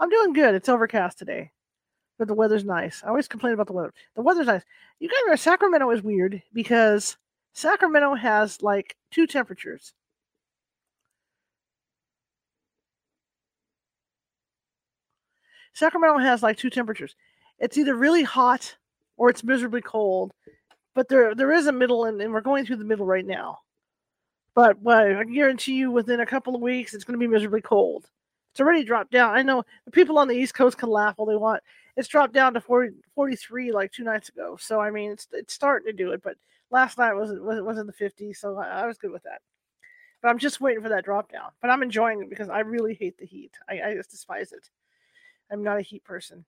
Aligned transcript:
I'm 0.00 0.10
doing 0.10 0.32
good. 0.32 0.54
It's 0.54 0.68
overcast 0.68 1.18
today, 1.18 1.50
but 2.18 2.28
the 2.28 2.34
weather's 2.34 2.64
nice. 2.64 3.02
I 3.04 3.08
always 3.08 3.28
complain 3.28 3.54
about 3.54 3.66
the 3.68 3.72
weather. 3.72 3.94
The 4.16 4.22
weather's 4.22 4.46
nice. 4.46 4.62
You 4.98 5.08
guys 5.08 5.16
remember 5.24 5.36
Sacramento 5.36 5.90
is 5.90 6.02
weird 6.02 6.42
because 6.52 7.16
Sacramento 7.52 8.14
has 8.14 8.62
like 8.62 8.96
two 9.10 9.26
temperatures. 9.26 9.94
Sacramento 15.74 16.18
has 16.18 16.42
like 16.42 16.56
two 16.56 16.70
temperatures. 16.70 17.14
It's 17.58 17.76
either 17.78 17.94
really 17.94 18.22
hot 18.22 18.76
or 19.16 19.30
it's 19.30 19.44
miserably 19.44 19.80
cold. 19.80 20.32
But 20.94 21.08
there 21.08 21.34
there 21.34 21.52
is 21.52 21.66
a 21.66 21.72
middle 21.72 22.04
and, 22.04 22.20
and 22.20 22.32
we're 22.32 22.40
going 22.40 22.64
through 22.64 22.76
the 22.76 22.84
middle 22.84 23.06
right 23.06 23.26
now. 23.26 23.58
But 24.54 24.80
well, 24.80 25.18
I 25.18 25.24
guarantee 25.24 25.74
you 25.74 25.90
within 25.90 26.20
a 26.20 26.26
couple 26.26 26.54
of 26.54 26.60
weeks 26.60 26.94
it's 26.94 27.04
gonna 27.04 27.18
be 27.18 27.26
miserably 27.26 27.60
cold. 27.62 28.08
It's 28.54 28.60
already 28.60 28.84
dropped 28.84 29.10
down. 29.10 29.34
I 29.34 29.42
know 29.42 29.64
the 29.84 29.90
people 29.90 30.16
on 30.16 30.28
the 30.28 30.36
East 30.36 30.54
Coast 30.54 30.78
can 30.78 30.88
laugh 30.88 31.16
all 31.18 31.26
they 31.26 31.34
want. 31.34 31.60
It's 31.96 32.06
dropped 32.06 32.32
down 32.32 32.54
to 32.54 32.60
40, 32.60 32.94
43 33.16 33.72
like 33.72 33.90
two 33.90 34.04
nights 34.04 34.28
ago. 34.28 34.56
So 34.60 34.78
I 34.78 34.92
mean 34.92 35.10
it's 35.10 35.26
it's 35.32 35.52
starting 35.52 35.86
to 35.86 35.92
do 35.92 36.12
it, 36.12 36.22
but 36.22 36.36
last 36.70 36.96
night 36.96 37.14
was 37.14 37.32
was 37.40 37.60
was 37.62 37.78
in 37.78 37.88
the 37.88 37.92
50s, 37.92 38.36
so 38.36 38.56
I, 38.56 38.82
I 38.82 38.86
was 38.86 38.96
good 38.96 39.10
with 39.10 39.24
that. 39.24 39.40
But 40.22 40.28
I'm 40.28 40.38
just 40.38 40.60
waiting 40.60 40.84
for 40.84 40.88
that 40.90 41.04
drop 41.04 41.32
down. 41.32 41.50
But 41.60 41.70
I'm 41.70 41.82
enjoying 41.82 42.22
it 42.22 42.30
because 42.30 42.48
I 42.48 42.60
really 42.60 42.94
hate 42.94 43.18
the 43.18 43.26
heat. 43.26 43.50
I, 43.68 43.80
I 43.82 43.94
just 43.96 44.12
despise 44.12 44.52
it. 44.52 44.70
I'm 45.50 45.64
not 45.64 45.78
a 45.78 45.82
heat 45.82 46.04
person. 46.04 46.44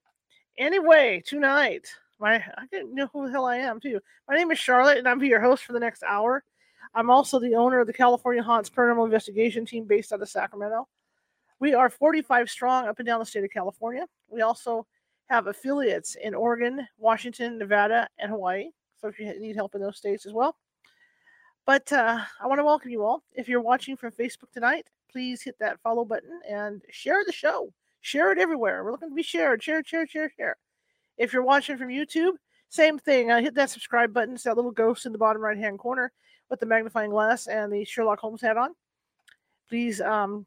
Anyway, 0.59 1.25
tonight, 1.27 1.89
my 2.21 2.37
I 2.37 2.67
didn't 2.71 2.95
know 2.95 3.09
who 3.13 3.27
the 3.27 3.33
hell 3.33 3.47
I 3.47 3.57
am 3.57 3.81
too. 3.81 3.99
My 4.29 4.37
name 4.37 4.53
is 4.53 4.61
Charlotte, 4.61 4.99
and 4.99 5.09
I'm 5.09 5.21
your 5.25 5.41
host 5.41 5.65
for 5.65 5.73
the 5.73 5.81
next 5.81 6.05
hour. 6.05 6.45
I'm 6.95 7.11
also 7.11 7.41
the 7.41 7.57
owner 7.57 7.81
of 7.81 7.89
the 7.89 7.93
California 7.93 8.45
Haunts 8.45 8.71
Paranormal 8.71 9.07
Investigation 9.07 9.67
Team 9.67 9.87
based 9.87 10.13
out 10.13 10.23
of 10.23 10.29
Sacramento. 10.29 10.87
We 11.59 11.75
are 11.75 11.89
45 11.89 12.51
strong 12.51 12.87
up 12.87 12.99
and 12.99 13.07
down 13.07 13.19
the 13.19 13.27
state 13.27 13.45
of 13.45 13.51
California. 13.51 14.07
We 14.29 14.43
also 14.43 14.87
have 15.29 15.47
affiliates 15.47 16.17
in 16.17 16.35
Oregon, 16.35 16.87
Washington, 16.99 17.59
Nevada, 17.59 18.09
and 18.19 18.31
Hawaii. 18.31 18.71
So 19.01 19.09
if 19.09 19.19
you 19.19 19.39
need 19.41 19.57
help 19.57 19.75
in 19.75 19.81
those 19.81 19.97
states 19.97 20.27
as 20.27 20.33
well. 20.33 20.57
But 21.65 21.91
uh, 21.93 22.21
I 22.41 22.47
want 22.47 22.61
to 22.61 22.65
welcome 22.65 22.91
you 22.91 23.05
all. 23.05 23.23
If 23.33 23.49
you're 23.49 23.61
watching 23.61 23.97
from 23.97 24.13
Facebook 24.13 24.53
tonight, 24.53 24.87
please 25.11 25.43
hit 25.43 25.57
that 25.59 25.81
follow 25.81 26.05
button 26.05 26.41
and 26.49 26.83
share 26.91 27.25
the 27.25 27.33
show. 27.33 27.73
Share 28.03 28.31
it 28.31 28.39
everywhere. 28.39 28.85
We're 28.85 28.93
looking 28.93 29.09
to 29.09 29.15
be 29.15 29.23
shared. 29.23 29.63
Share, 29.63 29.83
share, 29.83 30.07
share, 30.07 30.31
share. 30.37 30.57
If 31.19 31.33
you're 31.33 31.43
watching 31.43 31.77
from 31.77 31.89
YouTube, 31.89 32.35
same 32.69 32.99
thing. 32.99 33.31
Uh, 33.31 33.41
hit 33.41 33.55
that 33.55 33.71
subscribe 33.71 34.13
button. 34.13 34.35
It's 34.35 34.45
that 34.45 34.57
little 34.57 34.71
ghost 34.71 35.07
in 35.07 35.13
the 35.13 35.19
bottom 35.19 35.43
right 35.43 35.59
hand 35.59 35.79
corner 35.79 36.13
with 36.51 36.61
the 36.61 36.67
magnifying 36.67 37.11
glass 37.11 37.47
and 37.49 37.73
the 37.73 37.85
Sherlock 37.85 38.21
Holmes 38.21 38.43
hat 38.43 38.57
on. 38.57 38.75
Please, 39.69 40.01
um, 40.01 40.47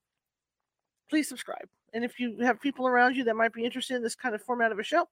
please 1.09 1.27
subscribe. 1.27 1.67
And 1.93 2.03
if 2.03 2.19
you 2.19 2.37
have 2.41 2.61
people 2.61 2.87
around 2.87 3.15
you 3.15 3.23
that 3.25 3.35
might 3.35 3.53
be 3.53 3.65
interested 3.65 3.95
in 3.95 4.03
this 4.03 4.15
kind 4.15 4.35
of 4.35 4.41
format 4.41 4.71
of 4.71 4.79
a 4.79 4.83
show, 4.83 5.07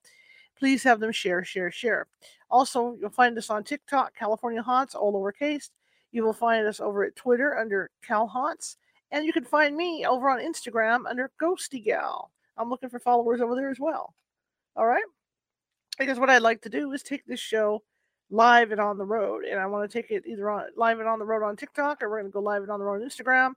please 0.58 0.84
have 0.84 1.00
them 1.00 1.12
share, 1.12 1.44
share, 1.44 1.72
share. 1.72 2.08
Also, 2.50 2.96
you'll 3.00 3.10
find 3.10 3.38
us 3.38 3.50
on 3.50 3.64
TikTok, 3.64 4.16
California 4.16 4.62
Haunts, 4.62 4.96
all 4.96 5.14
lowercase. 5.14 5.70
You 6.12 6.24
will 6.24 6.34
find 6.34 6.66
us 6.66 6.80
over 6.80 7.04
at 7.04 7.16
Twitter 7.16 7.58
under 7.58 7.90
Cal 8.02 8.28
Haunts. 8.28 8.78
And 9.12 9.26
you 9.26 9.34
can 9.34 9.44
find 9.44 9.76
me 9.76 10.06
over 10.06 10.30
on 10.30 10.40
Instagram 10.40 11.06
under 11.08 11.32
Ghosty 11.42 11.84
Gal. 11.84 12.32
I'm 12.58 12.70
looking 12.70 12.90
for 12.90 13.00
followers 13.00 13.42
over 13.42 13.56
there 13.56 13.70
as 13.70 13.80
well. 13.80 14.14
All 14.76 14.86
right. 14.86 15.04
Because 15.98 16.20
what 16.20 16.30
I'd 16.30 16.42
like 16.42 16.62
to 16.64 16.70
do 16.70 16.92
is 16.92 17.04
take 17.04 17.26
this 17.26 17.40
show 17.40 17.84
live 18.30 18.72
and 18.72 18.82
on 18.82 18.98
the 18.98 19.06
road. 19.06 19.46
And 19.46 19.60
I 19.60 19.66
want 19.66 19.90
to 19.90 20.02
take 20.02 20.12
it 20.12 20.24
either 20.26 20.50
on 20.50 20.66
live 20.76 21.00
and 21.00 21.08
on 21.08 21.20
the 21.20 21.26
road 21.26 21.44
on 21.44 21.56
TikTok, 21.56 22.04
or 22.04 22.10
we're 22.10 22.20
going 22.20 22.32
to 22.32 22.34
go 22.34 22.42
live 22.42 22.62
and 22.62 22.72
on 22.72 22.80
the 22.80 22.86
road 22.86 23.02
on 23.02 23.08
Instagram, 23.08 23.54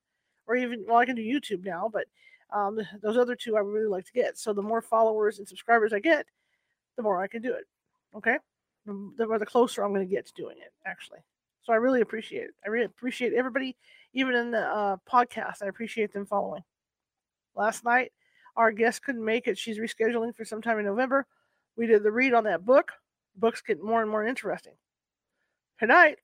or 0.47 0.57
even, 0.57 0.85
well, 0.87 0.99
I 0.99 1.07
can 1.07 1.17
do 1.17 1.23
YouTube 1.23 1.65
now, 1.65 1.91
but 1.93 2.07
um, 2.53 2.81
those 3.03 3.17
other 3.17 3.35
two 3.35 3.57
I 3.57 3.61
really 3.61 3.87
like 3.89 4.07
to 4.07 4.13
get. 4.13 4.39
So 4.39 4.53
the 4.53 4.63
more 4.63 4.83
followers 4.83 5.39
and 5.39 5.49
subscribers 5.49 5.93
I 5.93 6.01
get, 6.01 6.27
the 6.97 7.03
more 7.03 7.23
I 7.23 7.29
can 7.29 7.43
do 7.43 7.53
it. 7.53 7.65
Okay. 8.17 8.39
The 8.87 9.39
the 9.39 9.47
closer 9.47 9.83
I'm 9.83 9.93
going 9.93 10.07
to 10.07 10.15
get 10.15 10.27
to 10.27 10.33
doing 10.35 10.57
it, 10.59 10.73
actually. 10.87 11.21
So 11.63 11.73
I 11.73 11.77
really 11.77 12.01
appreciate 12.01 12.45
it. 12.45 12.55
I 12.65 12.69
really 12.69 12.87
appreciate 12.87 13.35
everybody, 13.35 13.77
even 14.15 14.35
in 14.35 14.51
the 14.51 14.63
uh, 14.63 14.97
podcast. 15.11 15.63
I 15.63 15.67
appreciate 15.67 16.13
them 16.13 16.27
following. 16.27 16.63
Last 17.55 17.85
night, 17.85 18.13
our 18.57 18.73
guest 18.73 19.03
couldn't 19.03 19.25
make 19.25 19.47
it. 19.47 19.59
She's 19.59 19.79
rescheduling 19.79 20.35
for 20.35 20.45
sometime 20.45 20.79
in 20.79 20.87
November. 20.87 21.27
We 21.77 21.87
did 21.87 22.03
the 22.03 22.11
read 22.11 22.35
on 22.35 22.45
that 22.45 22.65
book. 22.65 22.93
Book's 23.37 23.63
get 23.63 23.83
more 23.83 24.01
and 24.01 24.11
more 24.11 24.27
interesting. 24.27 24.75
Tonight, 25.79 26.19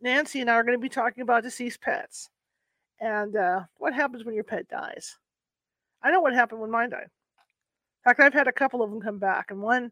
Nancy 0.00 0.40
and 0.40 0.50
I 0.50 0.54
are 0.54 0.62
going 0.62 0.78
to 0.78 0.82
be 0.82 0.88
talking 0.88 1.22
about 1.22 1.42
deceased 1.42 1.80
pets 1.80 2.30
and 3.00 3.36
uh, 3.36 3.60
what 3.78 3.94
happens 3.94 4.24
when 4.24 4.34
your 4.34 4.44
pet 4.44 4.68
dies. 4.68 5.18
I 6.06 6.12
know 6.12 6.20
what 6.20 6.34
happened 6.34 6.60
when 6.60 6.70
mine 6.70 6.90
died. 6.90 7.02
In 7.02 8.04
fact, 8.04 8.20
I've 8.20 8.32
had 8.32 8.46
a 8.46 8.52
couple 8.52 8.80
of 8.80 8.90
them 8.90 9.00
come 9.00 9.18
back, 9.18 9.50
and 9.50 9.60
one, 9.60 9.90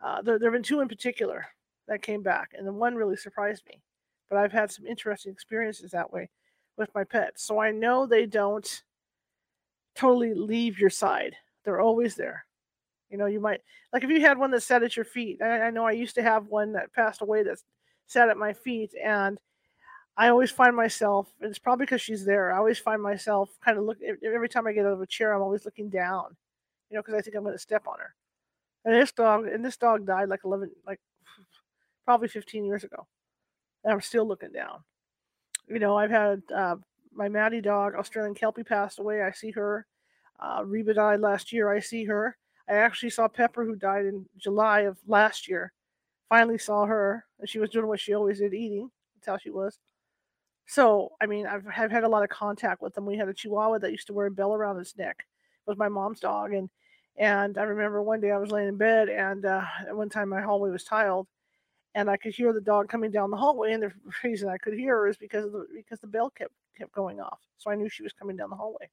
uh, 0.00 0.22
there, 0.22 0.38
there 0.38 0.50
have 0.50 0.54
been 0.54 0.62
two 0.62 0.78
in 0.78 0.86
particular 0.86 1.46
that 1.88 2.00
came 2.00 2.22
back, 2.22 2.52
and 2.56 2.64
the 2.64 2.72
one 2.72 2.94
really 2.94 3.16
surprised 3.16 3.64
me. 3.68 3.82
But 4.30 4.38
I've 4.38 4.52
had 4.52 4.70
some 4.70 4.86
interesting 4.86 5.32
experiences 5.32 5.90
that 5.90 6.12
way 6.12 6.30
with 6.76 6.94
my 6.94 7.02
pets. 7.02 7.42
So 7.42 7.58
I 7.58 7.72
know 7.72 8.06
they 8.06 8.24
don't 8.24 8.84
totally 9.96 10.32
leave 10.32 10.78
your 10.78 10.90
side. 10.90 11.34
They're 11.64 11.80
always 11.80 12.14
there. 12.14 12.44
You 13.10 13.18
know, 13.18 13.26
you 13.26 13.40
might 13.40 13.60
like 13.92 14.04
if 14.04 14.10
you 14.10 14.20
had 14.20 14.38
one 14.38 14.52
that 14.52 14.62
sat 14.62 14.84
at 14.84 14.94
your 14.94 15.06
feet. 15.06 15.42
I, 15.42 15.62
I 15.62 15.70
know 15.70 15.84
I 15.84 15.92
used 15.92 16.14
to 16.14 16.22
have 16.22 16.46
one 16.46 16.72
that 16.74 16.92
passed 16.92 17.20
away 17.20 17.42
that 17.42 17.58
sat 18.06 18.28
at 18.28 18.36
my 18.36 18.52
feet, 18.52 18.92
and 19.02 19.40
I 20.18 20.30
always 20.30 20.50
find 20.50 20.74
myself, 20.74 21.32
it's 21.40 21.60
probably 21.60 21.86
because 21.86 22.02
she's 22.02 22.24
there. 22.24 22.52
I 22.52 22.58
always 22.58 22.80
find 22.80 23.00
myself 23.00 23.50
kind 23.64 23.78
of 23.78 23.84
look 23.84 23.98
every 24.02 24.48
time 24.48 24.66
I 24.66 24.72
get 24.72 24.84
out 24.84 24.92
of 24.92 25.00
a 25.00 25.06
chair. 25.06 25.32
I'm 25.32 25.42
always 25.42 25.64
looking 25.64 25.88
down, 25.88 26.36
you 26.90 26.96
know, 26.96 27.02
because 27.02 27.14
I 27.14 27.20
think 27.20 27.36
I'm 27.36 27.44
going 27.44 27.54
to 27.54 27.58
step 27.58 27.86
on 27.86 28.00
her. 28.00 28.14
And 28.84 28.94
this 28.94 29.12
dog, 29.12 29.46
and 29.46 29.64
this 29.64 29.76
dog 29.76 30.04
died 30.04 30.28
like 30.28 30.40
11, 30.44 30.72
like 30.84 30.98
probably 32.04 32.26
15 32.26 32.64
years 32.64 32.82
ago, 32.82 33.06
and 33.84 33.92
I'm 33.92 34.00
still 34.00 34.26
looking 34.26 34.50
down. 34.50 34.80
You 35.68 35.78
know, 35.78 35.96
I've 35.96 36.10
had 36.10 36.42
uh, 36.52 36.76
my 37.12 37.28
Maddie 37.28 37.60
dog, 37.60 37.94
Australian 37.94 38.34
Kelpie, 38.34 38.64
passed 38.64 38.98
away. 38.98 39.22
I 39.22 39.30
see 39.30 39.52
her. 39.52 39.86
Uh, 40.40 40.62
Reba 40.64 40.94
died 40.94 41.20
last 41.20 41.52
year. 41.52 41.72
I 41.72 41.78
see 41.78 42.04
her. 42.06 42.36
I 42.68 42.74
actually 42.74 43.10
saw 43.10 43.28
Pepper, 43.28 43.64
who 43.64 43.76
died 43.76 44.06
in 44.06 44.26
July 44.36 44.80
of 44.80 44.98
last 45.06 45.46
year. 45.46 45.72
Finally 46.28 46.58
saw 46.58 46.86
her, 46.86 47.24
and 47.38 47.48
she 47.48 47.60
was 47.60 47.70
doing 47.70 47.86
what 47.86 48.00
she 48.00 48.14
always 48.14 48.40
did, 48.40 48.52
eating. 48.52 48.90
That's 49.14 49.28
how 49.28 49.38
she 49.38 49.50
was. 49.50 49.78
So, 50.68 51.12
I 51.18 51.26
mean, 51.26 51.46
I've, 51.46 51.66
I've 51.74 51.90
had 51.90 52.04
a 52.04 52.08
lot 52.08 52.22
of 52.22 52.28
contact 52.28 52.82
with 52.82 52.94
them. 52.94 53.06
We 53.06 53.16
had 53.16 53.28
a 53.28 53.32
Chihuahua 53.34 53.78
that 53.78 53.90
used 53.90 54.06
to 54.08 54.12
wear 54.12 54.26
a 54.26 54.30
bell 54.30 54.54
around 54.54 54.78
its 54.78 54.96
neck. 54.98 55.16
It 55.18 55.70
was 55.70 55.78
my 55.78 55.88
mom's 55.88 56.20
dog, 56.20 56.52
and 56.52 56.68
and 57.16 57.56
I 57.56 57.62
remember 57.62 58.02
one 58.02 58.20
day 58.20 58.30
I 58.30 58.36
was 58.36 58.50
laying 58.50 58.68
in 58.68 58.76
bed, 58.76 59.08
and 59.08 59.46
uh, 59.46 59.64
at 59.88 59.96
one 59.96 60.10
time 60.10 60.28
my 60.28 60.42
hallway 60.42 60.70
was 60.70 60.84
tiled, 60.84 61.26
and 61.94 62.10
I 62.10 62.18
could 62.18 62.34
hear 62.34 62.52
the 62.52 62.60
dog 62.60 62.90
coming 62.90 63.10
down 63.10 63.30
the 63.30 63.36
hallway. 63.38 63.72
And 63.72 63.82
the 63.82 63.92
reason 64.24 64.50
I 64.50 64.58
could 64.58 64.74
hear 64.74 64.94
her 64.96 65.08
is 65.08 65.16
because 65.16 65.46
of 65.46 65.52
the 65.52 65.66
because 65.74 66.00
the 66.00 66.06
bell 66.06 66.30
kept 66.30 66.52
kept 66.76 66.92
going 66.92 67.18
off. 67.18 67.40
So 67.56 67.70
I 67.70 67.74
knew 67.74 67.88
she 67.88 68.02
was 68.02 68.12
coming 68.12 68.36
down 68.36 68.50
the 68.50 68.56
hallway. 68.56 68.90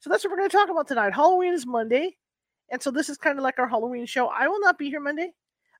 So 0.00 0.10
that's 0.10 0.24
what 0.24 0.30
we're 0.30 0.38
going 0.38 0.50
to 0.50 0.56
talk 0.56 0.68
about 0.68 0.88
tonight. 0.88 1.14
Halloween 1.14 1.54
is 1.54 1.66
Monday. 1.66 2.16
And 2.70 2.82
so 2.82 2.90
this 2.90 3.08
is 3.08 3.16
kind 3.16 3.38
of 3.38 3.42
like 3.42 3.58
our 3.58 3.68
Halloween 3.68 4.06
show. 4.06 4.26
I 4.26 4.48
will 4.48 4.60
not 4.60 4.78
be 4.78 4.90
here 4.90 5.00
Monday. 5.00 5.32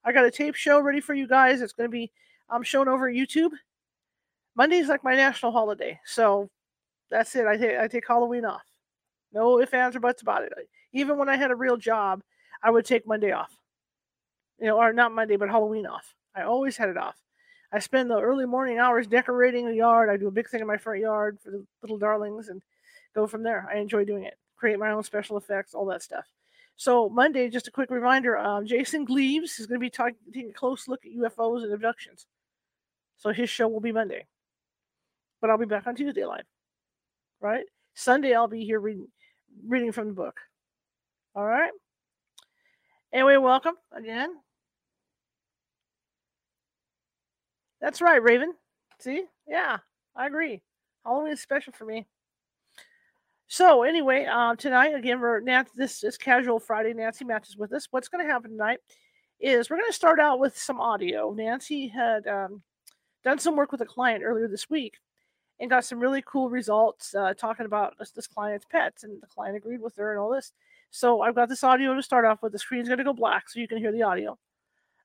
I 0.05 0.13
got 0.13 0.25
a 0.25 0.31
tape 0.31 0.55
show 0.55 0.81
ready 0.81 1.01
for 1.01 1.15
you 1.15 1.27
guys. 1.27 1.61
It's 1.61 1.73
going 1.73 1.89
to 1.91 1.93
be 1.93 2.13
um, 2.49 2.63
shown 2.63 2.89
over 2.89 3.11
YouTube. 3.11 3.51
Monday 4.57 4.79
is 4.79 4.89
like 4.89 5.05
my 5.05 5.15
national 5.15 5.53
holiday. 5.53 6.01
So 6.05 6.49
that's 7.11 7.35
it. 7.37 7.47
I 7.47 7.57
take 7.57 7.79
I 7.79 7.89
take 7.89 8.07
Halloween 8.07 8.45
off. 8.45 8.65
No 9.33 9.61
ifs, 9.61 9.73
ands, 9.73 9.97
or 9.97 10.01
buts 10.01 10.23
about 10.23 10.45
it. 10.45 10.53
Even 10.93 11.19
when 11.19 11.29
I 11.29 11.37
had 11.37 11.51
a 11.51 11.57
real 11.57 11.77
job, 11.77 12.23
I 12.63 12.71
would 12.71 12.87
take 12.87 13.07
Monday 13.07 13.33
off. 13.33 13.53
You 14.59 14.67
know, 14.67 14.79
or 14.79 14.93
not 14.93 15.13
Monday, 15.13 15.37
but 15.37 15.51
Halloween 15.51 15.87
off. 15.87 16.15
I 16.35 16.43
always 16.43 16.77
had 16.77 16.89
it 16.89 16.97
off. 16.97 17.17
I 17.73 17.79
spend 17.81 18.11
the 18.11 18.21
early 18.21 18.47
morning 18.47 18.79
hours 18.79 19.07
decorating 19.07 19.67
the 19.67 19.75
yard. 19.75 20.09
I 20.09 20.17
do 20.17 20.29
a 20.29 20.33
big 20.33 20.49
thing 20.49 20.61
in 20.61 20.67
my 20.67 20.79
front 20.79 21.01
yard 21.01 21.39
for 21.43 21.51
the 21.51 21.67
little 21.83 21.99
darlings 21.99 22.49
and 22.49 22.63
go 23.15 23.27
from 23.27 23.43
there. 23.43 23.69
I 23.71 23.79
enjoy 23.79 24.05
doing 24.05 24.25
it. 24.25 24.39
Create 24.57 24.79
my 24.79 24.93
own 24.93 25.03
special 25.03 25.37
effects, 25.37 25.75
all 25.75 25.87
that 25.87 26.03
stuff. 26.03 26.25
So 26.77 27.09
Monday, 27.09 27.51
just 27.51 27.69
a 27.69 27.71
quick 27.71 27.91
reminder: 27.91 28.39
um, 28.39 28.67
Jason 28.67 29.05
Gleaves 29.05 29.59
is 29.59 29.67
going 29.67 29.81
to 29.81 29.85
be 29.85 29.91
talking, 29.91 30.17
taking 30.33 30.51
a 30.51 30.55
close 30.55 30.89
look 30.89 31.05
at 31.05 31.13
UFOs 31.13 31.65
and 31.65 31.73
abductions. 31.73 32.27
So 33.19 33.31
his 33.31 33.51
show 33.51 33.69
will 33.69 33.81
be 33.81 33.93
Monday, 33.93 34.27
but 35.41 35.51
I'll 35.51 35.59
be 35.59 35.67
back 35.67 35.87
on 35.87 35.95
Tuesday 35.95 36.25
live. 36.25 36.45
Right? 37.41 37.65
Sunday, 37.95 38.35
I'll 38.35 38.49
be 38.49 38.65
here 38.65 38.81
reading 38.81 39.09
reading 39.67 39.93
from 39.93 40.09
the 40.09 40.15
book. 40.15 40.41
All 41.35 41.45
right. 41.45 41.71
Anyway, 43.13 43.37
welcome 43.37 43.75
again. 43.93 44.35
That's 47.81 48.01
right, 48.01 48.23
Raven. 48.23 48.53
See? 48.99 49.25
Yeah, 49.47 49.79
I 50.15 50.27
agree. 50.27 50.63
Halloween 51.05 51.33
is 51.33 51.41
special 51.41 51.73
for 51.73 51.85
me. 51.85 52.07
So 53.49 53.85
anyway, 53.85 54.25
uh, 54.25 54.57
tonight 54.57 54.95
again, 54.95 55.21
we're 55.21 55.41
Nancy, 55.41 55.71
this 55.77 56.03
is 56.03 56.19
casual 56.19 56.59
Friday. 56.59 56.93
Nancy 56.95 57.25
matches 57.25 57.57
with 57.57 57.73
us. 57.73 57.87
What's 57.91 58.09
going 58.09 58.27
to 58.27 58.33
happen 58.33 58.51
tonight 58.51 58.81
is 59.39 59.71
we're 59.71 59.77
going 59.77 59.89
to 59.89 59.95
start 59.95 60.19
out 60.19 60.41
with 60.41 60.59
some 60.59 60.81
audio. 60.81 61.33
Nancy 61.33 61.87
had 61.87 62.27
um, 62.27 62.63
done 63.23 63.39
some 63.39 63.55
work 63.55 63.71
with 63.71 63.83
a 63.83 63.87
client 63.87 64.25
earlier 64.25 64.49
this 64.49 64.69
week 64.69 64.95
and 65.61 65.71
got 65.71 65.85
some 65.85 65.99
really 65.99 66.23
cool 66.27 66.51
results 66.51 67.15
uh, 67.15 67.35
talking 67.35 67.67
about 67.67 67.99
this, 67.99 68.11
this, 68.11 68.27
client's 68.27 68.67
pets, 68.71 69.05
and 69.05 69.21
the 69.23 69.27
client 69.27 69.57
agreed 69.57 69.81
with 69.81 69.97
her 69.97 70.13
and 70.13 70.21
all 70.21 70.31
this. 70.31 70.53
So 70.91 71.23
I've 71.23 71.35
got 71.35 71.49
this 71.49 71.65
audio 71.65 71.95
to 71.95 72.03
start 72.03 72.25
off 72.25 72.43
with. 72.43 72.53
The 72.53 72.59
screen's 72.59 72.89
going 72.89 72.99
to 72.99 73.05
go 73.05 73.13
black 73.13 73.49
so 73.49 73.61
you 73.61 73.69
can 73.69 73.79
hear 73.79 73.93
the 73.93 74.03
audio, 74.03 74.39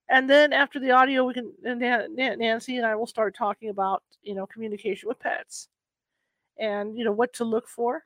and 0.09 0.29
then 0.29 0.53
after 0.53 0.79
the 0.79 0.91
audio, 0.91 1.23
we 1.23 1.33
can 1.33 1.53
Nancy 1.63 2.77
and 2.77 2.85
I 2.85 2.95
will 2.95 3.07
start 3.07 3.35
talking 3.35 3.69
about 3.69 4.03
you 4.23 4.35
know 4.35 4.45
communication 4.45 5.07
with 5.07 5.19
pets, 5.19 5.69
and 6.59 6.97
you 6.97 7.05
know 7.05 7.11
what 7.11 7.33
to 7.35 7.45
look 7.45 7.67
for 7.67 8.03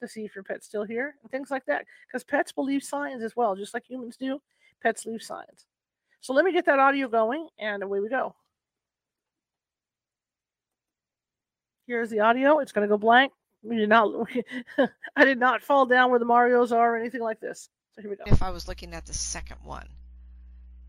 to 0.00 0.08
see 0.08 0.24
if 0.24 0.34
your 0.34 0.44
pet's 0.44 0.66
still 0.66 0.84
here 0.84 1.14
and 1.22 1.30
things 1.30 1.50
like 1.50 1.66
that. 1.66 1.84
Because 2.06 2.24
pets 2.24 2.52
leave 2.56 2.82
signs 2.82 3.22
as 3.22 3.36
well, 3.36 3.54
just 3.54 3.74
like 3.74 3.84
humans 3.88 4.16
do. 4.16 4.40
Pets 4.82 5.06
leave 5.06 5.22
signs. 5.22 5.66
So 6.20 6.32
let 6.32 6.44
me 6.44 6.52
get 6.52 6.66
that 6.66 6.78
audio 6.78 7.08
going, 7.08 7.48
and 7.58 7.82
away 7.82 8.00
we 8.00 8.08
go. 8.08 8.34
Here's 11.88 12.10
the 12.10 12.20
audio. 12.20 12.60
It's 12.60 12.70
going 12.70 12.86
to 12.86 12.88
go 12.88 12.98
blank. 12.98 13.32
We 13.62 13.76
did 13.76 13.88
not. 13.88 14.28
I 15.16 15.24
did 15.24 15.40
not 15.40 15.62
fall 15.62 15.86
down 15.86 16.10
where 16.10 16.20
the 16.20 16.24
Mario's 16.24 16.70
are 16.70 16.94
or 16.94 16.96
anything 16.96 17.22
like 17.22 17.40
this. 17.40 17.68
So 17.94 18.02
here 18.02 18.10
we 18.10 18.16
go. 18.16 18.22
If 18.26 18.42
I 18.42 18.50
was 18.50 18.68
looking 18.68 18.94
at 18.94 19.06
the 19.06 19.14
second 19.14 19.56
one, 19.64 19.88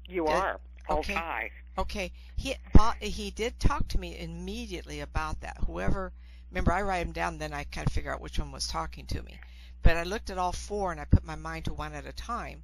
you 0.07 0.25
did, 0.25 0.36
are. 0.36 0.60
Okay. 0.88 1.13
High. 1.13 1.51
Okay. 1.78 2.12
He 2.36 2.54
he 3.01 3.31
did 3.31 3.60
talk 3.60 3.88
to 3.88 4.00
me 4.00 4.19
immediately 4.19 5.00
about 5.00 5.42
that. 5.42 5.57
Whoever 5.66 6.13
Remember, 6.51 6.74
I 6.74 6.81
write 6.81 7.04
them 7.04 7.13
down, 7.13 7.38
then 7.38 7.54
I 7.54 7.63
kind 7.63 7.86
of 7.86 7.94
figure 7.94 8.12
out 8.12 8.22
which 8.22 8.40
one 8.40 8.52
was 8.52 8.68
talking 8.68 9.06
to 9.07 9.22
me. 9.22 9.40
But 9.84 9.98
I 9.98 10.04
looked 10.04 10.30
at 10.30 10.40
all 10.40 10.52
four 10.52 10.92
and 10.92 11.00
I 11.00 11.06
put 11.06 11.24
my 11.24 11.36
mind 11.36 11.66
to 11.66 11.74
one 11.74 11.94
at 11.94 12.07
a 12.07 12.13
time. 12.13 12.63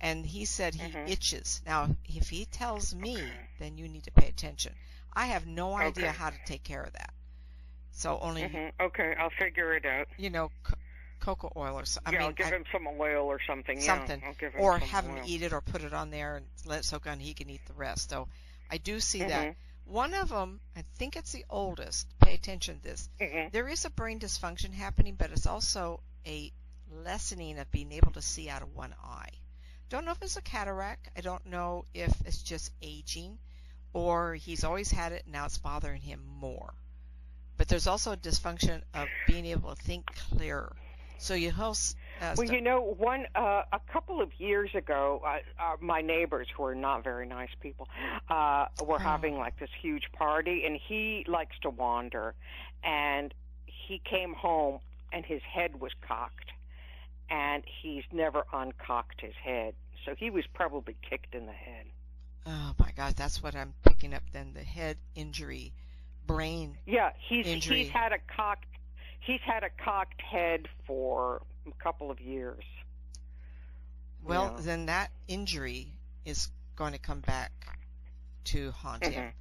And 0.00 0.26
he 0.26 0.46
said 0.46 0.74
he 0.74 0.88
mm-hmm. 0.90 1.08
itches. 1.08 1.62
Now, 1.64 1.94
if 2.06 2.28
he 2.30 2.46
tells 2.46 2.94
me, 2.94 3.16
okay. 3.16 3.30
then 3.58 3.78
you 3.78 3.86
need 3.86 4.04
to 4.04 4.10
pay 4.10 4.28
attention. 4.28 4.74
I 5.12 5.26
have 5.26 5.46
no 5.46 5.76
idea 5.76 6.08
okay. 6.08 6.16
how 6.16 6.30
to 6.30 6.38
take 6.44 6.64
care 6.64 6.82
of 6.82 6.92
that. 6.94 7.12
So 7.92 8.18
only. 8.20 8.42
Mm-hmm. 8.42 8.82
Okay, 8.82 9.14
I'll 9.18 9.30
figure 9.30 9.74
it 9.74 9.84
out. 9.84 10.08
You 10.16 10.30
know, 10.30 10.50
co- 10.62 10.74
cocoa 11.20 11.52
oil 11.56 11.78
or 11.78 11.84
something. 11.84 12.12
Yeah, 12.12 12.18
I 12.18 12.22
mean, 12.22 12.28
I'll 12.28 12.34
give 12.34 12.46
I, 12.46 12.56
him 12.56 12.64
some 12.72 12.86
oil 12.98 13.26
or 13.26 13.40
something. 13.46 13.80
Something. 13.80 14.22
Yeah, 14.40 14.48
or 14.58 14.78
have 14.78 15.06
oil. 15.06 15.16
him 15.16 15.24
eat 15.26 15.42
it 15.42 15.52
or 15.52 15.60
put 15.60 15.82
it 15.82 15.92
on 15.92 16.10
there 16.10 16.36
and 16.36 16.46
let 16.66 16.80
it 16.80 16.84
soak 16.84 17.06
on. 17.06 17.18
He 17.20 17.34
can 17.34 17.50
eat 17.50 17.60
the 17.66 17.74
rest. 17.74 18.10
So 18.10 18.28
I 18.70 18.78
do 18.78 19.00
see 19.00 19.20
mm-hmm. 19.20 19.28
that. 19.28 19.56
One 19.86 20.14
of 20.14 20.28
them, 20.28 20.60
I 20.76 20.84
think 20.98 21.16
it's 21.16 21.32
the 21.32 21.44
oldest. 21.50 22.06
Pay 22.20 22.34
attention 22.34 22.76
to 22.76 22.82
this. 22.82 23.08
Mm-hmm. 23.20 23.48
There 23.50 23.68
is 23.68 23.84
a 23.84 23.90
brain 23.90 24.20
dysfunction 24.20 24.72
happening, 24.72 25.16
but 25.16 25.32
it's 25.32 25.48
also 25.48 26.00
a 26.24 26.52
lessening 27.04 27.58
of 27.58 27.70
being 27.72 27.92
able 27.92 28.12
to 28.12 28.22
see 28.22 28.48
out 28.48 28.62
of 28.62 28.74
one 28.74 28.94
eye. 29.02 29.30
Don't 29.88 30.04
know 30.04 30.12
if 30.12 30.22
it's 30.22 30.36
a 30.36 30.42
cataract. 30.42 31.08
I 31.16 31.20
don't 31.20 31.46
know 31.46 31.84
if 31.92 32.14
it's 32.24 32.42
just 32.42 32.70
aging 32.80 33.38
or 33.92 34.34
he's 34.34 34.62
always 34.64 34.90
had 34.90 35.12
it 35.12 35.24
and 35.24 35.32
now 35.32 35.46
it's 35.46 35.58
bothering 35.58 36.00
him 36.00 36.20
more. 36.38 36.72
But 37.60 37.68
there's 37.68 37.86
also 37.86 38.12
a 38.12 38.16
dysfunction 38.16 38.80
of 38.94 39.06
being 39.26 39.44
able 39.44 39.74
to 39.74 39.82
think 39.82 40.06
clearer. 40.30 40.74
So 41.18 41.34
you 41.34 41.50
host. 41.50 41.94
Uh, 42.18 42.34
well, 42.38 42.50
you 42.50 42.62
know, 42.62 42.80
one 42.96 43.26
uh, 43.34 43.64
a 43.70 43.80
couple 43.92 44.22
of 44.22 44.30
years 44.38 44.70
ago, 44.74 45.20
uh, 45.22 45.40
uh, 45.62 45.76
my 45.78 46.00
neighbors, 46.00 46.48
who 46.56 46.64
are 46.64 46.74
not 46.74 47.04
very 47.04 47.26
nice 47.26 47.50
people, 47.60 47.86
uh, 48.30 48.64
were 48.82 48.94
oh. 48.94 48.98
having 48.98 49.36
like 49.36 49.58
this 49.58 49.68
huge 49.82 50.04
party, 50.14 50.64
and 50.64 50.80
he 50.88 51.26
likes 51.28 51.54
to 51.60 51.68
wander, 51.68 52.32
and 52.82 53.34
he 53.66 54.00
came 54.08 54.32
home 54.32 54.78
and 55.12 55.26
his 55.26 55.42
head 55.42 55.78
was 55.78 55.92
cocked, 56.08 56.52
and 57.28 57.62
he's 57.82 58.04
never 58.10 58.44
uncocked 58.54 59.20
his 59.20 59.34
head, 59.34 59.74
so 60.06 60.14
he 60.14 60.30
was 60.30 60.46
probably 60.54 60.96
kicked 61.02 61.34
in 61.34 61.44
the 61.44 61.52
head. 61.52 61.84
Oh 62.46 62.72
my 62.78 62.92
God, 62.96 63.16
that's 63.16 63.42
what 63.42 63.54
I'm 63.54 63.74
picking 63.84 64.14
up. 64.14 64.22
Then 64.32 64.54
the 64.54 64.62
head 64.62 64.96
injury, 65.14 65.74
brain. 66.34 66.76
Yeah, 66.86 67.10
he's 67.28 67.46
injury. 67.46 67.84
he's 67.84 67.90
had 67.90 68.12
a 68.12 68.18
cocked 68.34 68.66
he's 69.20 69.40
had 69.40 69.62
a 69.62 69.70
cocked 69.82 70.20
head 70.20 70.66
for 70.86 71.42
a 71.66 71.82
couple 71.82 72.10
of 72.10 72.20
years. 72.20 72.64
Well, 74.24 74.54
yeah. 74.56 74.64
then 74.64 74.86
that 74.86 75.10
injury 75.28 75.92
is 76.24 76.50
going 76.76 76.92
to 76.92 76.98
come 76.98 77.20
back 77.20 77.52
to 78.44 78.70
haunt 78.72 79.02
mm-hmm. 79.02 79.12
him. 79.12 79.32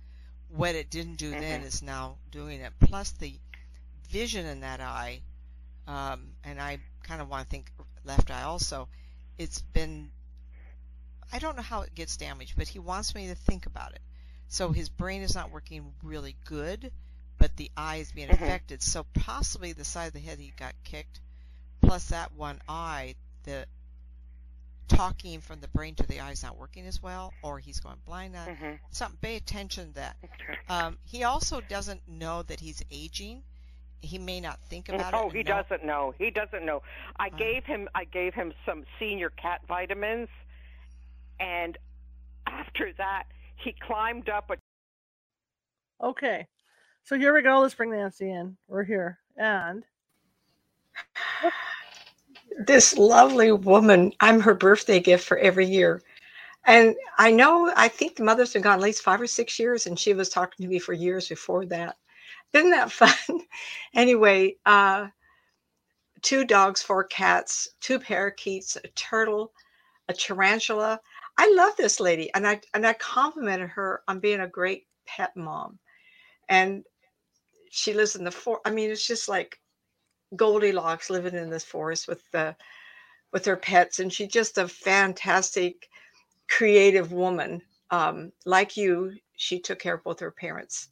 What 0.50 0.75
it 0.75 0.89
didn't 0.89 1.15
do 1.15 1.31
mm-hmm. 1.31 1.41
then 1.41 1.62
is 1.62 1.81
now 1.81 2.18
doing 2.31 2.62
it. 2.62 2.74
Plus 2.80 3.12
the 3.12 3.33
vision 4.09 4.45
in 4.45 4.62
that 4.62 4.81
eye, 4.81 5.21
um, 5.88 6.30
and 6.44 6.59
I 6.59 6.80
kind 7.03 7.21
of 7.21 7.30
want 7.30 7.44
to 7.44 7.50
think 7.50 7.71
left 8.03 8.31
eye 8.31 8.44
also. 8.44 8.88
It's 9.38 9.62
been, 9.62 10.09
I 11.31 11.39
don't 11.39 11.56
know 11.56 11.62
how 11.62 11.81
it 11.81 11.94
gets 11.95 12.18
damaged, 12.18 12.56
but 12.57 12.68
he 12.68 12.80
wants 12.80 13.15
me 13.15 13.27
to 13.27 13.35
think 13.35 13.65
about 13.65 13.94
it. 13.94 14.01
So 14.49 14.71
his 14.71 14.89
brain 14.89 15.21
is 15.21 15.35
not 15.35 15.51
working 15.51 15.93
really 16.03 16.35
good 16.45 16.91
but 17.39 17.55
the 17.55 17.71
eye 17.75 17.95
is 17.95 18.11
being 18.11 18.27
mm-hmm. 18.27 18.43
affected. 18.43 18.83
So 18.83 19.05
possibly 19.15 19.73
the 19.73 19.85
side 19.85 20.07
of 20.07 20.13
the 20.13 20.19
head 20.19 20.37
he 20.37 20.53
got 20.55 20.73
kicked, 20.83 21.19
plus 21.81 22.09
that 22.09 22.33
one 22.35 22.59
eye, 22.67 23.15
the 23.45 23.65
talking 24.87 25.39
from 25.39 25.61
the 25.61 25.67
brain 25.69 25.95
to 25.95 26.05
the 26.05 26.19
eye 26.19 26.31
is 26.31 26.43
not 26.43 26.57
working 26.57 26.85
as 26.85 27.01
well, 27.01 27.33
or 27.41 27.57
he's 27.57 27.79
going 27.79 27.97
blind. 28.05 28.33
Now, 28.33 28.45
mm-hmm. 28.45 28.73
something. 28.91 29.17
Pay 29.21 29.37
attention 29.37 29.87
to 29.87 29.93
that. 29.95 30.17
Um, 30.69 30.97
he 31.05 31.23
also 31.23 31.61
doesn't 31.61 32.01
know 32.07 32.43
that 32.43 32.59
he's 32.59 32.83
aging. 32.91 33.41
He 34.01 34.19
may 34.19 34.39
not 34.39 34.59
think 34.69 34.85
mm, 34.85 34.95
about 34.95 35.13
oh, 35.13 35.18
it. 35.18 35.25
Oh, 35.25 35.29
he 35.29 35.44
know. 35.44 35.61
doesn't 35.63 35.83
know. 35.83 36.13
He 36.19 36.29
doesn't 36.29 36.63
know. 36.65 36.83
I 37.18 37.27
uh, 37.27 37.37
gave 37.37 37.65
him. 37.65 37.89
I 37.95 38.03
gave 38.03 38.33
him 38.33 38.53
some 38.65 38.83
senior 38.99 39.29
cat 39.29 39.61
vitamins, 39.68 40.29
and 41.39 41.77
after 42.45 42.94
that, 42.97 43.23
he 43.59 43.73
climbed 43.73 44.30
up 44.30 44.49
a. 44.51 44.57
Okay. 46.06 46.47
So 47.04 47.18
here 47.18 47.33
we 47.33 47.42
go. 47.42 47.59
Let's 47.59 47.73
bring 47.73 47.92
Nancy 47.92 48.31
in. 48.31 48.56
We're 48.68 48.83
here. 48.83 49.19
And 49.37 49.83
this 52.66 52.97
lovely 52.97 53.51
woman, 53.51 54.13
I'm 54.19 54.39
her 54.42 54.54
birthday 54.54 54.99
gift 54.99 55.25
for 55.28 55.37
every 55.37 55.66
year. 55.66 56.01
And 56.66 56.95
I 57.18 57.31
know, 57.31 57.71
I 57.75 57.87
think 57.87 58.16
the 58.16 58.23
mother's 58.23 58.54
been 58.54 58.61
gone 58.61 58.78
at 58.78 58.83
least 58.83 59.01
five 59.01 59.21
or 59.21 59.28
six 59.28 59.57
years, 59.57 59.87
and 59.87 59.97
she 59.97 60.13
was 60.13 60.30
talking 60.30 60.66
to 60.66 60.69
me 60.69 60.78
for 60.78 60.94
years 60.94 61.28
before 61.28 61.66
that. 61.68 61.97
Isn't 62.54 62.69
that 62.71 62.92
fun? 62.92 63.42
anyway, 63.94 64.56
uh, 64.66 65.07
two 66.21 66.45
dogs, 66.45 66.81
four 66.81 67.06
cats, 67.06 67.69
two 67.80 67.99
parakeets, 67.99 68.75
a 68.75 68.87
turtle, 68.89 69.54
a 70.09 70.13
tarantula. 70.13 70.99
I 71.39 71.53
love 71.55 71.77
this 71.77 72.01
lady, 72.01 72.29
and 72.33 72.45
I 72.45 72.59
and 72.73 72.85
I 72.85 72.91
complimented 72.93 73.69
her 73.69 74.01
on 74.09 74.19
being 74.19 74.41
a 74.41 74.47
great 74.47 74.87
pet 75.07 75.37
mom. 75.37 75.79
And 76.49 76.83
she 77.71 77.93
lives 77.93 78.17
in 78.17 78.25
the 78.25 78.31
forest. 78.31 78.63
I 78.65 78.71
mean, 78.71 78.91
it's 78.91 79.07
just 79.07 79.29
like 79.29 79.57
Goldilocks 80.35 81.09
living 81.09 81.35
in 81.35 81.49
this 81.49 81.63
forest 81.63 82.09
with 82.09 82.29
the 82.31 82.57
with 83.31 83.45
her 83.45 83.55
pets, 83.55 83.99
and 83.99 84.11
she's 84.11 84.27
just 84.33 84.57
a 84.57 84.67
fantastic, 84.67 85.87
creative 86.49 87.13
woman. 87.13 87.61
Um, 87.89 88.33
like 88.45 88.75
you, 88.75 89.13
she 89.37 89.61
took 89.61 89.79
care 89.79 89.95
of 89.95 90.03
both 90.03 90.19
her 90.19 90.31
parents. 90.31 90.89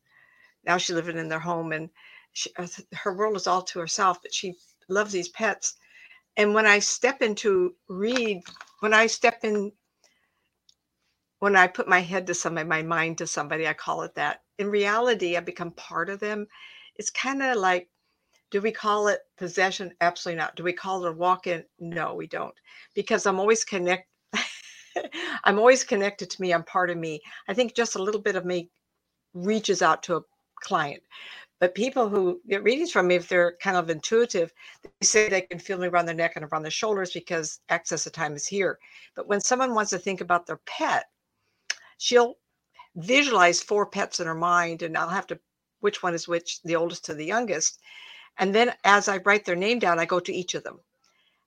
Now 0.66 0.78
she's 0.78 0.96
living 0.96 1.18
in 1.18 1.28
their 1.28 1.40
home, 1.40 1.74
and 1.74 1.90
she, 2.32 2.52
uh, 2.58 2.68
her 2.94 3.14
world 3.14 3.36
is 3.36 3.48
all 3.48 3.64
to 3.64 3.80
herself. 3.80 4.22
But 4.22 4.34
she 4.34 4.56
loves 4.88 5.12
these 5.12 5.30
pets. 5.30 5.76
And 6.38 6.54
when 6.54 6.66
I 6.66 6.80
step 6.80 7.22
into 7.22 7.76
read, 7.90 8.44
when 8.80 8.94
I 8.94 9.08
step 9.08 9.44
in, 9.44 9.74
when 11.40 11.56
I 11.56 11.68
put 11.68 11.88
my 11.88 12.00
head 12.00 12.28
to 12.28 12.34
somebody, 12.34 12.68
my 12.68 12.82
mind 12.82 13.20
to 13.20 13.28
somebody, 13.28 13.68
I 13.68 13.74
call 13.74 14.02
it 14.04 14.16
that 14.16 14.42
in 14.58 14.70
reality, 14.70 15.38
I 15.38 15.40
become 15.40 15.72
part 15.72 16.10
of 16.10 16.20
them. 16.20 16.48
It's 16.96 17.10
kind 17.10 17.44
of 17.44 17.58
like, 17.58 17.90
do 18.50 18.62
we 18.62 18.72
call 18.72 19.08
it 19.08 19.20
possession? 19.38 19.94
Absolutely 20.02 20.40
not. 20.40 20.56
Do 20.56 20.64
we 20.64 20.74
call 20.74 21.06
it 21.06 21.10
a 21.10 21.14
walk 21.14 21.48
in? 21.48 21.64
No, 21.80 22.16
we 22.16 22.28
don't. 22.28 22.56
Because 22.96 23.26
I'm 23.26 23.40
always 23.40 23.64
connected. 23.64 24.08
I'm 25.44 25.60
always 25.60 25.84
connected 25.84 26.30
to 26.30 26.42
me. 26.42 26.54
I'm 26.54 26.64
part 26.64 26.90
of 26.90 26.98
me. 26.98 27.22
I 27.48 27.54
think 27.54 27.76
just 27.76 27.96
a 27.96 28.02
little 28.02 28.22
bit 28.22 28.36
of 28.36 28.46
me 28.46 28.70
reaches 29.34 29.82
out 29.82 30.02
to 30.04 30.16
a 30.16 30.22
client. 30.62 31.04
But 31.60 31.76
people 31.76 32.08
who 32.08 32.40
get 32.48 32.64
readings 32.64 32.92
from 32.92 33.08
me, 33.08 33.16
if 33.16 33.28
they're 33.28 33.58
kind 33.62 33.78
of 33.78 33.90
intuitive, 33.90 34.54
they 34.84 35.06
say 35.06 35.28
they 35.28 35.42
can 35.42 35.60
feel 35.60 35.78
me 35.78 35.88
around 35.88 36.06
their 36.06 36.16
neck 36.16 36.34
and 36.36 36.46
around 36.46 36.62
their 36.62 36.72
shoulders 36.72 37.12
because 37.12 37.60
access 37.70 38.04
to 38.04 38.12
time 38.12 38.36
is 38.36 38.48
here. 38.48 38.80
But 39.16 39.28
when 39.28 39.42
someone 39.42 39.74
wants 39.74 39.90
to 39.92 40.00
think 40.00 40.22
about 40.22 40.46
their 40.46 40.62
pet, 40.68 41.06
she'll 41.98 42.38
visualize 42.96 43.62
four 43.62 43.86
pets 43.86 44.20
in 44.20 44.28
her 44.28 44.36
mind 44.36 44.82
and 44.82 44.98
I'll 44.98 45.10
have 45.10 45.28
to 45.28 45.40
which 45.80 46.04
one 46.04 46.14
is 46.16 46.28
which, 46.28 46.62
the 46.64 46.76
oldest 46.76 47.06
to 47.06 47.14
the 47.14 47.26
youngest. 47.26 47.80
And 48.40 48.54
then 48.56 48.74
as 48.84 49.08
I 49.08 49.18
write 49.18 49.46
their 49.46 49.56
name 49.56 49.80
down, 49.80 50.00
I 50.00 50.06
go 50.06 50.20
to 50.20 50.34
each 50.34 50.56
of 50.56 50.64
them. 50.64 50.80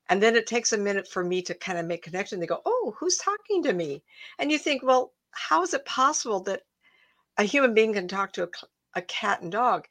And 0.09 0.23
then 0.23 0.37
it 0.37 0.47
takes 0.47 0.73
a 0.73 0.79
minute 0.79 1.09
for 1.09 1.25
me 1.25 1.43
to 1.43 1.55
kind 1.55 1.79
of 1.79 1.87
make 1.87 2.03
connection. 2.03 2.41
They 2.41 2.47
go, 2.47 2.63
Oh, 2.67 2.95
who's 2.99 3.17
talking 3.17 3.63
to 3.65 3.73
me? 3.73 4.03
And 4.39 4.51
you 4.53 4.59
think, 4.59 4.83
well, 4.83 5.13
how 5.33 5.63
is 5.63 5.75
it 5.75 5.85
possible 5.85 6.41
that 6.41 6.63
a 7.39 7.45
human 7.45 7.75
being 7.75 7.95
can 7.95 8.09
talk 8.09 8.33
to 8.35 8.45
a, 8.45 8.49
a 8.97 9.03
cat 9.03 9.43
and 9.43 9.53
dog? 9.53 9.87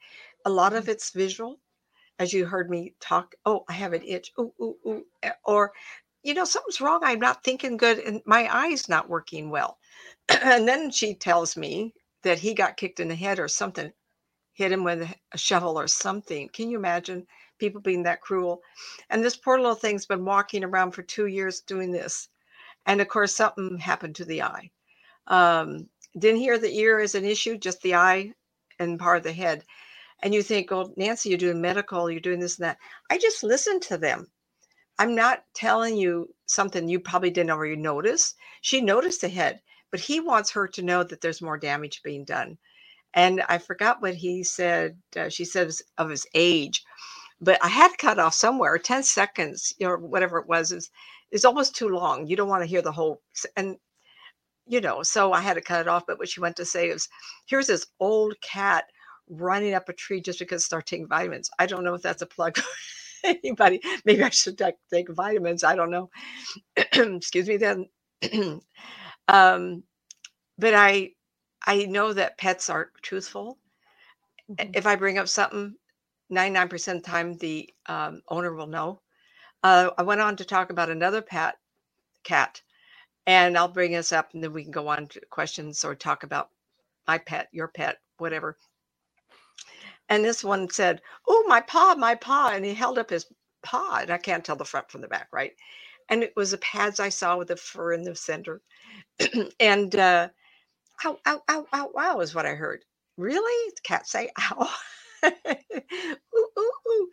A 0.46 0.50
lot 0.50 0.74
of 0.74 0.88
it's 0.88 1.10
visual, 1.10 1.60
as 2.18 2.32
you 2.32 2.46
heard 2.46 2.70
me 2.70 2.94
talk. 3.00 3.34
Oh, 3.46 3.64
I 3.68 3.74
have 3.74 3.92
an 3.94 4.02
itch. 4.04 4.32
Ooh, 4.38 4.52
ooh, 4.60 4.76
ooh. 4.86 5.06
Eh, 5.22 5.32
or, 5.44 5.72
you 6.22 6.34
know, 6.34 6.44
something's 6.44 6.80
wrong. 6.80 7.00
I'm 7.02 7.20
not 7.20 7.44
thinking 7.44 7.76
good 7.76 7.98
and 8.00 8.22
my 8.26 8.48
eye's 8.54 8.88
not 8.88 9.08
working 9.08 9.50
well. 9.50 9.78
And 10.30 10.68
then 10.68 10.90
she 10.90 11.14
tells 11.14 11.56
me 11.56 11.94
that 12.24 12.38
he 12.40 12.54
got 12.54 12.76
kicked 12.78 13.00
in 13.00 13.08
the 13.08 13.16
head 13.16 13.38
or 13.40 13.48
something, 13.48 13.92
hit 14.54 14.72
him 14.72 14.84
with 14.84 15.10
a 15.32 15.38
shovel 15.38 15.78
or 15.78 15.88
something. 15.88 16.48
Can 16.50 16.70
you 16.70 16.78
imagine? 16.78 17.26
people 17.60 17.80
being 17.82 18.04
that 18.04 18.22
cruel. 18.22 18.62
And 19.10 19.24
this 19.24 19.36
poor 19.36 19.58
little 19.58 19.76
thing's 19.76 20.06
been 20.06 20.26
walking 20.26 20.64
around 20.64 20.92
for 20.92 21.02
two 21.02 21.26
years 21.28 21.62
doing 21.62 21.92
this. 21.92 22.28
And 22.86 23.00
of 23.00 23.08
course, 23.08 23.34
something 23.34 23.78
happened 23.78 24.16
to 24.16 24.24
the 24.24 24.42
eye. 24.42 24.70
Um, 25.28 25.88
didn't 26.18 26.40
hear 26.40 26.58
the 26.58 26.74
ear 26.78 27.00
as 27.00 27.14
an 27.14 27.24
issue, 27.24 27.58
just 27.58 27.82
the 27.82 27.94
eye 27.96 28.32
and 28.78 28.98
part 28.98 29.18
of 29.18 29.24
the 29.24 29.32
head. 29.32 29.64
And 30.22 30.34
you 30.34 30.42
think, 30.42 30.72
oh, 30.72 30.92
Nancy, 30.96 31.30
you're 31.30 31.38
doing 31.38 31.60
medical, 31.60 32.10
you're 32.10 32.20
doing 32.20 32.40
this 32.40 32.58
and 32.58 32.66
that. 32.66 32.78
I 33.10 33.18
just 33.18 33.42
listen 33.44 33.80
to 33.82 33.98
them. 33.98 34.28
I'm 34.98 35.14
not 35.14 35.44
telling 35.54 35.96
you 35.96 36.34
something 36.46 36.88
you 36.88 37.00
probably 37.00 37.30
didn't 37.30 37.50
already 37.52 37.76
notice. 37.76 38.34
She 38.62 38.80
noticed 38.80 39.22
the 39.22 39.30
head, 39.30 39.60
but 39.90 40.00
he 40.00 40.20
wants 40.20 40.50
her 40.52 40.68
to 40.68 40.82
know 40.82 41.04
that 41.04 41.20
there's 41.22 41.42
more 41.42 41.58
damage 41.58 42.02
being 42.04 42.24
done. 42.24 42.58
And 43.14 43.42
I 43.48 43.58
forgot 43.58 44.02
what 44.02 44.14
he 44.14 44.44
said. 44.44 44.98
Uh, 45.16 45.28
she 45.30 45.44
says 45.46 45.82
of 45.98 46.10
his 46.10 46.26
age 46.34 46.82
but 47.40 47.58
I 47.64 47.68
had 47.68 47.98
cut 47.98 48.18
off 48.18 48.34
somewhere 48.34 48.78
10 48.78 49.02
seconds, 49.02 49.74
you 49.78 49.86
know, 49.88 49.96
whatever 49.96 50.38
it 50.38 50.48
was, 50.48 50.72
is 50.72 50.90
is 51.32 51.44
almost 51.44 51.76
too 51.76 51.88
long. 51.88 52.26
You 52.26 52.36
don't 52.36 52.48
want 52.48 52.62
to 52.62 52.68
hear 52.68 52.82
the 52.82 52.92
whole 52.92 53.22
and 53.56 53.76
you 54.68 54.80
know, 54.80 55.02
so 55.02 55.32
I 55.32 55.40
had 55.40 55.54
to 55.54 55.62
cut 55.62 55.82
it 55.82 55.88
off. 55.88 56.04
But 56.06 56.18
what 56.18 56.28
she 56.28 56.40
went 56.40 56.56
to 56.56 56.64
say 56.66 56.88
is 56.90 57.08
here's 57.46 57.68
this 57.68 57.86
old 58.00 58.34
cat 58.42 58.84
running 59.30 59.74
up 59.74 59.88
a 59.88 59.92
tree 59.94 60.20
just 60.22 60.38
because 60.40 60.64
start 60.64 60.86
taking 60.86 61.08
vitamins. 61.08 61.50
I 61.58 61.66
don't 61.66 61.84
know 61.84 61.94
if 61.94 62.02
that's 62.02 62.22
a 62.22 62.26
plug 62.26 62.58
anybody. 63.24 63.80
Maybe 64.06 64.22
I 64.24 64.30
should 64.30 64.58
take 64.92 65.10
vitamins. 65.10 65.64
I 65.64 65.76
don't 65.76 65.90
know. 65.90 66.10
Excuse 66.76 67.48
me 67.48 67.58
then. 67.58 67.86
um, 69.30 69.82
but 70.58 70.74
I 70.74 71.12
I 71.66 71.84
know 71.84 72.12
that 72.12 72.38
pets 72.38 72.68
are 72.70 72.90
truthful. 73.02 73.58
Mm-hmm. 74.50 74.72
If 74.74 74.86
I 74.86 74.96
bring 74.96 75.18
up 75.18 75.28
something 75.28 75.76
99% 76.32 76.72
of 76.72 76.94
the 76.94 77.00
time 77.00 77.36
the 77.38 77.68
um, 77.86 78.22
owner 78.28 78.54
will 78.54 78.66
know. 78.66 79.00
Uh, 79.62 79.90
I 79.98 80.02
went 80.02 80.20
on 80.20 80.36
to 80.36 80.44
talk 80.44 80.70
about 80.70 80.90
another 80.90 81.20
pet 81.20 81.56
cat, 82.24 82.62
and 83.26 83.56
I'll 83.58 83.68
bring 83.68 83.92
this 83.92 84.12
up 84.12 84.30
and 84.32 84.42
then 84.42 84.52
we 84.52 84.62
can 84.62 84.72
go 84.72 84.88
on 84.88 85.06
to 85.08 85.20
questions 85.30 85.84
or 85.84 85.94
talk 85.94 86.22
about 86.22 86.50
my 87.06 87.18
pet, 87.18 87.48
your 87.52 87.68
pet, 87.68 87.98
whatever. 88.18 88.56
And 90.08 90.24
this 90.24 90.42
one 90.42 90.68
said, 90.70 91.00
Oh, 91.28 91.44
my 91.46 91.60
paw, 91.60 91.94
my 91.96 92.14
paw. 92.14 92.50
And 92.52 92.64
he 92.64 92.74
held 92.74 92.98
up 92.98 93.10
his 93.10 93.26
paw, 93.62 93.98
and 94.00 94.10
I 94.10 94.18
can't 94.18 94.44
tell 94.44 94.56
the 94.56 94.64
front 94.64 94.90
from 94.90 95.00
the 95.02 95.08
back, 95.08 95.28
right? 95.32 95.52
And 96.10 96.22
it 96.24 96.34
was 96.36 96.52
the 96.52 96.58
pads 96.58 97.00
I 97.00 97.08
saw 97.08 97.38
with 97.38 97.48
the 97.48 97.56
fur 97.56 97.92
in 97.94 98.02
the 98.02 98.14
center. 98.16 98.60
and 99.60 99.94
uh, 99.96 100.28
ow, 101.04 101.18
ow, 101.26 101.42
ow, 101.48 101.66
ow, 101.72 101.90
ow 101.98 102.20
is 102.20 102.34
what 102.34 102.46
I 102.46 102.54
heard. 102.54 102.84
Really? 103.16 103.72
The 103.76 103.82
cat 103.82 104.08
say 104.08 104.30
ow. 104.40 104.70
ooh, 105.24 106.48
ooh, 106.58 106.72
ooh. 106.88 107.10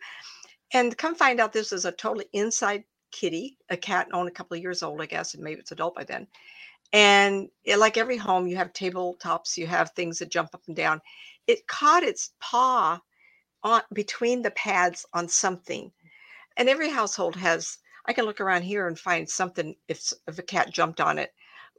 And 0.74 0.96
come 0.98 1.14
find 1.14 1.40
out 1.40 1.52
this 1.52 1.72
is 1.72 1.84
a 1.84 1.92
totally 1.92 2.26
inside 2.32 2.84
kitty, 3.12 3.56
a 3.70 3.76
cat 3.76 4.08
only 4.12 4.30
a 4.32 4.34
couple 4.34 4.56
of 4.56 4.62
years 4.62 4.82
old, 4.82 5.00
I 5.00 5.06
guess, 5.06 5.34
and 5.34 5.42
maybe 5.42 5.60
it's 5.60 5.72
adult 5.72 5.94
by 5.94 6.04
then. 6.04 6.26
And 6.92 7.48
it, 7.64 7.78
like 7.78 7.96
every 7.96 8.16
home, 8.16 8.46
you 8.46 8.56
have 8.56 8.72
tabletops, 8.72 9.56
you 9.56 9.66
have 9.66 9.90
things 9.90 10.18
that 10.18 10.30
jump 10.30 10.50
up 10.54 10.62
and 10.66 10.76
down. 10.76 11.00
It 11.46 11.66
caught 11.66 12.02
its 12.02 12.32
paw 12.40 13.00
on 13.62 13.82
between 13.92 14.42
the 14.42 14.50
pads 14.52 15.06
on 15.14 15.28
something. 15.28 15.92
And 16.56 16.68
every 16.68 16.90
household 16.90 17.36
has, 17.36 17.78
I 18.08 18.14
can 18.14 18.24
look 18.24 18.40
around 18.40 18.62
here 18.62 18.88
and 18.88 18.98
find 18.98 19.28
something 19.28 19.76
if, 19.86 20.12
if 20.26 20.38
a 20.38 20.42
cat 20.42 20.72
jumped 20.72 21.00
on 21.00 21.18
it, 21.18 21.32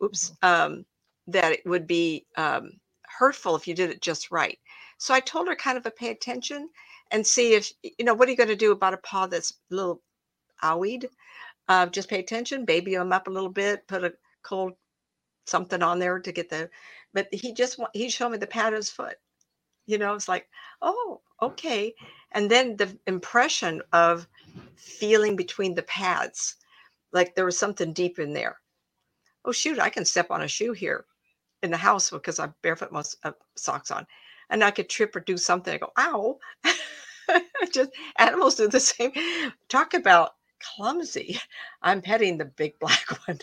oops, 0.04 0.32
mm-hmm. 0.44 0.74
um, 0.74 0.86
that 1.28 1.52
it 1.52 1.66
would 1.66 1.88
be 1.88 2.26
um, 2.38 2.72
hurtful 3.04 3.56
if 3.56 3.68
you 3.68 3.74
did 3.74 3.90
it 3.90 4.02
just 4.02 4.32
right. 4.32 4.58
So 5.00 5.14
I 5.14 5.20
told 5.20 5.48
her 5.48 5.56
kind 5.56 5.78
of 5.78 5.84
to 5.84 5.92
pay 5.92 6.10
attention 6.12 6.70
and 7.12 7.26
see 7.26 7.54
if, 7.54 7.72
you 7.82 8.06
know, 8.06 8.14
what 8.14 8.28
are 8.28 8.32
you 8.32 8.38
going 8.38 8.50
to 8.50 8.56
do 8.56 8.72
about 8.72 8.94
a 8.94 8.98
paw 8.98 9.26
that's 9.26 9.54
a 9.72 9.76
little 9.76 10.02
owied? 10.64 11.06
Uh, 11.68 11.88
just 11.88 12.10
pay 12.10 12.20
attention, 12.20 12.66
baby 12.66 12.94
them 12.94 13.12
up 13.12 13.28
a 13.28 13.32
little 13.32 13.50
bit, 13.50 13.88
put 13.88 14.04
a 14.04 14.14
cold 14.44 14.74
something 15.48 15.82
on 15.82 16.00
there 16.00 16.20
to 16.20 16.32
get 16.32 16.50
the, 16.50 16.70
but 17.14 17.28
he 17.32 17.54
just, 17.54 17.80
he 17.94 18.10
showed 18.10 18.30
me 18.30 18.38
the 18.38 18.46
pad 18.48 18.74
of 18.74 18.78
his 18.78 18.90
foot. 18.90 19.16
You 19.88 19.98
know, 19.98 20.14
it's 20.14 20.28
like, 20.28 20.48
oh, 20.82 21.22
okay. 21.42 21.94
And 22.32 22.50
then 22.50 22.78
the 22.78 22.98
impression 23.08 23.82
of 23.94 24.28
feeling 24.76 25.36
between 25.36 25.76
the 25.76 25.84
pads, 25.84 26.56
like 27.12 27.36
there 27.36 27.46
was 27.46 27.58
something 27.58 27.94
deep 27.94 28.20
in 28.20 28.34
there. 28.34 28.58
Oh, 29.46 29.52
shoot, 29.52 29.80
I 29.80 29.90
can 29.90 30.06
step 30.06 30.32
on 30.32 30.42
a 30.44 30.48
shoe 30.48 30.74
here 30.74 31.06
in 31.64 31.72
the 31.72 31.78
house 31.78 32.10
because 32.10 32.40
I'm 32.40 32.54
barefoot 32.62 32.92
most 32.92 33.18
uh, 33.24 33.32
socks 33.56 33.92
on 33.92 34.06
and 34.50 34.64
I 34.64 34.72
could 34.72 34.90
trip 34.90 35.16
or 35.16 35.22
do 35.22 35.38
something. 35.38 35.74
I 35.74 35.78
go, 35.78 35.92
ow. 35.98 36.40
Just 37.72 37.92
animals 38.18 38.56
do 38.56 38.68
the 38.68 38.80
same. 38.80 39.12
Talk 39.70 39.94
about 39.94 40.32
clumsy. 40.62 41.40
I'm 41.82 42.02
petting 42.02 42.38
the 42.38 42.46
big 42.46 42.80
black 42.80 43.06
one. 43.28 43.40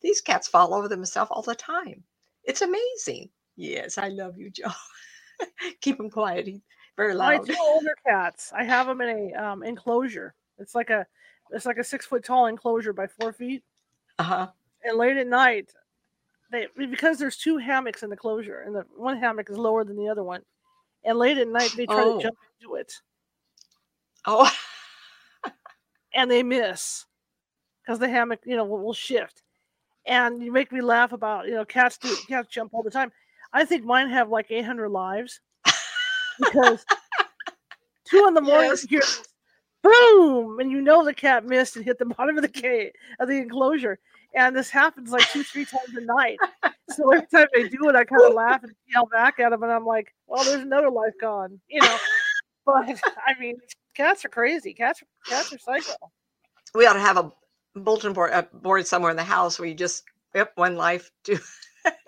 These 0.00 0.20
cats 0.20 0.48
fall 0.48 0.74
over 0.74 0.88
themselves 0.88 1.30
all 1.32 1.42
the 1.42 1.54
time. 1.54 2.04
It's 2.44 2.62
amazing. 2.62 3.30
Yes, 3.56 3.98
I 3.98 4.08
love 4.08 4.38
you, 4.38 4.50
Joe. 4.50 4.70
Keep 5.80 5.98
them 5.98 6.10
quiet. 6.10 6.48
Very 6.96 7.14
loud. 7.14 7.40
My 7.40 7.44
two 7.44 7.60
older 7.60 7.96
cats. 8.06 8.52
I 8.54 8.64
have 8.64 8.86
them 8.86 9.00
in 9.00 9.32
a 9.34 9.42
um, 9.42 9.62
enclosure. 9.62 10.34
It's 10.58 10.74
like 10.74 10.90
a 10.90 11.06
it's 11.50 11.66
like 11.66 11.78
a 11.78 11.84
six 11.84 12.06
foot 12.06 12.24
tall 12.24 12.46
enclosure 12.46 12.92
by 12.92 13.06
four 13.06 13.32
feet. 13.32 13.62
Uh 14.18 14.22
huh. 14.22 14.46
And 14.84 14.96
late 14.96 15.16
at 15.16 15.26
night, 15.26 15.72
they 16.50 16.68
because 16.76 17.18
there's 17.18 17.36
two 17.36 17.58
hammocks 17.58 18.02
in 18.02 18.10
the 18.10 18.16
closure, 18.16 18.60
and 18.60 18.74
the 18.74 18.84
one 18.96 19.18
hammock 19.18 19.50
is 19.50 19.58
lower 19.58 19.84
than 19.84 19.96
the 19.96 20.08
other 20.08 20.24
one. 20.24 20.42
And 21.04 21.18
late 21.18 21.38
at 21.38 21.48
night, 21.48 21.72
they 21.76 21.86
try 21.86 22.02
oh. 22.02 22.16
to 22.16 22.22
jump 22.22 22.38
into 22.60 22.76
it. 22.76 22.92
Oh. 24.24 24.50
and 26.14 26.30
they 26.30 26.42
miss 26.42 27.04
because 27.82 27.98
the 27.98 28.08
hammock, 28.08 28.40
you 28.44 28.56
know, 28.56 28.64
will, 28.64 28.82
will, 28.82 28.92
shift. 28.92 29.42
And 30.06 30.42
you 30.42 30.50
make 30.50 30.72
me 30.72 30.80
laugh 30.80 31.12
about, 31.12 31.46
you 31.46 31.54
know, 31.54 31.64
cats 31.64 31.98
do 31.98 32.14
cats 32.28 32.48
jump 32.48 32.74
all 32.74 32.82
the 32.82 32.90
time. 32.90 33.12
I 33.52 33.64
think 33.64 33.84
mine 33.84 34.08
have 34.10 34.28
like 34.28 34.50
800 34.50 34.88
lives 34.88 35.40
because 36.38 36.84
two 38.04 38.24
in 38.28 38.34
the 38.34 38.40
morning 38.42 38.70
yes. 38.70 38.86
you 38.90 39.00
boom, 39.82 40.58
and 40.58 40.70
you 40.70 40.80
know 40.80 41.04
the 41.04 41.14
cat 41.14 41.44
missed 41.44 41.76
and 41.76 41.84
hit 41.84 41.98
the 41.98 42.04
bottom 42.18 42.36
of 42.36 42.42
the 42.42 42.48
cage 42.48 42.92
of 43.20 43.28
the 43.28 43.36
enclosure 43.36 43.98
and 44.36 44.54
this 44.54 44.70
happens 44.70 45.10
like 45.10 45.28
two, 45.30 45.42
three 45.42 45.64
times 45.64 45.96
a 45.96 46.00
night. 46.02 46.38
So 46.90 47.10
every 47.10 47.26
time 47.26 47.46
they 47.54 47.68
do 47.68 47.88
it, 47.88 47.96
I 47.96 48.04
kind 48.04 48.22
of 48.22 48.34
laugh 48.34 48.62
and 48.62 48.72
yell 48.86 49.06
back 49.06 49.40
at 49.40 49.50
them, 49.50 49.62
and 49.62 49.72
I'm 49.72 49.86
like, 49.86 50.12
"Well, 50.26 50.44
there's 50.44 50.62
another 50.62 50.90
life 50.90 51.14
gone," 51.20 51.58
you 51.68 51.80
know. 51.80 51.96
But 52.64 53.00
I 53.26 53.38
mean, 53.40 53.56
cats 53.94 54.24
are 54.24 54.28
crazy. 54.28 54.74
Cats, 54.74 55.02
cats 55.26 55.52
are 55.52 55.58
psycho. 55.58 55.94
We 56.74 56.86
ought 56.86 56.94
to 56.94 57.00
have 57.00 57.16
a 57.16 57.32
bulletin 57.74 58.12
board, 58.12 58.32
a 58.32 58.42
board 58.42 58.86
somewhere 58.86 59.10
in 59.10 59.16
the 59.16 59.24
house 59.24 59.58
where 59.58 59.68
you 59.68 59.74
just, 59.74 60.04
yep, 60.34 60.52
one 60.56 60.76
life, 60.76 61.10
two. 61.24 61.38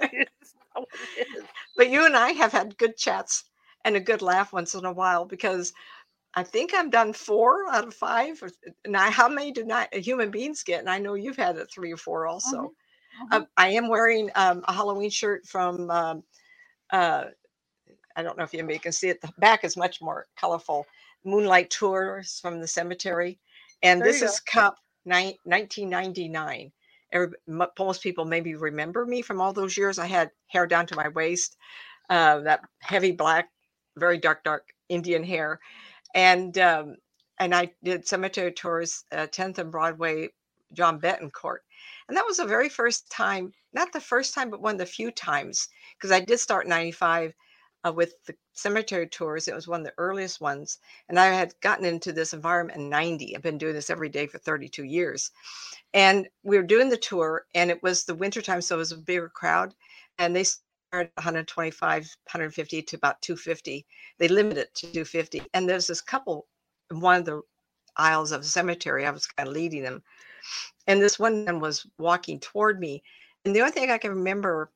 but 1.76 1.90
you 1.90 2.04
and 2.04 2.16
I 2.16 2.32
have 2.32 2.52
had 2.52 2.76
good 2.76 2.97
chats 2.97 3.44
and 3.85 3.97
a 3.97 4.00
good 4.00 4.23
laugh 4.23 4.52
once 4.52 4.75
in 4.75 4.85
a 4.85 4.92
while 4.92 5.25
because 5.25 5.73
I 6.35 6.42
think 6.42 6.73
I'm 6.75 6.90
done 6.90 7.12
four 7.12 7.68
out 7.70 7.87
of 7.87 7.94
five. 7.94 8.42
Now, 8.87 9.11
how 9.11 9.28
many 9.28 9.50
do 9.50 9.64
not 9.64 9.92
human 9.94 10.30
beings 10.30 10.62
get? 10.62 10.80
And 10.80 10.90
I 10.90 10.99
know 10.99 11.14
you've 11.14 11.37
had 11.37 11.56
a 11.56 11.64
three 11.66 11.92
or 11.92 11.97
four 11.97 12.26
also. 12.26 12.75
Mm-hmm. 13.23 13.35
Um, 13.35 13.47
I 13.56 13.70
am 13.70 13.88
wearing 13.88 14.30
um, 14.35 14.64
a 14.68 14.73
Halloween 14.73 15.11
shirt 15.11 15.47
from. 15.47 15.90
Um, 15.90 16.23
uh, 16.90 17.25
I 18.16 18.23
don't 18.23 18.37
know 18.37 18.44
if 18.44 18.54
anybody 18.54 18.78
can 18.78 18.92
see 18.92 19.08
it. 19.08 19.20
The 19.20 19.32
back 19.38 19.64
is 19.64 19.76
much 19.76 20.00
more 20.00 20.26
colorful. 20.37 20.87
Moonlight 21.25 21.70
Tours 21.70 22.38
from 22.40 22.61
the 22.61 22.66
cemetery, 22.66 23.38
and 23.82 24.00
there 24.00 24.08
this 24.08 24.23
is 24.23 24.40
Cup 24.40 24.76
ni- 25.04 25.38
1999. 25.44 26.73
Every, 27.11 27.28
most 27.47 28.02
people 28.02 28.25
maybe 28.25 28.54
remember 28.54 29.06
me 29.06 29.23
from 29.23 29.40
all 29.40 29.52
those 29.52 29.76
years. 29.76 29.99
I 29.99 30.06
had 30.06 30.30
hair 30.47 30.66
down 30.66 30.87
to 30.87 30.97
my 30.97 31.08
waist, 31.08 31.56
uh, 32.11 32.40
that 32.40 32.61
heavy 32.80 33.12
black, 33.12 33.49
very 33.99 34.19
dark, 34.19 34.45
dark 34.45 34.69
Indian 34.88 35.25
hair 35.25 35.61
and 36.14 36.59
um, 36.59 36.97
and 37.38 37.55
I 37.55 37.73
did 37.83 38.07
cemetery 38.09 38.52
tours, 38.52 39.05
uh, 39.12 39.26
10th 39.28 39.59
and 39.59 39.71
Broadway, 39.71 40.31
John 40.73 41.00
Betancourt, 41.00 41.59
and 42.09 42.17
that 42.17 42.26
was 42.26 42.38
the 42.38 42.47
very 42.47 42.69
first 42.69 43.11
time, 43.11 43.52
not 43.73 43.93
the 43.93 44.00
first 44.00 44.35
time, 44.35 44.50
but 44.50 44.61
one 44.61 44.75
of 44.75 44.78
the 44.78 44.87
few 44.87 45.11
times, 45.11 45.69
because 45.97 46.11
I 46.12 46.21
did 46.21 46.38
start 46.40 46.67
95. 46.67 47.35
uh, 47.87 47.93
with 47.93 48.14
the 48.26 48.35
cemetery 48.55 49.07
tours. 49.09 49.47
It 49.47 49.55
was 49.55 49.69
one 49.69 49.81
of 49.81 49.87
the 49.87 49.95
earliest 49.99 50.40
ones. 50.40 50.78
And 51.09 51.19
I 51.19 51.26
had 51.26 51.55
gotten 51.61 51.85
into 51.85 52.12
this 52.12 52.33
environment 52.35 52.78
in 52.81 52.88
90. 52.90 53.37
I've 53.37 53.43
been 53.43 53.57
doing 53.59 53.75
this 53.75 53.88
every 53.90 54.09
day 54.09 54.26
for 54.26 54.38
32 54.38 54.83
years. 54.85 55.31
And 55.95 56.28
we 56.43 56.57
were 56.57 56.64
doing 56.64 56.88
the 56.88 56.97
tour, 56.97 57.47
and 57.55 57.71
it 57.71 57.83
was 57.83 58.05
the 58.05 58.14
wintertime, 58.14 58.62
so 58.62 58.76
it 58.76 58.78
was 58.78 58.93
a 58.93 58.97
bigger 58.99 59.28
crowd. 59.28 59.75
And 60.19 60.35
they 60.35 60.45
125, 60.92 62.02
150 62.02 62.83
to 62.83 62.97
about 62.97 63.21
250. 63.23 63.87
They 64.18 64.28
limit 64.28 64.59
it 64.59 64.75
to 64.76 64.87
250. 64.87 65.42
And 65.54 65.68
there's 65.68 65.87
this 65.87 66.00
couple 66.00 66.47
in 66.90 67.00
one 67.00 67.21
of 67.21 67.25
the 67.25 67.42
aisles 67.97 68.33
of 68.33 68.42
the 68.42 68.49
cemetery. 68.49 69.07
I 69.07 69.11
was 69.11 69.26
kind 69.26 69.49
of 69.49 69.54
leading 69.54 69.83
them. 69.83 70.02
And 70.87 71.00
this 71.00 71.18
one 71.18 71.45
man 71.45 71.61
was 71.61 71.87
walking 71.99 72.40
toward 72.40 72.80
me. 72.80 73.02
And 73.45 73.54
the 73.54 73.61
only 73.61 73.73
thing 73.73 73.90
I 73.90 73.99
can 73.99 74.11
remember 74.11 74.71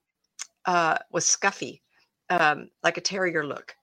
uh, 0.66 0.98
was 1.10 1.24
Scuffy 1.24 1.80
um, 2.30 2.70
like 2.82 2.96
a 2.96 3.02
terrier 3.02 3.44
look, 3.44 3.74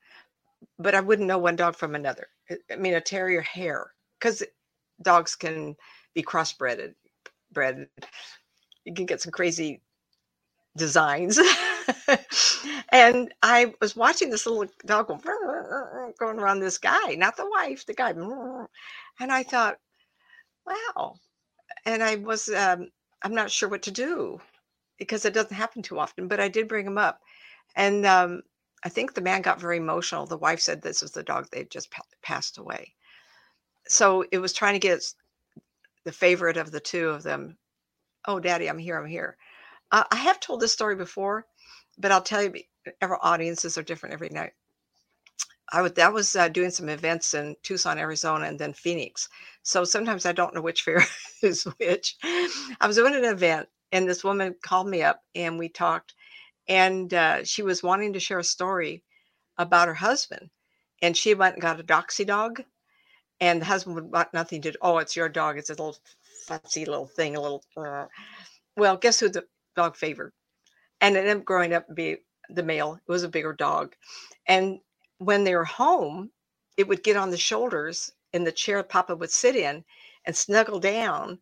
but 0.77 0.95
I 0.95 1.01
wouldn't 1.01 1.27
know 1.27 1.37
one 1.37 1.55
dog 1.55 1.75
from 1.75 1.95
another. 1.95 2.27
I 2.71 2.75
mean, 2.75 2.95
a 2.95 3.01
terrier 3.01 3.41
hair, 3.41 3.91
because 4.19 4.43
dogs 5.01 5.35
can 5.35 5.75
be 6.13 6.23
crossbred. 6.23 6.93
Bred, 7.51 7.87
you 8.85 8.93
can 8.93 9.05
get 9.05 9.21
some 9.21 9.31
crazy 9.31 9.81
designs. 10.77 11.39
and 12.91 13.33
I 13.41 13.73
was 13.81 13.95
watching 13.95 14.29
this 14.29 14.45
little 14.45 14.65
dog 14.85 15.07
going, 15.07 16.39
around 16.39 16.59
this 16.59 16.77
guy, 16.77 17.15
not 17.15 17.37
the 17.37 17.49
wife, 17.49 17.85
the 17.85 17.93
guy. 17.93 18.11
And 18.11 19.31
I 19.31 19.43
thought, 19.43 19.77
wow. 20.65 21.15
And 21.85 22.03
I 22.03 22.15
was, 22.15 22.49
um, 22.49 22.89
I'm 23.23 23.33
not 23.35 23.51
sure 23.51 23.69
what 23.69 23.83
to 23.83 23.91
do 23.91 24.39
because 24.97 25.25
it 25.25 25.33
doesn't 25.33 25.55
happen 25.55 25.81
too 25.81 25.99
often, 25.99 26.27
but 26.27 26.39
I 26.39 26.47
did 26.47 26.67
bring 26.67 26.85
him 26.85 26.97
up. 26.97 27.21
And 27.75 28.05
um, 28.05 28.41
I 28.83 28.89
think 28.89 29.13
the 29.13 29.21
man 29.21 29.41
got 29.41 29.59
very 29.59 29.77
emotional. 29.77 30.25
The 30.25 30.37
wife 30.37 30.59
said 30.59 30.81
this 30.81 31.01
was 31.01 31.11
the 31.11 31.23
dog 31.23 31.47
they'd 31.51 31.71
just 31.71 31.93
passed 32.21 32.57
away. 32.57 32.93
So 33.87 34.25
it 34.31 34.39
was 34.39 34.53
trying 34.53 34.73
to 34.73 34.79
get 34.79 35.03
the 36.05 36.11
favorite 36.11 36.57
of 36.57 36.71
the 36.71 36.79
two 36.79 37.09
of 37.09 37.23
them. 37.23 37.57
Oh, 38.27 38.39
daddy, 38.39 38.69
I'm 38.69 38.77
here. 38.77 38.99
I'm 38.99 39.07
here. 39.07 39.37
Uh, 39.91 40.03
I 40.11 40.17
have 40.17 40.39
told 40.39 40.59
this 40.59 40.73
story 40.73 40.95
before, 40.95 41.45
but 41.97 42.11
I'll 42.11 42.21
tell 42.21 42.43
you, 42.43 42.53
every 43.01 43.17
audiences 43.21 43.77
are 43.77 43.83
different 43.83 44.13
every 44.13 44.29
night. 44.29 44.53
I 45.71 45.81
would 45.83 45.95
that 45.95 46.13
was 46.13 46.35
uh, 46.35 46.49
doing 46.49 46.71
some 46.71 46.89
events 46.89 47.33
in 47.33 47.55
Tucson, 47.61 47.99
Arizona, 47.99 48.45
and 48.45 48.59
then 48.59 48.73
Phoenix. 48.73 49.29
So 49.63 49.83
sometimes 49.83 50.25
I 50.25 50.31
don't 50.31 50.55
know 50.55 50.61
which 50.61 50.81
fair 50.83 51.03
is 51.43 51.63
which. 51.77 52.17
I 52.23 52.87
was 52.87 52.95
doing 52.95 53.15
an 53.15 53.25
event, 53.25 53.69
and 53.91 54.07
this 54.07 54.23
woman 54.23 54.55
called 54.63 54.87
me 54.87 55.03
up, 55.03 55.21
and 55.35 55.59
we 55.59 55.69
talked 55.69 56.15
and 56.69 57.13
uh, 57.13 57.43
she 57.43 57.63
was 57.63 57.83
wanting 57.83 58.13
to 58.13 58.19
share 58.19 58.39
a 58.39 58.43
story 58.43 59.03
about 59.57 59.87
her 59.87 59.93
husband 59.93 60.49
and 61.01 61.17
she 61.17 61.33
went 61.33 61.55
and 61.55 61.61
got 61.61 61.79
a 61.79 61.83
doxy 61.83 62.25
dog 62.25 62.63
and 63.41 63.59
the 63.59 63.65
husband 63.65 63.95
would 63.95 64.11
want 64.11 64.33
nothing 64.33 64.61
to 64.61 64.73
oh 64.81 64.99
it's 64.99 65.15
your 65.15 65.27
dog 65.27 65.57
it's 65.57 65.69
a 65.69 65.73
little 65.73 65.97
fussy 66.47 66.85
little 66.85 67.07
thing 67.07 67.35
a 67.35 67.41
little 67.41 67.63
uh. 67.75 68.05
well 68.77 68.95
guess 68.95 69.19
who 69.19 69.27
the 69.27 69.43
dog 69.75 69.97
favored 69.97 70.31
and 71.01 71.15
it 71.15 71.19
ended 71.19 71.37
up 71.37 71.45
growing 71.45 71.73
up 71.73 71.87
to 71.87 71.93
be 71.93 72.17
the 72.49 72.63
male 72.63 72.99
it 73.07 73.11
was 73.11 73.23
a 73.23 73.29
bigger 73.29 73.53
dog. 73.53 73.95
And 74.47 74.79
when 75.19 75.43
they 75.43 75.55
were 75.55 75.65
home 75.65 76.31
it 76.77 76.87
would 76.87 77.03
get 77.03 77.17
on 77.17 77.29
the 77.29 77.37
shoulders 77.37 78.11
in 78.31 78.43
the 78.43 78.51
chair 78.51 78.81
papa 78.83 79.15
would 79.15 79.31
sit 79.31 79.55
in 79.55 79.83
and 80.25 80.35
snuggle 80.35 80.79
down 80.79 81.39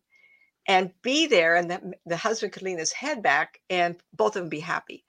and 0.66 0.92
be 1.02 1.26
there 1.26 1.56
and 1.56 1.70
the, 1.70 1.92
the 2.06 2.16
husband 2.16 2.52
could 2.52 2.62
lean 2.62 2.78
his 2.78 2.92
head 2.92 3.22
back 3.22 3.60
and 3.70 3.96
both 4.14 4.36
of 4.36 4.42
them 4.42 4.48
be 4.48 4.60
happy. 4.60 5.04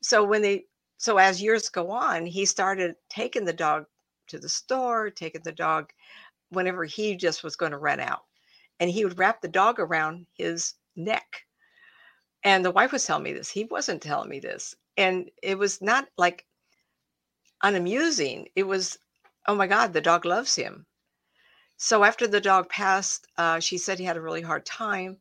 So 0.00 0.24
when 0.24 0.42
they 0.42 0.64
so 0.96 1.18
as 1.18 1.42
years 1.42 1.68
go 1.68 1.90
on 1.90 2.26
he 2.26 2.44
started 2.44 2.96
taking 3.08 3.44
the 3.44 3.52
dog 3.52 3.86
to 4.28 4.38
the 4.38 4.48
store 4.48 5.10
taking 5.10 5.42
the 5.42 5.52
dog 5.52 5.92
whenever 6.50 6.84
he 6.84 7.14
just 7.16 7.44
was 7.44 7.56
going 7.56 7.72
to 7.72 7.78
run 7.78 8.00
out. 8.00 8.24
And 8.80 8.90
he 8.90 9.04
would 9.04 9.18
wrap 9.18 9.42
the 9.42 9.48
dog 9.48 9.78
around 9.78 10.26
his 10.34 10.74
neck. 10.96 11.44
And 12.44 12.64
the 12.64 12.70
wife 12.70 12.92
was 12.92 13.04
telling 13.04 13.24
me 13.24 13.32
this 13.32 13.50
he 13.50 13.64
wasn't 13.64 14.02
telling 14.02 14.30
me 14.30 14.40
this 14.40 14.74
and 14.98 15.30
it 15.42 15.58
was 15.58 15.82
not 15.82 16.08
like 16.18 16.46
unamusing 17.62 18.48
it 18.56 18.64
was 18.64 18.98
oh 19.48 19.54
my 19.56 19.66
god 19.66 19.94
the 19.94 20.02
dog 20.02 20.26
loves 20.26 20.54
him 20.56 20.86
so 21.78 22.04
after 22.04 22.26
the 22.26 22.40
dog 22.40 22.68
passed 22.68 23.26
uh, 23.38 23.60
she 23.60 23.78
said 23.78 23.98
he 23.98 24.04
had 24.06 24.18
a 24.18 24.22
really 24.22 24.42
hard 24.42 24.66
time 24.66 25.18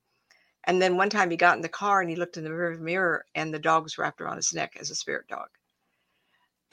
and 0.67 0.81
then 0.81 0.97
one 0.97 1.09
time 1.09 1.31
he 1.31 1.37
got 1.37 1.55
in 1.55 1.61
the 1.61 1.69
car 1.69 2.01
and 2.01 2.09
he 2.09 2.17
looked 2.17 2.37
in 2.37 2.43
the 2.43 2.49
mirror, 2.49 2.77
mirror 2.77 3.25
and 3.35 3.53
the 3.53 3.59
dog 3.59 3.83
was 3.83 3.97
wrapped 3.97 4.21
around 4.21 4.35
his 4.35 4.53
neck 4.53 4.75
as 4.79 4.91
a 4.91 4.95
spirit 4.95 5.27
dog. 5.29 5.47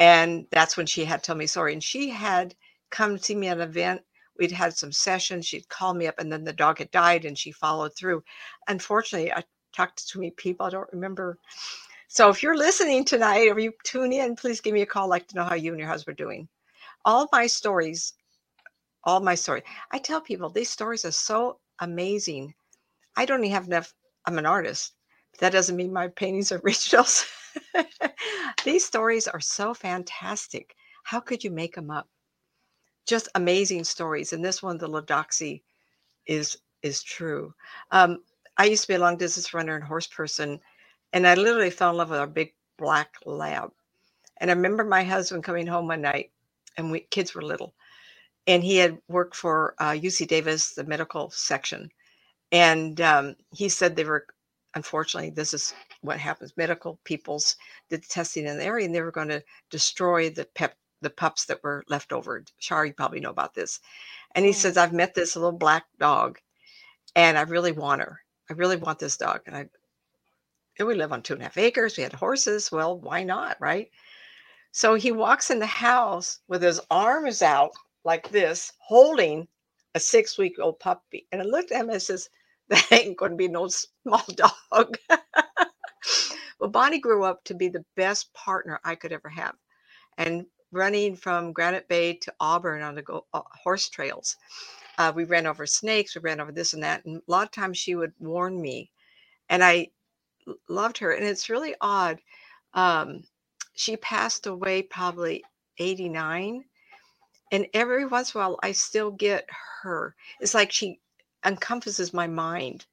And 0.01 0.47
that's 0.51 0.77
when 0.77 0.87
she 0.87 1.05
had 1.05 1.23
told 1.23 1.39
me 1.39 1.47
sorry. 1.47 1.73
And 1.73 1.83
she 1.83 2.11
had 2.11 2.57
come 2.91 3.17
to 3.17 3.23
see 3.23 3.37
me 3.37 3.49
at 3.49 3.59
an 3.59 3.63
event. 3.69 4.03
We'd 4.37 4.51
had 4.51 4.77
some 4.77 4.91
sessions. 4.91 5.47
She'd 5.47 5.69
called 5.69 5.97
me 5.97 6.09
up 6.09 6.17
and 6.19 6.31
then 6.33 6.43
the 6.43 6.53
dog 6.53 6.79
had 6.79 6.91
died 6.91 7.25
and 7.25 7.39
she 7.39 7.53
followed 7.53 7.97
through. 7.97 8.25
Unfortunately, 8.67 9.33
I 9.33 9.45
talked 9.73 9.99
to 9.99 10.07
too 10.09 10.19
many 10.19 10.33
people. 10.33 10.67
I 10.67 10.71
don't 10.71 10.93
remember. 10.93 11.39
So 12.15 12.29
if 12.29 12.45
you're 12.45 12.57
listening 12.57 13.05
tonight 13.05 13.49
or 13.49 13.59
you 13.59 13.73
tune 13.83 14.13
in, 14.13 14.37
please 14.37 14.61
give 14.61 14.73
me 14.73 14.83
a 14.83 14.87
call. 14.87 15.07
I'd 15.07 15.17
like 15.17 15.27
to 15.29 15.35
know 15.35 15.43
how 15.43 15.57
you 15.57 15.73
and 15.73 15.81
your 15.81 15.89
husband 15.89 16.15
are 16.15 16.25
doing. 16.25 16.49
All 17.05 17.29
my 17.33 17.49
stories, 17.49 18.15
all 19.03 19.21
my 19.21 19.35
stories. 19.35 19.65
I 19.93 19.99
tell 19.99 20.21
people 20.21 20.49
these 20.49 20.71
stories 20.71 21.05
are 21.05 21.11
so 21.11 21.59
amazing 21.81 22.55
I 23.17 23.27
don't 23.27 23.41
even 23.45 23.55
have 23.55 23.67
enough. 23.67 23.93
I'm 24.27 24.39
an 24.39 24.47
artist. 24.47 24.93
That 25.41 25.53
doesn't 25.53 25.77
mean 25.77 25.93
my 25.93 26.09
paintings 26.09 26.53
are 26.53 26.61
originals. 26.65 27.27
These 28.65 28.87
stories 28.87 29.29
are 29.29 29.41
so 29.41 29.75
fantastic. 29.75 30.77
How 31.03 31.21
could 31.21 31.43
you 31.45 31.51
make 31.51 31.75
them 31.75 31.91
up? 31.91 32.09
Just 33.07 33.29
amazing 33.35 33.85
stories. 33.85 34.33
And 34.33 34.45
this 34.45 34.63
one, 34.63 34.79
the 34.79 34.89
Ladoxy, 34.89 35.63
is 36.27 36.59
is 36.83 37.03
true. 37.03 37.55
Um, 37.91 38.19
I 38.59 38.67
used 38.67 38.83
to 38.83 38.89
be 38.89 38.95
a 38.95 38.99
long 39.01 39.17
distance 39.17 39.55
runner 39.55 39.75
and 39.75 39.85
horse 39.85 40.07
person, 40.07 40.61
and 41.15 41.27
I 41.29 41.35
literally 41.37 41.71
fell 41.71 41.93
in 41.93 41.99
love 41.99 42.11
with 42.11 42.21
our 42.21 42.29
big 42.29 42.55
black 42.79 43.17
lab. 43.27 43.73
And 44.41 44.51
I 44.51 44.55
remember 44.55 44.85
my 44.85 45.05
husband 45.05 45.45
coming 45.45 45.67
home 45.69 45.89
one 45.89 46.03
night, 46.03 46.33
and 46.79 46.93
we 46.93 47.01
kids 47.01 47.35
were 47.35 47.43
little, 47.43 47.75
and 48.47 48.65
he 48.65 48.79
had 48.79 48.99
worked 49.09 49.37
for 49.37 49.77
uh, 49.79 49.93
UC 49.93 50.29
Davis, 50.29 50.75
the 50.75 50.85
medical 50.85 51.31
section, 51.31 51.91
and 52.53 53.01
um, 53.01 53.37
he 53.55 53.69
said 53.69 53.97
they 53.97 54.05
were, 54.05 54.27
unfortunately, 54.75 55.31
this 55.31 55.55
is 55.55 55.75
what 56.03 56.19
happens. 56.19 56.55
Medical 56.57 56.99
peoples 57.05 57.57
did 57.91 58.03
testing 58.09 58.47
in 58.47 58.59
the 58.59 58.65
area, 58.65 58.87
and 58.87 58.95
they 58.95 59.03
were 59.03 59.13
going 59.13 59.29
to 59.29 59.43
destroy 59.71 60.31
the 60.31 60.47
pep 60.55 60.77
the 61.03 61.11
pups 61.11 61.47
that 61.47 61.63
were 61.65 61.85
left 61.89 62.13
over. 62.13 62.45
Shar, 62.59 62.87
you 62.87 62.95
probably 62.95 63.21
know 63.21 63.31
about 63.31 63.55
this. 63.55 63.81
And 64.35 64.47
he 64.47 64.53
says, 64.53 64.79
I've 64.79 64.93
met 64.95 65.15
this 65.15 65.37
little 65.37 65.53
black 65.53 65.85
dog, 66.01 66.39
and 67.17 67.39
I 67.39 67.43
really 67.43 67.73
want 67.73 68.03
her. 68.03 68.21
I 68.51 68.55
really 68.55 68.77
want 68.77 68.99
this 68.99 69.17
dog. 69.19 69.41
And 69.47 69.57
I, 69.57 69.69
we 70.81 70.95
live 70.95 71.13
on 71.13 71.23
two 71.23 71.35
and 71.35 71.43
a 71.43 71.47
half 71.47 71.59
acres. 71.59 71.97
We 71.97 72.03
had 72.03 72.13
horses. 72.13 72.73
Well, 72.73 72.99
why 72.99 73.23
not, 73.23 73.57
right? 73.61 73.91
So 74.73 74.95
he 74.95 75.13
walks 75.13 75.51
in 75.51 75.59
the 75.61 75.67
house 75.67 76.41
with 76.49 76.63
his 76.63 76.81
arms 76.91 77.43
out 77.43 77.71
like 78.05 78.29
this, 78.31 78.73
holding 78.79 79.49
a 79.95 80.01
six 80.01 80.37
week 80.39 80.57
old 80.61 80.81
puppy. 80.81 81.27
And 81.33 81.41
I 81.41 81.45
looked 81.45 81.73
at 81.73 81.81
him 81.81 81.91
and 81.91 82.03
says, 82.03 82.29
that 82.69 82.93
ain't 82.93 83.17
going 83.19 83.33
to 83.33 83.37
be 83.37 83.49
no 83.49 83.69
small 83.69 84.25
dog. 84.35 84.99
well, 86.61 86.71
Bonnie 86.71 87.01
grew 87.01 87.25
up 87.25 87.45
to 87.45 87.55
be 87.55 87.69
the 87.69 87.85
best 87.97 88.33
partner 88.35 88.81
I 88.85 88.95
could 88.97 89.13
ever 89.13 89.29
have. 89.29 89.55
And 90.19 90.47
running 90.73 91.17
from 91.17 91.53
Granite 91.53 91.89
Bay 91.89 92.15
to 92.15 92.35
Auburn 92.41 92.83
on 92.83 92.95
the 92.95 93.03
go- 93.03 93.27
uh, 93.33 93.43
horse 93.63 93.89
trails, 93.89 94.37
uh, 94.99 95.13
we 95.15 95.25
ran 95.25 95.47
over 95.47 95.67
snakes, 95.67 96.15
we 96.15 96.21
ran 96.23 96.41
over 96.41 96.53
this 96.53 96.75
and 96.75 96.83
that. 96.83 97.05
And 97.05 97.19
a 97.19 97.31
lot 97.31 97.45
of 97.47 97.53
times 97.53 97.79
she 97.79 97.95
would 97.95 98.13
warn 98.19 98.61
me. 98.61 98.91
And 99.49 99.65
I 99.65 99.89
loved 100.69 100.99
her. 100.99 101.13
And 101.13 101.25
it's 101.25 101.51
really 101.51 101.75
odd. 101.81 102.21
Um, 102.75 103.23
she 103.75 103.97
passed 103.97 104.47
away 104.47 104.83
probably 104.83 105.43
89. 105.79 106.65
And 107.53 107.67
every 107.75 108.07
once 108.07 108.35
in 108.35 108.41
a 108.41 108.45
while, 108.45 108.59
I 108.63 108.73
still 108.73 109.11
get 109.11 109.49
her. 109.83 110.15
It's 110.41 110.55
like 110.55 110.73
she 110.73 111.01
encompasses 111.45 112.13
my 112.13 112.27
mind. 112.27 112.87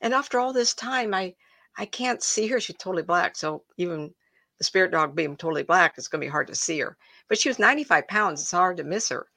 And 0.00 0.14
after 0.14 0.38
all 0.38 0.52
this 0.52 0.74
time, 0.74 1.14
I 1.14 1.34
I 1.76 1.86
can't 1.86 2.22
see 2.22 2.48
her. 2.48 2.60
She's 2.60 2.76
totally 2.76 3.04
black. 3.04 3.36
So 3.36 3.62
even 3.76 4.12
the 4.58 4.64
spirit 4.64 4.90
dog 4.90 5.14
being 5.14 5.36
totally 5.36 5.62
black, 5.62 5.94
it's 5.96 6.08
going 6.08 6.20
to 6.20 6.26
be 6.26 6.30
hard 6.30 6.48
to 6.48 6.54
see 6.54 6.80
her. 6.80 6.96
But 7.28 7.38
she 7.38 7.48
was 7.48 7.58
95 7.58 8.08
pounds. 8.08 8.40
It's 8.40 8.50
hard 8.50 8.78
to 8.78 8.84
miss 8.84 9.08
her. 9.10 9.28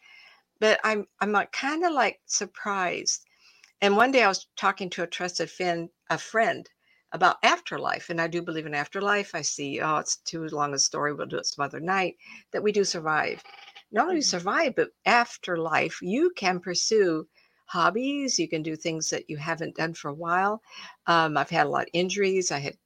But 0.60 0.80
I'm 0.84 1.08
I'm 1.20 1.36
kind 1.52 1.84
of 1.84 1.94
like 1.94 2.20
surprised. 2.26 3.26
And 3.82 3.96
one 3.96 4.12
day 4.12 4.24
I 4.24 4.28
was 4.28 4.48
talking 4.58 4.90
to 4.92 5.04
a 5.04 5.08
trusted 5.08 5.50
friend, 5.50 5.90
a 6.10 6.18
friend 6.18 6.70
about 7.14 7.38
afterlife. 7.44 8.10
And 8.10 8.22
I 8.22 8.28
do 8.28 8.42
believe 8.42 8.66
in 8.66 8.74
afterlife. 8.74 9.36
I 9.36 9.42
see, 9.42 9.82
oh, 9.82 9.98
it's 9.98 10.18
too 10.18 10.48
long 10.48 10.74
a 10.74 10.80
story. 10.80 11.14
We'll 11.14 11.28
do 11.28 11.38
it 11.38 11.46
some 11.46 11.64
other 11.64 11.80
night. 11.80 12.18
That 12.52 12.64
we 12.64 12.72
do 12.72 12.84
survive. 12.84 13.44
Not 13.92 14.08
only 14.08 14.22
mm-hmm. 14.22 14.38
survive, 14.38 14.76
but 14.76 14.92
afterlife, 15.06 16.02
you 16.02 16.32
can 16.36 16.60
pursue 16.60 17.28
hobbies. 17.66 18.40
You 18.40 18.48
can 18.48 18.64
do 18.64 18.76
things 18.76 19.10
that 19.10 19.30
you 19.30 19.38
haven't 19.38 19.76
done 19.76 19.94
for 19.94 20.10
a 20.10 20.14
while. 20.14 20.62
Um, 21.08 21.38
I've 21.38 21.50
had 21.50 21.68
a 21.68 21.70
lot 21.70 21.84
of 21.84 21.90
injuries. 21.94 22.52
I 22.52 22.60
had 22.60 22.78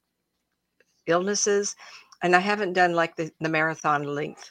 illnesses. 1.06 1.76
and 2.22 2.34
I 2.34 2.40
haven't 2.40 2.72
done 2.72 2.94
like 2.94 3.16
the, 3.16 3.30
the 3.40 3.48
marathon 3.48 4.02
length 4.04 4.50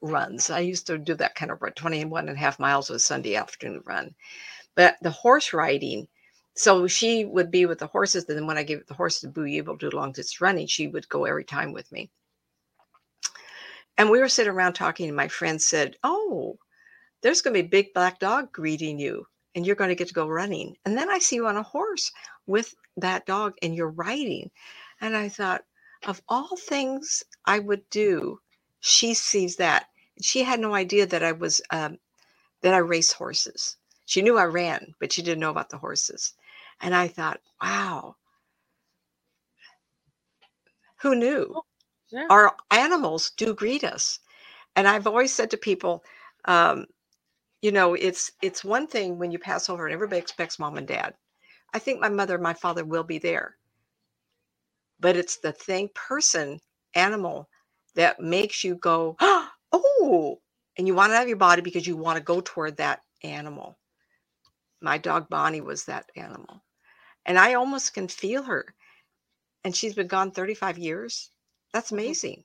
runs. 0.00 0.50
I 0.50 0.60
used 0.60 0.86
to 0.86 0.98
do 0.98 1.14
that 1.14 1.34
kind 1.34 1.50
of 1.50 1.60
run, 1.60 1.72
21 1.72 2.28
and 2.28 2.36
a 2.36 2.40
half 2.40 2.58
miles 2.58 2.90
with 2.90 3.02
Sunday 3.02 3.36
afternoon 3.36 3.82
run. 3.84 4.14
But 4.74 4.96
the 5.02 5.10
horse 5.10 5.52
riding, 5.52 6.08
so 6.54 6.86
she 6.86 7.24
would 7.24 7.50
be 7.50 7.66
with 7.66 7.78
the 7.78 7.86
horses. 7.86 8.28
And 8.28 8.36
then 8.36 8.46
when 8.46 8.58
I 8.58 8.62
gave 8.62 8.86
the 8.86 8.94
horses 8.94 9.32
to 9.32 9.46
able 9.46 9.78
to 9.78 9.90
do 9.90 9.96
long 9.96 10.12
distance 10.12 10.40
running, 10.40 10.66
she 10.66 10.86
would 10.86 11.08
go 11.08 11.24
every 11.24 11.44
time 11.44 11.72
with 11.72 11.90
me. 11.90 12.10
And 13.96 14.10
we 14.10 14.20
were 14.20 14.28
sitting 14.28 14.52
around 14.52 14.74
talking, 14.74 15.08
and 15.08 15.16
my 15.16 15.28
friend 15.28 15.60
said, 15.60 15.96
Oh, 16.02 16.58
there's 17.20 17.42
going 17.42 17.54
to 17.54 17.62
be 17.62 17.66
a 17.66 17.70
big 17.70 17.94
black 17.94 18.18
dog 18.18 18.52
greeting 18.52 18.98
you, 18.98 19.26
and 19.54 19.66
you're 19.66 19.76
going 19.76 19.90
to 19.90 19.94
get 19.94 20.08
to 20.08 20.14
go 20.14 20.28
running. 20.28 20.76
And 20.84 20.96
then 20.96 21.10
I 21.10 21.18
see 21.18 21.36
you 21.36 21.46
on 21.46 21.56
a 21.56 21.62
horse 21.62 22.10
with 22.46 22.74
that 22.96 23.26
dog, 23.26 23.54
and 23.62 23.74
you're 23.74 23.90
riding. 23.90 24.50
And 25.00 25.16
I 25.16 25.28
thought, 25.28 25.64
of 26.04 26.20
all 26.28 26.56
things 26.56 27.22
I 27.44 27.58
would 27.60 27.88
do, 27.90 28.40
she 28.80 29.14
sees 29.14 29.56
that. 29.56 29.88
She 30.20 30.42
had 30.42 30.60
no 30.60 30.74
idea 30.74 31.06
that 31.06 31.22
I 31.22 31.32
was 31.32 31.62
um, 31.70 31.98
that 32.62 32.74
I 32.74 32.78
race 32.78 33.12
horses. 33.12 33.76
She 34.04 34.22
knew 34.22 34.36
I 34.36 34.44
ran, 34.44 34.94
but 34.98 35.12
she 35.12 35.22
didn't 35.22 35.40
know 35.40 35.50
about 35.50 35.70
the 35.70 35.78
horses. 35.78 36.34
And 36.82 36.94
I 36.94 37.08
thought, 37.08 37.40
wow, 37.62 38.16
who 41.02 41.14
knew? 41.16 41.56
Yeah. 42.10 42.26
Our 42.30 42.54
animals 42.70 43.32
do 43.36 43.54
greet 43.54 43.84
us. 43.84 44.20
And 44.76 44.88
I've 44.88 45.06
always 45.06 45.32
said 45.32 45.50
to 45.52 45.56
people, 45.56 46.04
um, 46.46 46.86
you 47.62 47.72
know, 47.72 47.94
it's 47.94 48.32
it's 48.42 48.64
one 48.64 48.86
thing 48.86 49.18
when 49.18 49.30
you 49.32 49.38
pass 49.38 49.68
over 49.70 49.86
and 49.86 49.94
everybody 49.94 50.20
expects 50.20 50.58
mom 50.58 50.76
and 50.78 50.88
dad. 50.88 51.14
I 51.74 51.78
think 51.78 52.00
my 52.00 52.08
mother 52.08 52.34
and 52.34 52.42
my 52.42 52.54
father 52.54 52.84
will 52.84 53.04
be 53.04 53.18
there. 53.18 53.56
But 55.00 55.16
it's 55.16 55.38
the 55.38 55.52
thing, 55.52 55.90
person, 55.94 56.60
animal 56.94 57.48
that 57.94 58.20
makes 58.20 58.64
you 58.64 58.76
go, 58.76 59.16
oh, 59.72 60.40
and 60.78 60.86
you 60.86 60.94
want 60.94 61.12
to 61.12 61.16
have 61.16 61.28
your 61.28 61.36
body 61.38 61.62
because 61.62 61.86
you 61.86 61.96
want 61.96 62.18
to 62.18 62.24
go 62.24 62.40
toward 62.42 62.78
that 62.78 63.00
animal. 63.24 63.78
My 64.82 64.98
dog 64.98 65.28
Bonnie 65.28 65.60
was 65.60 65.84
that 65.86 66.10
animal. 66.16 66.62
And 67.26 67.38
I 67.38 67.54
almost 67.54 67.94
can 67.94 68.08
feel 68.08 68.42
her. 68.42 68.74
And 69.64 69.74
she's 69.74 69.94
been 69.94 70.08
gone 70.08 70.32
35 70.32 70.78
years. 70.78 71.30
That's 71.72 71.88
mm-hmm. 71.88 71.98
amazing. 71.98 72.44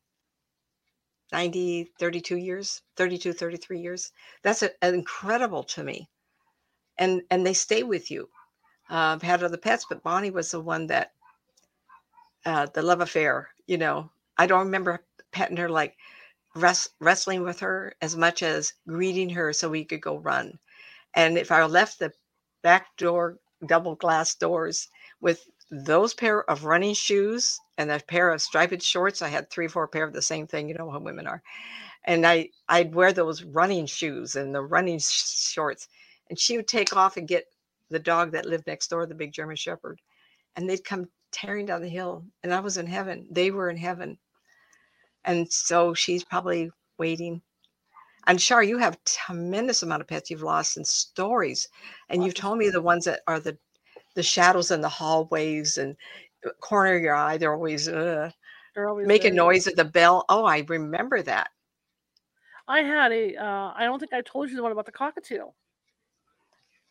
90, 1.31 1.91
32 1.99 2.37
years, 2.37 2.81
32, 2.95 3.33
33 3.33 3.79
years. 3.79 4.11
That's 4.43 4.63
a, 4.63 4.71
incredible 4.81 5.63
to 5.63 5.83
me. 5.83 6.09
And 6.97 7.21
and 7.29 7.45
they 7.45 7.53
stay 7.53 7.83
with 7.83 8.09
you. 8.09 8.29
Uh, 8.89 9.13
I've 9.15 9.21
had 9.21 9.43
other 9.43 9.57
pets, 9.57 9.85
but 9.89 10.03
Bonnie 10.03 10.31
was 10.31 10.51
the 10.51 10.61
one 10.61 10.87
that 10.87 11.11
uh, 12.45 12.67
the 12.73 12.81
love 12.81 13.01
affair. 13.01 13.49
You 13.67 13.77
know, 13.77 14.09
I 14.37 14.47
don't 14.47 14.65
remember 14.65 15.03
petting 15.31 15.57
her 15.57 15.69
like 15.69 15.97
res- 16.55 16.89
wrestling 16.99 17.43
with 17.43 17.59
her 17.59 17.93
as 18.01 18.15
much 18.15 18.41
as 18.41 18.73
greeting 18.87 19.29
her 19.31 19.51
so 19.53 19.69
we 19.69 19.83
could 19.83 20.01
go 20.01 20.17
run. 20.17 20.57
And 21.13 21.37
if 21.37 21.51
I 21.51 21.65
left 21.65 21.99
the 21.99 22.13
back 22.63 22.95
door 22.97 23.37
double 23.65 23.95
glass 23.95 24.35
doors 24.35 24.87
with 25.21 25.43
those 25.71 26.13
pair 26.13 26.49
of 26.49 26.65
running 26.65 26.93
shoes 26.93 27.59
and 27.77 27.91
a 27.91 27.99
pair 27.99 28.31
of 28.31 28.41
striped 28.41 28.81
shorts. 28.81 29.21
I 29.21 29.27
had 29.27 29.49
three 29.49 29.67
four 29.67 29.87
pair 29.87 30.03
of 30.05 30.13
the 30.13 30.21
same 30.21 30.47
thing. 30.47 30.69
You 30.69 30.75
know 30.75 30.89
how 30.89 30.99
women 30.99 31.27
are. 31.27 31.41
And 32.05 32.25
I, 32.25 32.49
I'd 32.69 32.95
wear 32.95 33.13
those 33.13 33.43
running 33.43 33.85
shoes 33.85 34.35
and 34.35 34.55
the 34.55 34.61
running 34.61 34.99
sh- 34.99 35.51
shorts. 35.53 35.87
And 36.29 36.39
she 36.39 36.57
would 36.57 36.67
take 36.67 36.95
off 36.95 37.17
and 37.17 37.27
get 37.27 37.45
the 37.89 37.99
dog 37.99 38.31
that 38.31 38.45
lived 38.45 38.67
next 38.67 38.89
door, 38.89 39.05
the 39.05 39.15
big 39.15 39.33
German 39.33 39.55
Shepherd. 39.55 39.99
And 40.55 40.69
they'd 40.69 40.83
come 40.83 41.07
tearing 41.31 41.65
down 41.65 41.81
the 41.81 41.89
hill. 41.89 42.25
And 42.43 42.53
I 42.53 42.59
was 42.61 42.77
in 42.77 42.87
heaven. 42.87 43.27
They 43.31 43.51
were 43.51 43.69
in 43.69 43.77
heaven. 43.77 44.17
And 45.25 45.51
so 45.51 45.93
she's 45.93 46.23
probably 46.23 46.71
waiting. 46.97 47.41
And 48.27 48.41
Shar, 48.41 48.61
you 48.61 48.77
have 48.77 49.03
tremendous 49.05 49.83
amount 49.83 50.01
of 50.01 50.07
pets 50.07 50.29
you've 50.29 50.43
lost 50.43 50.75
and 50.75 50.85
stories. 50.85 51.69
And 52.09 52.23
you've 52.23 52.33
told 52.33 52.57
me 52.57 52.69
the 52.69 52.81
ones 52.81 53.05
that 53.05 53.21
are 53.25 53.39
the 53.39 53.57
the 54.15 54.23
shadows 54.23 54.71
in 54.71 54.81
the 54.81 54.89
hallways 54.89 55.77
and 55.77 55.95
uh, 56.45 56.49
corner 56.59 56.95
of 56.95 57.03
your 57.03 57.15
eye. 57.15 57.37
They're 57.37 57.53
always, 57.53 57.87
uh, 57.87 58.31
they're 58.73 58.89
always 58.89 59.07
making 59.07 59.35
there. 59.35 59.43
noise 59.43 59.67
at 59.67 59.75
the 59.75 59.85
bell. 59.85 60.25
Oh, 60.27 60.43
I 60.43 60.65
remember 60.67 61.21
that. 61.21 61.49
I 62.67 62.81
had 62.81 63.11
a. 63.11 63.35
Uh, 63.35 63.73
I 63.75 63.85
don't 63.85 63.99
think 63.99 64.13
I 64.13 64.21
told 64.21 64.49
you 64.49 64.57
the 64.57 64.63
one 64.63 64.71
about 64.71 64.87
the 64.87 64.91
cockatiel. 64.91 65.53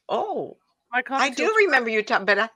Oh, 0.08 0.56
my 0.90 1.02
cockatiel. 1.02 1.20
I 1.20 1.30
do 1.30 1.54
remember 1.58 1.90
you 1.90 2.02
talking, 2.02 2.26
but 2.26 2.38
uh, 2.38 2.48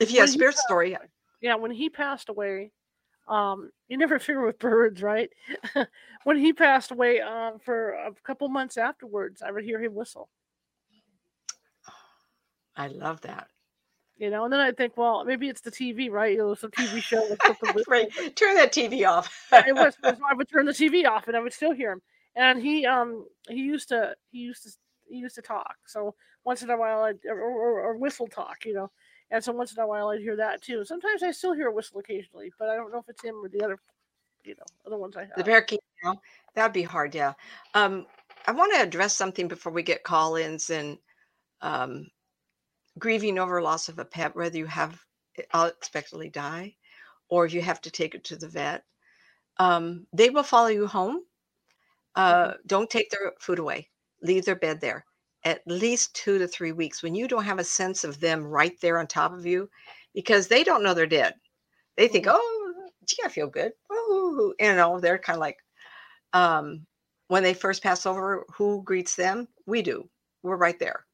if 0.00 0.12
you 0.12 0.20
have 0.20 0.28
a 0.28 0.32
spirit 0.32 0.58
story. 0.58 0.96
Yeah, 1.40 1.54
when 1.54 1.70
he 1.70 1.88
passed 1.88 2.28
away, 2.28 2.72
um, 3.28 3.70
you 3.88 3.96
never 3.96 4.18
figure 4.18 4.44
with 4.44 4.58
birds, 4.58 5.02
right? 5.02 5.30
when 6.24 6.38
he 6.38 6.52
passed 6.52 6.90
away, 6.90 7.20
um, 7.20 7.58
for 7.58 7.92
a 7.92 8.12
couple 8.24 8.48
months 8.48 8.76
afterwards, 8.76 9.42
I 9.42 9.50
would 9.50 9.64
hear 9.64 9.82
him 9.82 9.94
whistle. 9.94 10.28
I 12.76 12.86
love 12.88 13.20
that. 13.22 13.48
You 14.18 14.30
know, 14.30 14.44
and 14.44 14.52
then 14.52 14.60
I 14.60 14.72
think, 14.72 14.96
well, 14.96 15.24
maybe 15.24 15.48
it's 15.48 15.60
the 15.60 15.70
TV, 15.70 16.10
right? 16.10 16.32
You 16.32 16.38
know, 16.38 16.54
some 16.54 16.72
TV 16.72 17.00
show 17.00 17.36
right. 17.88 18.08
Turn 18.34 18.56
that 18.56 18.72
TV 18.72 19.06
off. 19.06 19.46
it 19.52 19.74
was, 19.74 19.96
I 20.02 20.34
would 20.34 20.48
turn 20.48 20.66
the 20.66 20.72
TV 20.72 21.06
off, 21.06 21.28
and 21.28 21.36
I 21.36 21.40
would 21.40 21.52
still 21.52 21.72
hear 21.72 21.92
him. 21.92 22.02
And 22.34 22.60
he, 22.60 22.84
um, 22.84 23.26
he 23.48 23.60
used 23.60 23.88
to, 23.90 24.14
he 24.30 24.38
used 24.38 24.64
to, 24.64 24.70
he 25.08 25.18
used 25.18 25.36
to 25.36 25.42
talk. 25.42 25.76
So 25.86 26.14
once 26.44 26.62
in 26.62 26.70
a 26.70 26.76
while, 26.76 27.02
I'd, 27.02 27.18
or, 27.28 27.40
or, 27.40 27.80
or 27.80 27.96
whistle 27.96 28.26
talk, 28.26 28.64
you 28.64 28.74
know. 28.74 28.90
And 29.30 29.44
so 29.44 29.52
once 29.52 29.72
in 29.76 29.82
a 29.82 29.86
while, 29.86 30.08
I'd 30.08 30.20
hear 30.20 30.36
that 30.36 30.62
too. 30.62 30.84
Sometimes 30.84 31.22
I 31.22 31.32
still 31.32 31.52
hear 31.52 31.68
a 31.68 31.72
whistle 31.72 32.00
occasionally, 32.00 32.52
but 32.58 32.68
I 32.68 32.76
don't 32.76 32.92
know 32.92 32.98
if 32.98 33.08
it's 33.08 33.22
him 33.22 33.36
or 33.44 33.48
the 33.48 33.62
other, 33.62 33.78
you 34.44 34.54
know, 34.54 34.64
other 34.86 34.96
ones 34.96 35.16
I 35.16 35.22
have. 35.22 35.36
The 35.36 35.44
parakeet. 35.44 35.80
You 36.02 36.10
know, 36.10 36.20
that'd 36.54 36.72
be 36.72 36.82
hard, 36.82 37.14
yeah. 37.14 37.34
Um, 37.74 38.06
I 38.46 38.52
want 38.52 38.72
to 38.74 38.82
address 38.82 39.14
something 39.14 39.48
before 39.48 39.72
we 39.72 39.82
get 39.82 40.02
call-ins 40.02 40.70
and 40.70 40.98
um, 41.60 42.06
grieving 42.98 43.38
over 43.38 43.60
loss 43.60 43.88
of 43.88 43.98
a 43.98 44.04
pet, 44.04 44.34
whether 44.34 44.56
you 44.56 44.66
have 44.66 44.98
it 45.34 45.48
unexpectedly 45.52 46.30
die 46.30 46.74
or 47.28 47.44
if 47.44 47.52
you 47.52 47.60
have 47.60 47.80
to 47.82 47.90
take 47.90 48.14
it 48.14 48.24
to 48.24 48.36
the 48.36 48.48
vet, 48.48 48.84
um, 49.58 50.06
they 50.12 50.30
will 50.30 50.42
follow 50.42 50.68
you 50.68 50.86
home. 50.86 51.22
Uh, 52.14 52.54
don't 52.66 52.88
take 52.88 53.10
their 53.10 53.32
food 53.38 53.58
away. 53.58 53.88
Leave 54.22 54.44
their 54.44 54.56
bed 54.56 54.80
there 54.80 55.04
at 55.44 55.62
least 55.66 56.14
two 56.14 56.38
to 56.38 56.48
three 56.48 56.72
weeks 56.72 57.02
when 57.02 57.14
you 57.14 57.28
don't 57.28 57.44
have 57.44 57.58
a 57.58 57.64
sense 57.64 58.04
of 58.04 58.20
them 58.20 58.44
right 58.44 58.78
there 58.80 58.98
on 58.98 59.06
top 59.06 59.32
of 59.32 59.46
you 59.46 59.68
because 60.14 60.48
they 60.48 60.64
don't 60.64 60.82
know 60.82 60.94
they're 60.94 61.06
dead. 61.06 61.34
They 61.96 62.08
think, 62.08 62.26
mm-hmm. 62.26 62.36
oh, 62.36 62.90
gee, 63.04 63.22
I 63.24 63.28
feel 63.28 63.46
good. 63.46 63.72
Oh, 63.90 64.54
you 64.58 64.74
know, 64.74 65.00
they're 65.00 65.18
kind 65.18 65.36
of 65.36 65.40
like, 65.40 65.58
um, 66.32 66.86
when 67.28 67.42
they 67.42 67.54
first 67.54 67.82
pass 67.82 68.06
over, 68.06 68.44
who 68.54 68.82
greets 68.82 69.14
them? 69.14 69.48
We 69.66 69.82
do. 69.82 70.08
We're 70.42 70.56
right 70.56 70.78
there. 70.78 71.04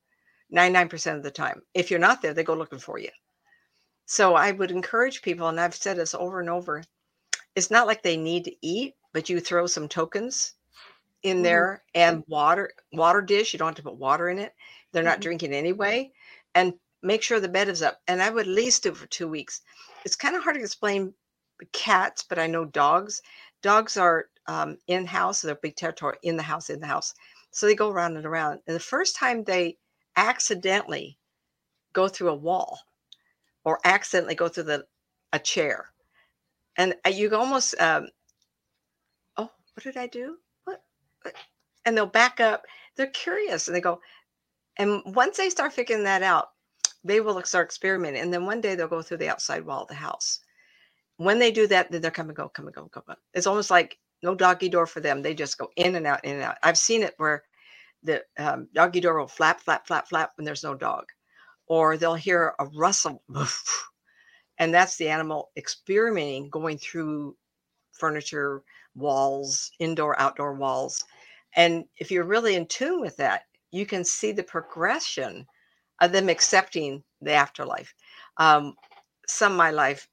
99% 0.54 1.16
of 1.16 1.22
the 1.22 1.30
time. 1.30 1.62
If 1.74 1.90
you're 1.90 2.00
not 2.00 2.22
there, 2.22 2.34
they 2.34 2.44
go 2.44 2.54
looking 2.54 2.78
for 2.78 2.98
you. 2.98 3.10
So 4.06 4.34
I 4.34 4.52
would 4.52 4.70
encourage 4.70 5.22
people, 5.22 5.48
and 5.48 5.58
I've 5.58 5.74
said 5.74 5.96
this 5.96 6.14
over 6.14 6.40
and 6.40 6.50
over 6.50 6.84
it's 7.56 7.70
not 7.70 7.86
like 7.86 8.02
they 8.02 8.16
need 8.16 8.44
to 8.44 8.56
eat, 8.62 8.94
but 9.12 9.28
you 9.28 9.40
throw 9.40 9.66
some 9.66 9.88
tokens 9.88 10.54
in 11.24 11.38
mm-hmm. 11.38 11.42
there 11.42 11.82
and 11.94 12.22
water 12.28 12.70
water 12.92 13.20
dish 13.20 13.52
you 13.52 13.58
don't 13.58 13.68
have 13.68 13.74
to 13.74 13.82
put 13.82 13.96
water 13.96 14.28
in 14.28 14.38
it 14.38 14.52
they're 14.92 15.02
not 15.02 15.14
mm-hmm. 15.14 15.22
drinking 15.22 15.52
anyway 15.52 16.10
and 16.54 16.72
make 17.02 17.22
sure 17.22 17.40
the 17.40 17.48
bed 17.48 17.68
is 17.68 17.82
up 17.82 17.98
and 18.06 18.22
i 18.22 18.30
would 18.30 18.46
at 18.46 18.52
least 18.52 18.84
do 18.84 18.90
it 18.90 18.96
for 18.96 19.06
two 19.06 19.26
weeks 19.26 19.62
it's 20.04 20.14
kind 20.14 20.36
of 20.36 20.42
hard 20.44 20.54
to 20.54 20.62
explain 20.62 21.12
cats 21.72 22.24
but 22.28 22.38
i 22.38 22.46
know 22.46 22.64
dogs 22.64 23.20
dogs 23.62 23.96
are 23.96 24.26
um, 24.46 24.76
in 24.86 25.06
house 25.06 25.40
they're 25.40 25.54
big 25.56 25.74
territory 25.74 26.16
in 26.22 26.36
the 26.36 26.42
house 26.42 26.70
in 26.70 26.78
the 26.78 26.86
house 26.86 27.14
so 27.50 27.66
they 27.66 27.74
go 27.74 27.90
around 27.90 28.16
and 28.16 28.26
around 28.26 28.60
and 28.66 28.76
the 28.76 28.80
first 28.80 29.16
time 29.16 29.42
they 29.42 29.76
accidentally 30.16 31.18
go 31.94 32.06
through 32.06 32.28
a 32.28 32.34
wall 32.34 32.78
or 33.64 33.80
accidentally 33.84 34.34
go 34.34 34.48
through 34.48 34.64
the 34.64 34.84
a 35.32 35.38
chair 35.38 35.86
and 36.76 36.94
uh, 37.06 37.08
you 37.08 37.34
almost 37.34 37.74
um, 37.80 38.08
oh 39.38 39.50
what 39.74 39.82
did 39.82 39.96
i 39.96 40.06
do 40.06 40.36
and 41.86 41.96
they'll 41.96 42.06
back 42.06 42.40
up 42.40 42.64
they're 42.96 43.08
curious 43.08 43.68
and 43.68 43.76
they 43.76 43.80
go 43.82 44.00
and 44.78 45.02
once 45.06 45.36
they 45.38 45.50
start 45.50 45.72
figuring 45.72 46.04
that 46.04 46.22
out 46.22 46.48
they 47.04 47.20
will 47.20 47.42
start 47.44 47.66
experimenting 47.66 48.22
and 48.22 48.32
then 48.34 48.46
one 48.46 48.60
day 48.60 48.74
they'll 48.74 48.88
go 48.88 49.02
through 49.02 49.18
the 49.18 49.28
outside 49.30 49.64
wall 49.66 49.82
of 49.82 49.88
the 49.88 49.94
house 49.94 50.40
when 51.18 51.38
they 51.38 51.50
do 51.52 51.66
that 51.66 51.90
then 51.92 52.02
they're 52.02 52.10
come 52.10 52.28
go 52.34 52.48
come 52.48 52.66
and 52.66 52.74
go 52.76 52.88
come 52.88 53.04
go 53.08 53.14
it's 53.34 53.46
almost 53.48 53.70
like 53.70 53.98
no 54.22 54.34
doggy 54.34 54.68
door 54.68 54.86
for 54.86 55.00
them 55.00 55.22
they 55.22 55.34
just 55.34 55.58
go 55.58 55.68
in 55.76 55.96
and 55.96 56.06
out 56.06 56.24
in 56.24 56.34
and 56.34 56.42
out 56.42 56.56
i've 56.64 56.78
seen 56.78 57.02
it 57.02 57.14
where 57.18 57.42
the 58.04 58.24
um, 58.38 58.68
doggy 58.74 59.00
door 59.02 59.20
will 59.20 59.28
flap, 59.28 59.60
flap, 59.62 59.88
flap, 59.88 60.08
flap 60.08 60.32
when 60.36 60.46
there's 60.46 60.64
no 60.64 60.74
dog, 60.74 61.06
or 61.68 61.98
they'll 61.98 62.16
hear 62.16 62.54
a 62.60 62.66
rustle, 62.76 63.22
and 64.58 64.74
that's 64.74 64.96
the 64.96 65.08
animal 65.08 65.50
experimenting 65.56 66.50
going 66.50 66.78
through 66.78 67.36
furniture, 67.92 68.62
walls, 68.96 69.72
indoor, 69.80 70.20
outdoor 70.20 70.54
walls. 70.54 71.04
And 71.56 71.84
if 71.96 72.10
you're 72.10 72.24
really 72.24 72.56
in 72.56 72.66
tune 72.66 73.00
with 73.00 73.16
that, 73.18 73.44
you 73.70 73.86
can 73.86 74.04
see 74.04 74.32
the 74.32 74.42
progression 74.42 75.46
of 76.00 76.12
them 76.12 76.28
accepting 76.28 77.02
the 77.20 77.32
afterlife. 77.32 77.94
Um, 78.36 78.74
some 79.26 79.52
of 79.52 79.58
my 79.58 79.70
life 79.70 80.08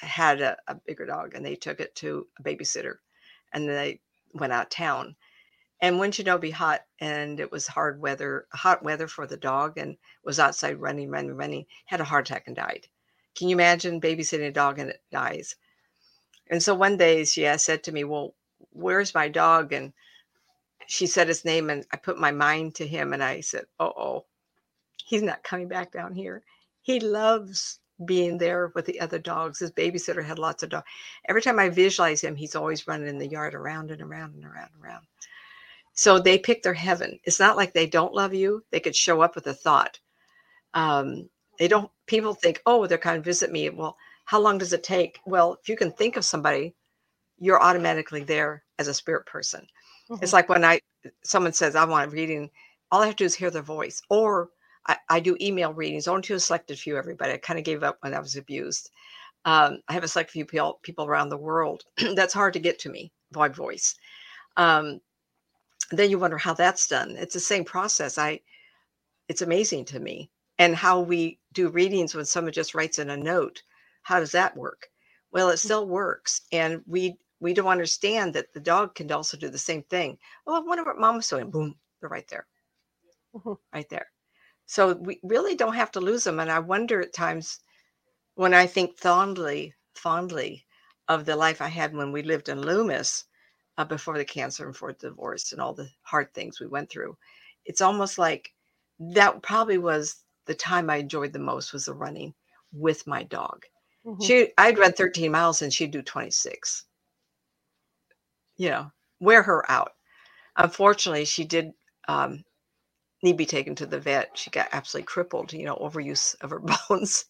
had 0.00 0.40
a, 0.40 0.56
a 0.66 0.74
bigger 0.74 1.06
dog 1.06 1.34
and 1.34 1.44
they 1.44 1.56
took 1.56 1.80
it 1.80 1.94
to 1.96 2.26
a 2.38 2.42
babysitter 2.42 2.96
and 3.52 3.68
they 3.68 4.00
went 4.34 4.52
out 4.52 4.70
town. 4.70 5.16
And 5.80 5.98
wouldn't 5.98 6.18
you 6.18 6.24
know, 6.24 6.38
be 6.38 6.50
hot 6.50 6.82
and 7.00 7.38
it 7.38 7.52
was 7.52 7.68
hard 7.68 8.00
weather, 8.00 8.46
hot 8.52 8.82
weather 8.82 9.06
for 9.06 9.26
the 9.26 9.36
dog 9.36 9.78
and 9.78 9.96
was 10.24 10.40
outside 10.40 10.80
running, 10.80 11.08
running, 11.08 11.36
running, 11.36 11.66
had 11.86 12.00
a 12.00 12.04
heart 12.04 12.28
attack 12.28 12.44
and 12.46 12.56
died. 12.56 12.88
Can 13.36 13.48
you 13.48 13.54
imagine 13.54 14.00
babysitting 14.00 14.48
a 14.48 14.52
dog 14.52 14.80
and 14.80 14.90
it 14.90 15.02
dies? 15.12 15.54
And 16.50 16.60
so 16.62 16.74
one 16.74 16.96
day 16.96 17.24
she 17.24 17.46
said 17.58 17.84
to 17.84 17.92
me, 17.92 18.02
Well, 18.02 18.34
where's 18.70 19.14
my 19.14 19.28
dog? 19.28 19.72
And 19.72 19.92
she 20.88 21.06
said 21.06 21.28
his 21.28 21.44
name 21.44 21.68
and 21.68 21.86
I 21.92 21.98
put 21.98 22.18
my 22.18 22.32
mind 22.32 22.74
to 22.76 22.86
him 22.86 23.12
and 23.12 23.22
I 23.22 23.42
said, 23.42 23.66
Oh, 23.78 23.92
oh, 23.96 24.24
he's 25.04 25.22
not 25.22 25.44
coming 25.44 25.68
back 25.68 25.92
down 25.92 26.14
here. 26.14 26.42
He 26.80 26.98
loves 26.98 27.80
being 28.06 28.38
there 28.38 28.72
with 28.74 28.86
the 28.86 28.98
other 28.98 29.18
dogs. 29.18 29.58
His 29.58 29.70
babysitter 29.70 30.24
had 30.24 30.38
lots 30.38 30.62
of 30.62 30.70
dogs. 30.70 30.86
Every 31.28 31.42
time 31.42 31.58
I 31.58 31.68
visualize 31.68 32.22
him, 32.22 32.34
he's 32.34 32.54
always 32.54 32.88
running 32.88 33.08
in 33.08 33.18
the 33.18 33.28
yard 33.28 33.54
around 33.54 33.90
and 33.90 34.00
around 34.00 34.34
and 34.34 34.46
around 34.46 34.70
and 34.74 34.82
around. 34.82 35.04
So 35.92 36.18
they 36.18 36.38
pick 36.38 36.62
their 36.62 36.74
heaven. 36.74 37.20
It's 37.24 37.40
not 37.40 37.56
like 37.56 37.74
they 37.74 37.86
don't 37.86 38.14
love 38.14 38.32
you. 38.32 38.64
They 38.70 38.80
could 38.80 38.96
show 38.96 39.20
up 39.20 39.34
with 39.34 39.46
a 39.48 39.54
thought. 39.54 39.98
Um, 40.72 41.28
they 41.58 41.68
don't, 41.68 41.90
people 42.06 42.32
think, 42.32 42.62
oh, 42.64 42.86
they're 42.86 42.96
coming 42.96 43.20
to 43.20 43.24
visit 43.24 43.52
me. 43.52 43.68
Well, 43.68 43.96
how 44.24 44.40
long 44.40 44.56
does 44.56 44.72
it 44.72 44.84
take? 44.84 45.20
Well, 45.26 45.58
if 45.60 45.68
you 45.68 45.76
can 45.76 45.92
think 45.92 46.16
of 46.16 46.24
somebody, 46.24 46.74
you're 47.38 47.62
automatically 47.62 48.24
there 48.24 48.64
as 48.78 48.88
a 48.88 48.94
spirit 48.94 49.26
person. 49.26 49.66
Mm-hmm. 50.10 50.22
It's 50.22 50.32
like 50.32 50.48
when 50.48 50.64
I, 50.64 50.80
someone 51.24 51.52
says, 51.52 51.76
I 51.76 51.84
want 51.84 52.06
a 52.06 52.10
reading, 52.10 52.50
all 52.90 53.02
I 53.02 53.06
have 53.06 53.16
to 53.16 53.24
do 53.24 53.26
is 53.26 53.34
hear 53.34 53.50
their 53.50 53.62
voice. 53.62 54.00
Or 54.08 54.50
I, 54.86 54.96
I 55.08 55.20
do 55.20 55.36
email 55.40 55.72
readings, 55.72 56.08
only 56.08 56.22
to 56.22 56.34
a 56.34 56.40
selected 56.40 56.78
few, 56.78 56.96
everybody. 56.96 57.32
I 57.32 57.38
kind 57.38 57.58
of 57.58 57.64
gave 57.64 57.82
up 57.82 57.98
when 58.00 58.14
I 58.14 58.20
was 58.20 58.36
abused. 58.36 58.90
Um, 59.44 59.80
I 59.88 59.92
have 59.92 60.04
a 60.04 60.08
select 60.08 60.30
few 60.30 60.44
people, 60.44 60.80
people 60.82 61.04
around 61.04 61.28
the 61.28 61.36
world. 61.36 61.84
that's 62.14 62.34
hard 62.34 62.54
to 62.54 62.58
get 62.58 62.78
to 62.80 62.90
me, 62.90 63.12
by 63.32 63.48
voice. 63.48 63.94
Um, 64.56 65.00
then 65.90 66.10
you 66.10 66.18
wonder 66.18 66.38
how 66.38 66.54
that's 66.54 66.88
done. 66.88 67.16
It's 67.16 67.34
the 67.34 67.40
same 67.40 67.64
process. 67.64 68.18
I, 68.18 68.40
it's 69.28 69.42
amazing 69.42 69.84
to 69.86 70.00
me. 70.00 70.30
And 70.58 70.74
how 70.74 71.00
we 71.00 71.38
do 71.52 71.68
readings 71.68 72.14
when 72.14 72.24
someone 72.24 72.52
just 72.52 72.74
writes 72.74 72.98
in 72.98 73.10
a 73.10 73.16
note. 73.16 73.62
How 74.02 74.18
does 74.18 74.32
that 74.32 74.56
work? 74.56 74.88
Well, 75.30 75.50
it 75.50 75.54
mm. 75.54 75.64
still 75.64 75.86
works. 75.86 76.40
And 76.50 76.82
we 76.86 77.16
we 77.40 77.54
don't 77.54 77.68
understand 77.68 78.34
that 78.34 78.52
the 78.52 78.60
dog 78.60 78.94
can 78.94 79.10
also 79.12 79.36
do 79.36 79.48
the 79.48 79.58
same 79.58 79.82
thing. 79.84 80.18
Oh, 80.46 80.56
I 80.56 80.60
wonder 80.60 80.84
what 80.84 80.98
mama's 80.98 81.28
doing. 81.28 81.50
Boom, 81.50 81.76
they're 82.00 82.10
right 82.10 82.26
there. 82.28 82.46
Mm-hmm. 83.34 83.52
Right 83.72 83.88
there. 83.88 84.06
So 84.66 84.94
we 84.94 85.20
really 85.22 85.54
don't 85.54 85.74
have 85.74 85.90
to 85.92 86.00
lose 86.00 86.24
them. 86.24 86.40
And 86.40 86.50
I 86.50 86.58
wonder 86.58 87.00
at 87.00 87.12
times 87.14 87.60
when 88.34 88.54
I 88.54 88.66
think 88.66 88.98
fondly, 88.98 89.74
fondly 89.94 90.66
of 91.08 91.24
the 91.24 91.36
life 91.36 91.62
I 91.62 91.68
had 91.68 91.94
when 91.94 92.12
we 92.12 92.22
lived 92.22 92.48
in 92.48 92.60
Loomis 92.60 93.24
uh, 93.78 93.84
before 93.84 94.18
the 94.18 94.24
cancer 94.24 94.66
and 94.66 94.76
for 94.76 94.92
the 94.92 95.08
divorce 95.08 95.52
and 95.52 95.60
all 95.60 95.72
the 95.72 95.88
hard 96.02 96.34
things 96.34 96.60
we 96.60 96.66
went 96.66 96.90
through. 96.90 97.16
It's 97.64 97.80
almost 97.80 98.18
like 98.18 98.52
that 98.98 99.42
probably 99.42 99.78
was 99.78 100.24
the 100.46 100.54
time 100.54 100.90
I 100.90 100.96
enjoyed 100.96 101.32
the 101.32 101.38
most 101.38 101.72
was 101.72 101.86
the 101.86 101.94
running 101.94 102.34
with 102.72 103.06
my 103.06 103.22
dog. 103.22 103.64
Mm-hmm. 104.04 104.22
She 104.22 104.52
I'd 104.58 104.78
run 104.78 104.92
13 104.92 105.30
miles 105.30 105.62
and 105.62 105.72
she'd 105.72 105.92
do 105.92 106.02
26. 106.02 106.84
You 108.58 108.70
know, 108.70 108.92
wear 109.20 109.42
her 109.42 109.68
out. 109.70 109.92
Unfortunately, 110.56 111.24
she 111.24 111.44
did 111.44 111.72
um, 112.08 112.44
need 113.22 113.32
to 113.32 113.38
be 113.38 113.46
taken 113.46 113.74
to 113.76 113.86
the 113.86 114.00
vet. 114.00 114.30
She 114.34 114.50
got 114.50 114.68
absolutely 114.72 115.06
crippled, 115.06 115.52
you 115.52 115.64
know, 115.64 115.76
overuse 115.76 116.34
of 116.40 116.50
her 116.50 116.60
bones. 116.88 117.24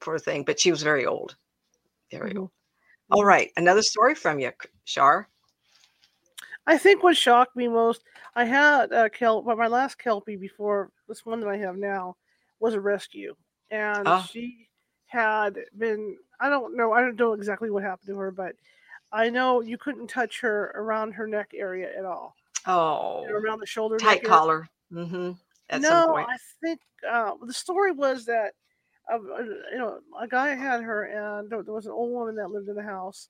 Poor 0.00 0.18
thing. 0.18 0.44
But 0.44 0.60
she 0.60 0.70
was 0.70 0.82
very 0.82 1.06
old. 1.06 1.36
Very 2.10 2.30
mm-hmm. 2.30 2.40
old. 2.40 2.50
All 3.10 3.22
mm-hmm. 3.22 3.48
Another 3.56 3.82
story 3.82 4.14
from 4.14 4.38
you, 4.38 4.52
Shar. 4.84 5.28
I 6.66 6.78
think 6.78 7.02
what 7.02 7.16
shocked 7.16 7.54
me 7.54 7.68
most, 7.68 8.02
I 8.34 8.44
had 8.44 8.90
a 8.90 9.08
kelp, 9.08 9.46
but 9.46 9.56
my 9.56 9.68
last 9.68 9.98
kelpie 9.98 10.36
before 10.36 10.90
this 11.08 11.24
one 11.24 11.40
that 11.40 11.48
I 11.48 11.56
have 11.58 11.76
now 11.76 12.16
was 12.58 12.74
a 12.74 12.80
rescue, 12.80 13.36
and 13.70 14.02
oh. 14.06 14.26
she 14.28 14.68
had 15.06 15.56
been. 15.78 16.16
I 16.40 16.48
don't 16.48 16.76
know. 16.76 16.92
I 16.92 17.00
don't 17.00 17.18
know 17.18 17.34
exactly 17.34 17.70
what 17.70 17.84
happened 17.84 18.08
to 18.08 18.18
her, 18.18 18.32
but 18.32 18.56
I 19.12 19.30
know 19.30 19.60
you 19.60 19.78
couldn't 19.78 20.08
touch 20.08 20.40
her 20.40 20.72
around 20.74 21.12
her 21.12 21.26
neck 21.26 21.50
area 21.54 21.90
at 21.96 22.04
all. 22.04 22.34
Oh, 22.66 23.22
you 23.22 23.28
know, 23.28 23.36
around 23.36 23.60
the 23.60 23.66
shoulder, 23.66 23.96
tight 23.96 24.24
collar. 24.24 24.68
Mm-hmm. 24.92 25.32
At 25.70 25.80
no, 25.80 26.16
I 26.16 26.36
think 26.62 26.80
uh, 27.08 27.32
the 27.44 27.52
story 27.52 27.92
was 27.92 28.24
that 28.26 28.54
uh, 29.12 29.18
you 29.72 29.78
know 29.78 29.98
a 30.20 30.26
guy 30.26 30.54
had 30.54 30.82
her, 30.82 31.04
and 31.04 31.50
there, 31.50 31.62
was 31.62 31.86
an 31.86 31.92
old 31.92 32.12
woman 32.12 32.36
that 32.36 32.50
lived 32.50 32.68
in 32.68 32.74
the 32.74 32.82
house, 32.82 33.28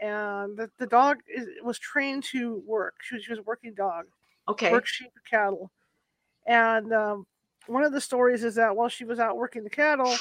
and 0.00 0.56
the, 0.56 0.70
the 0.78 0.86
dog 0.86 1.18
is, 1.28 1.46
was 1.62 1.78
trained 1.78 2.24
to 2.24 2.62
work. 2.66 2.94
She 3.02 3.16
was, 3.16 3.24
she 3.24 3.32
was 3.32 3.38
a 3.38 3.42
working 3.42 3.74
dog. 3.74 4.06
Okay. 4.48 4.70
Work 4.72 4.86
sheep 4.86 5.10
and 5.14 5.24
cattle, 5.30 5.70
and 6.46 6.92
um, 6.92 7.26
one 7.66 7.84
of 7.84 7.92
the 7.92 8.00
stories 8.00 8.44
is 8.44 8.54
that 8.56 8.74
while 8.76 8.88
she 8.88 9.04
was 9.04 9.18
out 9.18 9.36
working 9.36 9.64
the 9.64 9.70
cattle, 9.70 10.14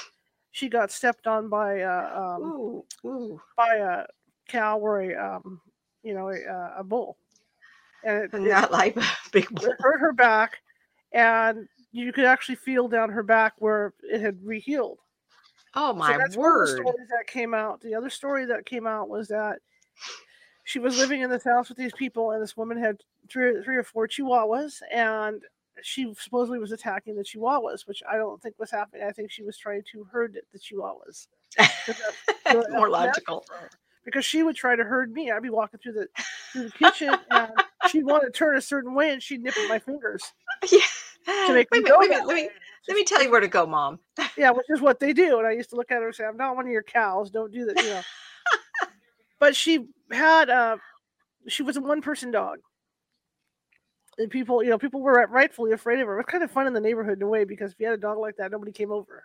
she 0.51 0.69
got 0.69 0.91
stepped 0.91 1.27
on 1.27 1.49
by 1.49 1.81
uh, 1.81 2.35
um, 2.37 2.43
ooh, 2.43 2.85
ooh. 3.05 3.41
by 3.57 3.75
a 3.75 4.05
cow 4.47 4.77
or 4.77 5.01
a 5.01 5.15
um, 5.15 5.61
you 6.03 6.13
know 6.13 6.29
a, 6.29 6.79
a 6.79 6.83
bull 6.83 7.17
and 8.03 8.33
it, 8.33 8.33
not 8.33 8.71
like 8.71 8.97
big 9.31 9.47
it 9.51 9.75
hurt 9.79 9.99
her 9.99 10.13
back, 10.13 10.59
and 11.11 11.67
you 11.91 12.11
could 12.11 12.25
actually 12.25 12.55
feel 12.55 12.87
down 12.87 13.09
her 13.09 13.23
back 13.23 13.53
where 13.59 13.93
it 14.03 14.21
had 14.21 14.39
rehealed. 14.41 14.97
Oh 15.75 15.93
my 15.93 16.17
so 16.29 16.39
word! 16.39 16.69
stories 16.69 17.07
that 17.09 17.27
came 17.27 17.53
out. 17.53 17.81
The 17.81 17.95
other 17.95 18.09
story 18.09 18.45
that 18.45 18.65
came 18.65 18.85
out 18.85 19.09
was 19.09 19.27
that 19.29 19.59
she 20.63 20.79
was 20.79 20.97
living 20.97 21.21
in 21.21 21.29
this 21.29 21.43
house 21.43 21.69
with 21.69 21.77
these 21.77 21.93
people, 21.93 22.31
and 22.31 22.41
this 22.41 22.57
woman 22.57 22.77
had 22.77 22.97
three, 23.29 23.61
three 23.63 23.77
or 23.77 23.83
four 23.83 24.07
chihuahuas, 24.07 24.79
and 24.91 25.41
she 25.81 26.13
supposedly 26.19 26.59
was 26.59 26.71
attacking 26.71 27.15
the 27.15 27.23
chihuahuas, 27.23 27.87
which 27.87 28.03
I 28.09 28.17
don't 28.17 28.41
think 28.41 28.55
was 28.59 28.71
happening. 28.71 29.03
I 29.07 29.11
think 29.11 29.31
she 29.31 29.43
was 29.43 29.57
trying 29.57 29.81
to 29.91 30.03
herd 30.11 30.37
the 30.51 30.59
chihuahuas. 30.59 31.27
More 32.71 32.89
logical. 32.89 33.45
Because 34.05 34.25
she 34.25 34.43
would 34.43 34.55
try 34.55 34.75
to 34.75 34.83
herd 34.83 35.13
me. 35.13 35.31
I'd 35.31 35.43
be 35.43 35.49
walking 35.49 35.79
through 35.79 35.93
the 35.93 36.07
through 36.51 36.63
the 36.65 36.71
kitchen, 36.71 37.15
and 37.31 37.51
she'd 37.89 38.03
want 38.03 38.23
to 38.23 38.31
turn 38.31 38.57
a 38.57 38.61
certain 38.61 38.93
way, 38.93 39.11
and 39.11 39.23
she'd 39.23 39.41
nip 39.41 39.57
at 39.57 39.69
my 39.69 39.79
fingers. 39.79 40.23
Yeah. 40.71 41.47
To 41.47 41.53
make 41.53 41.71
wait, 41.71 41.83
me 41.83 41.91
wait, 41.97 42.09
wait, 42.09 42.25
let 42.25 42.35
me 42.35 42.49
let 42.87 42.95
me 42.95 43.05
tell 43.05 43.23
you 43.23 43.31
where 43.31 43.39
to 43.39 43.47
go, 43.47 43.65
mom. 43.65 43.99
yeah, 44.37 44.51
which 44.51 44.65
is 44.69 44.81
what 44.81 44.99
they 44.99 45.13
do. 45.13 45.37
And 45.37 45.47
I 45.47 45.51
used 45.51 45.69
to 45.69 45.77
look 45.77 45.89
at 45.91 46.01
her 46.01 46.07
and 46.07 46.15
say, 46.15 46.25
"I'm 46.25 46.35
not 46.37 46.55
one 46.55 46.65
of 46.65 46.71
your 46.71 46.83
cows. 46.83 47.31
Don't 47.31 47.51
do 47.51 47.65
that." 47.65 47.81
You 47.81 47.89
know. 47.89 48.01
but 49.39 49.55
she 49.55 49.87
had 50.11 50.49
uh 50.49 50.77
she 51.47 51.63
was 51.63 51.77
a 51.77 51.81
one 51.81 52.01
person 52.01 52.31
dog. 52.31 52.59
And 54.17 54.29
people, 54.29 54.63
you 54.63 54.69
know, 54.69 54.77
people 54.77 55.01
were 55.01 55.27
rightfully 55.31 55.71
afraid 55.71 55.99
of 55.99 56.07
her. 56.07 56.13
It 56.13 56.17
was 56.17 56.25
kind 56.27 56.43
of 56.43 56.51
fun 56.51 56.67
in 56.67 56.73
the 56.73 56.79
neighborhood 56.79 57.17
in 57.17 57.23
a 57.23 57.27
way 57.27 57.45
because 57.45 57.71
if 57.71 57.79
you 57.79 57.87
had 57.87 57.95
a 57.95 58.01
dog 58.01 58.19
like 58.19 58.35
that, 58.37 58.51
nobody 58.51 58.71
came 58.71 58.91
over. 58.91 59.23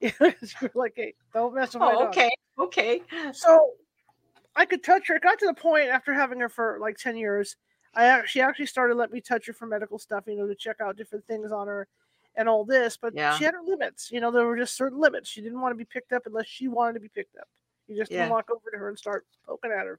you're 0.00 0.34
like, 0.74 0.92
hey, 0.96 1.14
don't 1.32 1.54
mess 1.54 1.72
with 1.72 1.82
oh, 1.82 1.86
my 1.86 1.92
dog. 1.92 2.08
Okay, 2.08 2.30
okay. 2.58 3.00
So 3.32 3.70
I 4.54 4.66
could 4.66 4.84
touch 4.84 5.08
her. 5.08 5.16
It 5.16 5.22
got 5.22 5.38
to 5.38 5.46
the 5.46 5.54
point 5.54 5.88
after 5.88 6.12
having 6.12 6.40
her 6.40 6.48
for 6.48 6.78
like 6.80 6.98
10 6.98 7.16
years. 7.16 7.56
I 7.94 8.06
actually 8.06 8.42
actually 8.42 8.66
started 8.66 8.94
letting 8.96 9.14
me 9.14 9.20
touch 9.20 9.46
her 9.46 9.52
for 9.52 9.66
medical 9.66 9.98
stuff, 9.98 10.24
you 10.26 10.36
know, 10.36 10.46
to 10.46 10.54
check 10.54 10.80
out 10.80 10.96
different 10.96 11.26
things 11.26 11.52
on 11.52 11.66
her 11.66 11.88
and 12.36 12.48
all 12.48 12.64
this. 12.64 12.96
But 12.96 13.14
yeah. 13.14 13.36
she 13.36 13.44
had 13.44 13.54
her 13.54 13.62
limits. 13.64 14.10
You 14.10 14.20
know, 14.20 14.30
there 14.30 14.46
were 14.46 14.56
just 14.56 14.76
certain 14.76 15.00
limits. 15.00 15.28
She 15.28 15.40
didn't 15.40 15.60
want 15.60 15.72
to 15.72 15.76
be 15.76 15.84
picked 15.84 16.12
up 16.12 16.22
unless 16.26 16.46
she 16.46 16.68
wanted 16.68 16.94
to 16.94 17.00
be 17.00 17.08
picked 17.08 17.36
up. 17.36 17.48
You 17.88 17.96
just 17.96 18.10
yeah. 18.10 18.28
walk 18.28 18.48
over 18.50 18.70
to 18.70 18.78
her 18.78 18.88
and 18.88 18.98
start 18.98 19.26
poking 19.46 19.72
at 19.72 19.86
her. 19.86 19.98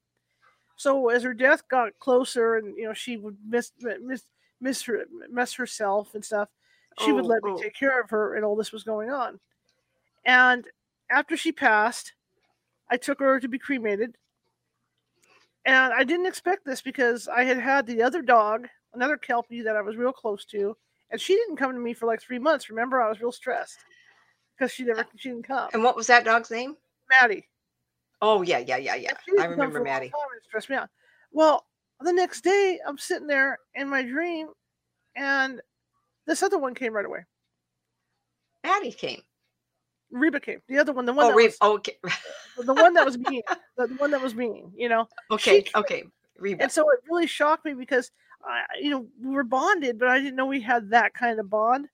So 0.76 1.10
as 1.10 1.24
her 1.24 1.34
death 1.34 1.68
got 1.68 1.98
closer, 2.00 2.56
and 2.56 2.76
you 2.78 2.86
know, 2.86 2.94
she 2.94 3.18
would 3.18 3.38
miss 3.48 3.72
miss 3.80 4.24
miss 4.60 4.82
her 4.84 5.06
mess 5.30 5.54
herself 5.54 6.16
and 6.16 6.26
stuff. 6.26 6.50
She 7.00 7.12
oh, 7.12 7.16
would 7.16 7.26
let 7.26 7.42
oh. 7.44 7.54
me 7.54 7.62
take 7.62 7.76
care 7.76 8.00
of 8.00 8.10
her, 8.10 8.36
and 8.36 8.44
all 8.44 8.56
this 8.56 8.72
was 8.72 8.84
going 8.84 9.12
on. 9.12 9.40
And 10.26 10.66
after 11.12 11.38
she 11.38 11.52
passed, 11.52 12.14
I 12.90 12.98
took 12.98 13.20
her 13.20 13.40
to 13.40 13.48
be 13.48 13.60
cremated 13.60 14.16
and 15.66 15.94
I 15.94 16.04
didn't 16.04 16.26
expect 16.26 16.66
this 16.66 16.82
because 16.82 17.28
I 17.28 17.44
had 17.44 17.60
had 17.60 17.86
the 17.86 18.02
other 18.02 18.22
dog, 18.22 18.68
another 18.94 19.18
Kelpie 19.18 19.62
that 19.62 19.76
I 19.76 19.82
was 19.82 19.96
real 19.96 20.12
close 20.12 20.46
to, 20.46 20.76
and 21.12 21.20
she 21.20 21.36
didn't 21.36 21.58
come 21.58 21.74
to 21.74 21.80
me 21.80 21.94
for 21.94 22.06
like 22.06 22.22
three 22.22 22.40
months. 22.40 22.70
Remember, 22.70 23.02
I 23.02 23.10
was 23.10 23.22
real 23.22 23.32
stressed 23.32 23.80
because 24.58 24.72
she 24.72 24.84
never 24.84 25.06
she 25.16 25.30
didn't 25.30 25.48
come. 25.48 25.70
And 25.74 25.84
what 25.84 25.96
was 25.96 26.08
that 26.08 26.26
dog's 26.26 26.52
name? 26.52 26.76
Maddie. 27.10 27.48
Oh 28.22 28.42
yeah, 28.42 28.60
yeah, 28.60 28.78
yeah, 28.78 28.96
yeah. 28.96 29.14
I 29.40 29.46
remember 29.46 29.82
Maddie. 29.82 30.08
It 30.08 30.44
stressed 30.48 30.70
me 30.70 30.76
out. 30.76 30.90
Well, 31.32 31.66
the 32.00 32.14
next 32.14 32.42
day 32.42 32.80
I'm 32.86 32.98
sitting 32.98 33.28
there 33.28 33.60
in 33.76 33.90
my 33.90 34.04
dream, 34.04 34.48
and 35.16 35.62
this 36.26 36.44
other 36.44 36.58
one 36.58 36.74
came 36.74 36.94
right 36.94 37.06
away. 37.06 37.26
Maddie 38.64 38.92
came. 38.92 39.22
Reba 40.14 40.40
came. 40.40 40.60
The 40.68 40.78
other 40.78 40.94
one, 40.94 41.06
the 41.06 41.14
one 41.14 41.26
oh, 41.26 41.30
that 41.30 41.36
Reba, 41.36 41.48
was, 41.48 41.58
oh, 41.62 41.74
okay. 41.76 41.98
the 42.58 42.74
one 42.74 42.94
that 42.94 43.06
was 43.06 43.18
mean, 43.18 43.42
the, 43.78 43.88
one 43.98 44.12
that 44.12 44.22
was 44.22 44.36
mean, 44.36 44.72
you 44.76 44.90
know. 44.90 45.08
Okay, 45.32 45.66
okay. 45.76 46.04
Reba. 46.38 46.64
And 46.64 46.72
so 46.72 46.90
it 46.92 47.00
really 47.10 47.28
shocked 47.28 47.66
me 47.66 47.74
because 47.74 48.12
I, 48.44 48.64
you 48.80 48.90
know, 48.90 49.08
we 49.22 49.32
were 49.32 49.44
bonded, 49.44 50.00
but 50.00 50.08
I 50.08 50.20
didn't 50.20 50.36
know 50.36 50.46
we 50.46 50.62
had 50.62 50.90
that 50.92 51.14
kind 51.14 51.40
of 51.40 51.50
bond. 51.50 51.88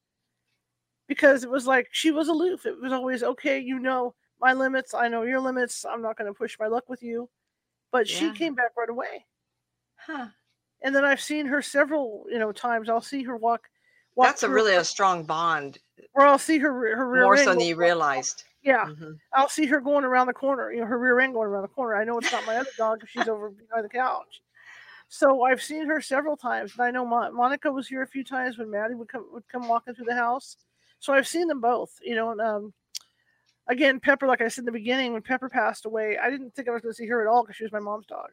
Because 1.07 1.43
it 1.43 1.49
was 1.49 1.65
like 1.65 1.87
she 1.91 2.11
was 2.11 2.27
aloof. 2.27 2.67
It 2.67 2.79
was 2.79 2.93
always 2.93 3.23
okay, 3.23 3.57
you 3.57 3.79
know, 3.79 4.13
my 4.39 4.53
limits. 4.53 4.93
I 4.93 5.07
know 5.07 5.23
your 5.23 5.39
limits. 5.39 5.83
I'm 5.83 6.03
not 6.03 6.17
going 6.17 6.31
to 6.31 6.37
push 6.37 6.55
my 6.59 6.67
luck 6.67 6.87
with 6.87 7.01
you. 7.01 7.29
But 7.91 8.07
she 8.07 8.31
came 8.31 8.53
back 8.53 8.71
right 8.77 8.89
away. 8.89 9.25
Huh. 9.95 10.27
And 10.83 10.95
then 10.95 11.03
I've 11.03 11.19
seen 11.19 11.47
her 11.47 11.63
several, 11.63 12.25
you 12.29 12.37
know, 12.37 12.51
times. 12.51 12.89
I'll 12.89 13.01
see 13.01 13.23
her 13.23 13.35
walk. 13.35 13.67
walk 14.15 14.27
That's 14.27 14.43
a 14.43 14.49
really 14.49 14.75
a 14.75 14.83
strong 14.83 15.23
bond, 15.23 15.79
Or 16.13 16.25
I'll 16.25 16.39
see 16.39 16.57
her 16.59 16.71
her 16.95 17.07
rear 17.09 17.23
more 17.23 17.35
end 17.35 17.45
so 17.45 17.51
than 17.53 17.61
you 17.61 17.75
realized. 17.75 18.43
Yeah, 18.61 18.85
Mhm. 18.85 19.19
I'll 19.33 19.49
see 19.49 19.65
her 19.67 19.79
going 19.79 20.03
around 20.03 20.27
the 20.27 20.33
corner. 20.33 20.71
You 20.71 20.81
know, 20.81 20.87
her 20.87 20.97
rear 20.99 21.19
end 21.19 21.33
going 21.33 21.47
around 21.47 21.61
the 21.63 21.67
corner. 21.69 21.95
I 21.95 22.03
know 22.03 22.17
it's 22.17 22.31
not 22.31 22.45
my 22.45 22.57
other 22.57 22.71
dog 22.77 22.99
because 22.99 23.09
she's 23.09 23.27
over 23.27 23.49
behind 23.49 23.85
the 23.85 23.89
couch. 23.89 24.41
So 25.07 25.43
I've 25.43 25.61
seen 25.61 25.87
her 25.87 26.01
several 26.01 26.37
times, 26.37 26.73
and 26.73 26.81
I 26.83 26.91
know 26.91 27.05
Mon- 27.05 27.33
Monica 27.35 27.71
was 27.71 27.87
here 27.87 28.01
a 28.03 28.07
few 28.07 28.23
times 28.23 28.57
when 28.57 28.69
Maddie 28.69 28.95
would 28.95 29.07
come 29.07 29.27
would 29.31 29.47
come 29.47 29.67
walking 29.67 29.95
through 29.95 30.05
the 30.05 30.15
house. 30.15 30.57
So 30.99 31.13
I've 31.13 31.27
seen 31.27 31.47
them 31.47 31.61
both. 31.61 31.97
You 32.01 32.15
know, 32.15 32.31
and 32.31 32.41
um, 32.41 32.73
again, 33.67 33.99
Pepper, 33.99 34.27
like 34.27 34.41
I 34.41 34.47
said 34.49 34.63
in 34.63 34.65
the 34.65 34.71
beginning, 34.71 35.13
when 35.13 35.21
Pepper 35.21 35.49
passed 35.49 35.85
away, 35.85 36.17
I 36.17 36.29
didn't 36.29 36.53
think 36.53 36.67
I 36.67 36.71
was 36.71 36.81
going 36.81 36.91
to 36.91 36.95
see 36.97 37.07
her 37.07 37.21
at 37.21 37.27
all 37.31 37.43
because 37.43 37.55
she 37.55 37.63
was 37.63 37.71
my 37.71 37.79
mom's 37.79 38.05
dog, 38.07 38.29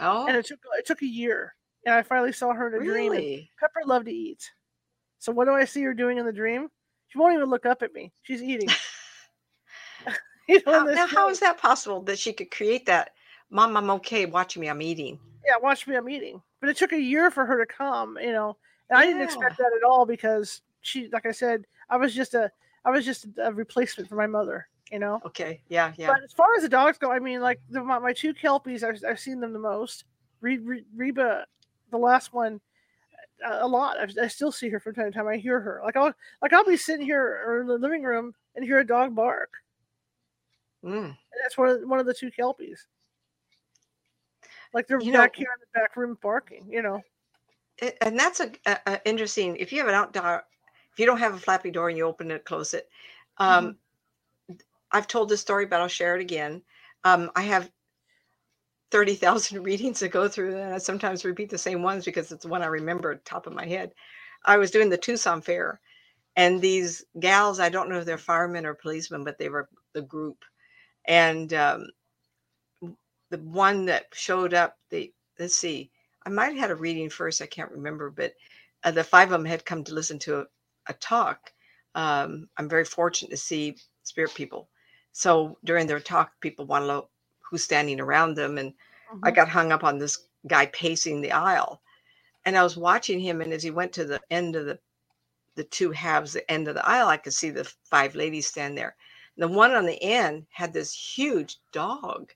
Oh, 0.00 0.26
and 0.26 0.36
it 0.36 0.46
took 0.46 0.58
it 0.78 0.86
took 0.86 1.02
a 1.02 1.06
year, 1.06 1.54
and 1.86 1.94
I 1.94 2.02
finally 2.02 2.32
saw 2.32 2.52
her 2.52 2.68
in 2.68 2.74
a 2.74 2.84
dream. 2.84 3.12
really? 3.12 3.50
Pepper 3.60 3.82
loved 3.86 4.06
to 4.06 4.12
eat. 4.12 4.50
So 5.18 5.30
what 5.32 5.44
do 5.44 5.52
I 5.52 5.64
see 5.64 5.82
her 5.82 5.94
doing 5.94 6.18
in 6.18 6.26
the 6.26 6.32
dream? 6.32 6.68
She 7.12 7.18
won't 7.18 7.34
even 7.34 7.50
look 7.50 7.66
up 7.66 7.82
at 7.82 7.92
me. 7.92 8.10
She's 8.22 8.42
eating. 8.42 8.70
you 10.48 10.62
know, 10.66 10.80
How, 10.80 10.84
now, 10.84 11.06
how 11.06 11.28
is 11.28 11.40
that 11.40 11.58
possible 11.58 12.00
that 12.04 12.18
she 12.18 12.32
could 12.32 12.50
create 12.50 12.86
that? 12.86 13.10
Mom, 13.50 13.76
I'm 13.76 13.90
okay. 13.90 14.24
Watching 14.24 14.62
me. 14.62 14.68
I'm 14.68 14.80
eating. 14.80 15.18
yeah, 15.46 15.56
watch 15.62 15.86
me, 15.86 15.94
I'm 15.94 16.08
eating. 16.08 16.40
But 16.60 16.70
it 16.70 16.76
took 16.78 16.92
a 16.92 17.00
year 17.00 17.30
for 17.30 17.44
her 17.44 17.62
to 17.62 17.70
come, 17.70 18.18
you 18.20 18.32
know. 18.32 18.56
And 18.88 18.98
I 18.98 19.04
didn't 19.04 19.20
expect 19.22 19.58
that 19.58 19.72
at 19.76 19.86
all 19.86 20.06
because 20.06 20.62
she, 20.80 21.08
like 21.12 21.26
I 21.26 21.32
said, 21.32 21.66
I 21.90 21.98
was 21.98 22.14
just 22.14 22.32
a, 22.32 22.50
I 22.84 22.90
was 22.90 23.04
just 23.04 23.26
a 23.36 23.52
replacement 23.52 24.08
for 24.08 24.16
my 24.16 24.26
mother, 24.26 24.66
you 24.90 24.98
know. 24.98 25.20
Okay. 25.26 25.60
Yeah. 25.68 25.92
Yeah. 25.98 26.08
But 26.08 26.22
as 26.24 26.32
far 26.32 26.54
as 26.56 26.62
the 26.62 26.68
dogs 26.70 26.96
go, 26.96 27.12
I 27.12 27.18
mean, 27.18 27.40
like 27.40 27.60
the, 27.68 27.82
my, 27.82 27.98
my 27.98 28.14
two 28.14 28.32
kelpies, 28.32 28.82
I've, 28.82 29.02
I've 29.06 29.20
seen 29.20 29.40
them 29.40 29.52
the 29.52 29.58
most. 29.58 30.04
Re, 30.40 30.56
Re, 30.58 30.84
Reba, 30.96 31.44
the 31.90 31.98
last 31.98 32.32
one, 32.32 32.60
a, 33.44 33.66
lot. 33.66 33.96
I, 33.98 34.24
I 34.24 34.28
still 34.28 34.52
see 34.52 34.68
her 34.70 34.80
from 34.80 34.94
time 34.94 35.06
to 35.06 35.18
time. 35.18 35.26
I 35.28 35.36
hear 35.36 35.60
her. 35.60 35.80
Like 35.84 35.96
I'll, 35.96 36.12
like 36.40 36.52
I'll 36.52 36.64
be 36.64 36.76
sitting 36.76 37.04
here 37.06 37.42
or 37.46 37.60
in 37.62 37.66
the 37.66 37.78
living 37.78 38.02
room 38.02 38.34
and 38.54 38.64
hear 38.64 38.78
a 38.78 38.86
dog 38.86 39.14
bark. 39.14 39.50
Mm. 40.84 41.04
And 41.06 41.16
that's 41.42 41.56
one 41.58 41.68
of, 41.68 41.80
one 41.82 41.98
of 41.98 42.06
the 42.06 42.14
two 42.14 42.30
kelpies. 42.30 42.86
Like 44.74 44.86
they're 44.88 45.00
You 45.00 45.12
know- 45.12 45.18
back 45.20 45.36
here 45.36 45.48
in 45.54 45.60
the 45.60 45.78
back 45.80 45.96
room 45.96 46.18
barking, 46.22 46.66
you 46.70 46.82
know. 46.82 47.02
it- 47.78 47.96
and 48.00 48.18
that's 48.18 48.40
a, 48.40 48.50
a, 48.66 48.78
a 48.86 49.00
interesting 49.08 49.56
if 49.56 49.72
you 49.72 49.78
have 49.78 49.88
an 49.88 49.94
outdoor 49.94 50.44
if 50.92 50.98
you 50.98 51.06
don't 51.06 51.18
have 51.18 51.34
a 51.34 51.38
flappy 51.38 51.70
door 51.70 51.88
and 51.88 51.96
you 51.96 52.04
open 52.06 52.30
it 52.30 52.44
close 52.44 52.74
it 52.74 52.86
um 53.38 53.76
i've 54.92 55.06
told 55.08 55.28
this 55.30 55.40
story 55.40 55.64
but 55.64 55.80
i'll 55.80 55.88
share 55.88 56.14
it 56.14 56.20
again 56.20 56.60
um 57.04 57.30
i 57.34 57.40
have 57.40 57.70
30,000 58.92 59.64
readings 59.64 60.00
to 60.00 60.08
go 60.08 60.28
through 60.28 60.58
and 60.58 60.74
i 60.74 60.78
sometimes 60.78 61.26
repeat 61.26 61.50
the 61.50 61.58
same 61.58 61.82
ones 61.82 62.06
because 62.06 62.32
it's 62.32 62.44
the 62.44 62.50
one 62.50 62.62
i 62.62 62.68
remember 62.68 63.16
top 63.16 63.48
of 63.48 63.54
my 63.54 63.66
head 63.66 63.92
i 64.46 64.58
was 64.58 64.72
doing 64.72 64.90
the 64.90 64.98
tucson 64.98 65.42
fair 65.42 65.80
and 66.36 66.60
these 66.62 67.04
gals 67.20 67.60
i 67.60 67.68
don't 67.70 67.90
know 67.90 67.98
if 67.98 68.06
they're 68.06 68.18
firemen 68.18 68.66
or 68.66 68.74
policemen 68.74 69.24
but 69.24 69.38
they 69.38 69.50
were 69.50 69.68
the 69.94 70.02
group 70.02 70.38
and 71.06 71.54
um 71.54 71.86
the 73.30 73.38
one 73.38 73.86
that 73.86 74.06
showed 74.12 74.54
up 74.54 74.76
the 74.90 75.12
let's 75.38 75.56
see 75.56 75.90
I 76.26 76.30
might 76.30 76.50
have 76.52 76.58
had 76.58 76.70
a 76.72 76.76
reading 76.76 77.10
first. 77.10 77.42
I 77.42 77.46
can't 77.46 77.72
remember, 77.72 78.10
but 78.10 78.34
uh, 78.84 78.90
the 78.92 79.04
five 79.04 79.28
of 79.28 79.32
them 79.32 79.44
had 79.46 79.64
come 79.64 79.84
to 79.84 79.94
listen 79.94 80.18
to 80.20 80.40
a, 80.40 80.46
a 80.88 80.92
talk. 80.94 81.52
Um, 81.94 82.48
I'm 82.58 82.68
very 82.68 82.84
fortunate 82.84 83.30
to 83.30 83.36
see 83.38 83.76
spirit 84.04 84.34
people. 84.34 84.68
So 85.12 85.58
during 85.64 85.86
their 85.86 86.00
talk, 86.00 86.32
people 86.40 86.66
want 86.66 86.84
to 86.86 87.04
who's 87.52 87.64
standing 87.64 88.00
around 88.00 88.36
them. 88.36 88.58
And 88.58 88.74
I 89.22 89.30
Mhm. 89.30 89.32
got 89.32 89.50
hung 89.50 89.72
up 89.72 89.84
on 89.84 89.98
this 90.00 90.26
guy 90.48 90.66
pacing 90.68 91.20
the 91.22 91.32
aisle. 91.32 91.82
And 92.46 92.58
I 92.58 92.64
was 92.64 92.78
watching 92.78 93.20
him. 93.20 93.42
And 93.42 93.52
as 93.52 93.62
he 93.62 93.70
went 93.70 93.92
to 93.94 94.06
the 94.06 94.22
end 94.30 94.56
of 94.56 94.66
the, 94.66 94.80
the 95.56 95.64
two 95.64 95.92
halves, 95.92 96.32
the 96.32 96.50
end 96.50 96.68
of 96.68 96.74
the 96.74 96.88
aisle, 96.88 97.08
I 97.08 97.18
could 97.18 97.34
see 97.34 97.50
the 97.50 97.70
five 97.84 98.16
ladies 98.16 98.48
stand 98.48 98.78
there. 98.78 98.96
The 99.36 99.48
one 99.48 99.72
on 99.72 99.86
the 99.86 100.02
end 100.02 100.46
had 100.50 100.72
this 100.72 100.94
huge 100.94 101.58
dog. 101.72 102.32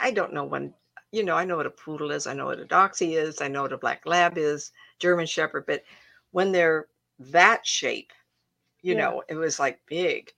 I 0.00 0.12
don't 0.12 0.32
know 0.32 0.44
when 0.44 0.74
you 1.12 1.24
know, 1.24 1.36
I 1.36 1.44
know 1.44 1.56
what 1.56 1.66
a 1.66 1.70
poodle 1.70 2.10
is, 2.12 2.26
I 2.26 2.34
know 2.34 2.46
what 2.46 2.60
a 2.60 2.66
doxy 2.66 3.16
is, 3.16 3.40
I 3.40 3.48
know 3.48 3.62
what 3.62 3.72
a 3.72 3.78
black 3.78 4.06
lab 4.06 4.38
is, 4.38 4.72
German 4.98 5.26
shepherd, 5.26 5.64
but 5.66 5.84
when 6.32 6.52
they're 6.52 6.88
that 7.18 7.66
shape, 7.66 8.12
you 8.82 8.94
Yeah. 8.94 8.96
know, 8.96 9.22
it 9.28 9.36
was 9.36 9.58
like 9.58 9.80
big. 9.86 10.32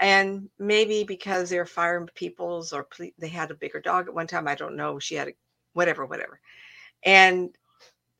And 0.00 0.50
maybe 0.58 1.04
because 1.04 1.50
they're 1.50 1.66
fire 1.66 2.06
peoples 2.14 2.72
or 2.72 2.84
ple- 2.84 3.10
they 3.18 3.28
had 3.28 3.50
a 3.50 3.54
bigger 3.56 3.80
dog 3.80 4.08
at 4.08 4.14
one 4.14 4.26
time, 4.28 4.48
I 4.48 4.54
don't 4.56 4.76
know. 4.76 4.98
She 4.98 5.16
had 5.16 5.28
a 5.28 5.32
whatever, 5.74 6.06
whatever. 6.06 6.40
And 7.04 7.50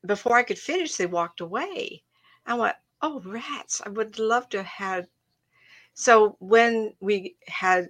before 0.05 0.37
I 0.37 0.43
could 0.43 0.59
finish, 0.59 0.95
they 0.95 1.07
walked 1.07 1.41
away. 1.41 2.03
I 2.45 2.55
went, 2.55 2.75
oh, 3.01 3.21
rats. 3.25 3.81
I 3.85 3.89
would 3.89 4.19
love 4.19 4.49
to 4.49 4.59
have 4.59 4.67
had. 4.67 5.07
So 5.95 6.37
when 6.39 6.93
we 7.01 7.37
had 7.47 7.89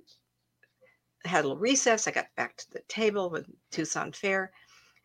had 1.25 1.41
a 1.45 1.47
little 1.47 1.57
recess. 1.57 2.07
I 2.07 2.11
got 2.11 2.27
back 2.35 2.57
to 2.57 2.71
the 2.71 2.81
table 2.87 3.29
with 3.29 3.47
Tucson 3.71 4.11
Fair, 4.11 4.51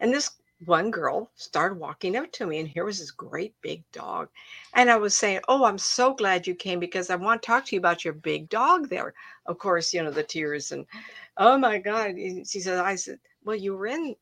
and 0.00 0.12
this 0.12 0.30
one 0.64 0.90
girl 0.90 1.30
started 1.36 1.78
walking 1.78 2.16
up 2.16 2.32
to 2.32 2.46
me, 2.46 2.58
and 2.60 2.68
here 2.68 2.84
was 2.84 2.98
this 2.98 3.10
great 3.10 3.54
big 3.62 3.84
dog. 3.92 4.28
And 4.74 4.90
I 4.90 4.96
was 4.96 5.14
saying, 5.14 5.40
Oh, 5.48 5.64
I'm 5.64 5.78
so 5.78 6.14
glad 6.14 6.46
you 6.46 6.54
came 6.54 6.80
because 6.80 7.10
I 7.10 7.16
want 7.16 7.42
to 7.42 7.46
talk 7.46 7.66
to 7.66 7.76
you 7.76 7.80
about 7.80 8.04
your 8.04 8.14
big 8.14 8.48
dog 8.48 8.88
there. 8.88 9.14
Of 9.46 9.58
course, 9.58 9.92
you 9.94 10.02
know, 10.02 10.10
the 10.10 10.22
tears 10.22 10.72
and 10.72 10.86
oh 11.36 11.58
my 11.58 11.78
God. 11.78 12.16
She 12.16 12.60
said, 12.60 12.78
I 12.78 12.96
said, 12.96 13.18
Well, 13.44 13.56
you 13.56 13.76
were 13.76 13.86
in 13.86 14.16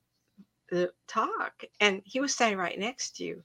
the 0.70 0.92
talk, 1.08 1.64
and 1.80 2.02
he 2.04 2.20
was 2.20 2.34
standing 2.34 2.58
right 2.58 2.78
next 2.78 3.16
to 3.16 3.24
you. 3.24 3.44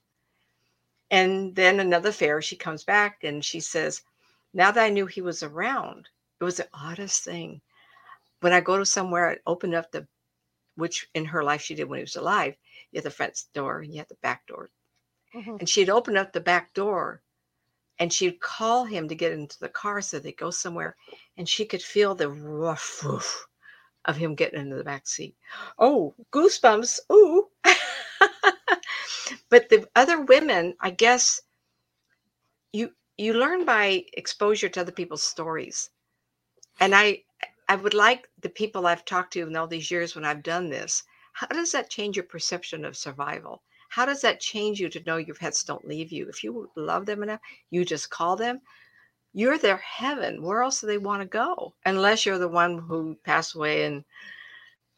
And 1.12 1.56
then 1.56 1.80
another 1.80 2.12
fair, 2.12 2.42
she 2.42 2.56
comes 2.56 2.84
back 2.84 3.24
and 3.24 3.44
she 3.44 3.60
says, 3.60 4.02
Now 4.54 4.72
that 4.72 4.84
I 4.84 4.90
knew 4.90 5.06
he 5.06 5.22
was 5.22 5.44
around, 5.44 6.10
it 6.40 6.44
was 6.44 6.58
the 6.58 6.70
oddest 6.74 7.24
thing 7.24 7.62
when 8.42 8.54
I 8.54 8.62
go 8.62 8.78
to 8.78 8.86
somewhere, 8.86 9.32
I 9.32 9.38
open 9.48 9.74
up 9.74 9.92
the, 9.92 10.08
which 10.76 11.08
in 11.14 11.26
her 11.26 11.44
life 11.44 11.62
she 11.62 11.76
did 11.76 11.90
when 11.90 11.98
he 12.00 12.04
was 12.04 12.16
alive. 12.16 12.56
You 12.92 12.98
had 13.00 13.06
the 13.06 13.12
front 13.12 13.40
door 13.54 13.80
and 13.82 13.92
you 13.94 14.00
had 14.00 14.10
the 14.10 14.16
back 14.16 14.46
door. 14.48 14.70
Mhm. 15.34 15.60
And 15.60 15.70
she'd 15.70 15.90
open 15.90 16.18
up 16.18 16.34
the 16.34 16.42
back 16.42 16.74
door 16.74 17.24
and 18.00 18.14
she'd 18.14 18.40
call 18.42 18.86
him 18.86 19.08
to 19.10 19.16
get 19.16 19.32
into 19.34 19.60
the 19.60 19.70
car 19.70 20.02
so 20.02 20.20
they'd 20.20 20.38
go 20.38 20.52
somewhere. 20.52 20.96
And 21.38 21.48
she 21.50 21.66
could 21.66 21.84
feel 21.84 22.16
the 22.16 22.30
rough 22.30 23.02
woof 23.04 23.48
of 24.06 24.18
him 24.18 24.36
getting 24.36 24.60
into 24.62 24.76
the 24.78 24.84
back 24.84 25.08
seat. 25.08 25.36
Oh, 25.80 26.16
goosebumps. 26.34 27.00
Ooh. 27.12 27.50
but 29.50 29.70
the 29.70 29.88
other 29.96 30.22
women, 30.22 30.76
I 30.80 30.92
guess 30.92 31.42
you 32.72 32.96
you 33.18 33.34
learn 33.34 33.66
by 33.66 34.06
exposure 34.14 34.70
to 34.70 34.80
other 34.82 34.92
people's 34.92 35.24
stories. 35.24 35.90
And 36.80 36.96
I 36.96 37.24
I 37.70 37.76
would 37.76 37.94
like 37.94 38.30
the 38.42 38.50
people 38.50 38.88
I've 38.88 39.06
talked 39.06 39.34
to 39.34 39.48
in 39.48 39.56
all 39.56 39.68
these 39.68 39.92
years 39.92 40.16
when 40.16 40.26
I've 40.26 40.44
done 40.44 40.70
this. 40.70 41.04
How 41.38 41.46
does 41.48 41.72
that 41.74 41.92
change 41.92 42.16
your 42.18 42.26
perception 42.26 42.84
of 42.84 42.98
survival? 42.98 43.62
How 43.90 44.08
does 44.08 44.22
that 44.22 44.40
change 44.40 44.80
you 44.80 44.90
to 44.90 45.04
know 45.06 45.18
your 45.18 45.36
pets 45.36 45.64
don't 45.64 45.88
leave 45.88 46.12
you? 46.12 46.28
If 46.28 46.44
you 46.44 46.72
love 46.76 47.06
them 47.06 47.22
enough, 47.22 47.42
you 47.70 47.86
just 47.86 48.10
call 48.10 48.36
them. 48.36 48.60
You're 49.34 49.60
their 49.60 49.78
heaven. 49.78 50.42
Where 50.42 50.64
else 50.64 50.82
do 50.82 50.88
they 50.88 50.98
want 50.98 51.22
to 51.22 51.28
go? 51.28 51.76
Unless 51.86 52.26
you're 52.26 52.40
the 52.40 52.48
one 52.48 52.80
who 52.80 53.16
passed 53.24 53.54
away 53.54 53.86
in 53.86 54.04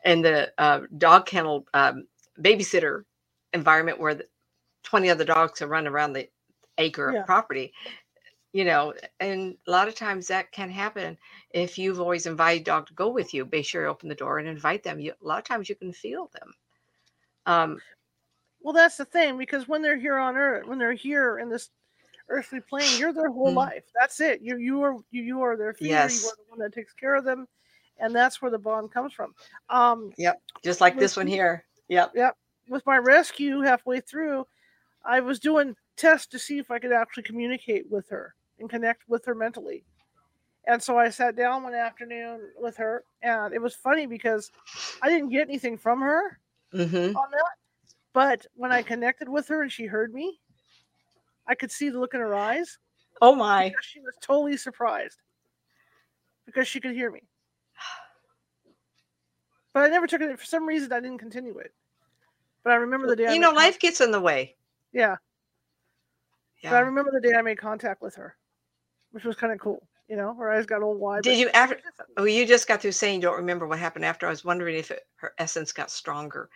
in 0.05 0.21
the 0.21 0.49
uh, 0.57 0.81
dog 0.97 1.25
kennel 1.25 1.65
um, 1.73 2.07
babysitter 2.41 3.03
environment 3.51 3.99
where 3.99 4.15
the 4.15 4.25
20 4.83 5.09
other 5.09 5.25
dogs 5.25 5.61
are 5.61 5.67
running 5.67 5.91
around 5.91 6.13
the 6.13 6.29
acre 6.77 7.11
Yeah. 7.13 7.19
of 7.19 7.25
property 7.25 7.73
you 8.53 8.65
know 8.65 8.93
and 9.19 9.57
a 9.67 9.71
lot 9.71 9.87
of 9.87 9.95
times 9.95 10.27
that 10.27 10.51
can 10.51 10.69
happen 10.69 11.17
if 11.51 11.77
you've 11.77 11.99
always 11.99 12.25
invited 12.25 12.63
dog 12.65 12.87
to 12.87 12.93
go 12.93 13.09
with 13.09 13.33
you 13.33 13.45
be 13.45 13.61
sure 13.61 13.83
you 13.83 13.87
open 13.89 14.09
the 14.09 14.15
door 14.15 14.39
and 14.39 14.47
invite 14.47 14.83
them 14.83 14.99
you, 14.99 15.13
a 15.21 15.25
lot 15.25 15.37
of 15.39 15.43
times 15.43 15.69
you 15.69 15.75
can 15.75 15.93
feel 15.93 16.29
them 16.33 16.53
um 17.45 17.81
Well, 18.61 18.73
that's 18.73 18.97
the 18.97 19.05
thing 19.05 19.37
because 19.37 19.67
when 19.67 19.81
they're 19.81 19.97
here 19.97 20.17
on 20.17 20.35
Earth, 20.37 20.67
when 20.67 20.77
they're 20.79 20.93
here 20.93 21.39
in 21.39 21.49
this 21.49 21.69
earthly 22.29 22.59
plane, 22.61 22.97
you're 22.97 23.13
their 23.13 23.29
whole 23.31 23.51
Mm. 23.51 23.55
life. 23.55 23.85
That's 23.99 24.19
it. 24.19 24.41
You 24.41 24.57
you 24.57 24.81
are 24.83 24.95
you, 25.11 25.23
you 25.23 25.41
are 25.41 25.55
their 25.57 25.73
feeder. 25.73 25.93
You 25.95 25.97
Yes. 25.97 26.25
are 26.27 26.35
the 26.35 26.49
one 26.49 26.59
that 26.59 26.73
takes 26.73 26.93
care 26.93 27.15
of 27.15 27.23
them, 27.25 27.47
and 27.99 28.15
that's 28.15 28.41
where 28.41 28.51
the 28.51 28.59
bond 28.59 28.91
comes 28.91 29.13
from. 29.13 29.33
Um, 29.69 30.13
just 30.63 30.81
like 30.81 30.95
With 30.95 31.01
this 31.01 31.17
one 31.17 31.27
here. 31.27 31.65
Yep, 31.87 32.13
yep 32.15 32.37
with 32.67 32.85
my 32.85 32.97
rescue 32.97 33.61
halfway 33.61 33.99
through, 33.99 34.45
I 35.03 35.19
was 35.21 35.39
doing 35.39 35.75
tests 35.95 36.27
to 36.27 36.39
see 36.39 36.59
if 36.59 36.71
I 36.71 36.79
could 36.79 36.91
actually 36.93 37.23
communicate 37.23 37.89
with 37.89 38.09
her 38.09 38.35
and 38.59 38.69
connect 38.69 39.07
with 39.07 39.25
her 39.25 39.35
mentally. 39.35 39.85
And 40.67 40.81
so 40.81 40.97
I 40.97 41.09
sat 41.09 41.35
down 41.35 41.63
one 41.63 41.73
afternoon 41.73 42.51
with 42.57 42.77
her, 42.77 43.03
and 43.21 43.53
it 43.53 43.61
was 43.61 43.75
funny 43.75 44.05
because 44.05 44.51
I 45.01 45.09
didn't 45.09 45.29
get 45.29 45.47
anything 45.47 45.77
from 45.77 46.01
her 46.01 46.39
hmm 46.71 47.13
on 47.15 47.31
that. 47.31 47.55
But 48.13 48.45
when 48.55 48.71
I 48.71 48.83
connected 48.83 49.29
with 49.29 49.47
her 49.49 49.61
and 49.63 49.71
she 49.71 49.85
heard 49.85 50.13
me, 50.13 50.39
I 51.47 51.55
could 51.55 51.71
see 51.71 51.89
the 51.89 51.99
look 51.99 52.13
in 52.13 52.19
her 52.21 52.35
eyes 52.35 52.77
oh 53.21 53.35
my 53.35 53.73
she 53.81 53.99
was 53.99 54.15
totally 54.21 54.57
surprised. 54.57 55.21
because 56.45 56.67
she 56.67 56.79
could 56.79 56.93
hear 56.93 57.11
me. 57.11 57.21
But 59.73 59.83
I 59.83 59.87
never 59.89 60.07
took 60.07 60.21
it. 60.21 60.39
For 60.39 60.45
some 60.45 60.67
reason, 60.67 60.91
I 60.91 60.99
didn't 60.99 61.19
continue 61.19 61.57
it. 61.59 61.73
But 62.63 62.73
I 62.73 62.75
remember 62.77 63.07
the 63.07 63.15
day. 63.15 63.33
You 63.33 63.39
know, 63.39 63.51
life 63.51 63.79
gets 63.79 64.01
in 64.01 64.11
the 64.11 64.19
way. 64.19 64.55
Yeah, 64.91 65.17
Yeah. 66.63 66.71
but 66.71 66.77
I 66.77 66.79
remember 66.81 67.11
the 67.11 67.21
day 67.21 67.35
I 67.35 67.41
made 67.41 67.57
contact 67.57 68.01
with 68.01 68.15
her, 68.15 68.35
which 69.11 69.23
was 69.23 69.35
kind 69.35 69.53
of 69.53 69.59
cool. 69.59 69.87
You 70.07 70.15
know, 70.15 70.33
her 70.35 70.51
eyes 70.51 70.65
got 70.65 70.81
all 70.81 70.95
wide. 70.95 71.23
Did 71.23 71.37
you 71.37 71.49
ever? 71.53 71.77
Oh, 72.17 72.23
you 72.23 72.45
just 72.45 72.67
got 72.67 72.81
through 72.81 72.93
saying 72.93 73.15
you 73.15 73.21
don't 73.21 73.37
remember 73.37 73.67
what 73.67 73.77
happened 73.77 74.05
after. 74.05 74.25
I 74.25 74.31
was 74.31 74.43
wondering 74.43 74.75
if 74.75 74.89
it, 74.89 75.03
her 75.17 75.33
essence 75.37 75.71
got 75.71 75.91
stronger. 75.91 76.49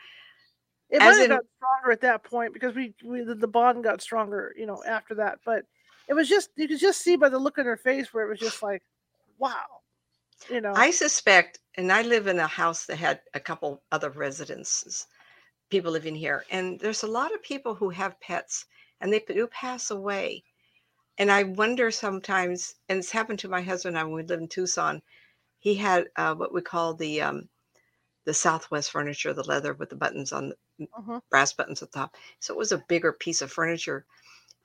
It 0.89 1.01
As 1.01 1.17
might 1.17 1.21
have 1.21 1.25
in- 1.25 1.37
got 1.37 1.45
stronger 1.57 1.91
at 1.91 2.01
that 2.01 2.23
point 2.23 2.53
because 2.53 2.75
we, 2.75 2.93
we 3.03 3.23
the, 3.23 3.35
the 3.35 3.47
bond 3.47 3.83
got 3.83 4.01
stronger, 4.01 4.53
you 4.57 4.65
know, 4.65 4.81
after 4.87 5.15
that. 5.15 5.39
But 5.45 5.65
it 6.07 6.13
was 6.13 6.27
just 6.27 6.49
you 6.55 6.67
could 6.67 6.79
just 6.79 7.01
see 7.01 7.15
by 7.15 7.29
the 7.29 7.37
look 7.37 7.59
on 7.59 7.65
her 7.65 7.77
face 7.77 8.13
where 8.13 8.25
it 8.25 8.29
was 8.29 8.39
just 8.39 8.63
like, 8.63 8.81
wow, 9.37 9.65
you 10.49 10.61
know. 10.61 10.73
I 10.75 10.89
suspect, 10.89 11.59
and 11.75 11.91
I 11.91 12.01
live 12.01 12.25
in 12.27 12.39
a 12.39 12.47
house 12.47 12.85
that 12.87 12.97
had 12.97 13.21
a 13.35 13.39
couple 13.39 13.83
other 13.91 14.09
residences, 14.09 15.05
people 15.69 15.91
living 15.91 16.15
here, 16.15 16.43
and 16.49 16.79
there's 16.79 17.03
a 17.03 17.07
lot 17.07 17.33
of 17.33 17.43
people 17.43 17.75
who 17.75 17.89
have 17.89 18.19
pets 18.19 18.65
and 18.99 19.11
they 19.11 19.19
do 19.19 19.47
pass 19.47 19.91
away. 19.91 20.43
And 21.17 21.31
I 21.31 21.43
wonder 21.43 21.89
sometimes, 21.91 22.75
and 22.89 22.99
it's 22.99 23.11
happened 23.11 23.39
to 23.39 23.47
my 23.49 23.61
husband 23.61 23.95
and 23.95 24.01
I 24.01 24.03
when 24.03 24.13
we 24.13 24.23
lived 24.23 24.41
in 24.43 24.47
Tucson. 24.47 25.01
He 25.59 25.75
had 25.75 26.09
uh, 26.17 26.35
what 26.35 26.53
we 26.53 26.61
call 26.61 26.93
the 26.95 27.21
um, 27.21 27.49
the 28.25 28.33
Southwest 28.33 28.91
furniture, 28.91 29.33
the 29.33 29.43
leather 29.43 29.73
with 29.73 29.89
the 29.89 29.95
buttons 29.97 30.31
on 30.33 30.49
the 30.49 30.57
Mhm. 30.79 31.21
brass 31.29 31.51
buttons 31.53 31.81
at 31.83 31.91
the 31.91 31.99
top. 31.99 32.15
So 32.39 32.53
it 32.53 32.57
was 32.57 32.71
a 32.71 32.83
bigger 32.89 33.11
piece 33.13 33.41
of 33.41 33.51
furniture. 33.51 34.05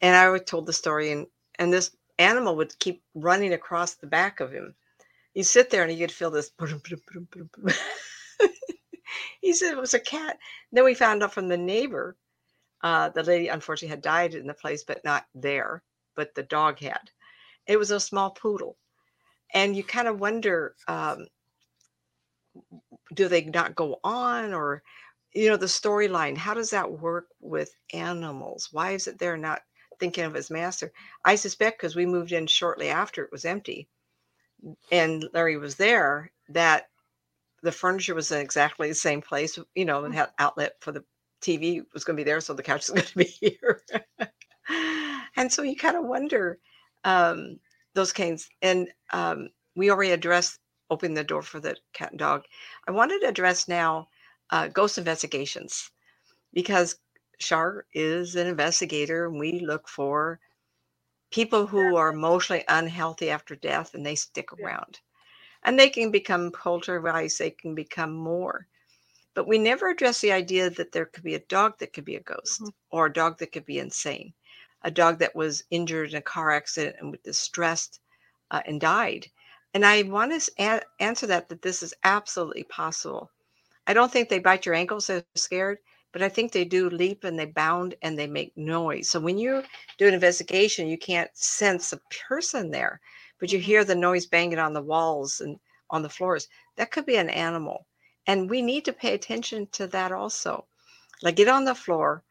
And 0.00 0.14
I 0.16 0.38
told 0.38 0.66
the 0.66 0.72
story, 0.74 1.10
and 1.12 1.26
and 1.58 1.72
this 1.72 1.96
animal 2.18 2.56
would 2.56 2.78
keep 2.80 3.02
running 3.14 3.52
across 3.54 3.94
the 3.94 4.06
back 4.08 4.40
of 4.40 4.52
him. 4.52 4.74
You 5.34 5.44
sit 5.44 5.70
there 5.70 5.82
and 5.84 5.92
you 5.92 5.98
could 6.06 6.12
feel 6.14 6.30
this. 6.30 6.50
he 9.40 9.52
said 9.52 9.72
it 9.72 9.80
was 9.80 9.94
a 9.94 10.00
cat. 10.00 10.38
Then 10.72 10.84
we 10.84 10.94
found 10.94 11.22
out 11.22 11.32
from 11.32 11.48
the 11.48 11.56
neighbor, 11.56 12.16
uh, 12.82 13.10
the 13.10 13.22
lady 13.24 13.48
unfortunately 13.48 13.90
had 13.90 14.02
died 14.02 14.34
in 14.34 14.46
the 14.46 14.54
place, 14.54 14.84
but 14.84 15.04
not 15.04 15.26
there, 15.34 15.82
but 16.18 16.34
the 16.34 16.42
dog 16.42 16.80
had. 16.80 17.12
It 17.68 17.78
was 17.78 17.92
a 17.92 18.00
small 18.00 18.32
poodle. 18.32 18.76
And 19.54 19.76
you 19.76 19.84
kind 19.84 20.08
of 20.08 20.18
wonder, 20.18 20.74
um, 20.88 21.28
do 23.14 23.28
they 23.28 23.44
not 23.44 23.76
go 23.76 24.00
on 24.02 24.52
or 24.52 24.82
you 25.32 25.48
know 25.48 25.56
the 25.56 25.66
storyline 25.66 26.36
how 26.36 26.54
does 26.54 26.70
that 26.70 26.90
work 26.90 27.26
with 27.40 27.70
animals 27.92 28.68
why 28.72 28.92
is 28.92 29.06
it 29.06 29.18
they're 29.18 29.36
not 29.36 29.60
thinking 30.00 30.24
of 30.24 30.34
his 30.34 30.50
master 30.50 30.92
i 31.24 31.34
suspect 31.34 31.78
because 31.78 31.96
we 31.96 32.06
moved 32.06 32.32
in 32.32 32.46
shortly 32.46 32.88
after 32.88 33.22
it 33.22 33.32
was 33.32 33.44
empty 33.44 33.88
and 34.90 35.28
larry 35.32 35.56
was 35.56 35.76
there 35.76 36.32
that 36.48 36.88
the 37.62 37.72
furniture 37.72 38.14
was 38.14 38.32
in 38.32 38.40
exactly 38.40 38.88
the 38.88 38.94
same 38.94 39.22
place 39.22 39.58
you 39.74 39.84
know 39.84 40.04
and 40.04 40.14
had 40.14 40.30
outlet 40.38 40.74
for 40.80 40.92
the 40.92 41.04
tv 41.42 41.82
was 41.92 42.04
going 42.04 42.16
to 42.16 42.20
be 42.20 42.28
there 42.28 42.40
so 42.40 42.54
the 42.54 42.62
couch 42.62 42.82
is 42.82 42.90
going 42.90 43.06
to 43.06 43.18
be 43.18 43.24
here 43.40 43.82
and 45.38 45.52
so 45.52 45.62
you 45.62 45.76
kind 45.76 45.96
of 45.96 46.04
wonder 46.04 46.58
um, 47.04 47.60
those 47.94 48.12
kinds 48.12 48.50
and 48.62 48.88
um, 49.12 49.50
we 49.76 49.90
already 49.90 50.12
addressed 50.12 50.60
opening 50.90 51.14
the 51.14 51.24
door 51.24 51.42
for 51.42 51.60
the 51.60 51.76
cat 51.94 52.10
and 52.12 52.20
dog 52.20 52.44
i 52.88 52.92
wanted 52.92 53.20
to 53.20 53.28
address 53.28 53.68
now 53.68 54.08
uh, 54.50 54.68
ghost 54.68 54.98
investigations 54.98 55.90
because 56.54 57.00
Char 57.38 57.86
is 57.94 58.36
an 58.36 58.46
investigator 58.46 59.26
and 59.26 59.38
we 59.38 59.60
look 59.60 59.88
for 59.88 60.40
people 61.30 61.66
who 61.66 61.96
are 61.96 62.10
emotionally 62.10 62.64
unhealthy 62.68 63.30
after 63.30 63.56
death 63.56 63.94
and 63.94 64.06
they 64.06 64.16
stick 64.16 64.52
around. 64.52 65.00
And 65.64 65.78
they 65.78 65.90
can 65.90 66.10
become 66.10 66.52
poltergeist, 66.52 67.38
they 67.38 67.50
can 67.50 67.74
become 67.74 68.12
more. 68.12 68.66
But 69.34 69.46
we 69.48 69.58
never 69.58 69.88
address 69.90 70.20
the 70.20 70.32
idea 70.32 70.70
that 70.70 70.92
there 70.92 71.06
could 71.06 71.24
be 71.24 71.34
a 71.34 71.40
dog 71.40 71.78
that 71.78 71.92
could 71.92 72.04
be 72.04 72.16
a 72.16 72.20
ghost 72.20 72.62
Mhm. 72.62 72.72
or 72.90 73.06
a 73.06 73.12
dog 73.12 73.38
that 73.38 73.52
could 73.52 73.66
be 73.66 73.78
insane, 73.78 74.34
a 74.82 74.90
dog 74.90 75.18
that 75.20 75.34
was 75.36 75.64
injured 75.70 76.10
in 76.10 76.16
a 76.16 76.22
car 76.22 76.50
accident 76.52 76.96
and 77.00 77.10
was 77.10 77.20
distressed 77.24 78.00
uh, 78.50 78.62
and 78.66 78.80
died. 78.80 79.26
And 79.74 79.84
I 79.86 80.02
want 80.02 80.40
to 80.40 80.52
a- 80.58 80.82
answer 81.00 81.26
that 81.26 81.48
that 81.48 81.62
this 81.62 81.82
is 81.82 81.94
absolutely 82.04 82.64
possible. 82.64 83.30
I 83.88 83.92
don't 83.94 84.12
think 84.12 84.28
they 84.28 84.38
bite 84.38 84.66
your 84.66 84.76
ankles, 84.76 85.08
they're 85.08 85.24
scared, 85.34 85.78
but 86.12 86.22
I 86.22 86.28
think 86.28 86.52
they 86.52 86.64
do 86.64 86.88
leap 86.88 87.24
and 87.24 87.38
they 87.38 87.46
bound 87.46 87.94
and 88.02 88.16
they 88.16 88.26
make 88.28 88.56
noise. 88.56 89.10
So 89.10 89.18
when 89.18 89.36
you 89.38 89.64
do 89.98 90.06
an 90.06 90.14
investigation, 90.14 90.86
you 90.88 90.96
can't 90.98 91.30
sense 91.36 91.92
a 91.92 92.00
person 92.28 92.70
there, 92.70 93.00
but 93.40 93.52
you 93.52 93.58
Mhm. 93.58 93.62
hear 93.62 93.84
the 93.84 93.96
noise 93.96 94.26
banging 94.26 94.58
on 94.60 94.74
the 94.74 94.82
walls 94.82 95.40
and 95.40 95.58
on 95.90 96.02
the 96.02 96.08
floors. 96.08 96.48
That 96.76 96.92
could 96.92 97.06
be 97.06 97.16
an 97.16 97.30
animal. 97.30 97.86
And 98.26 98.48
we 98.48 98.62
need 98.62 98.84
to 98.84 98.92
pay 98.92 99.12
attention 99.14 99.66
to 99.72 99.86
that 99.88 100.12
also. 100.12 100.66
Like 101.22 101.36
get 101.36 101.48
on 101.48 101.64
the 101.64 101.74
floor 101.74 102.24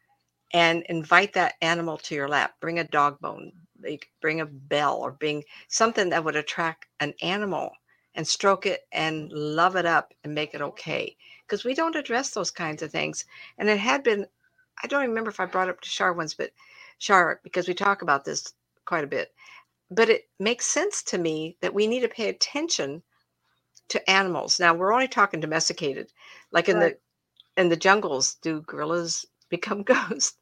and 0.52 0.84
invite 0.88 1.34
that 1.34 1.54
animal 1.62 1.98
to 1.98 2.14
your 2.14 2.28
lap. 2.28 2.54
Bring 2.60 2.78
a 2.80 2.84
dog 2.84 3.20
bone, 3.20 3.52
like 3.84 4.10
bring 4.20 4.40
a 4.40 4.46
bell 4.46 4.98
or 4.98 5.12
bring 5.12 5.44
something 5.68 6.10
that 6.10 6.24
would 6.24 6.36
attract 6.36 6.86
an 7.00 7.14
animal 7.22 7.72
and 8.14 8.26
stroke 8.26 8.66
it 8.66 8.82
and 8.92 9.32
love 9.32 9.76
it 9.76 9.86
up 9.86 10.14
and 10.24 10.34
make 10.34 10.54
it 10.54 10.62
okay. 10.62 11.16
Because 11.46 11.64
we 11.64 11.74
don't 11.74 11.96
address 11.96 12.30
those 12.30 12.50
kinds 12.50 12.82
of 12.82 12.90
things. 12.92 13.24
And 13.58 13.68
it 13.68 13.78
had 13.78 14.02
been, 14.04 14.26
I 14.82 14.88
don't 14.88 15.08
remember 15.08 15.30
if 15.30 15.40
I 15.40 15.46
brought 15.46 15.70
up 15.70 15.80
to 15.82 15.90
Char 15.90 16.12
once, 16.14 16.34
but 16.34 16.52
Char, 16.98 17.40
because 17.44 17.68
we 17.68 17.74
talk 17.74 18.02
about 18.02 18.24
this 18.24 18.54
quite 18.86 19.04
a 19.04 19.08
bit. 19.08 19.32
But 19.90 20.10
it 20.10 20.24
makes 20.40 20.66
sense 20.66 21.02
to 21.04 21.18
me 21.18 21.56
that 21.62 21.74
we 21.74 21.86
need 21.86 22.00
to 22.00 22.08
pay 22.08 22.28
attention 22.30 23.02
to 23.90 24.10
animals. 24.10 24.60
Now 24.60 24.74
we're 24.74 24.94
only 24.94 25.08
talking 25.08 25.40
domesticated. 25.40 26.12
Like 26.52 26.68
in 26.68 26.78
Right. 26.78 26.80
the 26.80 26.98
in 27.58 27.70
the 27.70 27.76
jungles, 27.76 28.36
do 28.42 28.62
gorillas 28.62 29.26
become 29.50 29.82
ghosts? 29.84 30.38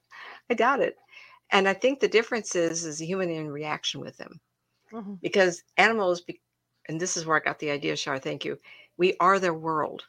I 0.51 0.55
doubt 0.55 0.81
it. 0.81 0.97
And 1.51 1.69
I 1.69 1.75
think 1.75 2.01
the 2.01 2.09
difference 2.09 2.55
is 2.57 2.85
is 2.85 2.99
the 2.99 3.07
human 3.07 3.31
in 3.31 3.51
reaction 3.51 4.01
with 4.01 4.17
them. 4.17 4.41
Mhm. 4.93 5.21
because 5.21 5.63
animals 5.77 6.21
be, 6.23 6.41
and 6.89 7.01
this 7.01 7.17
is 7.17 7.27
where 7.27 7.37
i 7.37 7.41
got 7.41 7.59
the 7.59 7.71
idea 7.71 7.97
shar 7.97 8.19
thank 8.19 8.45
you. 8.45 8.59
We 8.97 9.17
are 9.21 9.39
their 9.39 9.55
world. 9.55 10.05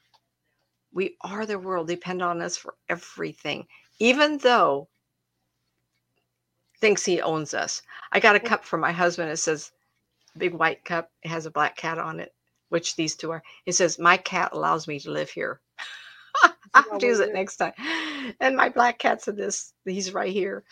We 0.93 1.17
are 1.21 1.45
their 1.45 1.59
world. 1.59 1.87
Depend 1.87 2.21
on 2.21 2.41
us 2.41 2.57
for 2.57 2.75
everything. 2.89 3.67
Even 3.99 4.37
though 4.39 4.89
thinks 6.79 7.05
he 7.05 7.21
owns 7.21 7.53
us. 7.53 7.81
I 8.11 8.19
got 8.19 8.35
a 8.35 8.39
cup 8.39 8.63
from 8.63 8.81
my 8.81 8.91
husband. 8.91 9.31
It 9.31 9.37
says 9.37 9.71
big 10.37 10.53
white 10.53 10.85
cup. 10.85 11.11
It 11.23 11.29
has 11.29 11.45
a 11.45 11.51
black 11.51 11.75
cat 11.77 11.97
on 11.99 12.19
it 12.19 12.33
which 12.69 12.95
these 12.95 13.15
two 13.15 13.31
are. 13.31 13.43
It 13.65 13.73
says 13.73 13.99
my 13.99 14.17
cat 14.17 14.51
allows 14.53 14.87
me 14.87 14.99
to 14.99 15.11
live 15.11 15.29
here. 15.29 15.61
I'll 16.73 17.01
use 17.01 17.19
it 17.19 17.33
next 17.33 17.57
time 17.57 17.73
and 18.39 18.55
my 18.57 18.69
black 18.69 18.99
cat's 18.99 19.27
in 19.27 19.35
this 19.35 19.73
he's 19.85 20.13
right 20.13 20.33
here. 20.33 20.63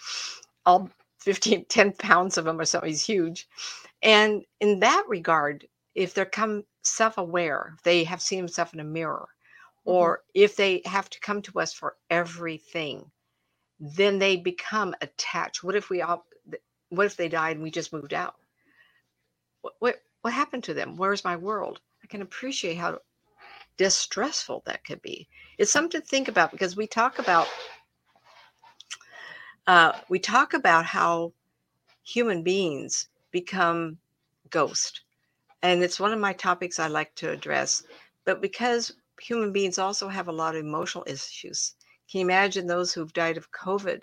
All 0.66 0.90
15 1.20 1.66
10 1.66 1.94
pounds 1.94 2.38
of 2.38 2.48
him 2.48 2.60
or 2.60 2.66
so. 2.66 2.82
he's 2.82 3.06
huge. 3.06 3.48
And 4.04 4.44
in 4.62 4.80
that 4.82 5.06
regard 5.10 5.68
if 5.96 6.14
they're 6.14 6.26
come 6.26 6.64
self-aware 6.84 7.76
they 7.84 8.04
have 8.06 8.22
seen 8.22 8.40
themselves 8.40 8.74
in 8.74 8.80
a 8.82 8.84
mirror 8.84 9.28
Mhm. 9.88 9.94
or 9.94 10.24
if 10.36 10.56
they 10.56 10.82
have 10.86 11.10
to 11.12 11.20
come 11.22 11.42
to 11.44 11.60
us 11.60 11.74
for 11.74 11.98
everything 12.10 13.12
then 13.80 14.20
they 14.20 14.38
become 14.38 14.96
attached. 15.02 15.64
What 15.64 15.76
if 15.76 15.90
we 15.90 16.02
all 16.02 16.26
what 16.90 17.06
if 17.08 17.18
they 17.18 17.30
died 17.30 17.58
and 17.58 17.64
we 17.64 17.72
just 17.72 17.94
moved 17.94 18.14
out? 18.14 18.36
What 19.62 19.74
what, 19.80 19.96
what 20.22 20.34
happened 20.34 20.64
to 20.66 20.74
them? 20.74 20.96
Where's 20.98 21.24
my 21.26 21.36
world? 21.36 21.82
I 22.04 22.08
can 22.08 22.22
appreciate 22.22 22.78
how 22.78 23.00
distressful 23.78 24.64
that 24.66 24.84
could 24.86 25.02
be. 25.02 25.28
It's 25.58 25.72
something 25.72 26.02
to 26.02 26.08
think 26.08 26.28
about 26.28 26.52
because 26.52 26.76
we 26.76 26.88
talk 26.88 27.20
about 27.20 27.48
uh, 29.68 29.94
we 30.10 30.20
talk 30.20 30.54
about 30.54 30.86
how 30.86 31.34
human 32.04 32.44
beings 32.44 33.10
become 33.32 33.98
ghost 34.50 35.02
and 35.64 35.82
it's 35.84 36.00
one 36.00 36.14
of 36.14 36.20
my 36.20 36.34
topics 36.34 36.80
i 36.80 36.88
like 36.88 37.14
to 37.16 37.32
address. 37.32 37.84
But 38.26 38.42
because 38.42 38.94
human 39.20 39.52
beings 39.52 39.78
also 39.80 40.08
have 40.08 40.28
a 40.28 40.32
lot 40.32 40.56
of 40.56 40.64
emotional 40.64 41.04
issues 41.08 41.76
can 42.10 42.20
you 42.20 42.26
imagine 42.26 42.68
those 42.68 42.94
who've 42.94 43.14
died 43.14 43.38
of 43.38 43.52
covid 43.52 44.02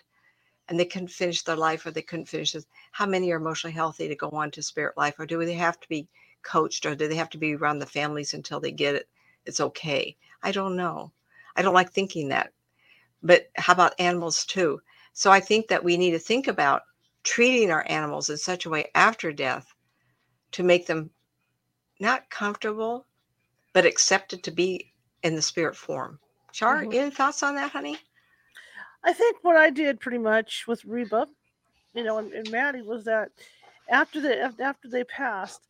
and 0.68 0.79
they 0.79 0.85
couldn't 0.85 1.09
finish 1.09 1.43
their 1.43 1.57
life 1.57 1.85
or 1.85 1.91
they 1.91 2.03
couldn't 2.03 2.29
finish 2.29 2.53
this 2.53 2.66
how 2.93 3.07
many 3.07 3.31
are 3.31 3.37
emotionally 3.37 3.75
healthy 3.75 4.09
to 4.09 4.16
go 4.16 4.31
on 4.31 4.51
to 4.51 4.62
spirit 4.62 4.97
life 4.97 5.18
or 5.18 5.27
do 5.27 5.45
they 5.45 5.53
have 5.53 5.79
to 5.79 5.89
be 5.89 6.09
coached 6.43 6.87
or 6.87 6.95
do 6.95 7.07
they 7.09 7.14
have 7.14 7.31
to 7.31 7.39
be 7.39 7.55
around 7.55 7.79
the 7.79 7.87
families 7.87 8.35
until 8.35 8.59
they 8.59 8.73
get 8.73 8.95
it 8.95 9.09
it's 9.47 9.61
okay. 9.61 10.16
I 10.43 10.53
don't 10.53 10.76
know. 10.76 11.12
I 11.57 11.62
don't 11.62 11.74
like 11.74 11.90
thinking 11.90 12.28
that. 12.28 12.53
But 13.22 13.51
how 13.57 13.72
about 13.72 13.99
animals 13.99 14.45
too? 14.45 14.80
So 15.12 15.30
i 15.30 15.40
think 15.40 15.68
that 15.68 15.84
we 15.84 15.97
need 15.97 16.12
to 16.12 16.18
think 16.18 16.49
about 16.49 16.82
treating 17.22 17.70
our 17.70 17.84
animals 17.88 18.30
in 18.30 18.36
such 18.36 18.66
a 18.66 18.70
way 18.70 18.90
after 18.95 19.32
death 19.32 19.74
to 20.53 20.62
make 20.62 20.86
them 20.86 21.11
not 22.01 22.28
comfortable 22.30 23.07
but 23.72 23.86
accepted 23.86 24.43
to 24.43 24.51
be 24.51 24.93
in 25.22 25.34
the 25.34 25.43
spirit 25.43 25.76
form. 25.76 26.18
Char 26.53 26.84
Mhm. 26.84 26.95
any 26.95 27.11
thoughts 27.11 27.43
on 27.43 27.55
that 27.55 27.70
honey? 27.70 27.99
I 29.05 29.12
think 29.12 29.38
what 29.43 29.57
I 29.57 29.70
did 29.70 30.01
pretty 30.01 30.18
much 30.18 30.66
with 30.66 30.84
Reba, 30.84 31.28
you 31.95 32.05
know, 32.05 32.18
and, 32.18 32.32
and 32.32 32.51
Maddie 32.51 32.82
was 32.82 33.05
that 33.05 33.30
after 33.88 34.20
the 34.20 34.40
after 34.61 34.88
they 34.88 35.05
passed, 35.05 35.68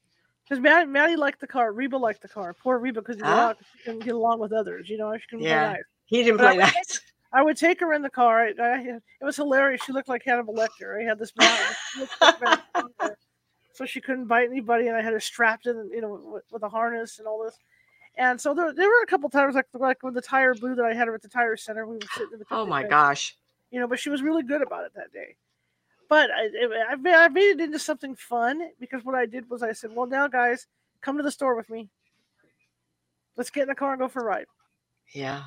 Because 0.53 0.63
Maddie, 0.63 0.87
Maddie 0.87 1.17
liked 1.17 1.41
the 1.41 1.47
car. 1.47 1.73
Reba 1.73 1.97
liked 1.97 2.21
the 2.21 2.29
car. 2.29 2.53
Poor 2.53 2.79
Reba, 2.79 3.01
because 3.01 3.17
Ah. 3.25 3.55
she 3.73 3.79
couldn't 3.85 4.01
get 4.05 4.15
along 4.15 4.39
with 4.39 4.53
others. 4.53 4.87
You 4.91 4.99
know, 4.99 5.17
she 5.17 5.25
couldn't 5.31 5.47
Yeah. 5.47 5.63
play 5.69 5.73
nice. 5.77 5.83
He 6.05 6.23
didn't 6.23 6.37
But 6.37 6.47
I 6.47 6.49
play 6.51 6.57
would 6.59 6.65
take 6.67 6.75
nice. 6.75 7.01
I 7.33 7.43
would 7.43 7.57
take 7.57 7.81
her 7.81 7.93
in 7.95 8.03
the 8.03 8.11
car. 8.11 8.43
I, 8.43 8.49
I, 8.63 8.79
it 8.81 9.03
was 9.25 9.37
hilarious. 9.37 9.81
She 9.83 9.93
looked 9.93 10.09
like 10.09 10.23
Hannibal 10.27 10.53
Lecter. 10.53 11.01
I 11.01 11.05
had 11.09 11.19
this 11.19 11.33
mount, 11.39 11.59
she 11.95 12.01
looked 12.01 12.13
like 12.21 12.39
Vampire, 12.39 13.17
so 13.73 13.87
she 13.87 14.03
couldn't 14.03 14.27
bite 14.27 14.51
anybody, 14.51 14.89
and 14.89 14.95
I 14.97 15.01
had 15.01 15.15
her 15.15 15.21
strapped 15.21 15.65
in, 15.67 15.89
you 15.91 16.03
know, 16.03 16.21
with, 16.23 16.45
with 16.53 16.63
a 16.65 16.69
harness 16.69 17.19
and 17.19 17.27
all 17.27 17.43
this. 17.43 17.57
And 18.19 18.39
so 18.39 18.53
there, 18.53 18.75
there 18.75 18.89
were 18.89 19.03
a 19.03 19.07
couple 19.07 19.31
times, 19.31 19.55
like 19.55 19.69
like 19.73 20.03
when 20.03 20.13
the 20.13 20.21
tire 20.21 20.53
blew, 20.53 20.75
that 20.75 20.85
I 20.85 20.93
had 20.93 21.09
her 21.09 21.15
at 21.15 21.23
the 21.23 21.29
tire 21.29 21.57
center. 21.57 21.87
We 21.87 21.95
were 21.95 22.01
sitting 22.13 22.35
in 22.35 22.41
the 22.41 22.45
Oh 22.51 22.67
my 22.67 22.83
bench, 22.83 22.91
gosh. 22.91 23.37
you 23.71 23.81
know, 23.81 23.89
but 23.89 23.99
she 23.99 24.11
was 24.11 24.21
really 24.21 24.43
good 24.43 24.61
about 24.61 24.85
it 24.85 24.93
that 24.97 25.15
day. 25.15 25.35
But 26.13 26.29
I, 26.31 26.93
I, 26.93 27.25
I 27.25 27.29
made 27.29 27.53
it 27.53 27.61
into 27.63 27.79
something 27.79 28.15
fun 28.17 28.69
because 28.79 29.03
what 29.03 29.15
I 29.15 29.25
did 29.25 29.49
was 29.49 29.63
I 29.63 29.73
said, 29.73 29.93
"Well, 29.97 30.05
now 30.05 30.29
guys, 30.29 30.67
come 31.01 31.17
to 31.17 31.23
the 31.23 31.31
store 31.31 31.55
with 31.55 31.71
me. 31.71 31.89
Let's 33.35 33.49
get 33.49 33.63
in 33.63 33.69
the 33.69 33.75
car 33.75 33.95
and 33.95 33.99
go 33.99 34.09
for 34.09 34.21
a 34.21 34.25
ride." 34.27 34.45
Yeah. 35.15 35.43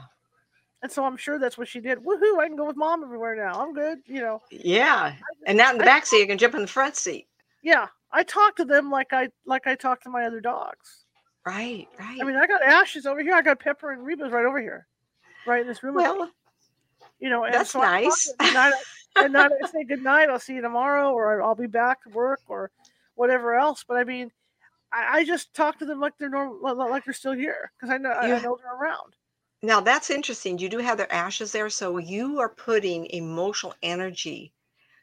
And 0.81 0.91
so 0.91 1.05
I'm 1.05 1.17
sure 1.17 1.37
that's 1.37 1.55
what 1.55 1.67
she 1.67 1.81
did. 1.81 1.99
Woohoo! 1.99 2.39
I 2.39 2.47
can 2.47 2.55
go 2.55 2.65
with 2.65 2.77
mom 2.77 3.03
everywhere 3.03 3.35
now. 3.35 3.61
I'm 3.61 3.75
good. 3.75 3.99
You 4.07 4.21
know. 4.21 4.41
Yeah. 4.49 5.13
And 5.45 5.55
now 5.55 5.69
in 5.69 5.77
the 5.77 5.83
I- 5.83 5.85
back 5.85 6.07
seat, 6.07 6.21
you 6.21 6.25
can 6.25 6.39
jump 6.39 6.55
in 6.55 6.61
the 6.61 6.67
front 6.67 6.95
seat. 6.95 7.27
Yeah, 7.61 7.85
I 8.11 8.23
talk 8.23 8.55
to 8.55 8.65
them 8.65 8.89
like 8.89 9.13
I 9.13 9.29
like 9.45 9.67
I 9.67 9.75
talk 9.75 10.01
to 10.01 10.09
my 10.09 10.25
other 10.25 10.41
dogs. 10.41 11.05
Right, 11.45 11.87
right. 11.99 12.17
I 12.19 12.23
mean, 12.23 12.37
I 12.37 12.47
got 12.47 12.63
Ashes 12.63 13.05
over 13.05 13.21
here. 13.21 13.35
I 13.35 13.43
got 13.43 13.59
Pepper 13.59 13.91
and 13.91 14.03
Reba's 14.03 14.31
right 14.31 14.45
over 14.47 14.59
here, 14.59 14.87
right 15.45 15.61
in 15.61 15.67
this 15.67 15.83
room. 15.83 15.93
well, 15.93 16.31
you 17.19 17.29
know, 17.29 17.43
and 17.43 17.53
that's 17.53 17.69
so 17.69 17.81
nice. 17.81 18.33
I, 18.39 18.73
and 19.15 19.33
not 19.33 19.51
I 19.51 19.67
say 19.67 19.83
good 19.83 20.03
night. 20.03 20.29
I'll 20.29 20.39
see 20.39 20.55
you 20.55 20.61
tomorrow, 20.61 21.11
or 21.13 21.41
I'll 21.41 21.55
be 21.55 21.67
back 21.67 22.03
to 22.03 22.09
work, 22.09 22.41
or 22.47 22.71
whatever 23.15 23.55
else. 23.55 23.83
But 23.87 23.97
I 23.97 24.03
mean, 24.03 24.31
I, 24.91 25.19
I 25.19 25.25
just 25.25 25.53
talk 25.53 25.79
to 25.79 25.85
them 25.85 25.99
like 25.99 26.13
they're 26.17 26.29
normal, 26.29 26.59
like 26.89 27.05
they're 27.05 27.13
still 27.13 27.33
here 27.33 27.71
because 27.79 27.93
I 27.93 27.97
know 27.97 28.11
I 28.11 28.31
know 28.41 28.57
they're 28.57 28.75
around. 28.75 29.15
now 29.61 29.81
that's 29.81 30.09
interesting. 30.09 30.57
You 30.59 30.69
do 30.69 30.77
have 30.79 30.97
their 30.97 31.11
ashes 31.11 31.51
there, 31.51 31.69
so 31.69 31.97
you 31.97 32.39
are 32.39 32.49
putting 32.49 33.07
emotional 33.07 33.73
energy 33.83 34.53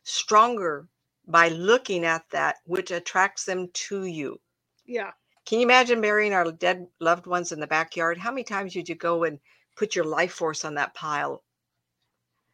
stronger 0.04 0.88
by 1.26 1.48
looking 1.48 2.04
at 2.04 2.28
that, 2.30 2.56
which 2.66 2.90
attracts 2.90 3.44
them 3.44 3.68
to 3.74 4.04
you. 4.06 4.40
Yeah, 4.86 5.12
Can 5.46 5.60
you 5.60 5.66
imagine 5.66 6.00
burying 6.00 6.32
our 6.32 6.50
dead 6.52 6.88
loved 7.00 7.26
ones 7.26 7.52
in 7.52 7.60
the 7.60 7.66
backyard? 7.66 8.18
How 8.18 8.30
many 8.30 8.44
times 8.44 8.72
did 8.74 8.88
you 8.88 8.94
go 8.96 9.24
and 9.24 9.38
put 9.76 9.94
your 9.94 10.04
life 10.04 10.32
force 10.32 10.64
on 10.64 10.74
that 10.74 10.94
pile? 10.94 11.42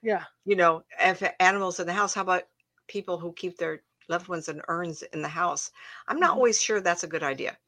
Yeah, 0.03 0.24
You 0.44 0.57
know, 0.57 0.84
if 0.99 1.22
animals 1.38 1.78
in 1.78 1.86
the 1.86 1.92
house, 1.92 2.14
how 2.14 2.22
about 2.22 2.49
people 2.88 3.18
who 3.18 3.32
keep 3.34 3.57
their 3.59 3.84
loved 4.09 4.26
ones 4.28 4.49
in 4.49 4.62
urns 4.66 5.03
in 5.03 5.22
the 5.22 5.28
house? 5.28 5.70
I'm 6.09 6.18
not 6.18 6.32
Mhm. 6.32 6.36
always 6.36 6.61
sure 6.61 6.80
that's 6.80 7.05
a 7.05 7.09
good 7.09 7.22
idea. 7.22 7.59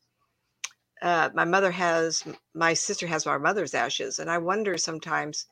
Uh, 1.02 1.28
my 1.34 1.44
mother 1.44 1.70
has, 1.70 2.24
my 2.54 2.72
sister 2.74 3.06
has 3.06 3.26
our 3.26 3.38
mother's 3.38 3.74
ashes, 3.74 4.18
and 4.18 4.30
I 4.30 4.38
wonder 4.38 4.76
sometimes 4.78 5.46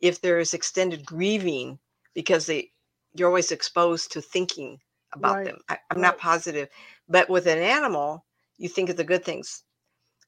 if 0.00 0.20
there 0.20 0.38
is 0.40 0.54
extended 0.54 1.06
grieving 1.06 1.80
because 2.14 2.46
they 2.46 2.72
you're 3.14 3.28
always 3.28 3.52
exposed 3.52 4.12
to 4.12 4.22
thinking 4.22 4.80
about 5.12 5.42
Right, 5.42 5.44
them. 5.44 5.58
I, 5.68 5.78
I'm 5.90 6.00
not 6.00 6.18
positive, 6.18 6.68
but 7.08 7.28
with 7.30 7.46
an 7.48 7.58
animal, 7.58 8.26
you 8.58 8.68
think 8.68 8.90
of 8.90 8.96
the 8.98 9.04
good 9.04 9.24
things. 9.24 9.64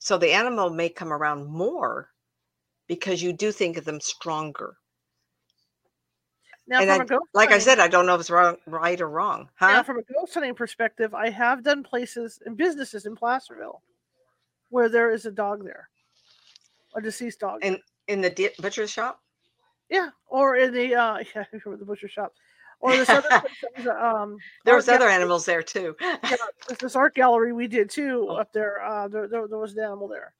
So 0.01 0.19
the 0.19 0.33
animal 0.33 0.71
may 0.71 0.91
come 0.91 1.13
around 1.13 1.47
more 1.47 2.11
because 2.89 3.23
you 3.23 3.33
do 3.35 3.53
think 3.53 3.77
of 3.79 3.85
them 3.87 4.01
stronger. 4.01 4.79
Now, 6.69 6.81
And 6.81 6.89
from 6.91 7.01
I- 7.01 7.05
a 7.05 7.07
ghost 7.07 7.31
Like 7.35 7.51
I 7.51 7.59
said, 7.59 7.79
I 7.81 7.89
don't 7.89 8.07
know 8.07 8.15
if 8.15 8.21
it's 8.21 8.31
wrong, 8.31 8.57
right 8.67 9.01
or 9.01 9.09
wrong, 9.09 9.49
huh? 9.57 9.73
Now, 9.73 9.83
from 9.83 9.99
a 9.99 10.03
ghost 10.03 10.33
hunting 10.35 10.55
perspective, 10.55 11.13
I 11.15 11.29
have 11.31 11.63
done 11.65 11.83
places 11.83 12.41
and 12.47 12.57
businesses 12.57 13.05
in 13.07 13.17
Placerville 13.17 13.83
where 14.71 14.89
there 14.89 15.11
is 15.11 15.27
a 15.27 15.31
dog 15.33 15.65
there, 15.65 15.89
a 16.95 17.01
deceased 17.01 17.41
dog. 17.41 17.61
And 17.63 17.79
in 18.09 18.21
the 18.21 18.31
di- 18.31 18.51
butcher 18.61 18.87
shop. 18.87 19.21
yeah, 19.91 20.11
or 20.29 20.57
in 20.57 20.73
the 20.73 20.95
uh, 20.95 21.19
yeah, 21.35 21.45
the 21.53 21.85
butcher 21.85 22.09
shop, 22.09 22.33
or 22.81 22.93
this 22.97 23.09
other 23.11 23.29
place 23.75 23.87
um, 23.89 24.37
There 24.65 24.75
was 24.77 24.89
other 24.89 24.99
gallery- 25.01 25.15
animals 25.15 25.45
there 25.45 25.63
too. 25.63 25.97
Yeah, 26.01 26.37
this 26.79 26.95
art 26.97 27.15
gallery 27.17 27.53
we 27.53 27.67
did 27.67 27.91
too 27.91 28.27
Oh. 28.31 28.37
up 28.37 28.53
there. 28.53 28.83
Uh, 28.83 29.09
there, 29.09 29.27
there, 29.29 29.49
there 29.49 29.59
was 29.59 29.75
an 29.77 29.83
animal 29.85 30.07
there, 30.09 30.33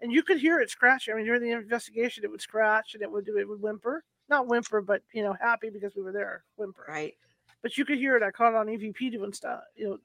and 0.00 0.10
you 0.10 0.22
could 0.22 0.38
hear 0.38 0.58
it 0.60 0.70
scratching. 0.70 1.12
I 1.12 1.16
mean, 1.18 1.26
during 1.26 1.42
the 1.42 1.50
investigation, 1.50 2.24
it 2.24 2.30
would 2.30 2.40
scratch 2.40 2.94
and 2.94 3.02
it 3.02 3.10
would 3.10 3.26
do 3.26 3.36
it 3.38 3.46
would 3.48 3.60
whimper, 3.62 4.02
not 4.28 4.46
whimper, 4.46 4.80
but 4.80 5.02
you 5.12 5.22
know, 5.22 5.34
happy 5.40 5.70
because 5.70 5.94
we 5.94 6.02
were 6.02 6.12
there, 6.12 6.44
whimper. 6.56 6.84
right. 6.88 7.14
but 7.62 7.76
you 7.76 7.84
could 7.84 7.98
hear 7.98 8.16
it. 8.16 8.22
I 8.22 8.30
caught 8.30 8.52
it 8.52 8.56
on 8.56 8.66
EVP 8.66 9.12
doing 9.12 9.32
stuff, 9.32 9.62
you 9.76 9.88
know, 9.88 9.98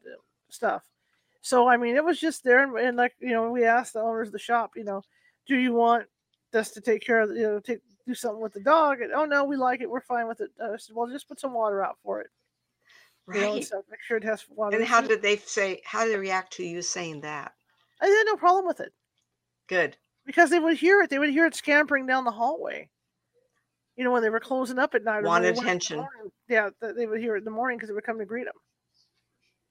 stuff. 0.49 0.83
So 1.41 1.67
I 1.67 1.77
mean, 1.77 1.95
it 1.95 2.03
was 2.03 2.19
just 2.19 2.43
there, 2.43 2.63
and, 2.63 2.77
and 2.77 2.97
like 2.97 3.15
you 3.19 3.29
know, 3.29 3.49
we 3.51 3.65
asked 3.65 3.93
the 3.93 4.01
owners 4.01 4.27
of 4.29 4.33
the 4.33 4.39
shop, 4.39 4.71
you 4.75 4.83
know, 4.83 5.01
do 5.47 5.55
you 5.57 5.73
want 5.73 6.05
us 6.53 6.71
to 6.71 6.81
take 6.81 7.01
care 7.01 7.21
of, 7.21 7.29
you 7.31 7.43
know, 7.43 7.59
take 7.59 7.79
do 8.07 8.13
something 8.13 8.41
with 8.41 8.53
the 8.53 8.59
dog? 8.59 9.01
And 9.01 9.13
oh 9.13 9.25
no, 9.25 9.43
we 9.45 9.55
like 9.55 9.81
it, 9.81 9.89
we're 9.89 10.01
fine 10.01 10.27
with 10.27 10.41
it. 10.41 10.49
I 10.61 10.75
said, 10.77 10.95
well, 10.95 11.07
just 11.07 11.27
put 11.27 11.39
some 11.39 11.53
water 11.53 11.83
out 11.83 11.97
for 12.03 12.21
it, 12.21 12.27
you 13.33 13.39
know, 13.39 13.45
and 13.47 13.55
Right. 13.55 13.63
stuff. 13.63 13.83
Make 13.89 14.01
sure 14.01 14.17
it 14.17 14.23
has 14.23 14.43
water. 14.49 14.75
And 14.75 14.85
how 14.85 15.01
did 15.01 15.21
they 15.21 15.37
say, 15.37 15.81
how 15.85 16.03
did 16.03 16.13
they 16.13 16.17
react 16.19 16.53
to 16.53 16.65
you 16.65 16.81
saying 16.81 17.21
that? 17.21 17.53
I 18.01 18.07
had 18.07 18.23
no 18.25 18.35
problem 18.35 18.65
with 18.65 18.79
it 18.79 18.93
Good. 19.67 19.95
because 20.25 20.49
they 20.49 20.59
would 20.59 20.77
hear 20.77 21.01
it. 21.01 21.09
They 21.09 21.19
would 21.19 21.29
hear 21.29 21.45
it 21.45 21.55
scampering 21.55 22.05
down 22.05 22.23
the 22.25 22.31
hallway. 22.31 22.89
You 23.99 24.05
know, 24.05 24.11
when 24.11 24.21
they 24.23 24.29
were 24.29 24.39
closing 24.39 24.79
up 24.79 24.95
at 24.95 25.03
night. 25.03 25.17
or 25.17 25.21
when 25.23 25.25
Want 25.25 25.43
they 25.43 25.49
went 25.49 25.57
the 25.57 25.65
attention. 25.65 25.97
morning. 25.97 26.31
Yeah, 26.47 26.69
they 26.79 27.05
would 27.05 27.19
hear 27.19 27.35
it 27.35 27.39
in 27.39 27.43
the 27.43 27.51
morning 27.51 27.77
because 27.77 27.89
they 27.89 27.93
would 27.93 28.05
come 28.05 28.17
to 28.17 28.23
greet 28.23 28.45
them. 28.45 28.53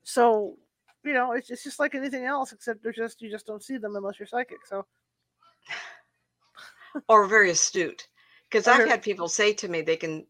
So, 0.04 0.58
you 1.02 1.14
know, 1.14 1.32
it's, 1.32 1.48
it's 1.48 1.64
just 1.64 1.78
like 1.78 1.94
anything 1.94 2.26
else, 2.26 2.52
except 2.52 2.82
they're 2.82 2.92
just 2.92 3.22
you 3.22 3.30
just 3.30 3.46
don't 3.46 3.62
see 3.62 3.78
them 3.78 3.96
unless 3.96 4.18
you're 4.20 4.26
psychic. 4.26 4.58
So, 4.66 4.84
Or 7.08 7.26
very 7.26 7.48
astute. 7.48 8.06
Because 8.50 8.68
I've 8.68 8.76
very- 8.76 8.90
had 8.90 9.02
people 9.02 9.30
say 9.30 9.54
to 9.54 9.68
me 9.68 9.80
they 9.80 9.96
can 9.96 10.26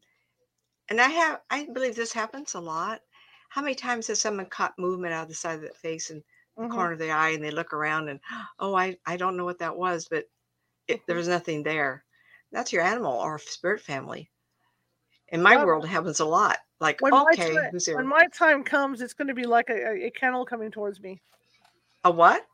and 0.89 1.01
I 1.01 1.09
have 1.09 1.41
I 1.51 1.67
believe 1.73 1.97
this 1.97 2.13
happens 2.13 2.55
a 2.55 2.61
lot. 2.61 3.01
How 3.49 3.63
many 3.63 3.75
times 3.75 4.07
has 4.07 4.21
someone 4.21 4.47
caught 4.47 4.79
movement 4.79 5.13
out 5.13 5.25
of 5.25 5.29
the 5.29 5.35
side 5.35 5.57
of 5.57 5.63
the 5.63 5.71
face 5.71 6.11
and 6.11 6.23
the 6.57 6.63
mhm. 6.67 6.71
corner 6.71 6.93
of 6.93 7.01
the 7.01 7.11
eye 7.11 7.31
and 7.31 7.43
they 7.43 7.51
look 7.51 7.73
around 7.73 8.09
and 8.11 8.21
oh 8.61 8.77
I, 8.77 8.97
I 9.07 9.17
don't 9.17 9.37
know 9.37 9.45
what 9.45 9.59
that 9.59 9.77
was, 9.77 10.07
but 10.09 10.27
it, 10.87 11.01
there 11.09 11.17
Mhm. 11.17 11.19
was 11.19 11.29
nothing 11.29 11.63
there. 11.65 12.05
That's 12.53 12.73
your 12.73 12.83
animal 12.83 13.13
or 13.13 13.39
spirit 13.39 13.81
family. 13.81 14.31
In 15.29 15.43
my 15.43 15.55
Yeah. 15.55 15.65
world 15.65 15.85
it 15.85 15.89
happens 15.89 16.21
a 16.21 16.25
lot. 16.25 16.59
Like, 16.81 17.01
when 17.01 17.13
my 17.13 17.25
okay, 17.33 17.55
time, 17.55 17.71
who's 17.73 17.87
here? 17.87 17.97
when 17.97 18.07
my 18.07 18.27
time 18.29 18.63
comes, 18.63 19.03
it's 19.03 19.13
going 19.13 19.29
to 19.29 19.35
be 19.35 19.45
like 19.45 19.69
a, 19.69 20.07
a, 20.07 20.11
kennel 20.11 20.47
coming 20.47 20.71
towards 20.71 21.01
me. 21.01 21.21
a 22.05 22.11
what? 22.11 22.47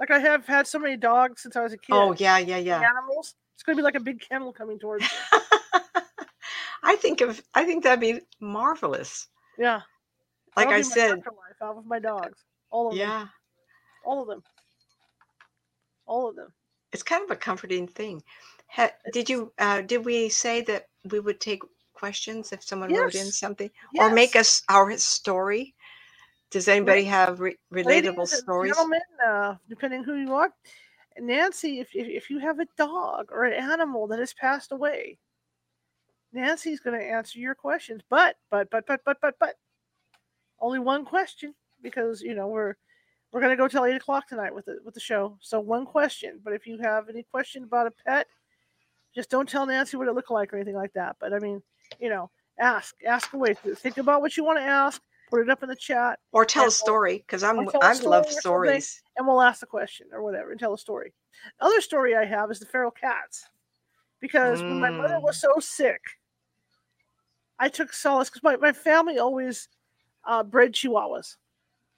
Like 0.00 0.10
I 0.10 0.18
have 0.18 0.46
had 0.46 0.66
so 0.66 0.80
many 0.80 0.96
dogs 0.96 1.42
since 1.42 1.54
I 1.54 1.62
was 1.62 1.72
a 1.72 1.78
kid. 1.78 1.92
Oh 1.92 2.12
yeah, 2.12 2.38
yeah, 2.38 2.58
yeah. 2.58 2.82
Animals. 2.82 3.34
It's 3.54 3.62
going 3.62 3.76
to 3.76 3.80
be 3.80 3.84
like 3.84 3.94
a 3.94 4.00
big 4.00 4.20
kennel 4.20 4.52
coming 4.52 4.78
towards 4.80 5.04
me. 5.04 5.08
I 6.82 6.96
think 6.96 7.20
of 7.20 7.40
I 7.54 7.64
think 7.64 7.84
that'd 7.84 8.00
be 8.00 8.20
marvelous. 8.40 9.28
Yeah. 9.56 9.82
Like 10.56 10.68
I 10.68 10.82
said, 10.82 11.18
afterlife 11.18 11.62
out 11.62 11.78
of 11.78 11.86
my 11.86 12.00
dogs. 12.00 12.44
All 12.70 12.88
of 12.88 12.94
them. 12.94 13.00
yeah, 13.00 13.26
All 14.04 14.22
of 14.22 14.28
them. 14.28 14.42
All 16.06 16.28
of 16.28 16.36
them. 16.36 16.52
it's 16.92 17.02
kind 17.02 17.22
of 17.24 17.30
a 17.30 17.36
comforting 17.36 17.86
thing. 17.86 18.22
Ha, 18.72 18.90
did 19.12 19.28
you 19.28 19.52
uh, 19.58 19.82
did 19.82 20.04
we 20.04 20.28
say 20.28 20.62
that 20.62 20.88
we 21.10 21.20
would 21.20 21.40
take 21.40 21.62
questions 21.94 22.52
if 22.52 22.62
someone 22.64 22.90
wrote 22.90 23.14
in 23.14 23.26
Yes. 23.26 23.36
something 23.36 23.70
or 23.98 24.10
make 24.10 24.34
us 24.34 24.62
our 24.68 24.96
story? 24.96 25.74
Does 26.50 26.68
anybody 26.68 27.04
have 27.04 27.40
re- 27.40 27.56
relatable 27.72 27.86
Ladies 27.86 28.32
stories? 28.32 28.72
Gentlemen, 28.74 29.00
uh, 29.26 29.54
depending 29.68 30.04
who 30.04 30.16
you 30.16 30.34
are, 30.34 30.50
Nancy, 31.18 31.80
if, 31.80 31.94
if 31.94 32.08
if 32.08 32.30
you 32.30 32.38
have 32.38 32.60
a 32.60 32.66
dog 32.78 33.28
or 33.30 33.44
an 33.44 33.52
animal 33.52 34.06
that 34.08 34.18
has 34.18 34.32
passed 34.32 34.72
away, 34.72 35.18
Nancy's 36.32 36.80
going 36.80 36.98
to 36.98 37.04
answer 37.04 37.38
your 37.38 37.54
questions. 37.54 38.02
But 38.08 38.36
but 38.50 38.70
but 38.70 38.86
but 38.86 39.00
but 39.04 39.18
but 39.20 39.34
but 39.38 39.56
only 40.60 40.78
one 40.78 41.04
question 41.04 41.54
because 41.82 42.22
you 42.22 42.34
know 42.34 42.48
we're 42.48 42.74
we're 43.32 43.40
going 43.40 43.50
to 43.50 43.62
go 43.62 43.68
till 43.68 43.84
eight 43.84 43.96
o'clock 43.96 44.28
tonight 44.28 44.54
with 44.54 44.64
the 44.64 44.78
with 44.84 44.94
the 44.94 45.00
show. 45.00 45.36
So 45.40 45.60
one 45.60 45.84
question. 45.84 46.40
But 46.42 46.54
if 46.54 46.66
you 46.66 46.78
have 46.78 47.08
any 47.08 47.22
question 47.22 47.64
about 47.64 47.86
a 47.86 47.92
pet, 48.06 48.26
just 49.14 49.30
don't 49.30 49.48
tell 49.48 49.66
Nancy 49.66 49.96
what 49.96 50.08
it 50.08 50.14
looked 50.14 50.30
like 50.30 50.52
or 50.52 50.56
anything 50.56 50.74
like 50.76 50.92
that. 50.94 51.16
But 51.20 51.32
I 51.32 51.38
mean, 51.38 51.62
you 52.00 52.08
know, 52.08 52.30
ask 52.58 52.94
ask 53.06 53.32
away. 53.32 53.54
Think 53.54 53.98
about 53.98 54.20
what 54.20 54.36
you 54.36 54.44
want 54.44 54.58
to 54.58 54.64
ask. 54.64 55.00
Put 55.30 55.40
it 55.40 55.50
up 55.50 55.62
in 55.62 55.68
the 55.68 55.76
chat 55.76 56.18
Or 56.32 56.44
tell 56.44 56.66
a 56.66 56.70
story 56.70 57.18
because 57.18 57.42
I'm 57.42 57.58
or 57.58 57.72
tell 57.72 57.80
a 57.82 57.84
I 57.84 57.92
love 57.92 57.94
story 57.94 58.18
or 58.20 58.24
something. 58.24 58.40
stories. 58.40 59.02
and 59.16 59.26
we'll 59.26 59.42
ask 59.42 59.60
the 59.60 59.66
question 59.66 60.06
or 60.12 60.22
whatever 60.22 60.50
and 60.50 60.60
tell 60.60 60.74
a 60.74 60.78
story. 60.78 61.12
Other 61.60 61.80
story 61.80 62.14
I 62.16 62.24
have 62.24 62.50
is 62.50 62.58
the 62.60 62.66
feral 62.66 62.90
cats. 62.90 63.48
Because 64.20 64.62
when 64.68 64.78
my 64.80 64.90
mother 64.90 65.18
Mm. 65.18 65.22
was 65.22 65.36
so 65.40 65.54
sick, 65.58 66.00
I 67.58 67.68
took 67.68 67.92
solace 67.92 68.28
because 68.30 68.42
my, 68.42 68.56
my 68.56 68.72
family 68.72 69.18
always 69.18 69.68
uh, 70.24 70.42
bred 70.42 70.72
chihuahuas. 70.72 71.36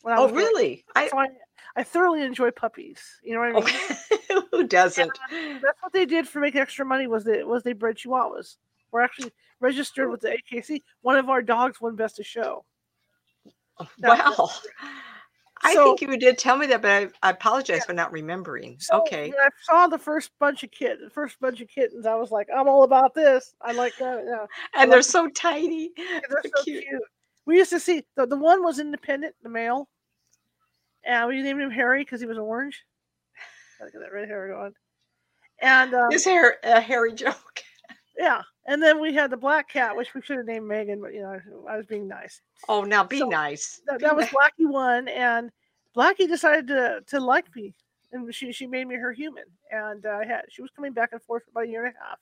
When 0.05 0.13
I 0.15 0.19
Oh 0.19 0.29
really? 0.29 0.85
I. 0.95 1.09
So 1.09 1.19
I, 1.19 1.29
I 1.77 1.83
thoroughly 1.83 2.23
enjoy 2.23 2.51
puppies. 2.51 3.01
You 3.23 3.35
know 3.35 3.41
what 3.41 3.65
I 3.65 3.67
mean? 3.67 3.99
oh, 4.31 4.43
who 4.53 4.67
doesn't? 4.69 5.11
Um, 5.33 5.61
that's 5.63 5.83
what 5.83 5.93
they 5.95 6.05
did 6.05 6.29
for 6.29 6.41
making 6.41 6.61
extra 6.61 6.85
money 6.85 7.07
was 7.07 7.25
they 7.25 7.43
was 7.43 7.63
they 7.63 7.73
bred 7.73 7.97
chihuahuas. 7.97 8.57
We're 8.93 9.01
actually 9.01 9.33
registered 9.61 10.11
with 10.11 10.21
the 10.21 10.37
AKC. 10.53 10.81
One 11.01 11.17
of 11.17 11.31
our 11.31 11.41
dogs 11.41 11.81
won 11.81 11.97
best 11.97 12.21
of 12.21 12.27
show. 12.27 12.65
Oh, 13.81 13.89
that- 14.01 14.19
Wow. 14.37 14.51
I 15.63 15.73
So- 15.73 15.97
think 15.97 16.03
you 16.13 16.19
did 16.19 16.37
tell 16.37 16.59
me 16.59 16.67
that, 16.67 16.83
but 16.83 16.91
I, 16.91 17.09
I 17.23 17.31
apologize 17.31 17.79
Yeah. 17.79 17.85
for 17.87 17.93
not 17.95 18.13
remembering. 18.13 18.77
So 18.79 19.01
okay. 19.01 19.33
I 19.41 19.49
saw 19.63 19.87
the 19.87 19.99
first 19.99 20.31
bunch 20.39 20.63
of 20.63 20.71
kittens, 20.71 21.05
the 21.05 21.11
first 21.11 21.41
bunch 21.41 21.63
of 21.63 21.69
kittens, 21.69 22.05
I 22.05 22.15
was 22.17 22.31
like, 22.31 22.49
I'm 22.55 22.69
all 22.69 22.83
about 22.83 23.15
this. 23.15 23.55
I 23.63 23.73
like 23.73 23.97
that. 23.97 24.23
Yeah. 24.27 24.45
And 24.75 24.81
like 24.83 24.91
they're 24.91 24.99
it. 24.99 25.05
so 25.05 25.29
tiny. 25.31 25.91
They're 25.97 26.21
They're 26.29 26.43
so 26.55 26.63
cute. 26.63 26.85
cute. 26.87 27.03
We 27.47 27.57
used 27.57 27.71
to 27.71 27.81
see 27.81 28.05
the, 28.17 28.27
the 28.27 28.37
one 28.37 28.63
was 28.63 28.79
independent, 28.79 29.35
the 29.43 29.49
male, 29.49 29.89
and 31.07 31.29
we 31.29 31.43
named 31.43 31.61
him 31.61 31.71
Harry 31.71 32.03
because 32.05 32.21
he 32.21 32.27
was 32.27 32.39
orange. 32.39 32.85
Gotta 33.79 33.91
get 33.93 34.01
that 34.01 34.13
red 34.13 34.29
hair 34.29 34.49
going. 34.49 34.73
And 35.61 35.95
um, 35.95 36.09
This 36.11 36.25
hair, 36.25 36.57
a 36.63 36.81
hairy 36.81 37.13
joke. 37.13 37.63
yeah, 38.19 38.43
and 38.67 38.83
then 38.83 39.01
we 39.01 39.15
had 39.15 39.31
the 39.31 39.37
black 39.37 39.69
cat, 39.69 39.97
which 39.97 40.15
we 40.15 40.23
should 40.23 40.37
have 40.39 40.47
named 40.47 40.67
Megan, 40.67 41.01
but 41.01 41.15
you 41.15 41.23
know 41.23 41.39
I 41.69 41.77
was 41.77 41.87
being 41.87 42.09
nice. 42.09 42.41
Oh, 42.69 42.83
now 42.83 43.05
be 43.05 43.19
So, 43.19 43.29
nice. 43.29 43.81
That, 43.87 43.99
Be 43.99 44.05
that 44.05 44.17
was 44.17 44.27
Blackie 44.27 44.71
one, 44.71 45.09
and 45.09 45.51
Blackie 45.97 46.29
decided 46.29 46.67
to 46.69 47.01
to 47.07 47.21
like 47.21 47.55
me, 47.55 47.75
and 48.13 48.35
she 48.35 48.53
she 48.53 48.67
made 48.67 48.87
me 48.89 48.97
her 48.97 49.13
human, 49.13 49.45
and 49.71 50.05
uh, 50.05 50.11
I 50.11 50.25
had 50.27 50.43
she 50.49 50.63
was 50.63 50.71
coming 50.75 50.93
back 50.93 51.11
and 51.13 51.23
forth 51.23 51.45
for 51.45 51.51
about 51.51 51.69
a 51.69 51.71
year 51.71 51.87
and 51.87 51.95
a 51.95 52.05
half, 52.09 52.19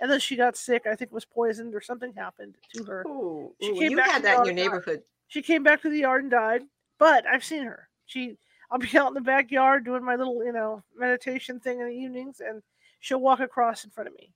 and 0.00 0.10
then 0.10 0.20
she 0.20 0.36
got 0.36 0.56
sick. 0.56 0.86
I 0.86 0.94
think 0.94 1.12
was 1.12 1.24
poisoned 1.24 1.74
or 1.74 1.80
something 1.80 2.12
happened 2.12 2.54
to 2.74 2.84
her. 2.84 3.04
Ooh, 3.06 3.52
She 3.60 3.70
ooh, 3.70 3.74
came 3.78 3.90
you 3.90 3.96
back 3.96 4.10
had 4.10 4.16
to 4.18 4.22
that 4.24 4.38
in 4.38 4.44
your 4.44 4.54
neighborhood. 4.54 5.02
She 5.28 5.42
came 5.42 5.62
back 5.64 5.82
to 5.82 5.90
the 5.90 5.98
yard 6.00 6.22
and 6.22 6.30
died, 6.30 6.62
but 6.98 7.26
I've 7.26 7.44
seen 7.44 7.64
her. 7.64 7.88
She 8.06 8.38
I'll 8.70 8.78
be 8.78 8.88
out 8.98 9.08
in 9.08 9.14
the 9.14 9.20
backyard 9.20 9.84
doing 9.84 10.04
my 10.04 10.16
little 10.16 10.44
you 10.44 10.52
know 10.52 10.82
meditation 10.96 11.60
thing 11.60 11.80
in 11.80 11.86
the 11.88 11.92
evenings, 11.94 12.40
and 12.40 12.62
she'll 13.00 13.20
walk 13.20 13.40
across 13.40 13.84
in 13.84 13.90
front 13.90 14.08
of 14.08 14.14
me. 14.14 14.32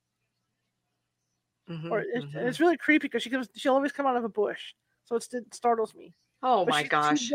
Mhm, 1.68 1.90
Or 1.92 2.00
it's, 2.00 2.24
mhm. 2.26 2.48
it's 2.48 2.60
really 2.60 2.76
creepy 2.76 3.08
because 3.08 3.22
she 3.22 3.30
comes. 3.30 3.48
She'll 3.54 3.74
always 3.74 3.92
come 3.92 4.06
out 4.06 4.16
of 4.16 4.24
a 4.24 4.28
bush, 4.28 4.74
so 5.04 5.16
it's, 5.16 5.32
it 5.34 5.52
startles 5.54 5.94
me. 5.94 6.14
Oh 6.42 6.64
But 6.64 6.70
my 6.70 6.80
she's 6.82 6.88
gosh. 6.88 7.32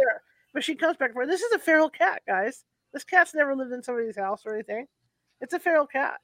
But 0.53 0.63
she 0.63 0.75
comes 0.75 0.97
back 0.97 1.13
forth. 1.13 1.27
This 1.29 1.41
is 1.41 1.51
a 1.53 1.59
feral 1.59 1.89
cat, 1.89 2.21
guys. 2.27 2.65
This 2.93 3.03
cat's 3.03 3.33
never 3.33 3.55
lived 3.55 3.71
in 3.71 3.83
somebody's 3.83 4.15
house 4.17 4.45
or 4.45 4.53
anything. 4.53 4.87
It's 5.41 5.53
a 5.53 5.59
feral 5.59 5.87
cat, 5.87 6.21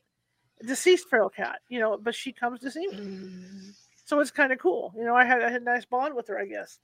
a 0.61 0.65
deceased 0.65 1.09
feral 1.09 1.29
cat, 1.29 1.61
you 1.69 1.79
know. 1.79 1.97
But 1.97 2.15
she 2.15 2.31
comes 2.31 2.61
to 2.61 2.71
see 2.71 2.87
me, 2.87 2.97
Mm. 2.97 3.75
so 4.05 4.19
it's 4.19 4.31
kind 4.31 4.51
of 4.53 4.59
cool. 4.59 4.93
You 4.97 5.03
know, 5.03 5.15
I 5.15 5.25
had 5.25 5.41
I 5.43 5.49
had 5.51 5.61
a 5.61 5.65
nice 5.65 5.85
bond 5.85 6.15
with 6.15 6.27
her, 6.29 6.39
I 6.39 6.45
guess, 6.45 6.79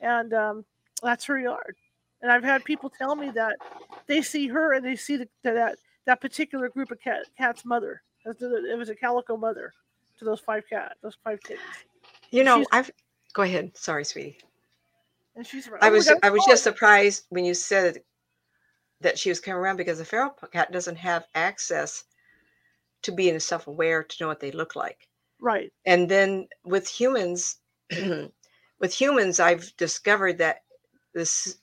and 0.00 0.32
um, 0.34 0.64
that's 1.02 1.24
her 1.26 1.38
yard. 1.38 1.76
And 2.26 2.32
I've 2.32 2.42
had 2.42 2.64
people 2.64 2.90
tell 2.90 3.14
me 3.14 3.30
that 3.36 3.54
they 4.08 4.20
see 4.20 4.48
her 4.48 4.72
and 4.72 4.84
they 4.84 4.96
see 4.96 5.16
the, 5.16 5.28
that 5.44 5.76
that 6.06 6.20
particular 6.20 6.68
group 6.68 6.90
of 6.90 7.00
cat 7.00 7.18
cat's 7.38 7.64
mother. 7.64 8.02
It 8.24 8.76
was 8.76 8.88
a 8.88 8.96
calico 8.96 9.36
mother 9.36 9.72
to 10.18 10.24
those 10.24 10.40
five 10.40 10.64
cat, 10.68 10.96
those 11.04 11.16
five 11.22 11.40
kittens. 11.40 11.62
You 12.32 12.42
know, 12.42 12.56
she's- 12.56 12.66
I've 12.72 12.90
go 13.32 13.42
ahead. 13.42 13.76
Sorry, 13.76 14.04
sweetie. 14.04 14.38
And 15.36 15.46
she's 15.46 15.68
I 15.80 15.88
oh 15.88 15.92
was 15.92 16.08
God, 16.08 16.18
I 16.24 16.30
was 16.30 16.42
oh, 16.48 16.50
just 16.50 16.64
surprised 16.64 17.26
when 17.28 17.44
you 17.44 17.54
said 17.54 18.02
that 19.02 19.16
she 19.16 19.28
was 19.28 19.38
coming 19.38 19.58
around 19.60 19.76
because 19.76 19.98
the 19.98 20.04
feral 20.04 20.30
cat 20.52 20.72
doesn't 20.72 20.96
have 20.96 21.26
access 21.36 22.02
to 23.02 23.12
being 23.12 23.38
self-aware 23.38 24.02
to 24.02 24.16
know 24.20 24.26
what 24.26 24.40
they 24.40 24.50
look 24.50 24.74
like. 24.74 25.06
right. 25.40 25.72
And 25.84 26.08
then 26.08 26.48
with 26.64 26.88
humans, 26.88 27.58
with 28.80 28.92
humans, 28.92 29.38
I've 29.38 29.70
discovered 29.76 30.38
that 30.38 30.64
this 31.14 31.58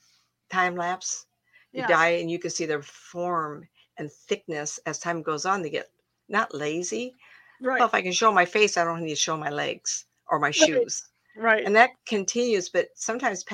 time 0.53 0.75
lapse, 0.77 1.27
you 1.73 1.81
Yeah. 1.81 1.87
die 1.87 2.09
and 2.21 2.31
you 2.31 2.39
can 2.39 2.51
see 2.51 2.67
their 2.67 2.83
form 2.83 3.67
and 3.97 4.11
thickness 4.11 4.79
as 4.87 4.99
time 4.99 5.23
goes 5.23 5.45
on. 5.45 5.63
They 5.63 5.71
get 5.71 5.89
not 6.29 6.53
lazy. 6.55 7.15
Right. 7.61 7.79
Well, 7.79 7.89
if 7.89 7.95
I 7.95 8.03
can 8.03 8.13
show 8.13 8.31
my 8.31 8.45
face, 8.45 8.77
I 8.77 8.85
don't 8.85 9.03
need 9.03 9.11
to 9.11 9.15
show 9.27 9.37
my 9.37 9.51
legs 9.51 10.05
or 10.29 10.39
my 10.39 10.51
shoes. 10.51 11.03
right. 11.37 11.65
and 11.65 11.75
that 11.77 11.91
continues 12.07 12.69
but 12.69 12.89
sometimes 12.95 13.45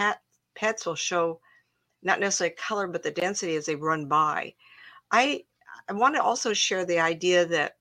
pets 0.56 0.86
will 0.88 0.96
show 0.96 1.42
not 2.04 2.20
necessarily 2.20 2.56
color 2.56 2.88
but 2.88 3.04
the 3.04 3.12
density 3.12 3.56
as 3.58 3.68
they 3.68 3.76
run 3.76 4.08
by 4.08 4.54
i 5.12 5.44
i 5.90 5.94
want 5.94 6.16
to 6.16 6.24
also 6.24 6.54
share 6.54 6.86
the 6.86 7.00
idea 7.00 7.46
that 7.46 7.78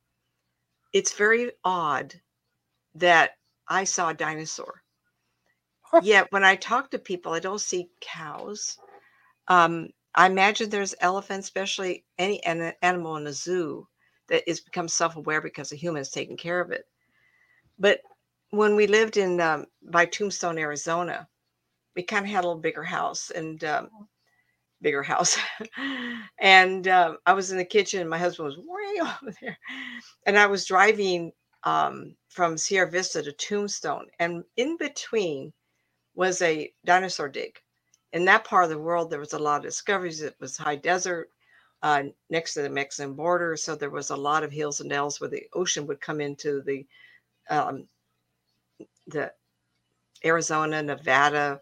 it's 0.95 1.15
very 1.15 1.53
odd 1.65 2.15
that 2.95 3.33
i 3.69 3.85
saw 3.85 4.11
a 4.11 4.15
dinosaur 4.15 4.83
yet 6.03 6.31
when 6.33 6.45
i 6.45 6.57
talk 6.57 6.91
to 6.91 6.99
people 6.99 7.33
i 7.33 7.41
don't 7.41 7.61
see 7.63 7.91
cows 8.01 8.79
um, 9.49 9.89
i 10.15 10.27
imagine 10.27 10.71
there's 10.71 10.95
elephants 11.01 11.47
especially 11.47 12.05
any 12.19 12.43
an 12.45 12.73
animal 12.83 13.17
in 13.17 13.27
a 13.27 13.33
zoo 13.33 13.87
that 14.29 14.49
is 14.49 14.61
become 14.61 14.89
self-aware 14.89 15.41
because 15.41 15.71
the 15.71 15.77
humans 15.77 16.11
taking 16.11 16.37
care 16.37 16.61
of 16.61 16.71
it 16.71 16.85
but 17.79 18.01
when 18.51 18.77
we 18.77 18.87
lived 18.87 19.17
in 19.17 19.41
um, 19.41 19.67
by 19.91 20.07
Tombstone, 20.07 20.59
Arizona, 20.59 21.29
we 21.95 22.03
kind 22.03 22.25
of 22.25 22.31
had 22.31 22.45
a 22.45 22.49
little 22.49 22.61
bigger 22.63 22.83
house 22.83 23.31
and 23.31 23.63
um, 23.65 23.89
bigger 24.81 25.03
house. 25.03 25.39
and 26.41 26.89
um, 26.89 27.19
I 27.27 27.33
was 27.33 27.51
in 27.51 27.59
the 27.59 27.65
kitchen, 27.65 28.01
and 28.01 28.11
my 28.11 28.19
husband 28.19 28.47
was 28.49 28.59
way 28.59 29.01
over 29.23 29.35
there, 29.41 29.59
and 30.27 30.39
I 30.39 30.47
was 30.47 30.65
driving 30.65 31.33
um, 31.65 32.15
from 32.29 32.57
Sierra 32.57 32.91
Vista 32.91 33.23
to 33.23 33.33
Tombstone, 33.33 34.07
and 34.19 34.45
in 34.57 34.77
between 34.77 35.53
was 36.15 36.41
a 36.43 36.73
dinosaur 36.85 37.29
dig. 37.29 37.59
In 38.13 38.25
that 38.25 38.45
part 38.45 38.65
of 38.65 38.71
the 38.71 38.79
world, 38.79 39.11
there 39.11 39.21
was 39.21 39.35
a 39.35 39.39
lot 39.39 39.59
of 39.59 39.65
discoveries. 39.65 40.23
It 40.23 40.37
was 40.41 40.57
high 40.57 40.77
desert 40.77 41.31
uh, 41.83 42.05
next 42.31 42.55
to 42.55 42.63
the 42.63 42.71
Mexican 42.71 43.15
border, 43.15 43.57
so 43.57 43.75
there 43.75 43.91
was 43.91 44.11
a 44.11 44.17
lot 44.17 44.45
of 44.45 44.53
hills 44.53 44.81
and 44.81 44.91
dales 44.91 45.21
where 45.21 45.31
the 45.31 45.47
ocean 45.53 45.87
would 45.87 46.01
come 46.01 46.21
into 46.21 46.63
the 46.63 46.87
um, 47.51 47.89
the 49.07 49.33
Arizona, 50.25 50.83
Nevada, 50.83 51.61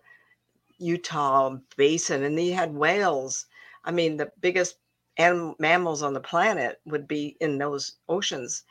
Utah 0.79 1.57
basin, 1.77 2.23
and 2.25 2.39
they 2.39 2.49
had 2.51 2.75
whales. 2.75 3.47
I 3.85 3.91
mean, 3.93 4.17
the 4.17 4.33
biggest 4.41 4.77
animal, 5.17 5.55
mammals 5.59 6.03
on 6.03 6.13
the 6.15 6.21
planet 6.21 6.81
would 6.87 7.07
be 7.09 7.37
in 7.41 7.59
those 7.59 7.97
oceans. 8.09 8.65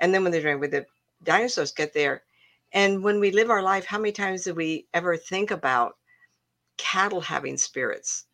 And 0.00 0.14
then 0.14 0.22
when 0.22 0.32
they're 0.32 0.58
when 0.58 0.70
the 0.70 0.86
dinosaurs 1.22 1.72
get 1.72 1.92
there, 1.92 2.24
and 2.72 3.02
when 3.02 3.20
we 3.20 3.30
live 3.30 3.50
our 3.50 3.62
life, 3.62 3.86
how 3.86 3.98
many 3.98 4.12
times 4.12 4.44
do 4.44 4.54
we 4.54 4.88
ever 4.94 5.16
think 5.16 5.50
about 5.50 5.96
cattle 6.76 7.20
having 7.20 7.56
spirits, 7.56 8.26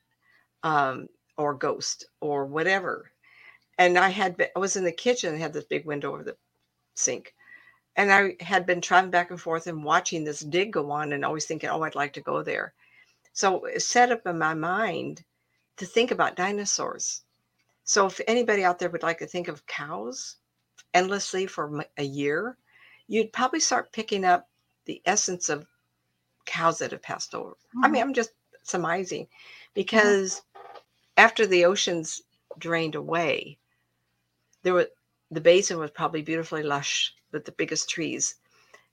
um, 0.63 1.09
or 1.37 1.55
ghost, 1.55 2.07
or 2.21 2.47
whatever? 2.47 3.11
And 3.79 3.99
I 3.99 4.11
had 4.11 4.37
been, 4.37 4.49
I 4.55 4.59
was 4.59 4.77
in 4.77 4.85
the 4.85 4.93
kitchen, 4.93 5.33
and 5.33 5.43
had 5.43 5.53
this 5.53 5.65
big 5.65 5.87
window 5.87 6.13
over 6.13 6.23
the 6.23 6.37
sink, 6.95 7.35
and 7.97 8.13
I 8.13 8.37
had 8.41 8.67
been 8.67 8.81
traveling 8.81 9.11
back 9.11 9.31
and 9.31 9.41
forth 9.41 9.67
and 9.67 9.85
watching 9.85 10.25
this 10.25 10.41
dig 10.41 10.73
go 10.73 10.91
on 10.91 11.13
and 11.13 11.25
always 11.25 11.47
thinking, 11.47 11.71
oh, 11.71 11.83
I'd 11.83 11.95
like 11.95 12.13
to 12.15 12.21
go 12.21 12.43
there. 12.43 12.75
So 13.33 13.65
it 13.65 13.81
set 13.81 14.13
up 14.13 14.27
in 14.27 14.39
my 14.39 14.55
mind 14.55 15.25
to 15.77 15.87
think 15.87 16.11
about 16.11 16.37
dinosaurs. 16.37 17.23
So 17.85 18.07
if 18.07 18.21
anybody 18.27 18.65
out 18.65 18.79
there 18.79 18.91
would 18.91 19.03
like 19.03 19.19
to 19.19 19.27
think 19.27 19.49
of 19.49 19.67
cows 19.67 20.37
endlessly 20.95 21.47
for 21.47 21.85
a 21.97 22.05
year, 22.05 22.57
you'd 23.09 23.33
probably 23.33 23.61
start 23.61 23.93
picking 23.93 24.25
up 24.25 24.49
the 24.85 25.03
essence 25.07 25.49
of 25.49 25.67
cows 26.51 26.79
that 26.79 26.93
have 26.93 27.03
passed 27.03 27.35
over. 27.35 27.57
I 27.85 27.89
mean, 27.89 28.03
I'm 28.03 28.15
just 28.15 28.33
surmising 28.63 29.29
because 29.75 30.43
after 31.17 31.47
the 31.47 31.65
oceans 31.65 32.23
drained 32.59 32.95
away, 32.97 33.59
there 34.63 34.75
were 34.75 34.89
the 35.31 35.41
basin 35.41 35.79
was 35.79 35.91
probably 35.93 36.23
beautifully 36.23 36.63
lush 36.63 37.15
with 37.33 37.45
the 37.45 37.53
biggest 37.53 37.89
trees. 37.89 38.37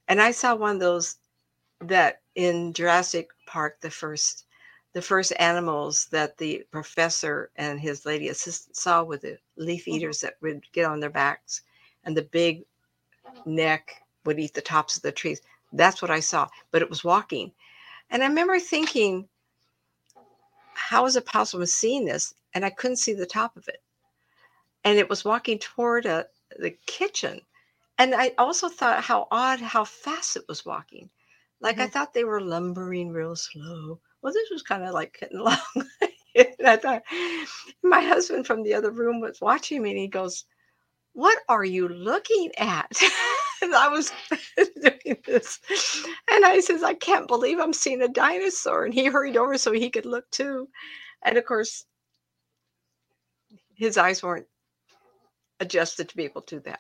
And 0.08 0.22
I 0.22 0.32
saw 0.32 0.56
one 0.56 0.76
of 0.76 0.80
those 0.82 1.18
that 1.82 2.22
in 2.36 2.74
Jurassic 2.74 3.30
Park, 3.48 3.82
the 3.82 3.92
first 3.92 4.46
the 4.94 5.02
first 5.02 5.34
animals 5.40 6.08
that 6.12 6.38
the 6.38 6.66
professor 6.72 7.52
and 7.56 7.80
his 7.80 8.06
lady 8.06 8.30
assistant 8.30 8.76
saw 8.76 9.04
with 9.04 9.22
the 9.22 9.38
leaf 9.58 9.86
Mhm. 9.86 9.94
eaters 9.96 10.22
that 10.22 10.38
would 10.42 10.62
get 10.72 10.86
on 10.86 11.00
their 11.00 11.10
backs 11.12 11.62
and 12.04 12.18
the 12.18 12.24
big 12.24 12.66
neck 13.46 14.04
would 14.26 14.40
eat 14.40 14.54
the 14.54 14.62
tops 14.62 14.98
of 14.98 15.04
the 15.04 15.12
trees. 15.12 15.42
That's 15.72 16.02
what 16.02 16.12
I 16.12 16.20
saw, 16.20 16.50
but 16.72 16.82
it 16.82 16.90
was 16.90 17.04
walking. 17.04 17.54
And 18.10 18.24
I 18.24 18.28
remember 18.28 18.60
thinking, 18.60 19.30
how 20.74 21.06
is 21.06 21.16
it 21.18 21.26
possible 21.26 21.62
I'm 21.64 21.68
seeing 21.68 22.06
this? 22.06 22.34
And 22.54 22.64
I 22.66 22.70
couldn't 22.70 22.98
see 22.98 23.14
the 23.14 23.26
top 23.26 23.58
of 23.58 23.68
it. 23.68 23.84
And 24.84 24.98
it 24.98 25.10
was 25.10 25.26
walking 25.26 25.60
toward 25.60 26.06
a, 26.06 26.28
the 26.58 26.72
kitchen. 26.88 27.42
And 27.98 28.16
I 28.16 28.34
also 28.38 28.70
thought 28.70 29.04
how 29.04 29.28
odd 29.32 29.60
how 29.62 29.86
fast 29.86 30.36
it 30.38 30.46
was 30.48 30.66
walking. 30.66 31.10
Like 31.62 31.80
I 31.80 31.88
Mhm. 31.88 31.92
thought 31.92 32.14
they 32.14 32.24
were 32.26 32.42
lumbering 32.42 33.12
real 33.12 33.36
slow. 33.36 34.00
Well, 34.22 34.34
this 34.34 34.50
was 34.52 34.64
kind 34.64 34.84
of 34.84 34.94
like 34.94 35.18
getting 35.20 35.40
along. 35.40 35.58
and 36.36 36.68
I 36.68 36.78
thought 36.78 37.04
my 37.84 38.02
husband 38.02 38.48
from 38.48 38.64
the 38.64 38.74
other 38.76 38.92
room 38.92 39.20
was 39.22 39.42
watching 39.42 39.82
me 39.84 39.92
and 39.92 40.00
he 40.00 40.08
goes, 40.08 40.46
What 41.14 41.40
are 41.50 41.66
you 41.66 41.88
looking 41.90 42.52
at? 42.58 42.92
I 43.64 43.88
was 43.90 44.12
doing 44.58 45.18
this. 45.26 45.60
And 46.32 46.46
I 46.46 46.60
says, 46.62 46.84
I 46.84 46.94
can't 46.94 47.28
believe 47.28 47.60
I'm 47.60 47.74
seeing 47.74 48.02
a 48.02 48.08
dinosaur. 48.08 48.86
And 48.86 48.94
he 48.94 49.06
hurried 49.06 49.38
over 49.38 49.58
so 49.58 49.72
he 49.72 49.90
could 49.90 50.06
look 50.06 50.30
too. 50.32 50.70
And 51.24 51.38
of 51.38 51.46
course, 51.46 51.86
his 53.76 53.98
eyes 53.98 54.22
weren't 54.24 54.48
adjusted 55.60 56.10
to 56.10 56.16
be 56.18 56.24
able 56.26 56.42
to 56.44 56.56
do 56.58 56.62
that. 56.62 56.80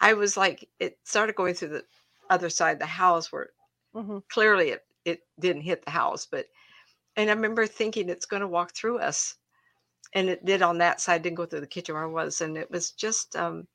I 0.00 0.14
was 0.14 0.36
like, 0.36 0.68
it 0.78 0.98
started 1.04 1.36
going 1.36 1.54
through 1.54 1.68
the 1.70 1.84
other 2.30 2.50
side 2.50 2.74
of 2.74 2.78
the 2.80 2.86
house 2.86 3.32
where 3.32 3.50
hmm 3.94 4.18
clearly 4.30 4.70
it, 4.70 4.82
it 5.04 5.20
didn't 5.40 5.62
hit 5.62 5.84
the 5.84 5.90
house, 5.90 6.26
but 6.26 6.46
And 7.16 7.30
I 7.30 7.34
remember 7.34 7.66
thinking 7.66 8.08
it's 8.08 8.26
going 8.26 8.42
to 8.42 8.48
walk 8.48 8.74
through 8.74 8.98
us. 9.00 9.36
And 10.14 10.28
it 10.30 10.44
did 10.44 10.62
on 10.62 10.78
that 10.78 11.00
side, 11.00 11.22
didn't 11.22 11.36
go 11.36 11.46
through 11.46 11.60
the 11.60 11.66
kitchen 11.66 11.94
where 11.94 12.04
I 12.04 12.08
was. 12.08 12.40
And 12.40 12.56
it 12.58 12.70
was 12.70 12.92
just 12.92 13.36
um, 13.36 13.66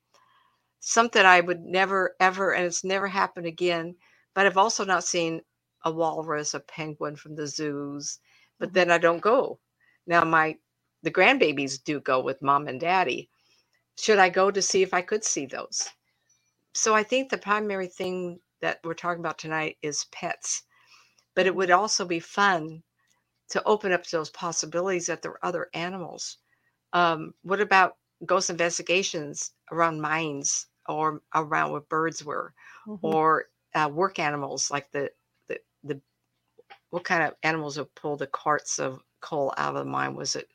something 0.80 1.24
I 1.24 1.40
would 1.40 1.60
never, 1.62 2.16
ever, 2.20 2.52
and 2.54 2.64
it's 2.66 2.84
never 2.84 3.08
happened 3.08 3.46
again. 3.46 3.96
But 4.34 4.46
I've 4.46 4.58
also 4.58 4.84
not 4.84 5.04
seen 5.04 5.42
a 5.84 5.92
walrus, 5.92 6.54
a 6.54 6.60
penguin 6.60 7.16
from 7.16 7.36
the 7.36 7.46
zoos, 7.46 8.20
but 8.58 8.70
Mhm. 8.70 8.74
then 8.74 8.90
I 8.90 8.98
don't 8.98 9.20
go. 9.20 9.60
Now, 10.06 10.24
my 10.24 10.58
the 11.02 11.10
grandbabies 11.12 11.82
do 11.82 12.00
go 12.00 12.20
with 12.20 12.42
mom 12.42 12.68
and 12.68 12.80
daddy. 12.80 13.30
Should 13.98 14.18
I 14.18 14.30
go 14.30 14.50
to 14.50 14.62
see 14.62 14.82
if 14.82 14.94
I 14.94 15.02
could 15.02 15.24
see 15.24 15.46
those? 15.46 15.88
So 16.74 16.94
I 16.94 17.02
think 17.02 17.30
the 17.30 17.38
primary 17.38 17.88
thing 17.88 18.40
that 18.60 18.80
we're 18.84 18.94
talking 18.94 19.20
about 19.20 19.38
tonight 19.38 19.76
is 19.82 20.06
pets, 20.12 20.62
but 21.34 21.46
it 21.46 21.54
would 21.54 21.70
also 21.70 22.04
be 22.06 22.20
fun 22.20 22.82
to 23.50 23.64
open 23.64 23.92
up 23.92 24.06
those 24.06 24.30
possibilities 24.30 25.06
that 25.06 25.22
there 25.22 25.32
are 25.32 25.44
other 25.46 25.70
animals. 25.74 26.38
Um, 26.92 27.34
what 27.42 27.60
about 27.60 27.96
ghost 28.26 28.50
investigations 28.50 29.52
around 29.72 30.00
mines 30.00 30.66
or 30.88 31.22
around 31.34 31.72
where 31.72 31.80
birds 31.82 32.24
were, 32.24 32.54
Mhm. 32.86 33.14
or 33.14 33.46
uh, 33.74 33.90
work 33.92 34.18
animals 34.18 34.70
like 34.70 34.90
the, 34.92 35.10
the 35.48 35.60
the 35.84 36.00
what 36.90 37.04
kind 37.04 37.22
of 37.22 37.34
animals 37.42 37.78
would 37.78 37.94
pull 37.94 38.16
the 38.16 38.26
carts 38.26 38.78
of 38.78 39.02
coal 39.20 39.52
out 39.56 39.74
of 39.76 39.84
the 39.84 39.90
mine? 39.90 40.14
Was 40.14 40.36
it 40.36 40.48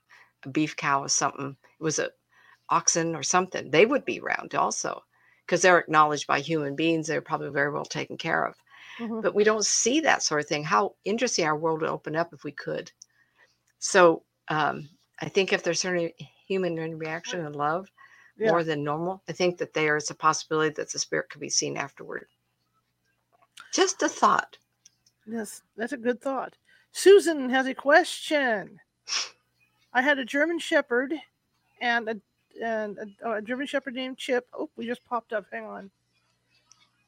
a 0.43 0.49
beef 0.49 0.76
cow 0.76 1.01
or 1.03 1.09
something? 1.09 1.57
Was 1.80 1.99
it 1.99 2.18
oxen 2.70 3.16
or 3.16 3.24
something? 3.24 3.72
They 3.72 3.86
would 3.86 4.05
be 4.05 4.20
around 4.20 4.55
also 4.55 5.03
because 5.45 5.61
they're 5.61 5.80
acknowledged 5.80 6.28
by 6.28 6.39
human 6.39 6.76
beings. 6.76 7.07
They're 7.07 7.22
probably 7.22 7.49
very 7.51 7.72
well 7.72 7.86
taken 7.86 8.18
care 8.18 8.45
of 8.45 8.55
Mhm. 8.97 9.24
but 9.24 9.36
we 9.36 9.43
don't 9.43 9.66
see 9.66 10.01
that 10.01 10.24
sort 10.24 10.41
of 10.41 10.47
thing. 10.47 10.64
How 10.64 10.95
interesting 11.05 11.45
our 11.45 11.57
world 11.57 11.82
would 11.82 11.89
open 11.89 12.16
up 12.16 12.34
if 12.34 12.43
we 12.43 12.51
could. 12.51 12.91
So 13.80 14.26
um, 14.47 14.89
I 15.20 15.30
think 15.30 15.53
if 15.53 15.64
there's 15.64 15.80
certainly 15.82 16.16
human 16.54 16.97
reaction 16.97 17.45
and 17.45 17.56
love 17.56 17.91
Yeah. 18.38 18.51
more 18.51 18.64
than 18.64 18.84
normal, 18.84 19.22
I 19.28 19.34
think 19.34 19.58
that 19.58 19.74
there 19.74 19.97
is 19.97 20.10
a 20.10 20.16
possibility 20.16 20.74
that 20.76 20.91
the 20.91 20.99
spirit 20.99 21.30
could 21.30 21.41
be 21.41 21.49
seen 21.49 21.78
afterward. 21.78 22.28
Just 23.74 24.01
a 24.04 24.10
thought. 24.10 24.58
Yes, 25.26 25.64
that's 25.76 25.93
a 25.93 25.97
good 25.97 26.22
thought. 26.22 26.56
Susan 26.91 27.49
has 27.49 27.66
a 27.68 27.74
question. 27.74 28.80
I 29.93 30.01
had 30.01 30.20
a 30.20 30.26
German 30.26 30.60
Shepherd 30.60 31.14
and 31.82 32.10
a 32.10 32.22
and 32.62 32.99
a, 32.99 33.06
oh, 33.24 33.32
a 33.34 33.41
German 33.41 33.66
Shepherd 33.66 33.95
named 33.95 34.18
Chip. 34.18 34.47
Oh, 34.54 34.70
we 34.76 34.86
just 34.86 35.04
popped 35.06 35.34
up. 35.34 35.45
Hang 35.51 35.66
on. 35.66 35.89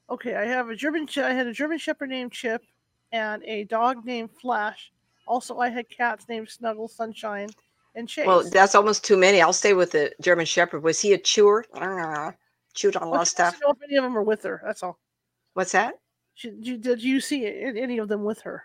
Okay, 0.10 0.36
I 0.36 0.46
have 0.46 0.70
a 0.70 0.76
German. 0.76 1.08
I 1.18 1.34
had 1.34 1.46
a 1.48 1.54
German 1.54 1.78
Shepherd 1.78 2.10
named 2.10 2.32
Chip 2.32 2.64
and 3.12 3.44
a 3.44 3.64
dog 3.66 4.06
named 4.06 4.32
Flash. 4.42 4.92
Also, 5.28 5.60
I 5.60 5.70
had 5.70 5.90
cats 5.90 6.28
named 6.30 6.50
Snuggle, 6.50 6.88
Sunshine, 6.88 7.50
and 7.96 8.08
Chase. 8.08 8.28
Well, 8.28 8.44
that's 8.50 8.76
almost 8.76 9.04
too 9.04 9.18
many. 9.18 9.42
I'll 9.42 9.54
stay 9.54 9.74
with 9.74 9.92
the 9.92 10.14
German 10.22 10.46
Shepherd. 10.46 10.84
Was 10.84 11.00
he 11.02 11.14
a 11.14 11.18
chewer? 11.18 11.66
Chewed 12.74 12.96
on 12.98 13.04
a 13.04 13.10
lot 13.10 13.22
of 13.22 13.28
stuff. 13.30 13.54
to 13.56 13.60
know 13.66 13.72
if 13.72 13.78
any 13.84 13.96
of 13.96 14.04
them 14.04 14.18
are 14.18 14.24
with 14.24 14.44
her. 14.44 14.62
That's 14.64 14.84
all. 14.84 15.00
What's 15.54 15.72
that? 15.72 15.94
She, 16.34 16.50
did, 16.52 16.82
did 16.82 17.02
you 17.02 17.22
see 17.22 17.46
any 17.48 17.98
of 17.98 18.10
them 18.10 18.26
with 18.26 18.42
her? 18.42 18.64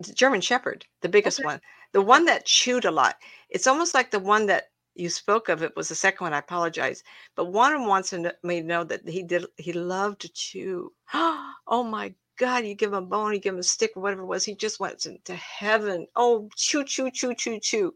The 0.00 0.14
German 0.14 0.40
Shepherd, 0.40 0.86
the 1.02 1.08
biggest 1.08 1.38
Okay. 1.40 1.44
one. 1.44 1.60
The 1.92 2.00
one 2.00 2.24
that 2.24 2.46
chewed 2.46 2.86
a 2.86 2.90
lot. 2.90 3.16
It's 3.50 3.66
almost 3.66 3.92
like 3.92 4.10
the 4.10 4.18
one 4.18 4.46
that 4.46 4.70
you 4.94 5.10
spoke 5.10 5.50
of. 5.50 5.62
It 5.62 5.76
was 5.76 5.90
the 5.90 5.94
second 5.94 6.24
one. 6.24 6.32
I 6.32 6.38
apologize. 6.38 7.02
But 7.34 7.46
one 7.52 7.74
of 7.74 7.80
them 7.80 7.88
wants 7.88 8.08
to 8.10 8.16
kn- 8.22 8.32
me 8.42 8.62
to 8.62 8.66
know 8.66 8.84
that 8.84 9.06
he 9.06 9.22
did. 9.22 9.44
He 9.58 9.72
loved 9.74 10.20
to 10.22 10.28
chew. 10.32 10.92
Oh 11.68 11.82
my 11.82 12.14
God! 12.38 12.64
You 12.64 12.76
give 12.76 12.90
him 12.92 12.98
a 12.98 13.02
bone, 13.02 13.32
you 13.32 13.40
give 13.40 13.54
him 13.54 13.58
a 13.58 13.62
stick, 13.64 13.90
or 13.96 14.02
whatever 14.02 14.22
it 14.22 14.26
was. 14.26 14.44
He 14.44 14.54
just 14.54 14.78
went 14.78 15.04
into 15.04 15.34
heaven. 15.34 16.06
Oh, 16.14 16.48
chew, 16.54 16.84
chew, 16.84 17.10
chew, 17.10 17.34
chew, 17.34 17.58
chew. 17.58 17.92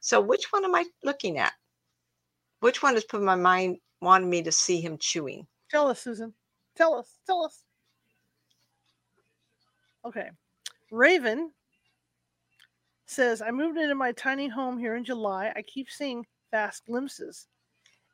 So 0.00 0.20
which 0.20 0.52
one 0.52 0.64
am 0.64 0.74
I 0.74 0.84
looking 1.04 1.38
at? 1.38 1.52
Which 2.60 2.82
one 2.82 2.94
has 2.94 3.04
put 3.04 3.22
my 3.22 3.36
mind 3.36 3.78
wanting 4.00 4.30
me 4.30 4.42
to 4.42 4.52
see 4.52 4.80
him 4.80 4.98
chewing? 4.98 5.46
Tell 5.70 5.88
us, 5.88 6.00
Susan. 6.00 6.34
Tell 6.76 6.94
us. 6.94 7.18
Tell 7.26 7.44
us. 7.44 7.62
Okay. 10.04 10.30
Raven 10.90 11.52
says, 13.06 13.42
I 13.42 13.50
moved 13.50 13.78
into 13.78 13.94
my 13.94 14.12
tiny 14.12 14.48
home 14.48 14.78
here 14.78 14.96
in 14.96 15.04
July. 15.04 15.52
I 15.54 15.62
keep 15.62 15.90
seeing 15.90 16.26
fast 16.50 16.86
glimpses. 16.86 17.46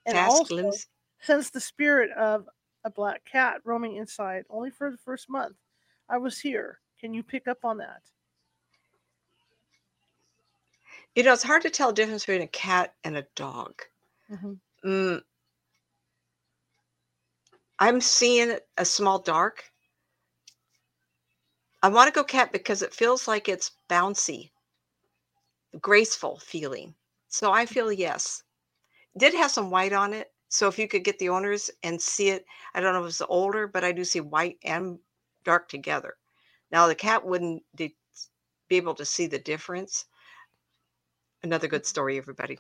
And 0.05 0.17
Fast 0.17 0.31
also 0.31 0.55
glimpse. 0.55 0.87
sense 1.21 1.51
the 1.51 1.61
spirit 1.61 2.11
of 2.13 2.49
a 2.85 2.91
black 2.91 3.25
cat 3.25 3.61
roaming 3.65 3.97
inside 3.97 4.45
only 4.51 4.71
for 4.71 4.91
the 4.91 4.99
first 4.99 5.29
month. 5.29 5.57
I 6.09 6.19
was 6.19 6.39
here. 6.39 6.81
Can 7.01 7.15
you 7.15 7.23
pick 7.23 7.49
up 7.49 7.65
on 7.65 7.79
that? 7.79 8.03
You 11.17 11.25
know, 11.25 11.33
it's 11.33 11.43
hard 11.43 11.63
to 11.63 11.71
tell 11.71 11.89
the 11.89 11.95
difference 11.95 12.25
between 12.27 12.43
a 12.43 12.47
cat 12.47 12.95
and 13.03 13.17
a 13.17 13.27
dog. 13.35 13.83
Mhm. 14.29 14.61
Mm. 14.85 15.21
I'm 17.79 18.03
seeing 18.03 18.59
a 18.77 18.85
small 18.85 19.19
dark. 19.19 19.73
I 21.83 21.89
want 21.89 22.07
to 22.09 22.13
go 22.13 22.23
cat 22.23 22.53
because 22.53 22.83
it 22.83 22.93
feels 22.93 23.27
like 23.27 23.49
it's 23.49 23.71
bouncy, 23.89 24.51
graceful 25.81 26.39
feeling. 26.39 26.95
So 27.29 27.51
I 27.53 27.67
feel 27.67 27.91
yes. 27.93 28.43
Did 29.19 29.35
have 29.35 29.51
some 29.53 29.71
white 29.71 29.93
on 29.93 30.15
it. 30.15 30.33
So 30.49 30.69
if 30.69 30.79
you 30.79 30.89
could 30.89 31.05
get 31.05 31.19
the 31.19 31.31
owners 31.31 31.71
and 31.83 32.01
see 32.03 32.31
it, 32.31 32.47
I 32.75 32.81
don't 32.81 32.95
know 32.95 33.05
if 33.05 33.11
it's 33.11 33.23
older, 33.23 33.67
but 33.69 33.85
I 33.85 33.93
do 33.93 34.05
see 34.05 34.21
white 34.21 34.59
and 34.65 34.99
dark 35.45 35.69
together. 35.69 36.17
Now 36.73 36.87
the 36.87 36.95
cat 36.97 37.25
wouldn't 37.27 37.65
de- 37.77 37.97
be 38.69 38.77
able 38.77 38.95
to 38.97 39.05
see 39.07 39.27
the 39.27 39.39
difference. 39.39 40.07
Another 41.43 41.69
good 41.69 41.87
story, 41.87 42.19
everybody. 42.19 42.59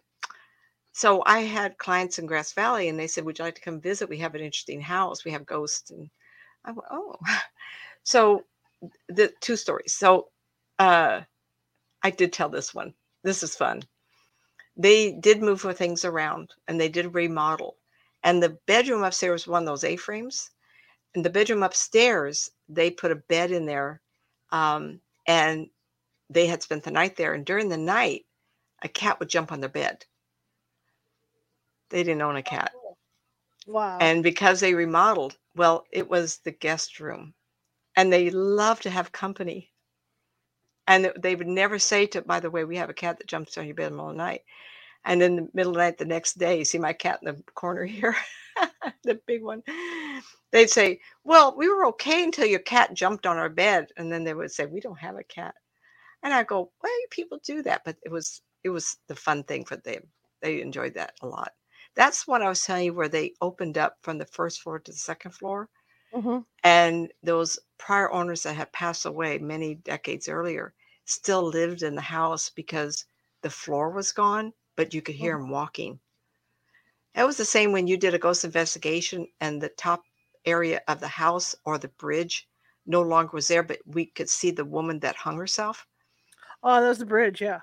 So 0.92 1.22
I 1.26 1.40
had 1.40 1.78
clients 1.78 2.18
in 2.18 2.26
Grass 2.26 2.52
Valley 2.52 2.88
and 2.88 2.98
they 2.98 3.06
said, 3.06 3.24
Would 3.24 3.38
you 3.38 3.44
like 3.44 3.56
to 3.56 3.60
come 3.60 3.80
visit? 3.80 4.08
We 4.08 4.18
have 4.18 4.34
an 4.34 4.40
interesting 4.40 4.80
house. 4.80 5.24
We 5.24 5.32
have 5.32 5.44
ghosts. 5.46 5.90
And 5.90 6.08
I 6.64 6.72
went, 6.72 6.88
Oh. 6.90 7.16
So 8.04 8.44
the 9.08 9.32
two 9.40 9.56
stories. 9.56 9.94
So 9.94 10.28
uh 10.78 11.22
I 12.02 12.10
did 12.10 12.32
tell 12.32 12.48
this 12.48 12.74
one. 12.74 12.94
This 13.24 13.42
is 13.42 13.56
fun. 13.56 13.82
They 14.76 15.12
did 15.12 15.40
move 15.42 15.62
things 15.62 16.04
around 16.04 16.52
and 16.68 16.80
they 16.80 16.88
did 16.88 17.14
remodel. 17.14 17.78
And 18.22 18.42
the 18.42 18.58
bedroom 18.66 19.02
upstairs 19.02 19.46
was 19.46 19.52
one 19.52 19.62
of 19.62 19.66
those 19.66 19.84
A-frames. 19.84 20.50
And 21.14 21.24
the 21.24 21.30
bedroom 21.30 21.62
upstairs, 21.62 22.50
they 22.68 22.90
put 22.90 23.12
a 23.12 23.16
bed 23.16 23.50
in 23.50 23.66
there. 23.66 24.02
Um, 24.52 25.00
and 25.26 25.68
they 26.30 26.46
had 26.46 26.62
spent 26.62 26.84
the 26.84 26.90
night 26.90 27.16
there. 27.16 27.34
And 27.34 27.46
during 27.46 27.68
the 27.68 27.78
night, 27.78 28.25
a 28.86 28.88
cat 28.88 29.18
would 29.18 29.28
jump 29.28 29.52
on 29.52 29.60
their 29.60 29.68
bed. 29.68 30.04
They 31.90 32.02
didn't 32.02 32.22
own 32.22 32.36
a 32.36 32.40
oh, 32.40 32.42
cat. 32.42 32.72
Wow. 33.66 33.98
And 34.00 34.22
because 34.22 34.60
they 34.60 34.74
remodeled, 34.74 35.36
well, 35.56 35.86
it 35.90 36.08
was 36.08 36.38
the 36.38 36.52
guest 36.52 37.00
room. 37.00 37.34
And 37.96 38.12
they 38.12 38.30
love 38.30 38.80
to 38.82 38.90
have 38.90 39.12
company. 39.12 39.72
And 40.86 41.12
they 41.18 41.34
would 41.34 41.48
never 41.48 41.78
say 41.78 42.06
to, 42.06 42.22
by 42.22 42.38
the 42.38 42.50
way, 42.50 42.64
we 42.64 42.76
have 42.76 42.90
a 42.90 42.94
cat 42.94 43.18
that 43.18 43.26
jumps 43.26 43.58
on 43.58 43.66
your 43.66 43.74
bed 43.74 43.88
in 43.88 43.92
the 43.92 43.96
middle 43.96 44.10
of 44.10 44.16
the 44.16 44.22
night. 44.22 44.42
And 45.04 45.22
in 45.22 45.36
the 45.36 45.48
middle 45.52 45.72
of 45.72 45.76
the 45.76 45.82
night, 45.82 45.98
the 45.98 46.04
next 46.04 46.38
day, 46.38 46.58
you 46.58 46.64
see 46.64 46.78
my 46.78 46.92
cat 46.92 47.20
in 47.22 47.34
the 47.34 47.42
corner 47.54 47.84
here, 47.84 48.16
the 49.02 49.20
big 49.26 49.42
one. 49.42 49.62
They'd 50.52 50.70
say, 50.70 51.00
Well, 51.24 51.56
we 51.56 51.68
were 51.68 51.86
okay 51.86 52.22
until 52.22 52.46
your 52.46 52.60
cat 52.60 52.94
jumped 52.94 53.26
on 53.26 53.36
our 53.36 53.48
bed. 53.48 53.88
And 53.96 54.12
then 54.12 54.22
they 54.22 54.34
would 54.34 54.52
say, 54.52 54.66
We 54.66 54.80
don't 54.80 54.98
have 54.98 55.16
a 55.16 55.24
cat. 55.24 55.54
And 56.22 56.32
I 56.32 56.44
go, 56.44 56.70
Why 56.80 56.88
do 56.88 57.06
people 57.10 57.40
do 57.44 57.62
that? 57.62 57.82
But 57.84 57.96
it 58.04 58.12
was 58.12 58.42
it 58.64 58.70
was 58.70 58.98
the 59.08 59.16
fun 59.16 59.44
thing 59.44 59.64
for 59.64 59.76
them. 59.76 60.12
They 60.40 60.60
enjoyed 60.60 60.94
that 60.94 61.14
a 61.22 61.26
lot. 61.26 61.54
That's 61.94 62.26
what 62.26 62.42
I 62.42 62.48
was 62.48 62.64
telling 62.64 62.84
you, 62.86 62.94
where 62.94 63.08
they 63.08 63.34
opened 63.40 63.78
up 63.78 63.98
from 64.02 64.18
the 64.18 64.26
first 64.26 64.60
floor 64.62 64.78
to 64.80 64.92
the 64.92 64.98
second 64.98 65.32
floor. 65.32 65.70
Mhm. 66.12 66.44
And 66.64 67.14
those 67.22 67.58
prior 67.78 68.10
owners 68.12 68.42
that 68.42 68.56
had 68.56 68.72
passed 68.72 69.06
away 69.06 69.38
many 69.38 69.74
decades 69.74 70.28
earlier 70.28 70.74
still 71.06 71.42
lived 71.42 71.82
in 71.82 71.94
the 71.94 72.02
house 72.02 72.50
because 72.50 73.06
the 73.42 73.48
floor 73.50 73.90
was 73.90 74.12
gone, 74.12 74.52
but 74.76 74.92
you 74.92 75.00
could 75.00 75.14
hear 75.14 75.38
them 75.38 75.48
walking. 75.48 76.00
That 77.14 77.26
was 77.26 77.36
the 77.36 77.44
same 77.44 77.72
when 77.72 77.88
you 77.88 77.96
did 77.96 78.14
a 78.14 78.18
ghost 78.18 78.44
investigation 78.44 79.26
and 79.40 79.60
the 79.60 79.68
top 79.70 80.04
area 80.44 80.82
of 80.86 81.00
the 81.00 81.08
house 81.08 81.52
or 81.64 81.78
the 81.78 81.88
bridge 81.88 82.48
no 82.84 83.02
longer 83.02 83.32
was 83.32 83.48
there, 83.48 83.64
but 83.64 83.80
we 83.84 84.06
could 84.06 84.30
see 84.30 84.52
the 84.52 84.64
woman 84.64 85.00
that 85.00 85.16
hung 85.16 85.36
herself. 85.36 85.88
Oh, 86.62 86.80
that 86.82 86.88
was 86.88 86.98
the 86.98 87.06
bridge. 87.06 87.40
Yeah. 87.40 87.60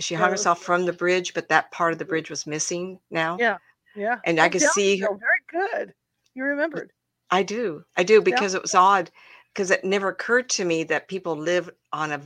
She 0.00 0.14
hung 0.14 0.30
herself 0.30 0.60
from 0.60 0.86
the 0.86 0.92
bridge, 0.92 1.34
but 1.34 1.48
that 1.48 1.70
part 1.70 1.92
of 1.92 1.98
the 1.98 2.04
mm. 2.04 2.08
bridge 2.08 2.30
was 2.30 2.46
missing 2.46 2.98
now. 3.10 3.36
Yeah. 3.38 3.58
Yeah. 3.94 4.18
And 4.24 4.40
I 4.40 4.46
oh, 4.46 4.50
could 4.50 4.60
telling 4.60 4.72
see 4.74 4.98
her. 4.98 5.08
Very 5.08 5.68
good. 5.68 5.94
You 6.34 6.44
remembered. 6.44 6.92
I 7.30 7.42
do. 7.42 7.84
I 7.96 8.02
do 8.02 8.20
because 8.20 8.54
it 8.54 8.62
was 8.62 8.74
odd 8.74 9.10
because 9.52 9.70
it 9.70 9.84
never 9.84 10.08
occurred 10.08 10.48
to 10.50 10.64
me 10.64 10.84
that 10.84 11.08
people 11.08 11.36
live 11.36 11.70
on 11.92 12.12
a 12.12 12.20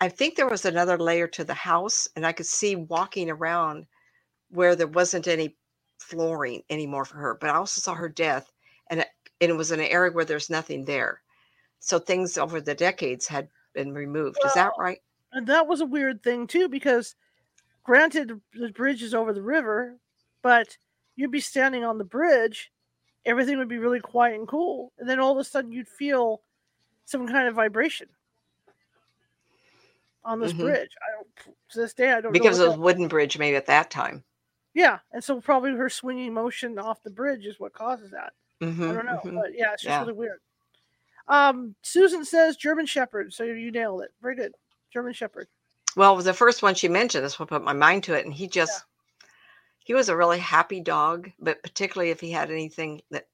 I 0.00 0.08
think 0.08 0.34
there 0.34 0.48
was 0.48 0.64
another 0.64 0.98
layer 0.98 1.28
to 1.28 1.44
the 1.44 1.54
house 1.54 2.08
and 2.16 2.26
I 2.26 2.32
could 2.32 2.46
see 2.46 2.74
walking 2.74 3.30
around 3.30 3.86
where 4.48 4.74
there 4.74 4.86
wasn't 4.86 5.28
any 5.28 5.56
flooring 5.98 6.62
anymore 6.70 7.04
for 7.04 7.18
her, 7.18 7.36
but 7.38 7.50
I 7.50 7.54
also 7.54 7.80
saw 7.80 7.94
her 7.94 8.08
death 8.08 8.50
and 8.88 9.00
it, 9.00 9.08
and 9.40 9.50
it 9.50 9.56
was 9.56 9.70
in 9.70 9.80
an 9.80 9.86
area 9.86 10.10
where 10.12 10.24
there's 10.24 10.50
nothing 10.50 10.84
there. 10.84 11.22
So 11.80 11.98
things 11.98 12.38
over 12.38 12.60
the 12.60 12.74
decades 12.74 13.26
had 13.26 13.48
been 13.74 13.92
removed. 13.92 14.38
Is 14.44 14.54
that 14.54 14.72
right? 14.78 15.00
And 15.32 15.46
that 15.46 15.66
was 15.66 15.80
a 15.80 15.86
weird 15.86 16.22
thing 16.22 16.46
too, 16.46 16.68
because 16.68 17.14
granted 17.84 18.40
the 18.54 18.70
bridge 18.70 19.02
is 19.02 19.14
over 19.14 19.32
the 19.32 19.42
river, 19.42 19.98
but 20.42 20.78
you'd 21.16 21.30
be 21.32 21.40
standing 21.40 21.84
on 21.84 21.98
the 21.98 22.04
bridge, 22.04 22.72
everything 23.26 23.58
would 23.58 23.68
be 23.68 23.78
really 23.78 24.00
quiet 24.00 24.36
and 24.38 24.48
cool, 24.48 24.92
and 24.98 25.08
then 25.08 25.20
all 25.20 25.32
of 25.32 25.38
a 25.38 25.44
sudden 25.44 25.72
you'd 25.72 25.88
feel 25.88 26.42
some 27.06 27.26
kind 27.28 27.48
of 27.48 27.54
vibration 27.56 28.08
on 30.24 30.40
this 30.40 30.52
Mhm. 30.52 30.54
bridge. 30.54 30.90
I 31.06 31.12
don't 31.12 31.56
to 31.70 31.78
this 31.80 31.94
day 31.94 32.12
I 32.12 32.20
don't 32.20 32.32
Because 32.32 32.58
know 32.58 32.60
of 32.60 32.76
what 32.76 32.80
the 32.80 32.80
wooden 32.80 33.08
bridge, 33.08 33.36
maybe 33.36 33.56
at 33.56 33.66
that 33.66 33.90
time. 33.90 34.24
yeah, 34.74 35.00
and 35.12 35.22
so 35.22 35.40
probably 35.40 35.72
her 35.72 35.88
swinging 35.88 36.32
motion 36.32 36.78
off 36.78 37.02
the 37.02 37.10
bridge 37.10 37.44
is 37.46 37.58
what 37.58 37.72
causes 37.72 38.10
that. 38.12 38.32
hmm 38.60 38.90
I 38.90 38.92
don't 38.94 39.06
know, 39.06 39.20
but 39.34 39.54
yeah, 39.54 39.72
it's 39.72 39.82
just 39.82 39.98
Yeah. 39.98 40.00
really 40.00 40.12
weird. 40.12 40.40
Um, 41.28 41.76
Susan 41.82 42.24
says 42.24 42.56
German 42.56 42.86
Shepherd, 42.86 43.32
so 43.34 43.44
you 43.44 43.70
nailed 43.72 44.02
it. 44.02 44.12
Very 44.22 44.36
good, 44.36 44.54
German 44.92 45.12
Shepherd. 45.12 45.48
Well, 45.96 46.16
the 46.16 46.34
first 46.34 46.62
one 46.62 46.74
she 46.74 46.88
mentioned, 46.88 47.24
that's 47.24 47.38
what 47.38 47.48
put 47.48 47.64
my 47.64 47.72
mind 47.72 48.04
to 48.04 48.14
it. 48.14 48.24
And 48.24 48.34
he 48.34 48.46
just, 48.46 48.84
he 49.80 49.94
was 49.94 50.08
a 50.08 50.16
really 50.16 50.38
happy 50.38 50.80
dog, 50.80 51.30
but 51.40 51.62
particularly 51.62 52.10
if 52.10 52.20
he 52.20 52.30
had 52.30 52.50
anything 52.50 53.02
that 53.10 53.26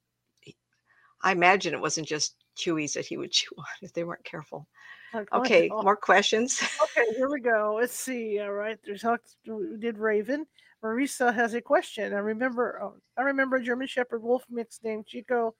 I 1.23 1.33
imagine 1.33 1.75
it 1.75 1.81
wasn't 1.81 2.07
just 2.07 2.37
chewies 2.57 2.95
that 2.95 3.07
he 3.07 3.17
would 3.17 3.31
chew 3.33 3.55
on 3.59 3.65
if 3.83 3.93
they 3.93 4.05
weren't 4.05 4.25
careful. 4.25 4.67
Like, 5.13 5.33
Okay, 5.33 5.69
more 5.69 5.97
questions. 5.97 6.61
Okay, 6.83 7.15
here 7.17 7.31
we 7.31 7.41
go. 7.41 7.77
Let's 7.79 7.95
see. 7.95 8.41
All 8.41 8.53
right, 8.53 8.79
there's 8.85 9.05
we 9.47 9.77
did 9.79 9.99
Raven. 9.99 10.47
Marisa 10.83 11.35
has 11.35 11.55
a 11.55 11.61
question. 11.61 12.13
I 12.13 12.19
remember. 12.19 12.81
Oh, 12.83 12.95
I 13.17 13.23
remember 13.23 13.57
a 13.57 13.63
German 13.63 13.87
Shepherd 13.87 14.23
wolf 14.23 14.45
mix 14.51 14.81
named 14.83 15.07
Chico. 15.07 15.55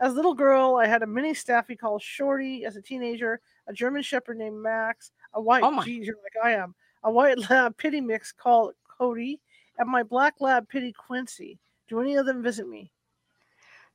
As 0.00 0.12
a 0.12 0.16
little 0.16 0.34
girl, 0.34 0.76
I 0.76 0.86
had 0.86 1.02
a 1.02 1.06
mini 1.06 1.32
staffy 1.32 1.74
called 1.76 2.02
Shorty. 2.02 2.64
As 2.64 2.76
a 2.76 2.82
teenager, 2.82 3.40
a 3.66 3.72
German 3.72 4.02
Shepherd 4.02 4.38
named 4.38 4.62
Max. 4.62 5.12
A 5.34 5.40
white. 5.40 5.62
Oh 5.62 5.70
my- 5.70 5.84
Geez, 5.84 6.06
you're 6.06 6.16
like 6.22 6.44
I 6.44 6.52
am. 6.52 6.74
A 7.04 7.10
white 7.10 7.38
lab 7.50 7.76
pity 7.76 8.00
mix 8.00 8.32
called 8.32 8.74
Cody, 8.98 9.40
and 9.78 9.88
my 9.88 10.02
black 10.02 10.34
lab 10.40 10.68
pity 10.68 10.92
Quincy. 10.92 11.58
Do 11.88 12.00
any 12.00 12.16
of 12.16 12.26
them 12.26 12.42
visit 12.42 12.68
me? 12.68 12.90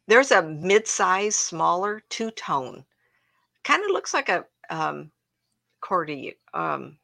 There's 0.07 0.31
a 0.31 0.41
mid-size, 0.41 1.35
smaller 1.35 2.01
two-tone. 2.09 2.83
Kind 3.63 3.83
of 3.83 3.91
looks 3.91 4.13
like 4.13 4.29
a 4.29 4.45
um, 4.69 5.11
corgi. 5.81 6.35
Um, 6.53 6.97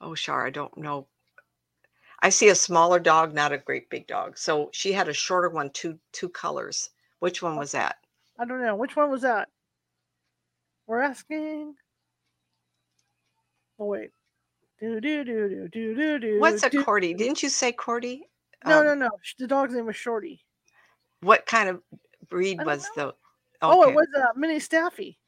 oh, 0.00 0.14
Shar, 0.14 0.46
I 0.46 0.50
don't 0.50 0.76
know. 0.76 1.06
I 2.22 2.28
see 2.28 2.48
a 2.48 2.54
smaller 2.54 2.98
dog, 3.00 3.34
not 3.34 3.52
a 3.52 3.58
great 3.58 3.90
big 3.90 4.06
dog. 4.06 4.38
So 4.38 4.70
she 4.72 4.92
had 4.92 5.08
a 5.08 5.12
shorter 5.12 5.48
one, 5.48 5.70
two 5.70 5.98
two 6.12 6.28
colors. 6.28 6.90
Which 7.20 7.42
one 7.42 7.56
was 7.56 7.72
that? 7.72 7.96
I 8.38 8.44
don't 8.44 8.62
know. 8.62 8.76
Which 8.76 8.94
one 8.96 9.10
was 9.10 9.22
that? 9.22 9.48
We're 10.86 11.00
asking. 11.02 11.74
Oh 13.78 13.86
wait. 13.86 14.10
Do 14.80 15.00
do 15.00 15.24
do 15.24 15.48
do 15.48 15.68
do 15.68 15.94
do 15.94 16.18
do. 16.18 16.40
What's 16.40 16.62
a 16.62 16.70
do- 16.70 16.84
corgi? 16.84 17.16
Didn't 17.16 17.42
you 17.42 17.48
say 17.48 17.72
corgi? 17.72 18.20
No, 18.64 18.80
Um, 18.80 18.86
no, 18.86 18.94
no. 18.94 19.10
The 19.38 19.46
dog's 19.46 19.74
name 19.74 19.86
was 19.86 19.96
Shorty. 19.96 20.44
What 21.20 21.46
kind 21.46 21.68
of 21.68 21.82
breed 22.28 22.64
was 22.64 22.88
the? 22.96 23.14
Oh, 23.60 23.88
it 23.88 23.94
was 23.94 24.06
a 24.16 24.38
mini 24.38 24.60
Staffy, 24.60 25.18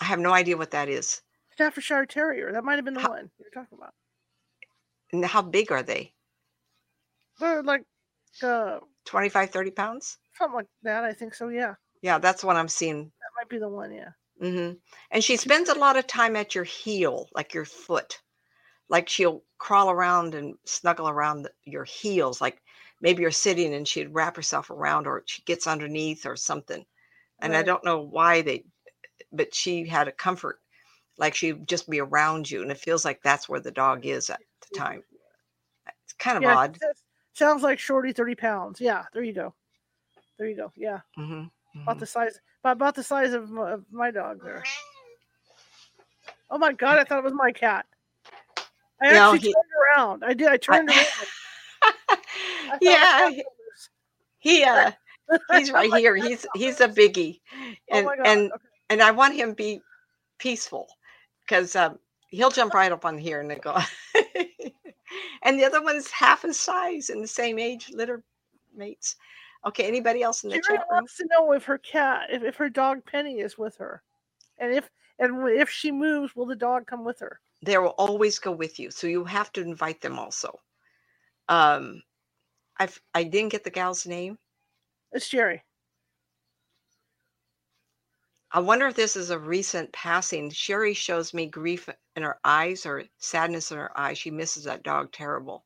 I 0.00 0.04
have 0.04 0.18
no 0.20 0.32
idea 0.32 0.56
what 0.56 0.70
that 0.70 0.88
is. 0.88 1.20
Staffordshire 1.52 2.06
Terrier. 2.06 2.52
That 2.52 2.62
might 2.64 2.76
have 2.76 2.84
been 2.84 2.94
the 2.94 3.00
How- 3.00 3.10
one 3.10 3.30
you 3.38 3.44
were 3.44 3.50
talking 3.62 3.76
about. 3.78 3.92
And 5.12 5.24
how 5.24 5.42
big 5.42 5.72
are 5.72 5.82
they? 5.82 6.12
They're 7.40 7.62
like 7.62 7.82
uh, 8.42 8.78
25, 9.06 9.50
30 9.50 9.70
pounds? 9.70 10.18
something 10.36 10.56
like 10.56 10.66
that. 10.82 11.04
I 11.04 11.12
think 11.12 11.34
so. 11.34 11.48
Yeah, 11.48 11.74
Yeah, 12.02 12.18
that's 12.18 12.44
what 12.44 12.56
I'm 12.56 12.68
seeing. 12.68 13.04
that 13.04 13.30
might 13.36 13.48
be 13.48 13.58
the 13.58 13.68
one. 13.68 13.92
Yeah. 13.92 14.10
Mm-hmm. 14.42 14.74
And 15.10 15.24
she 15.24 15.36
spends 15.36 15.68
a 15.70 15.78
lot 15.78 15.96
of 15.96 16.06
time 16.06 16.36
at 16.36 16.54
your 16.54 16.64
heel, 16.64 17.28
like 17.34 17.54
your 17.54 17.64
foot. 17.64 18.20
Like 18.88 19.08
she'll 19.08 19.42
crawl 19.58 19.90
around 19.90 20.34
and 20.34 20.54
snuggle 20.64 21.08
around 21.08 21.48
your 21.64 21.84
heels. 21.84 22.40
Like 22.40 22.62
maybe 23.00 23.22
you're 23.22 23.30
sitting 23.30 23.74
and 23.74 23.88
she'd 23.88 24.14
wrap 24.14 24.36
herself 24.36 24.70
around 24.70 25.06
or 25.06 25.22
she 25.26 25.42
gets 25.42 25.66
underneath 25.66 26.26
or 26.26 26.36
something. 26.36 26.84
And 27.40 27.54
I 27.54 27.62
don't 27.62 27.84
know 27.84 28.00
why 28.00 28.42
they, 28.42 28.64
but 29.32 29.54
she 29.54 29.86
had 29.86 30.08
a 30.08 30.12
comfort. 30.12 30.60
Like 31.18 31.34
she'd 31.34 31.66
just 31.66 31.88
be 31.88 32.00
around 32.00 32.50
you. 32.50 32.62
And 32.62 32.70
it 32.70 32.78
feels 32.78 33.04
like 33.04 33.20
that's 33.22 33.48
where 33.48 33.60
the 33.60 33.70
dog 33.70 34.06
is 34.06 34.30
at 34.30 34.40
the 34.60 34.78
time. 34.78 35.02
It's 36.04 36.12
kind 36.14 36.36
of 36.36 36.42
yeah. 36.44 36.56
odd. 36.56 36.76
it 36.76 36.96
Sounds 37.36 37.62
like 37.62 37.78
Shorty, 37.78 38.12
thirty 38.14 38.34
pounds. 38.34 38.80
Yeah. 38.80 39.04
There 39.12 39.22
you 39.22 39.34
go. 39.34 39.52
There 40.38 40.48
you 40.48 40.56
go. 40.56 40.72
Yeah. 40.74 41.00
hmm 41.16 41.44
About 41.82 41.98
the 41.98 42.06
size. 42.06 42.40
About, 42.64 42.76
about 42.76 42.94
the 42.94 43.02
size 43.02 43.34
of 43.34 43.50
my, 43.50 43.72
of 43.72 43.84
my 43.92 44.10
dog 44.10 44.42
there. 44.42 44.64
Oh 46.50 46.56
my 46.56 46.72
god! 46.72 46.98
I 46.98 47.04
thought 47.04 47.18
it 47.18 47.24
was 47.24 47.34
my 47.34 47.52
cat. 47.52 47.84
I 49.02 49.12
No, 49.12 49.34
actually 49.34 49.48
he- 49.48 49.52
turned 49.52 49.98
around. 49.98 50.24
I 50.24 50.32
did. 50.32 50.48
I 50.48 50.56
turned 50.56 50.88
around. 50.88 51.06
I 52.08 52.78
it 52.80 52.80
was 52.80 52.80
yeah, 52.80 53.30
he 54.38 54.64
uh 54.64 54.92
he's 55.52 55.70
right 55.70 55.92
here. 55.92 56.16
He's 56.16 56.46
he's 56.54 56.80
a 56.80 56.88
biggie. 56.88 57.40
Oh 57.52 57.98
And 57.98 58.06
god! 58.06 58.18
and 58.24 58.52
okay. 58.52 58.64
and 58.90 59.02
I 59.02 59.10
want 59.10 59.34
him 59.34 59.50
to 59.50 59.54
be 59.54 59.80
peaceful 60.38 60.88
because 61.44 61.76
um, 61.76 61.98
he'll 62.30 62.50
jump 62.50 62.72
right 62.72 62.90
up 62.92 63.04
on 63.04 63.18
here 63.18 63.40
and 63.40 63.60
go. 63.60 63.76
and 65.46 65.58
the 65.58 65.64
other 65.64 65.80
one's 65.80 66.10
half 66.10 66.42
his 66.42 66.58
size 66.58 67.08
and 67.08 67.22
the 67.22 67.28
same 67.28 67.58
age 67.58 67.90
litter 67.92 68.22
mates. 68.74 69.16
Okay, 69.64 69.86
anybody 69.86 70.22
else 70.22 70.44
in 70.44 70.50
the 70.50 70.56
Jerry 70.56 70.78
chat 70.78 70.86
room? 70.90 70.98
wants 70.98 71.16
to 71.16 71.26
know 71.30 71.52
if 71.52 71.64
her 71.64 71.78
cat, 71.78 72.28
if, 72.30 72.42
if 72.42 72.56
her 72.56 72.68
dog 72.68 73.04
Penny 73.06 73.38
is 73.38 73.56
with 73.56 73.76
her, 73.76 74.02
and 74.58 74.72
if 74.72 74.90
and 75.18 75.48
if 75.48 75.70
she 75.70 75.90
moves, 75.90 76.36
will 76.36 76.46
the 76.46 76.56
dog 76.56 76.86
come 76.86 77.04
with 77.04 77.20
her? 77.20 77.40
They 77.62 77.78
will 77.78 77.94
always 77.96 78.38
go 78.38 78.52
with 78.52 78.78
you, 78.78 78.90
so 78.90 79.06
you 79.06 79.24
have 79.24 79.52
to 79.52 79.62
invite 79.62 80.00
them 80.00 80.18
also. 80.18 80.60
Um, 81.48 82.02
I 82.78 82.88
I 83.14 83.24
didn't 83.24 83.52
get 83.52 83.64
the 83.64 83.70
gal's 83.70 84.04
name. 84.06 84.38
It's 85.12 85.28
Jerry. 85.28 85.62
I 88.52 88.60
wonder 88.60 88.86
if 88.86 88.94
this 88.94 89.16
is 89.16 89.30
a 89.30 89.38
recent 89.38 89.92
passing. 89.92 90.50
Sherry 90.50 90.94
shows 90.94 91.34
me 91.34 91.46
grief 91.46 91.88
in 92.14 92.22
her 92.22 92.38
eyes 92.44 92.86
or 92.86 93.04
sadness 93.18 93.72
in 93.72 93.78
her 93.78 93.98
eyes. 93.98 94.18
She 94.18 94.30
misses 94.30 94.64
that 94.64 94.84
dog 94.84 95.12
terrible. 95.12 95.64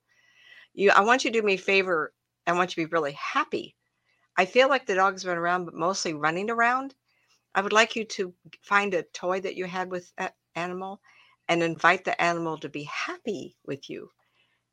You, 0.73 0.91
I 0.91 1.01
want 1.03 1.25
you 1.25 1.31
to 1.31 1.41
do 1.41 1.47
me 1.47 1.55
a 1.55 1.59
favor. 1.59 2.15
I 2.47 2.53
want 2.53 2.77
you 2.77 2.83
to 2.83 2.89
be 2.89 2.93
really 2.93 3.13
happy. 3.13 3.77
I 4.37 4.47
feel 4.47 4.69
like 4.69 4.87
the 4.87 4.95
dog's 4.95 5.25
been 5.25 5.37
around, 5.37 5.67
but 5.67 5.75
mostly 5.75 6.15
running 6.15 6.49
around. 6.49 6.95
I 7.55 7.61
would 7.61 7.73
like 7.73 7.97
you 7.97 8.05
to 8.05 8.33
find 8.63 8.95
a 8.95 9.03
toy 9.03 9.41
that 9.41 9.57
you 9.57 9.67
had 9.67 9.91
with 9.91 10.11
that 10.17 10.37
animal 10.55 11.01
and 11.49 11.63
invite 11.63 12.05
the 12.05 12.21
animal 12.23 12.57
to 12.59 12.69
be 12.69 12.85
happy 12.85 13.57
with 13.67 13.91
you. 13.91 14.11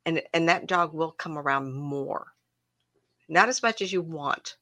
And, 0.06 0.22
and 0.32 0.48
that 0.48 0.66
dog 0.66 0.94
will 0.94 1.12
come 1.12 1.36
around 1.36 1.74
more. 1.74 2.32
Not 3.28 3.48
as 3.48 3.62
much 3.62 3.82
as 3.82 3.92
you 3.92 4.00
want, 4.00 4.56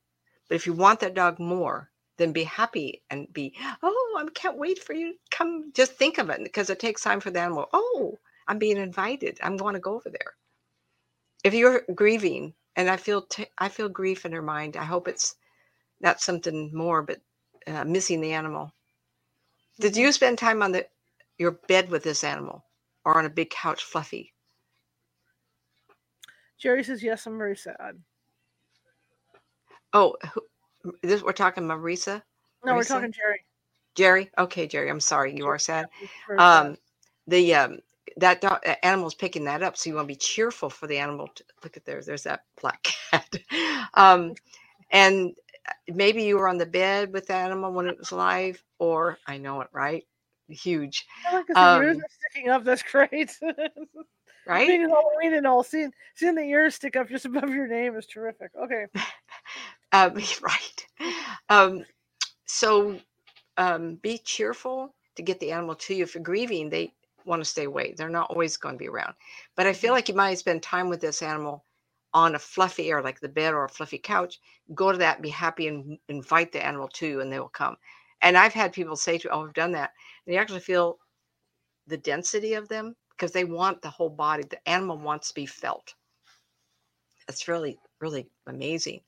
but 0.48 0.56
if 0.56 0.66
you 0.66 0.72
want 0.72 0.98
that 1.00 1.14
dog 1.14 1.38
more, 1.38 1.90
then 2.18 2.32
be 2.32 2.44
happy 2.44 3.02
and 3.10 3.32
be, 3.32 3.54
oh, 3.82 4.16
I 4.20 4.26
can't 4.34 4.58
wait 4.58 4.82
for 4.82 4.94
you 4.94 5.12
to 5.14 5.18
come. 5.30 5.72
Just 5.74 5.94
think 5.94 6.18
of 6.18 6.30
it 6.30 6.42
because 6.44 6.70
it 6.70 6.80
takes 6.80 7.02
time 7.02 7.20
for 7.20 7.30
the 7.30 7.40
animal. 7.40 7.68
Oh, 7.72 8.18
I'm 8.48 8.58
being 8.58 8.78
invited. 8.78 9.38
I'm 9.42 9.56
going 9.58 9.74
to 9.74 9.80
go 9.80 9.94
over 9.96 10.10
there. 10.10 10.34
If 11.44 11.54
you're 11.54 11.82
grieving, 11.94 12.54
and 12.76 12.90
I 12.90 12.96
feel 12.96 13.22
t- 13.22 13.46
I 13.58 13.68
feel 13.68 13.88
grief 13.88 14.24
in 14.26 14.32
her 14.32 14.42
mind. 14.42 14.76
I 14.76 14.84
hope 14.84 15.08
it's 15.08 15.36
not 16.00 16.20
something 16.20 16.70
more, 16.74 17.02
but 17.02 17.20
uh, 17.66 17.84
missing 17.84 18.20
the 18.22 18.32
animal. 18.34 18.72
Did 19.80 19.96
Mhm. 19.96 19.98
you 19.98 20.12
spend 20.12 20.38
time 20.38 20.62
on 20.62 20.72
the 20.72 20.86
your 21.38 21.52
bed 21.52 21.90
with 21.90 22.04
this 22.04 22.24
animal, 22.24 22.64
or 23.04 23.18
on 23.18 23.26
a 23.26 23.30
big 23.30 23.50
couch, 23.50 23.84
fluffy? 23.84 24.34
Jerry 26.58 26.84
says 26.84 27.02
yes. 27.02 27.26
I'm 27.26 27.38
very 27.38 27.56
sad. 27.56 28.02
Oh, 29.92 30.16
who, 30.34 30.42
this 31.02 31.22
we're 31.22 31.32
talking 31.32 31.64
Marisa, 31.64 32.22
No, 32.64 32.74
we're 32.74 32.84
talking 32.84 33.12
Jerry. 33.12 33.44
Jerry. 33.94 34.30
Okay, 34.38 34.66
Jerry. 34.66 34.90
I'm 34.90 35.00
sorry. 35.00 35.34
You 35.34 35.46
are 35.46 35.58
sad. 35.58 35.86
He's 35.98 36.08
very 36.26 36.38
sad. 36.38 36.66
um 36.66 36.76
the 37.26 37.54
um 37.54 37.78
that 38.18 38.40
dog, 38.40 38.60
animal's 38.82 39.14
picking 39.14 39.44
that 39.44 39.62
up 39.62 39.76
so 39.76 39.90
you 39.90 39.96
want 39.96 40.06
to 40.06 40.12
be 40.12 40.16
cheerful 40.16 40.70
for 40.70 40.86
the 40.86 40.96
animal 40.96 41.28
to 41.34 41.44
look 41.62 41.76
at 41.76 41.84
there 41.84 42.00
there's 42.00 42.22
that 42.22 42.44
black 42.60 42.82
cat 43.10 43.36
um 43.94 44.32
and 44.90 45.34
uh, 45.68 45.72
maybe 45.92 46.22
you 46.22 46.36
were 46.36 46.48
on 46.48 46.56
the 46.56 46.64
bed 46.66 47.12
with 47.12 47.26
the 47.26 47.34
animal 47.34 47.72
when 47.72 47.86
it 47.86 47.98
was 47.98 48.12
alive 48.12 48.62
or 48.78 49.18
i 49.26 49.36
know 49.36 49.60
it 49.60 49.68
right 49.72 50.06
huge 50.48 51.06
I 51.26 51.34
like 51.34 51.46
the 51.46 51.52
ears 51.52 51.96
um, 51.96 52.02
are 52.02 52.08
sticking 52.30 52.50
up. 52.50 52.64
That's 52.64 52.82
great. 52.90 53.36
right 54.46 54.68
Being 54.68 54.88
Halloween 54.88 55.34
and 55.34 55.46
all, 55.46 55.64
seeing 55.64 55.92
seeing 56.14 56.34
the 56.34 56.42
ears 56.42 56.76
stick 56.76 56.96
up 56.96 57.08
just 57.08 57.24
above 57.24 57.50
your 57.50 57.66
name 57.66 57.96
is 57.96 58.06
terrific. 58.06 58.50
Okay. 58.56 58.86
um 59.92 60.14
right. 60.42 60.86
Um 61.48 61.84
so 62.46 62.98
um 63.58 63.96
be 63.96 64.18
cheerful 64.18 64.94
to 65.16 65.22
get 65.22 65.40
the 65.40 65.52
animal 65.52 65.74
to 65.76 65.94
you 65.94 66.04
if 66.04 66.14
you're 66.14 66.24
grieving. 66.24 66.70
They 66.70 66.94
want 67.26 67.42
to 67.42 67.50
stay 67.50 67.64
away. 67.64 67.94
They're 67.96 68.08
not 68.10 68.30
always 68.30 68.56
going 68.56 68.76
to 68.76 68.78
be 68.80 68.88
around. 68.88 69.14
But 69.56 69.66
i 69.66 69.72
feel 69.74 69.92
like 69.92 70.08
you 70.08 70.14
might 70.16 70.38
spend 70.38 70.62
time 70.62 70.88
with 70.88 71.00
this 71.00 71.22
animal 71.22 71.64
on 72.14 72.34
a 72.36 72.38
fluffy 72.38 72.92
or 72.92 73.02
like 73.02 73.20
the 73.20 73.28
bed 73.28 73.54
or 73.54 73.64
a 73.64 73.68
fluffy 73.68 73.98
couch. 73.98 74.38
Go 74.74 74.92
to 74.92 74.98
that 74.98 75.22
be 75.22 75.30
happy 75.30 75.68
and 75.68 75.98
invite 76.08 76.52
the 76.52 76.64
animal 76.64 76.88
to 76.94 77.06
you 77.06 77.20
and 77.22 77.32
they 77.32 77.40
will 77.40 77.48
come. 77.50 77.76
And 78.22 78.36
I've 78.38 78.54
had 78.54 78.72
people 78.72 78.96
say 78.96 79.18
to, 79.18 79.30
"Oh, 79.30 79.46
I've 79.46 79.54
done 79.54 79.72
that," 79.72 79.92
and 80.26 80.34
you 80.34 80.40
actually 80.40 80.60
feel 80.60 80.98
the 81.88 81.96
density 81.98 82.54
of 82.54 82.68
them 82.68 82.96
because 83.10 83.32
they 83.32 83.44
want 83.44 83.82
the 83.82 83.90
whole 83.90 84.10
body. 84.10 84.44
The 84.44 84.68
animal 84.68 84.98
wants 84.98 85.28
to 85.28 85.34
be 85.34 85.46
felt. 85.46 85.94
It's 87.28 87.48
really, 87.48 87.78
really 88.00 88.28
amazing. 88.46 89.00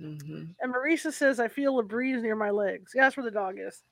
Mm-hmm. 0.00 0.44
And 0.60 0.74
Marisa 0.74 1.12
says, 1.12 1.40
I 1.40 1.48
feel 1.48 1.78
a 1.78 1.82
breeze 1.82 2.22
near 2.22 2.36
my 2.36 2.50
legs. 2.50 2.92
Yeah, 2.94 3.02
that's 3.02 3.16
where 3.16 3.24
the 3.24 3.30
dog 3.30 3.56
is. 3.58 3.82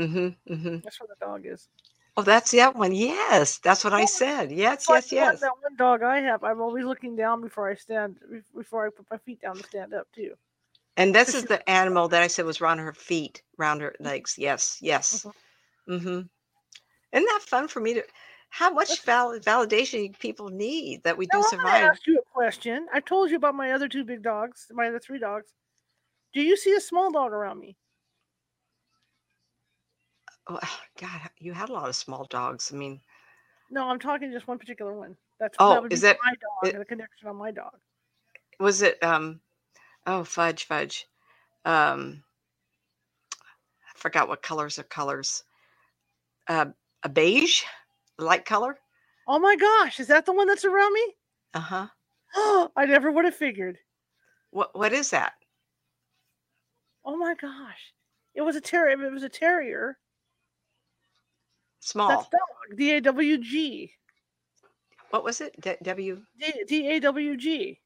Mm-hmm. 0.00 0.52
Mm-hmm. 0.52 0.78
That's 0.84 1.00
where 1.00 1.08
the 1.08 1.24
dog 1.24 1.42
is. 1.44 1.68
Oh, 2.16 2.22
that's 2.22 2.50
that 2.50 2.74
one. 2.74 2.92
Yes, 2.92 3.58
that's 3.58 3.84
what 3.84 3.92
I 3.92 4.04
said. 4.04 4.50
Yes, 4.50 4.88
Like 4.88 5.04
yes, 5.04 5.12
yes. 5.12 5.40
That 5.40 5.52
one 5.60 5.76
dog 5.76 6.02
I 6.02 6.20
have, 6.20 6.42
I'm 6.42 6.60
always 6.60 6.84
looking 6.84 7.14
down 7.14 7.40
before 7.40 7.70
I 7.70 7.74
stand, 7.74 8.16
before 8.56 8.86
I 8.86 8.90
put 8.90 9.06
my 9.10 9.18
feet 9.18 9.40
down 9.40 9.56
to 9.56 9.62
stand 9.62 9.94
up 9.94 10.08
too. 10.12 10.32
And 10.96 11.14
this 11.14 11.32
is 11.34 11.44
the 11.44 11.68
animal 11.70 12.08
that 12.08 12.22
I 12.22 12.26
said 12.26 12.44
was 12.44 12.60
around 12.60 12.78
her 12.78 12.92
feet, 12.92 13.42
around 13.58 13.82
her 13.82 13.94
legs. 14.00 14.34
Yes, 14.36 14.78
yes. 14.80 15.24
Mm-hmm. 15.88 16.22
Isn't 17.12 17.26
that 17.26 17.40
fun 17.42 17.68
for 17.68 17.78
me 17.78 17.94
to? 17.94 18.02
How 18.50 18.70
much 18.72 19.02
val- 19.02 19.38
validation 19.40 20.18
people 20.18 20.48
need 20.48 21.02
that 21.04 21.16
we 21.16 21.26
do 21.26 21.36
Now, 21.38 21.42
to 21.42 21.48
survive? 21.48 21.82
ask 21.84 22.06
you 22.06 22.18
a 22.18 22.22
question. 22.32 22.86
I 22.92 23.00
told 23.00 23.30
you 23.30 23.36
about 23.36 23.54
my 23.54 23.72
other 23.72 23.88
two 23.88 24.04
big 24.04 24.22
dogs, 24.22 24.66
my 24.70 24.88
other 24.88 24.98
three 24.98 25.18
dogs. 25.18 25.52
Do 26.34 26.40
you 26.42 26.56
see 26.56 26.72
a 26.74 26.80
small 26.80 27.10
dog 27.12 27.32
around 27.32 27.60
me? 27.60 27.76
Oh, 30.46 30.58
God, 31.00 31.20
you 31.38 31.52
had 31.52 31.68
a 31.68 31.72
lot 31.72 31.88
of 31.88 31.96
small 31.96 32.24
dogs. 32.30 32.72
I 32.72 32.76
mean, 32.76 33.00
No, 33.70 33.84
I'm 33.88 33.98
talking 33.98 34.32
just 34.32 34.48
one 34.48 34.58
particular 34.58 34.94
one. 34.94 35.16
That's 35.38 35.56
Oh, 35.60 35.82
that 35.82 35.92
is 35.92 36.00
that- 36.00 36.18
my 36.24 36.32
dog 36.32 36.68
it- 36.68 36.74
and 36.74 36.82
a 36.82 36.86
connection 36.86 37.28
on 37.28 37.36
my 37.36 37.50
dog. 37.50 37.78
was 38.58 38.82
it? 38.82 39.00
Um, 39.04 39.40
oh, 40.06 40.24
fudge, 40.24 40.64
fudge. 40.64 41.06
Um, 41.64 42.24
I 43.40 43.98
forgot 43.98 44.26
what 44.28 44.42
colors 44.42 44.78
are 44.78 44.84
colors. 44.84 45.44
Uh, 46.48 46.66
a 47.04 47.08
beige, 47.08 47.62
light 48.18 48.44
color. 48.44 48.78
Oh 49.26 49.38
my 49.38 49.56
gosh, 49.56 50.00
is 50.00 50.06
that 50.08 50.26
the 50.26 50.32
one 50.32 50.46
that's 50.46 50.64
around 50.64 50.92
me? 50.92 51.14
Uh 51.54 51.60
huh. 51.60 51.86
Oh, 52.34 52.70
I 52.76 52.86
never 52.86 53.10
would 53.10 53.24
have 53.24 53.34
figured. 53.34 53.78
What 54.50 54.76
What 54.76 54.92
is 54.92 55.10
that? 55.10 55.34
Oh 57.04 57.16
my 57.16 57.34
gosh, 57.40 57.94
it 58.34 58.42
was 58.42 58.56
a 58.56 58.60
terrier. 58.60 59.02
It 59.04 59.12
was 59.12 59.22
a 59.22 59.28
terrier. 59.28 59.98
Small. 61.80 62.08
That's 62.08 62.28
dog. 62.28 62.76
D 62.76 62.92
A 62.92 63.00
W 63.00 63.38
G. 63.38 63.92
what 65.10 65.24
was 65.24 65.40
it? 65.40 65.54
D- 65.60 65.76
w. 65.82 66.22
D 66.66 66.88
A 66.88 67.00
W 67.00 67.36
G. 67.36 67.80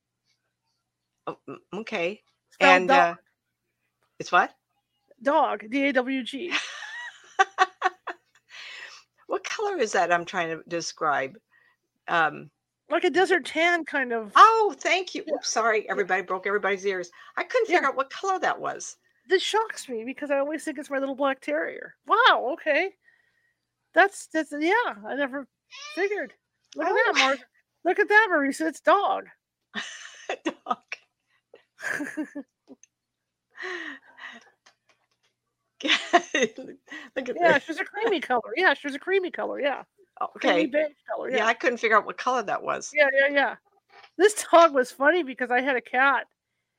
Oh, 1.26 1.36
okay. 1.74 2.20
And 2.58 2.90
uh, 2.90 3.14
it's 4.18 4.32
what? 4.32 4.52
dog. 5.22 5.64
D 5.70 5.88
A 5.88 5.92
W 5.92 6.22
G. 6.24 6.52
what 9.42 9.50
color 9.50 9.78
is 9.78 9.92
that? 9.92 10.12
I'm 10.12 10.24
trying 10.24 10.48
to 10.50 10.62
describe. 10.68 11.36
Um, 12.08 12.50
Like 12.90 13.04
a 13.04 13.10
desert 13.10 13.44
tan 13.46 13.84
kind 13.84 14.12
of. 14.12 14.32
oh, 14.36 14.74
thank 14.78 15.14
you. 15.14 15.24
Yeah. 15.26 15.34
Oops, 15.34 15.48
sorry. 15.48 15.88
Everybody 15.88 16.22
broke 16.22 16.46
everybody's 16.46 16.86
ears. 16.86 17.10
I 17.36 17.44
couldn't 17.44 17.68
Yeah. 17.68 17.76
figure 17.76 17.88
out 17.88 17.96
what 17.96 18.10
color 18.10 18.38
that 18.38 18.60
was. 18.60 18.96
This 19.28 19.42
shocks 19.42 19.88
me 19.88 20.04
because 20.04 20.30
I 20.30 20.38
always 20.38 20.64
think 20.64 20.78
it's 20.78 20.90
my 20.90 20.98
little 20.98 21.14
black 21.14 21.40
terrier. 21.40 21.94
Wow. 22.06 22.50
Okay. 22.54 22.90
That's 23.94 24.26
that's 24.28 24.52
yeah. 24.58 24.94
I 25.06 25.14
never 25.14 25.46
figured. 25.94 26.34
Look 26.76 26.88
at 26.88 26.92
that, 26.94 27.12
Oh. 27.16 27.18
Mar- 27.18 27.38
Look 27.84 27.98
at 27.98 28.08
that, 28.08 28.28
Marisa. 28.30 28.66
It's 28.68 28.80
dog. 28.80 29.26
Dog. 30.44 30.78
Look 36.34 37.28
at 37.28 37.36
yeah, 37.36 37.52
that. 37.52 37.62
she's 37.64 37.78
a 37.80 37.84
creamy 37.84 38.20
color. 38.20 38.52
Yeah, 38.56 38.74
she's 38.74 38.94
a 38.94 38.98
creamy 38.98 39.30
color. 39.30 39.60
Yeah, 39.60 39.82
creamy 40.36 40.62
Okay. 40.62 40.66
beige 40.66 40.92
color. 41.10 41.30
Yeah. 41.30 41.36
Yeah. 41.38 41.46
I 41.46 41.54
couldn't 41.54 41.78
figure 41.78 41.96
out 41.96 42.06
what 42.06 42.16
color 42.18 42.42
that 42.42 42.62
was. 42.62 42.90
yeah, 42.94 43.08
yeah, 43.12 43.28
yeah. 43.32 43.56
This 44.18 44.44
dog 44.50 44.74
was 44.74 44.90
funny 44.92 45.22
because 45.22 45.50
I 45.50 45.60
had 45.60 45.76
a 45.76 45.80
cat, 45.80 46.26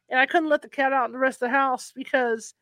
and 0.10 0.20
I 0.20 0.26
couldn't 0.26 0.50
let 0.50 0.62
the 0.62 0.70
cat 0.70 0.94
out 0.94 1.06
in 1.08 1.12
the 1.12 1.18
rest 1.20 1.42
of 1.42 1.48
the 1.50 1.56
house 1.58 1.92
because 1.96 2.54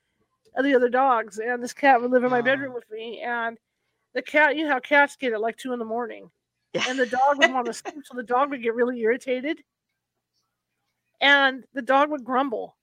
of 0.56 0.64
the 0.64 0.76
other 0.76 0.89
dogs. 0.89 1.39
And 1.39 1.62
this 1.64 1.74
cat 1.74 2.02
would 2.02 2.12
live 2.12 2.24
in 2.24 2.32
my 2.32 2.39
Oh. 2.39 2.44
bedroom 2.44 2.74
with 2.74 2.89
me, 2.89 3.22
and 3.22 3.58
the 4.14 4.22
cat, 4.22 4.56
you 4.56 4.64
know 4.66 4.72
how 4.72 4.80
cats 4.80 5.16
get 5.16 5.34
at 5.34 5.42
like 5.42 5.58
two 5.58 5.74
in 5.74 5.80
the 5.80 5.86
morning, 5.86 6.30
Yeah. 6.74 6.84
and 6.88 6.98
the 7.00 7.06
dog 7.06 7.38
would 7.38 7.52
want 7.54 7.66
to 7.68 7.74
sleep, 7.74 8.04
so 8.06 8.16
the 8.16 8.24
dog 8.24 8.50
would 8.50 8.62
get 8.64 8.76
really 8.76 9.00
irritated, 9.02 9.62
and 11.22 11.64
the 11.74 11.82
dog 11.82 12.10
would 12.10 12.24
grumble 12.24 12.78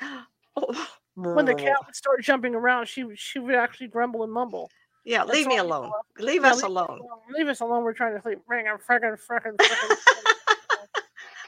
Oh, 0.56 0.86
when 1.14 1.44
the 1.44 1.54
cat 1.54 1.76
would 1.86 1.94
start 1.94 2.22
jumping 2.22 2.54
around. 2.54 2.86
She 2.86 3.04
would 3.04 3.18
she 3.18 3.38
would 3.38 3.54
actually 3.54 3.88
grumble 3.88 4.22
and 4.24 4.32
mumble. 4.32 4.70
Yeah, 5.04 5.24
That's 5.24 5.32
leave 5.32 5.46
me 5.48 5.56
alone. 5.58 5.90
Leave 6.18 6.42
Yeah, 6.42 6.50
us 6.50 6.56
leave 6.62 6.64
alone. 6.70 6.86
Leave 6.88 6.98
us 6.98 7.00
alone. 7.02 7.30
Leave 7.36 7.48
us 7.48 7.60
alone. 7.60 7.82
We're 7.84 7.92
trying 7.92 8.14
to 8.14 8.22
sleep. 8.22 8.38
Ring, 8.46 8.66
I'm 8.68 8.78
frickin' 8.78 9.18
frickin'. 9.20 9.56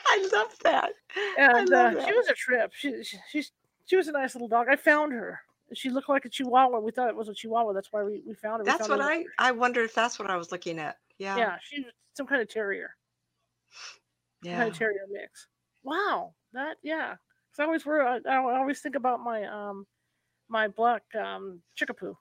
I 0.06 0.28
love 0.32 0.54
that. 0.64 0.90
and 1.38 1.52
I 1.74 1.88
uh, 1.88 1.94
love 1.94 2.04
she 2.04 2.12
was 2.12 2.28
a 2.28 2.34
trip. 2.34 2.72
She, 2.74 3.02
she 3.04 3.18
she's 3.30 3.52
she 3.86 3.96
was 3.96 4.08
a 4.08 4.12
nice 4.12 4.34
little 4.34 4.48
dog. 4.48 4.66
I 4.70 4.76
found 4.76 5.12
her. 5.12 5.40
She 5.72 5.90
looked 5.90 6.08
like 6.08 6.24
a 6.24 6.28
Chihuahua. 6.28 6.80
We 6.80 6.90
thought 6.92 7.08
it 7.08 7.16
was 7.16 7.28
a 7.28 7.34
Chihuahua. 7.34 7.72
That's 7.72 7.88
why 7.92 8.02
we, 8.04 8.22
we 8.26 8.34
found 8.34 8.58
her. 8.58 8.64
We 8.64 8.70
That's 8.70 8.86
found 8.86 9.00
what 9.00 9.08
I 9.10 9.24
I 9.38 9.52
wonder 9.52 9.82
if 9.82 9.94
that's 9.94 10.18
what 10.18 10.30
I 10.30 10.36
was 10.36 10.52
looking 10.52 10.78
at. 10.78 10.98
Yeah. 11.18 11.36
Yeah, 11.36 11.56
she 11.62 11.80
was 11.80 11.92
some 12.14 12.26
kind 12.26 12.42
of 12.42 12.48
terrier. 12.48 12.96
Some 14.44 14.52
kind 14.52 14.62
Yeah. 14.64 14.66
of 14.68 14.76
terrier 14.78 15.06
mix. 15.10 15.48
Wow, 15.84 16.34
that 16.52 16.76
yeah. 16.82 17.14
'Cause 17.54 17.62
I 17.62 17.66
always 17.66 17.86
were. 17.86 18.02
I, 18.02 18.18
I 18.28 18.58
always 18.58 18.80
think 18.82 18.96
about 18.96 19.20
my 19.20 19.44
um 19.46 19.86
my 20.48 20.68
black 20.68 21.04
um 21.16 21.62
chickapoo. 21.78 22.16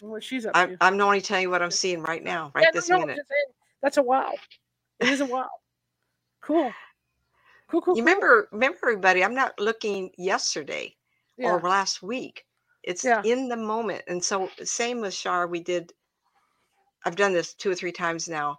What 0.00 0.24
she's 0.24 0.46
up 0.46 0.56
I'm 0.56 0.70
to. 0.70 0.78
I'm 0.80 1.00
only 1.00 1.20
telling 1.22 1.44
you 1.44 1.50
what 1.50 1.62
I'm 1.62 1.70
seeing 1.72 2.02
right 2.02 2.22
now, 2.24 2.52
right 2.54 2.64
Yeah, 2.64 2.72
this 2.72 2.88
no, 2.88 2.98
minute. 3.00 3.22
that's 3.82 3.98
a 3.98 4.02
wow. 4.02 4.34
It 5.00 5.08
is 5.10 5.20
a 5.20 5.26
wow. 5.26 5.50
Cool. 6.42 6.76
Cool, 7.70 7.82
cool. 7.82 7.96
You 7.96 8.02
cool. 8.02 8.04
remember 8.04 8.48
remember 8.52 8.78
everybody, 8.84 9.24
I'm 9.24 9.34
not 9.34 9.58
looking 9.60 10.12
yesterday 10.18 10.96
Yeah. 11.38 11.46
or 11.50 11.60
last 11.62 12.02
week. 12.02 12.44
It's 12.84 13.04
Yeah. 13.04 13.24
in 13.24 13.48
the 13.48 13.56
moment. 13.56 14.04
And 14.08 14.24
so 14.24 14.50
same 14.64 15.00
with 15.02 15.14
Shar, 15.14 15.48
we 15.48 15.60
did 15.60 15.92
I've 17.04 17.16
done 17.16 17.34
this 17.34 17.54
two 17.54 17.70
or 17.70 17.76
three 17.76 17.92
times 17.92 18.28
now. 18.28 18.58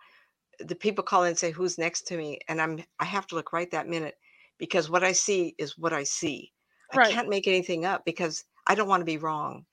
The 0.59 0.75
people 0.75 1.03
call 1.03 1.23
in 1.23 1.29
and 1.29 1.39
say, 1.39 1.51
Who's 1.51 1.77
next 1.77 2.07
to 2.09 2.17
me? 2.17 2.39
And 2.49 2.61
I'm 2.61 2.83
I 2.99 3.05
have 3.05 3.27
to 3.27 3.35
look 3.35 3.53
right 3.53 3.71
that 3.71 3.87
minute 3.89 4.15
because 4.57 4.89
what 4.89 5.03
I 5.03 5.11
see 5.11 5.55
is 5.57 5.77
what 5.77 5.93
I 5.93 6.03
see. 6.03 6.51
Right. 6.95 7.07
I 7.07 7.11
can't 7.11 7.29
make 7.29 7.47
anything 7.47 7.85
up 7.85 8.05
because 8.05 8.43
I 8.67 8.75
don't 8.75 8.87
want 8.87 9.01
to 9.01 9.05
be 9.05 9.17
wrong. 9.17 9.65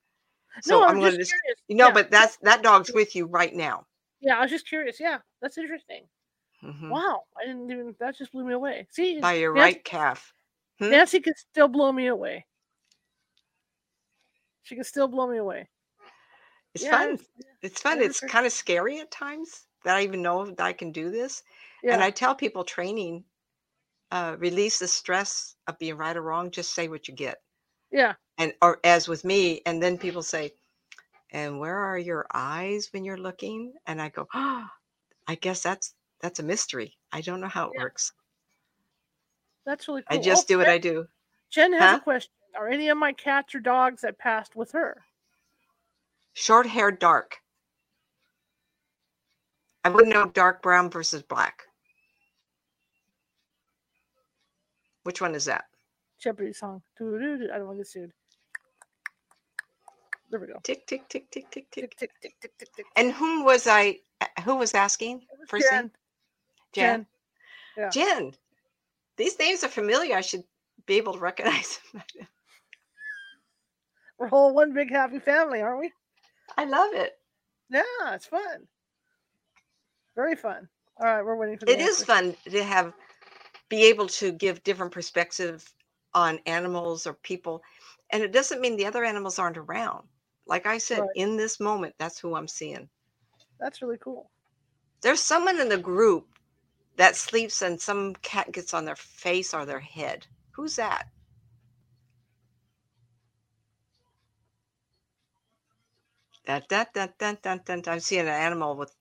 So 0.62 0.78
no, 0.80 0.84
I'm, 0.84 0.90
I'm, 0.94 1.00
going 1.00 1.10
just 1.12 1.16
to 1.16 1.18
just 1.22 1.32
curious. 1.42 1.60
you 1.68 1.76
know, 1.76 1.86
yeah. 1.88 1.92
but 1.94 2.10
that's 2.10 2.36
that 2.42 2.62
dog's 2.62 2.92
with 2.92 3.16
you 3.16 3.26
right 3.26 3.54
now. 3.54 3.86
yeah, 4.20 4.36
I 4.38 4.42
was 4.42 4.50
just 4.50 4.68
curious. 4.68 4.98
Yeah, 5.00 5.18
that's 5.42 5.58
interesting. 5.58 6.06
Mhm. 6.62 6.88
Wow, 6.90 7.22
I 7.40 7.46
didn't 7.46 7.70
even. 7.70 7.94
That 8.00 8.16
just 8.16 8.32
blew 8.32 8.44
me 8.44 8.54
away. 8.54 8.86
See, 8.90 9.20
By 9.20 9.34
your 9.34 9.52
Nancy- 9.54 9.74
right 9.76 9.84
calf. 9.84 10.32
Hmm? 10.78 10.90
Nancy 10.90 11.20
can 11.20 11.34
still 11.36 11.68
blow 11.68 11.92
me 11.92 12.06
away. 12.06 12.46
She 14.62 14.74
can 14.74 14.84
still 14.84 15.08
blow 15.08 15.26
me 15.28 15.36
away. 15.38 15.68
It's 16.74 16.84
Yeah, 16.84 16.90
fun. 16.98 17.10
it's- 17.14 17.28
It's 17.62 17.80
fun. 17.82 18.00
It's 18.00 18.20
kind 18.20 18.46
of 18.46 18.52
scary 18.52 18.98
at 19.00 19.10
times 19.10 19.66
that 19.84 19.96
I 19.96 20.02
even 20.02 20.22
know 20.22 20.44
that 20.46 20.60
I 20.60 20.72
can 20.72 20.90
do 20.92 21.10
this. 21.10 21.42
Yeah, 21.82 21.94
And 21.94 22.02
I 22.02 22.10
tell 22.10 22.34
people 22.34 22.64
training, 22.64 23.24
uh, 24.10 24.36
release 24.38 24.78
the 24.78 24.88
stress 24.88 25.56
of 25.66 25.78
being 25.78 25.96
right 25.96 26.16
or 26.16 26.22
wrong. 26.22 26.50
Just 26.50 26.74
say 26.74 26.88
what 26.88 27.08
you 27.08 27.14
get. 27.14 27.42
yeah, 27.92 28.14
And 28.38 28.54
or 28.62 28.80
as 28.84 29.08
with 29.08 29.24
me, 29.24 29.62
and 29.66 29.82
then 29.82 29.98
people 29.98 30.22
say, 30.22 30.54
"And 31.32 31.60
where 31.60 31.78
are 31.78 31.98
your 31.98 32.26
eyes 32.32 32.88
when 32.92 33.04
you're 33.04 33.16
looking?" 33.18 33.74
And 33.86 34.00
I 34.02 34.08
go, 34.10 34.28
"Oh, 34.34 34.66
I 35.28 35.36
guess 35.36 35.62
that's 35.62 35.94
that's 36.20 36.40
a 36.40 36.44
mystery. 36.44 36.96
I 37.12 37.20
don't 37.22 37.40
know 37.40 37.48
how 37.48 37.68
it 37.68 37.74
Yeah. 37.74 37.82
works. 37.82 38.12
that's 39.66 39.88
really 39.88 40.02
cool. 40.02 40.18
I 40.18 40.22
just 40.22 40.48
Oh, 40.48 40.48
do 40.48 40.58
what 40.58 40.66
Jen- 40.66 40.74
I 40.74 40.78
do." 40.78 41.08
Jen 41.50 41.72
has 41.74 41.92
Huh? 41.92 41.98
a 41.98 42.00
question. 42.00 42.32
Are 42.56 42.68
any 42.68 42.88
of 42.88 42.98
my 42.98 43.12
cats 43.12 43.54
or 43.54 43.60
dogs 43.60 44.02
that 44.02 44.18
passed 44.18 44.56
with 44.56 44.72
her? 44.72 45.04
Short 46.34 46.66
hair, 46.66 46.90
dark. 46.90 47.38
I 49.84 49.90
wouldn't 49.90 50.12
know 50.14 50.26
dark 50.26 50.62
brown 50.62 50.90
versus 50.90 51.22
black. 51.22 51.64
Which 55.04 55.20
one 55.20 55.34
is 55.34 55.44
that? 55.46 55.64
Jeopardy 56.20 56.52
song. 56.52 56.82
I 57.00 57.04
don't 57.04 57.66
want 57.66 57.76
to 57.78 57.82
get 57.82 57.86
sued. 57.88 58.12
There 60.30 60.40
we 60.40 60.46
go. 60.46 60.58
Tick 60.62 60.86
tick 60.86 61.08
tick 61.08 61.30
tick 61.30 61.50
tick 61.50 61.70
tick. 61.70 61.94
Tick, 61.96 61.96
tick, 61.96 62.10
tick, 62.20 62.34
tick, 62.40 62.58
tick, 62.58 62.72
tick. 62.74 62.86
And 62.96 63.12
whom 63.12 63.44
was 63.44 63.66
I? 63.66 63.98
uh, 64.20 64.26
Who 64.42 64.56
was 64.56 64.74
asking? 64.74 65.22
Was 65.38 65.48
First 65.48 65.66
Jen. 65.70 65.82
name? 65.82 65.90
Jen. 66.72 67.06
yeah. 67.76 67.88
Jen. 67.90 68.32
These 69.16 69.38
names 69.38 69.62
are 69.62 69.68
familiar. 69.68 70.16
I 70.16 70.22
should 70.22 70.42
be 70.86 70.94
able 70.94 71.12
to 71.12 71.20
recognize 71.20 71.78
them. 71.92 72.02
We're 74.18 74.28
all 74.30 74.54
one 74.54 74.72
big 74.72 74.90
happy 74.90 75.18
family, 75.18 75.60
aren't 75.60 75.80
we? 75.80 75.92
I 76.56 76.64
love 76.64 76.90
it. 76.94 77.12
Yeah, 77.70 77.82
it's 78.12 78.26
fun. 78.26 78.66
Very 80.16 80.36
fun. 80.36 80.68
All 80.98 81.06
right, 81.06 81.24
we're 81.24 81.36
waiting 81.36 81.58
for 81.58 81.66
the 81.66 81.72
It 81.72 81.80
is 81.80 82.00
answer. 82.00 82.04
fun 82.06 82.36
to 82.50 82.62
have 82.64 82.92
be 83.68 83.84
able 83.84 84.06
to 84.08 84.32
give 84.32 84.62
different 84.64 84.92
perspective 84.92 85.72
on 86.14 86.38
animals 86.46 87.06
or 87.06 87.14
people. 87.14 87.62
And 88.10 88.22
it 88.22 88.32
doesn't 88.32 88.60
mean 88.60 88.76
the 88.76 88.86
other 88.86 89.04
animals 89.04 89.38
aren't 89.38 89.58
around. 89.58 90.06
Like 90.46 90.66
I 90.66 90.78
said, 90.78 91.00
Right. 91.00 91.10
in 91.14 91.36
this 91.36 91.60
moment, 91.60 91.94
that's 91.98 92.18
who 92.18 92.34
I'm 92.36 92.48
seeing. 92.48 92.88
That's 93.58 93.82
really 93.82 93.98
cool. 93.98 94.30
There's 95.02 95.20
someone 95.20 95.60
in 95.60 95.68
the 95.68 95.78
group 95.78 96.26
that 96.96 97.16
sleeps 97.16 97.62
and 97.62 97.80
some 97.80 98.14
cat 98.16 98.52
gets 98.52 98.74
on 98.74 98.84
their 98.84 98.96
face 98.96 99.54
or 99.54 99.64
their 99.66 99.80
head. 99.80 100.26
Who's 100.52 100.76
that? 100.76 101.06
Dun, 106.46 106.62
dun, 106.68 106.86
dun, 106.94 107.14
dun, 107.18 107.38
dun, 107.42 107.60
dun. 107.64 107.82
I'm 107.86 108.00
seeing 108.00 108.22
an 108.22 108.28
animal 108.28 108.76
with 108.76 108.94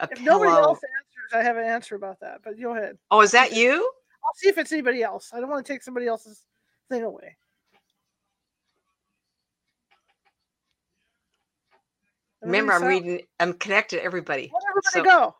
a 0.00 0.08
If 0.08 0.18
pillow. 0.18 0.44
nobody 0.44 0.58
else 0.58 0.80
answers, 0.82 1.32
I 1.34 1.42
have 1.42 1.56
an 1.56 1.64
answer 1.64 1.94
about 1.94 2.20
that. 2.20 2.40
But 2.42 2.60
go 2.60 2.74
ahead. 2.74 2.98
Oh, 3.10 3.20
is 3.22 3.30
that 3.32 3.52
you? 3.52 3.90
I'll 4.24 4.34
see 4.34 4.48
if 4.48 4.58
it's 4.58 4.72
anybody 4.72 5.02
else. 5.02 5.30
I 5.32 5.40
don't 5.40 5.48
want 5.48 5.64
to 5.64 5.72
take 5.72 5.82
somebody 5.82 6.06
else's 6.06 6.44
thing 6.88 7.02
away. 7.02 7.36
Remember, 12.42 12.72
I'm 12.72 12.84
reading. 12.84 13.20
I'm 13.38 13.52
connected 13.54 13.96
to 13.96 14.04
everybody. 14.04 14.50
Let 14.52 14.62
everybody 14.70 14.92
So- 14.92 15.04
go. 15.04 15.34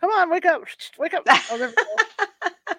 Come 0.00 0.10
on, 0.10 0.30
wake 0.30 0.46
up. 0.46 0.62
Wake 0.98 1.14
up. 1.14 1.22
Oh, 1.28 1.58
there. 1.58 1.72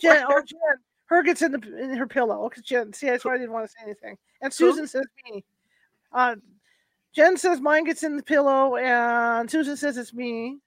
Jen, 0.00 0.24
oh, 0.28 0.42
Jen, 0.44 0.58
her 1.06 1.22
gets 1.22 1.40
in 1.40 1.52
the 1.52 1.78
in 1.78 1.96
her 1.96 2.06
pillow. 2.08 2.48
Because 2.48 2.64
Jen, 2.64 2.92
see, 2.92 3.06
that's 3.06 3.24
why 3.24 3.34
I 3.34 3.38
didn't 3.38 3.52
want 3.52 3.66
to 3.66 3.70
say 3.72 3.84
anything. 3.84 4.18
And 4.42 4.52
Susan 4.52 4.88
says 4.88 5.06
me. 5.24 5.44
Uh, 6.12 6.34
Jen 7.14 7.36
says 7.36 7.60
mine 7.60 7.84
gets 7.84 8.02
in 8.02 8.16
the 8.16 8.24
pillow, 8.24 8.76
and 8.76 9.48
Susan 9.48 9.76
says 9.76 9.96
it's 9.96 10.12
me. 10.12 10.58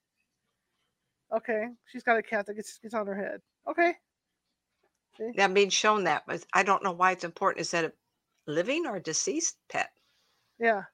Okay, 1.31 1.69
she's 1.85 2.03
got 2.03 2.17
a 2.17 2.23
cat 2.23 2.45
that 2.45 2.55
gets 2.55 2.77
gets 2.79 2.93
on 2.93 3.07
her 3.07 3.15
head. 3.15 3.41
Okay, 3.67 3.95
I'm 5.37 5.53
being 5.53 5.69
shown 5.69 6.05
that, 6.05 6.25
but 6.25 6.43
I 6.53 6.63
don't 6.63 6.81
know 6.83 6.91
why 6.91 7.11
it's 7.11 7.23
important. 7.23 7.61
Is 7.61 7.71
that 7.71 7.85
a 7.85 7.93
living 8.47 8.87
or 8.87 8.95
a 8.95 9.01
deceased 9.03 9.57
pet? 9.69 9.91
yeah. 10.59 10.85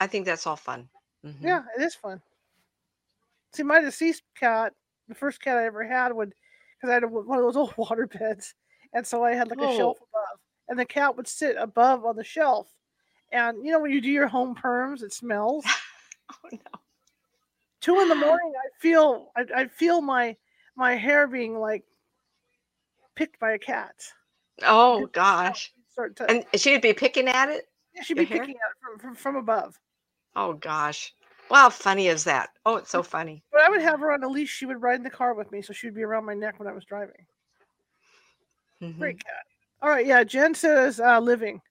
I 0.00 0.06
think 0.08 0.26
that's 0.26 0.44
all 0.46 0.56
fun. 0.56 0.90
Mhm. 1.24 1.42
Yeah, 1.42 1.64
it 1.76 1.82
is 1.82 1.94
fun. 1.94 2.22
See, 3.52 3.62
my 3.62 3.80
deceased 3.80 4.24
cat, 4.36 4.74
the 5.08 5.14
first 5.14 5.40
cat 5.40 5.58
I 5.58 5.64
ever 5.66 5.84
had, 5.84 6.12
would 6.12 6.34
because 6.76 6.90
I 6.90 6.94
had 6.94 7.04
a, 7.04 7.08
one 7.08 7.38
of 7.38 7.44
those 7.44 7.56
old 7.56 7.76
water 7.78 8.06
beds, 8.06 8.54
and 8.92 9.06
so 9.06 9.24
I 9.24 9.34
had 9.34 9.48
like 9.48 9.62
a 9.62 9.68
shelf 9.68 9.98
above, 10.00 10.40
and 10.68 10.78
the 10.78 10.86
cat 10.86 11.16
would 11.16 11.26
sit 11.28 11.56
above 11.56 12.04
on 12.04 12.16
the 12.16 12.24
shelf. 12.24 12.77
And 13.32 13.64
you 13.64 13.72
know 13.72 13.80
when 13.80 13.90
you 13.90 14.00
do 14.00 14.10
your 14.10 14.28
home 14.28 14.54
perms, 14.54 15.02
it 15.02 15.12
smells. 15.12 15.64
Oh, 16.30 16.48
no. 16.52 16.58
Two 17.80 18.00
in 18.00 18.08
the 18.10 18.14
morning, 18.26 18.52
I 18.54 18.68
feel 18.80 19.30
I, 19.34 19.44
I 19.62 19.66
feel 19.68 20.02
my 20.02 20.36
my 20.76 20.94
hair 20.94 21.26
being 21.26 21.58
like 21.58 21.84
picked 23.14 23.40
by 23.40 23.52
a 23.52 23.58
cat. 23.58 23.94
Oh 24.62 24.98
It's- 24.98 25.10
gosh. 25.12 25.72
To, 26.16 26.30
And 26.30 26.44
she'd 26.54 26.82
be 26.82 26.92
picking 26.92 27.26
at 27.28 27.48
it. 27.48 27.64
yeah, 27.94 28.02
she'd 28.02 28.14
be 28.18 28.24
hair? 28.26 28.40
picking 28.40 28.56
at 28.56 28.70
it 28.70 28.76
from, 28.80 28.98
from 28.98 29.14
from 29.16 29.36
above. 29.36 29.78
Oh 30.36 30.52
gosh. 30.52 31.14
Well, 31.50 31.62
how 31.62 31.70
funny 31.70 32.08
is 32.08 32.24
that? 32.24 32.50
Oh, 32.66 32.76
it's 32.76 32.90
so 32.90 33.02
funny. 33.16 33.42
But 33.50 33.62
I 33.62 33.70
would 33.70 33.80
have 33.80 33.98
her 34.00 34.12
on 34.12 34.22
a 34.22 34.28
leash. 34.28 34.50
She 34.50 34.66
would 34.66 34.82
ride 34.82 34.96
in 34.96 35.02
the 35.02 35.08
car 35.10 35.32
with 35.32 35.50
me, 35.50 35.62
so 35.62 35.72
she 35.72 35.86
would 35.86 35.96
be 35.96 36.02
around 36.04 36.26
my 36.26 36.34
neck 36.34 36.58
when 36.60 36.68
I 36.68 36.72
was 36.72 36.84
driving. 36.84 37.24
Mhm. 38.82 38.98
Great 38.98 39.24
cat. 39.24 39.44
All 39.80 39.88
right, 39.88 40.04
yeah. 40.06 40.22
Jen 40.24 40.54
says 40.54 41.00
uh, 41.00 41.18
living. 41.20 41.62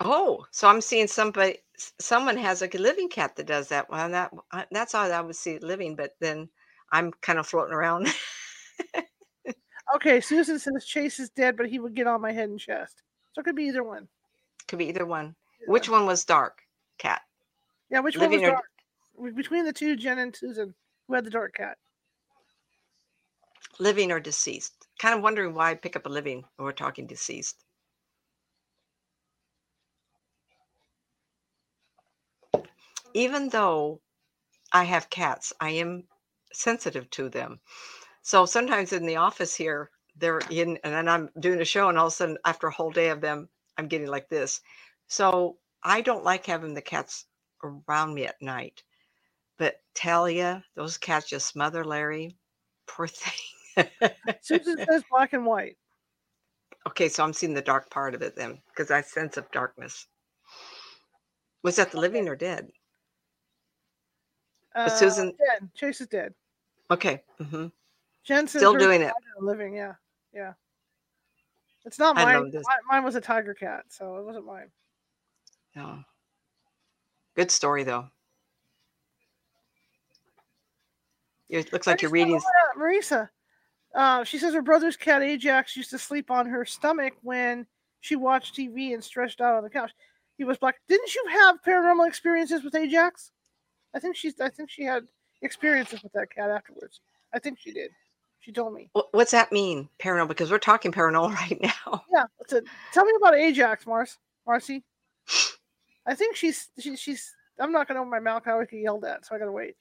Oh, 0.00 0.44
so 0.50 0.68
I'm 0.68 0.80
seeing 0.80 1.06
somebody. 1.06 1.58
Someone 2.00 2.36
has 2.36 2.60
like 2.60 2.74
a 2.74 2.78
living 2.78 3.08
cat 3.08 3.36
that 3.36 3.46
does 3.46 3.68
that. 3.68 3.88
Well, 3.90 4.08
that 4.10 4.32
uh, 4.52 4.64
that's 4.70 4.92
how 4.92 5.02
I 5.02 5.20
would 5.20 5.36
see 5.36 5.58
living. 5.58 5.94
But 5.96 6.12
then 6.20 6.48
I'm 6.92 7.12
kind 7.20 7.38
of 7.38 7.46
floating 7.46 7.74
around. 7.74 8.08
Okay, 9.94 10.20
Susan 10.20 10.58
says 10.58 10.84
Chase 10.86 11.20
is 11.20 11.30
dead, 11.30 11.56
but 11.56 11.68
he 11.68 11.78
would 11.78 11.94
get 11.94 12.06
on 12.06 12.20
my 12.20 12.32
head 12.32 12.48
and 12.48 12.58
chest. 12.58 13.02
So 13.32 13.40
it 13.40 13.44
could 13.44 13.54
be 13.54 13.64
either 13.64 13.84
one. 13.84 14.08
Could 14.66 14.78
be 14.78 14.88
either 14.88 15.06
one. 15.06 15.36
Which 15.66 15.88
one 15.88 16.06
was 16.06 16.24
dark? 16.24 16.62
Cat. 16.98 17.20
Yeah, 17.90 18.00
which 18.00 18.16
one 18.16 18.30
was 18.30 18.42
or- 18.42 18.50
dark? 18.50 19.34
Between 19.36 19.64
the 19.64 19.72
two, 19.72 19.94
Jen 19.94 20.18
and 20.18 20.34
Susan, 20.34 20.74
who 21.06 21.14
had 21.14 21.24
the 21.24 21.30
dark 21.30 21.54
cat. 21.54 21.76
Living 23.78 24.10
or 24.10 24.20
deceased? 24.20 24.88
Kind 24.98 25.14
of 25.14 25.22
wondering 25.22 25.54
why 25.54 25.70
I 25.70 25.74
pick 25.74 25.96
up 25.96 26.06
a 26.06 26.08
living 26.08 26.44
when 26.56 26.64
we're 26.64 26.72
talking 26.72 27.06
deceased. 27.06 27.62
Even 33.14 33.48
though 33.48 34.00
I 34.72 34.84
have 34.84 35.10
cats, 35.10 35.52
I 35.60 35.70
am 35.70 36.04
sensitive 36.52 37.08
to 37.10 37.28
them. 37.28 37.60
So 38.22 38.46
sometimes 38.46 38.92
in 38.92 39.06
the 39.06 39.16
office 39.16 39.54
here, 39.54 39.90
they're 40.16 40.40
in, 40.50 40.78
and 40.84 40.94
then 40.94 41.08
I'm 41.08 41.30
doing 41.40 41.60
a 41.60 41.64
show, 41.64 41.88
and 41.88 41.98
all 41.98 42.06
of 42.06 42.12
a 42.12 42.16
sudden, 42.16 42.38
after 42.44 42.66
a 42.66 42.72
whole 42.72 42.90
day 42.90 43.10
of 43.10 43.20
them, 43.20 43.48
I'm 43.78 43.88
getting 43.88 44.08
like 44.08 44.28
this. 44.28 44.60
So 45.08 45.58
I 45.82 46.00
don't 46.00 46.24
like 46.24 46.46
having 46.46 46.74
the 46.74 46.82
cats 46.82 47.26
around 47.62 48.14
me 48.14 48.26
at 48.26 48.40
night. 48.40 48.82
But 49.58 49.76
tell 49.94 50.28
ya, 50.28 50.60
those 50.74 50.98
cats 50.98 51.28
just 51.28 51.48
smother 51.48 51.84
Larry. 51.84 52.36
Poor 52.86 53.08
thing. 53.08 53.86
Susan 54.42 54.78
says 54.90 55.04
black 55.10 55.32
and 55.32 55.46
white. 55.46 55.76
Okay, 56.88 57.08
so 57.08 57.24
I'm 57.24 57.32
seeing 57.32 57.54
the 57.54 57.62
dark 57.62 57.90
part 57.90 58.14
of 58.14 58.22
it 58.22 58.36
then, 58.36 58.60
because 58.68 58.90
I 58.90 59.00
sense 59.00 59.36
of 59.36 59.50
darkness. 59.52 60.06
Was 61.62 61.76
that 61.76 61.92
the 61.92 62.00
living 62.00 62.28
or 62.28 62.36
dead? 62.36 62.68
Uh, 64.74 64.88
Susan- 64.88 65.32
dead. 65.38 65.68
Chase 65.74 66.00
is 66.00 66.08
dead. 66.08 66.34
Okay. 66.90 67.22
hmm 67.38 67.66
Jen 68.24 68.48
Still 68.48 68.74
doing 68.74 69.02
it. 69.02 69.12
Living, 69.38 69.74
yeah, 69.74 69.94
yeah. 70.32 70.54
It's 71.84 71.98
not 71.98 72.16
I 72.16 72.24
mine. 72.24 72.52
Mine, 72.90 73.04
was 73.04 73.14
a 73.14 73.20
tiger 73.20 73.52
cat, 73.52 73.84
so 73.88 74.16
it 74.16 74.24
wasn't 74.24 74.46
mine. 74.46 74.70
No. 75.76 75.98
Good 77.34 77.50
story 77.50 77.82
though. 77.82 78.06
It 81.50 81.72
looks 81.72 81.86
like 81.86 82.00
you're 82.00 82.10
reading. 82.10 82.40
Marisa. 82.78 83.28
Uh, 83.94 84.24
she 84.24 84.38
says 84.38 84.54
her 84.54 84.62
brother's 84.62 84.96
cat 84.96 85.22
Ajax 85.22 85.76
used 85.76 85.90
to 85.90 85.98
sleep 85.98 86.30
on 86.30 86.46
her 86.46 86.64
stomach 86.64 87.12
when 87.22 87.66
she 88.00 88.16
watched 88.16 88.56
TV 88.56 88.94
and 88.94 89.04
stretched 89.04 89.40
out 89.40 89.54
on 89.54 89.62
the 89.62 89.70
couch. 89.70 89.92
He 90.36 90.44
was 90.44 90.58
black. 90.58 90.76
Didn't 90.88 91.14
you 91.14 91.24
have 91.30 91.62
paranormal 91.62 92.08
experiences 92.08 92.64
with 92.64 92.74
Ajax? 92.74 93.30
I 93.94 93.98
think 93.98 94.16
she's. 94.16 94.40
I 94.40 94.48
think 94.48 94.70
she 94.70 94.82
had 94.82 95.04
experiences 95.42 96.02
with 96.02 96.12
that 96.12 96.30
cat 96.34 96.50
afterwards. 96.50 97.00
I 97.32 97.38
think 97.38 97.58
she 97.60 97.72
did. 97.72 97.90
She 98.40 98.52
told 98.52 98.74
me. 98.74 98.90
What's 99.12 99.30
that 99.30 99.52
mean? 99.52 99.88
Paranormal? 99.98 100.28
Because 100.28 100.50
we're 100.50 100.58
talking 100.58 100.92
paranormal 100.92 101.34
right 101.34 101.58
now. 101.60 102.04
Yeah. 102.12 102.24
It. 102.50 102.64
Tell 102.92 103.04
me 103.04 103.12
about 103.16 103.34
Ajax, 103.34 103.86
Mars. 103.86 104.18
Marcy. 104.46 104.82
I 106.06 106.14
think 106.14 106.36
she's. 106.36 106.68
She, 106.78 106.96
she's. 106.96 107.32
I'm 107.58 107.72
not 107.72 107.88
gonna 107.88 108.00
open 108.00 108.10
my 108.10 108.20
mouth. 108.20 108.42
I 108.46 108.56
would 108.56 108.68
get 108.68 108.80
yelled 108.80 109.04
at, 109.04 109.24
so 109.24 109.34
I 109.34 109.38
gotta 109.38 109.52
wait. 109.52 109.76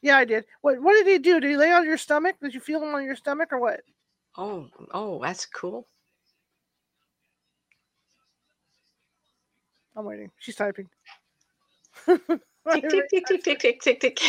Yeah, 0.00 0.16
I 0.16 0.24
did. 0.24 0.44
What 0.62 0.80
What 0.80 0.94
did 0.94 1.06
he 1.06 1.18
do? 1.18 1.38
Did 1.38 1.50
he 1.50 1.56
lay 1.56 1.72
on 1.72 1.84
your 1.84 1.98
stomach? 1.98 2.36
Did 2.42 2.54
you 2.54 2.60
feel 2.60 2.82
him 2.82 2.94
on 2.94 3.04
your 3.04 3.16
stomach 3.16 3.52
or 3.52 3.60
what? 3.60 3.82
Oh, 4.36 4.68
oh, 4.92 5.22
that's 5.22 5.44
cool. 5.46 5.86
I'm 9.94 10.06
waiting. 10.06 10.30
She's 10.38 10.56
typing. 10.56 10.88
Tick, 12.70 12.88
tick, 12.88 13.08
tick, 13.10 13.26
tick, 13.26 13.42
tick, 13.44 13.58
tick, 13.60 13.80
tick, 14.00 14.00
tick. 14.00 14.20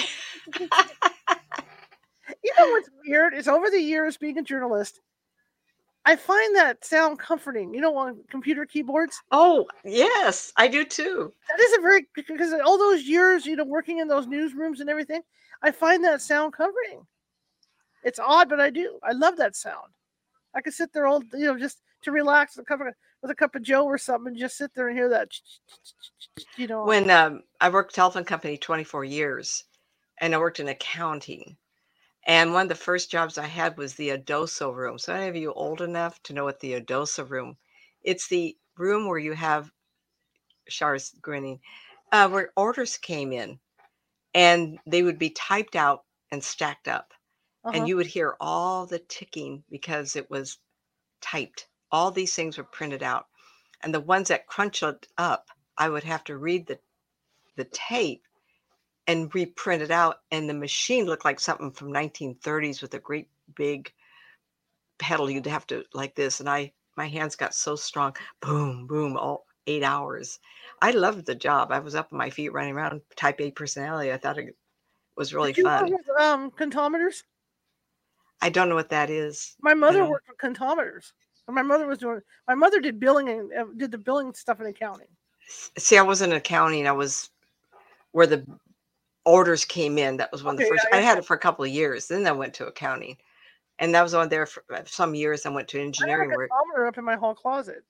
You 2.43 2.51
know 2.57 2.69
what's 2.69 2.89
weird 3.05 3.33
is 3.33 3.47
over 3.47 3.69
the 3.69 3.79
years 3.79 4.17
being 4.17 4.37
a 4.37 4.43
journalist, 4.43 4.99
I 6.05 6.15
find 6.15 6.55
that 6.55 6.83
sound 6.83 7.19
comforting. 7.19 7.73
You 7.73 7.81
know, 7.81 7.95
on 7.95 8.19
computer 8.29 8.65
keyboards, 8.65 9.21
Oh, 9.31 9.67
yes, 9.85 10.51
I 10.57 10.67
do 10.67 10.83
too. 10.83 11.33
that 11.49 11.59
is 11.61 11.77
a 11.77 11.81
very 11.81 12.07
because 12.15 12.53
all 12.53 12.77
those 12.77 13.03
years, 13.03 13.45
you 13.45 13.55
know, 13.55 13.63
working 13.65 13.99
in 13.99 14.07
those 14.07 14.27
newsrooms 14.27 14.79
and 14.79 14.89
everything, 14.89 15.21
I 15.61 15.71
find 15.71 16.03
that 16.03 16.21
sound 16.21 16.53
comforting. 16.53 17.05
It's 18.03 18.19
odd, 18.19 18.49
but 18.49 18.59
I 18.59 18.69
do. 18.69 18.99
I 19.03 19.13
love 19.13 19.37
that 19.37 19.55
sound. 19.55 19.93
I 20.53 20.61
could 20.61 20.73
sit 20.73 20.91
there 20.91 21.07
all, 21.07 21.23
you 21.33 21.45
know, 21.47 21.57
just 21.57 21.81
to 22.03 22.11
relax 22.11 22.55
with 22.55 22.65
a 22.65 22.67
cup 22.67 22.81
of, 22.81 22.87
with 23.21 23.31
a 23.31 23.35
cup 23.35 23.55
of 23.55 23.63
Joe 23.63 23.85
or 23.85 23.97
something, 23.97 24.29
and 24.29 24.37
just 24.37 24.57
sit 24.57 24.71
there 24.75 24.87
and 24.87 24.97
hear 24.97 25.09
that. 25.09 25.29
You 26.57 26.67
know, 26.67 26.85
When 26.85 27.09
um, 27.09 27.43
I 27.61 27.69
worked 27.69 27.95
telephone 27.95 28.23
company 28.23 28.57
24 28.57 29.05
years, 29.05 29.63
and 30.19 30.33
I 30.33 30.37
worked 30.37 30.59
in 30.59 30.67
accounting, 30.67 31.57
and 32.25 32.53
one 32.53 32.63
of 32.63 32.69
the 32.69 32.75
first 32.75 33.11
jobs 33.11 33.37
I 33.37 33.47
had 33.47 33.77
was 33.77 33.95
the 33.95 34.09
Adoso 34.09 34.73
room. 34.73 34.97
So 34.97 35.13
any 35.13 35.27
of 35.27 35.35
you 35.35 35.51
old 35.53 35.81
enough 35.81 36.21
to 36.23 36.33
know 36.33 36.45
what 36.45 36.59
the 36.59 36.79
Adoso 36.79 37.29
room? 37.29 37.57
It's 38.01 38.27
the 38.27 38.55
room 38.77 39.07
where 39.07 39.19
you 39.19 39.33
have 39.33 39.71
Char's 40.69 41.13
grinning, 41.21 41.59
uh, 42.11 42.29
where 42.29 42.51
orders 42.55 42.97
came 42.97 43.33
in, 43.33 43.59
and 44.33 44.79
they 44.87 45.03
would 45.03 45.19
be 45.19 45.31
typed 45.31 45.75
out 45.75 46.03
and 46.31 46.43
stacked 46.43 46.87
up, 46.87 47.13
uh-huh. 47.65 47.77
and 47.77 47.87
you 47.87 47.95
would 47.95 48.07
hear 48.07 48.35
all 48.39 48.85
the 48.85 48.99
ticking 48.99 49.63
because 49.69 50.15
it 50.15 50.29
was 50.29 50.57
typed. 51.21 51.67
All 51.93 52.11
these 52.11 52.35
things 52.35 52.57
were 52.57 52.65
printed 52.65 53.03
out, 53.03 53.27
and 53.81 53.93
the 53.93 54.01
ones 54.01 54.27
that 54.29 54.47
crunched 54.47 54.83
it 54.83 55.07
up, 55.17 55.47
I 55.77 55.87
would 55.87 56.03
have 56.03 56.25
to 56.25 56.37
read 56.37 56.67
the 56.67 56.79
the 57.55 57.65
tape 57.65 58.23
and 59.07 59.33
reprint 59.35 59.81
it 59.81 59.91
out 59.91 60.17
and 60.31 60.49
the 60.49 60.53
machine 60.53 61.05
looked 61.05 61.25
like 61.25 61.39
something 61.39 61.71
from 61.71 61.91
1930s 61.93 62.81
with 62.81 62.93
a 62.93 62.99
great 62.99 63.29
big 63.55 63.91
pedal 64.99 65.29
you'd 65.29 65.45
have 65.45 65.67
to 65.67 65.83
like 65.93 66.15
this 66.15 66.39
and 66.39 66.49
i 66.49 66.71
my 66.95 67.07
hands 67.07 67.35
got 67.35 67.53
so 67.53 67.75
strong 67.75 68.15
boom 68.41 68.87
boom 68.87 69.17
all 69.17 69.45
eight 69.67 69.83
hours 69.83 70.39
i 70.81 70.91
loved 70.91 71.25
the 71.25 71.35
job 71.35 71.71
i 71.71 71.79
was 71.79 71.95
up 71.95 72.09
on 72.11 72.17
my 72.17 72.29
feet 72.29 72.53
running 72.53 72.73
around 72.73 73.01
type 73.15 73.39
a 73.41 73.51
personality 73.51 74.11
i 74.11 74.17
thought 74.17 74.37
it 74.37 74.55
was 75.17 75.33
really 75.33 75.53
fun 75.53 75.91
with, 75.91 76.09
um, 76.19 76.51
comptometers? 76.51 77.23
i 78.41 78.49
don't 78.49 78.69
know 78.69 78.75
what 78.75 78.89
that 78.89 79.09
is 79.09 79.55
My 79.61 79.73
mother 79.73 79.99
know. 79.99 80.09
worked 80.09 80.27
with 80.29 80.37
comptometers. 80.37 81.11
My 81.49 81.61
mother 81.61 81.87
was 81.87 81.97
doing. 81.97 82.21
My 82.47 82.55
mother 82.55 82.79
did 82.79 82.99
billing 82.99 83.29
and 83.29 83.53
uh, 83.53 83.65
did 83.75 83.91
the 83.91 83.97
billing 83.97 84.33
stuff 84.33 84.61
in 84.61 84.67
accounting. 84.67 85.07
see 85.77 85.97
i 85.97 86.01
wasn't 86.01 86.31
in 86.31 86.37
accounting 86.37 86.87
i 86.87 86.91
was 86.91 87.29
where 88.11 88.27
the 88.27 88.45
orders 89.25 89.65
came 89.65 89.97
in 89.97 90.17
that 90.17 90.31
was 90.31 90.43
one 90.43 90.55
of 90.55 90.59
the 90.59 90.65
first 90.65 90.85
yeah, 90.91 90.97
i 90.97 91.01
had 91.01 91.17
it 91.17 91.25
for 91.25 91.35
a 91.35 91.39
couple 91.39 91.65
of 91.65 91.71
years 91.71 92.07
then 92.07 92.25
i 92.27 92.31
went 92.31 92.53
to 92.53 92.67
accounting 92.67 93.17
and 93.79 93.93
that 93.93 94.03
was 94.03 94.13
on 94.13 94.29
there 94.29 94.45
for 94.45 94.63
uh, 94.73 94.81
some 94.85 95.15
years 95.15 95.45
i 95.45 95.49
went 95.49 95.67
to 95.67 95.79
I 95.79 95.83
engineering 95.83 96.29
work 96.31 96.49
comptometer 96.49 96.87
up 96.87 96.97
in 96.97 97.03
my 97.03 97.15
hall 97.15 97.35
closet 97.35 97.83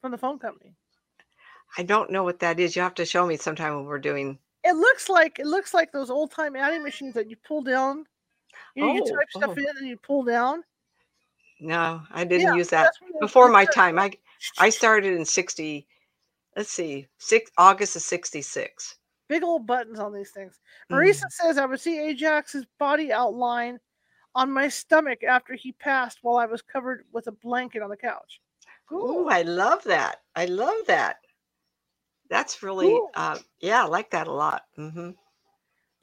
from 0.00 0.10
the 0.10 0.18
phone 0.18 0.38
company. 0.38 0.74
i 1.78 1.82
don't 1.82 2.10
know 2.10 2.24
what 2.24 2.40
that 2.40 2.58
is 2.58 2.74
you 2.74 2.82
have 2.82 2.94
to 2.94 3.04
show 3.04 3.26
me 3.26 3.36
sometime 3.36 3.76
when 3.76 3.84
we're 3.84 3.98
doing 3.98 4.38
It 4.64 4.76
looks 4.76 5.08
like 5.08 5.38
it 5.38 5.46
looks 5.46 5.72
like 5.74 5.92
those 5.92 6.10
old 6.10 6.30
time 6.32 6.56
adding 6.56 6.82
machines 6.82 7.14
that 7.14 7.30
you 7.30 7.36
pull 7.36 7.62
down. 7.62 8.04
You, 8.74 8.86
know, 8.86 8.94
you 8.94 9.02
Oh, 9.06 9.16
type 9.16 9.30
stuff 9.30 9.56
oh. 9.56 9.60
in 9.60 9.76
and 9.78 9.88
you 9.88 9.96
pull 9.96 10.22
down. 10.22 10.62
No 11.60 12.00
i 12.10 12.24
didn't 12.24 12.48
Yeah, 12.48 12.56
use 12.56 12.68
that 12.70 12.84
that's 12.84 13.00
what 13.00 13.10
it- 13.10 13.20
before 13.20 13.50
my 13.50 13.64
time 13.66 13.98
i 13.98 14.10
i 14.58 14.70
started 14.70 15.14
in 15.14 15.24
60 15.24 15.86
let's 16.56 16.70
see 16.70 17.06
six 17.18 17.50
august 17.58 17.96
of 17.96 18.02
66 18.02 18.96
Big 19.28 19.44
old 19.44 19.64
buttons 19.64 20.00
on 20.00 20.12
these 20.12 20.32
things. 20.32 20.58
Mm. 20.90 20.96
Marisa 20.96 21.30
says 21.30 21.56
I 21.56 21.64
would 21.64 21.78
see 21.80 22.00
Ajax's 22.00 22.66
body 22.80 23.12
outline 23.12 23.78
on 24.34 24.50
my 24.50 24.66
stomach 24.68 25.22
after 25.22 25.54
he 25.54 25.70
passed 25.70 26.18
while 26.22 26.36
I 26.36 26.46
was 26.46 26.62
covered 26.62 27.04
with 27.12 27.28
a 27.28 27.32
blanket 27.32 27.80
on 27.80 27.90
the 27.90 27.96
couch. 27.96 28.40
Ooh, 28.92 29.28
I 29.30 29.42
love 29.42 29.84
that. 29.84 30.22
I 30.34 30.46
love 30.46 30.74
that. 30.88 31.18
That's 32.28 32.60
really, 32.64 33.00
uh, 33.14 33.38
yeah, 33.60 33.84
I 33.84 33.86
like 33.86 34.10
that 34.10 34.26
a 34.26 34.32
lot. 34.32 34.62
Mm-hmm. 34.76 35.10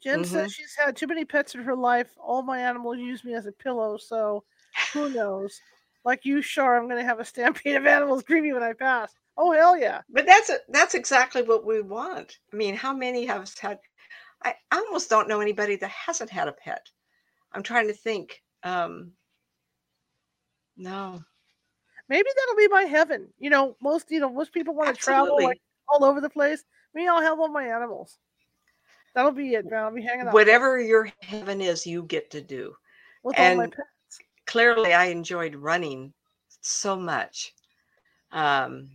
Jen 0.02 0.20
Mhm. 0.20 0.24
says 0.24 0.52
she's 0.54 0.74
had 0.74 0.96
too 0.96 1.06
many 1.06 1.26
pets 1.26 1.54
in 1.54 1.62
her 1.62 1.76
life. 1.76 2.10
All 2.16 2.42
my 2.42 2.60
animals 2.60 2.96
use 2.96 3.24
me 3.24 3.34
as 3.34 3.44
a 3.44 3.52
pillow, 3.52 3.98
so 3.98 4.44
who 4.92 5.10
knows? 5.10 5.60
Like 6.04 6.24
you, 6.24 6.42
Shar, 6.42 6.76
I'm 6.76 6.88
going 6.88 7.00
to 7.00 7.08
have 7.08 7.20
a 7.20 7.24
stampede 7.24 7.76
of 7.76 7.86
animals 7.86 8.22
greet 8.22 8.42
me 8.42 8.52
when 8.52 8.62
I 8.62 8.72
pass. 8.72 9.12
Oh 9.36 9.52
hell 9.52 9.78
yeah! 9.78 10.00
But 10.10 10.26
that's 10.26 10.50
that's 10.68 10.94
exactly 10.94 11.42
what 11.42 11.64
we 11.64 11.80
want. 11.80 12.38
I 12.52 12.56
mean, 12.56 12.74
how 12.74 12.92
many 12.92 13.24
have 13.26 13.42
us 13.42 13.56
had? 13.56 13.78
I, 14.42 14.54
I 14.70 14.78
almost 14.78 15.10
don't 15.10 15.28
know 15.28 15.40
anybody 15.40 15.76
that 15.76 15.90
hasn't 15.90 16.30
had 16.30 16.48
a 16.48 16.52
pet. 16.52 16.88
I'm 17.52 17.62
trying 17.62 17.86
to 17.86 17.92
think. 17.92 18.42
Um, 18.64 19.12
no, 20.76 21.22
Maybe 22.08 22.28
that'll 22.36 22.56
be 22.56 22.68
my 22.68 22.82
heaven. 22.82 23.28
You 23.38 23.50
know, 23.50 23.76
most 23.82 24.10
you 24.10 24.20
know 24.20 24.32
most 24.32 24.52
people 24.52 24.74
want 24.74 24.94
to 24.94 25.00
travel 25.00 25.38
like 25.42 25.60
all 25.88 26.04
over 26.04 26.20
the 26.20 26.30
place. 26.30 26.64
Me, 26.94 27.06
I'll 27.06 27.20
have 27.20 27.38
all 27.38 27.48
my 27.48 27.66
animals. 27.66 28.18
That'll 29.14 29.32
be 29.32 29.54
it, 29.54 29.70
man. 29.70 29.84
I'll 29.84 29.94
be 29.94 30.02
hanging 30.02 30.26
out 30.26 30.32
Whatever 30.32 30.80
your 30.80 31.10
heaven 31.22 31.60
is, 31.60 31.86
you 31.86 32.04
get 32.04 32.30
to 32.30 32.40
do. 32.40 32.74
with 33.22 33.38
all 33.38 33.56
my 33.56 33.66
pets. 33.66 33.88
Clearly, 34.48 34.94
I 34.94 35.04
enjoyed 35.06 35.54
running 35.54 36.14
so 36.62 36.96
much. 36.96 37.52
Um, 38.32 38.88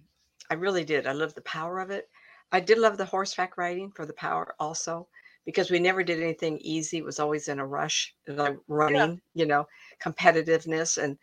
I 0.50 0.56
really 0.56 0.84
did. 0.84 1.06
I 1.06 1.12
loved 1.12 1.36
the 1.36 1.42
power 1.42 1.80
of 1.80 1.92
it. 1.92 2.10
I 2.52 2.60
did 2.60 2.80
love 2.80 2.98
the 2.98 3.06
horseback 3.06 3.56
riding 3.56 3.92
for 3.92 4.08
the 4.08 4.14
power 4.14 4.56
also 4.60 5.08
because 5.46 5.70
we 5.70 5.78
never 5.78 6.04
did 6.04 6.22
anything 6.22 6.58
easy. 6.62 6.98
It 6.98 7.06
was 7.06 7.20
always 7.20 7.50
in 7.50 7.60
a 7.60 7.68
rush, 7.68 8.16
like 8.28 8.58
running, 8.68 9.22
you 9.36 9.46
know, 9.46 9.68
competitiveness. 10.04 11.02
And 11.02 11.20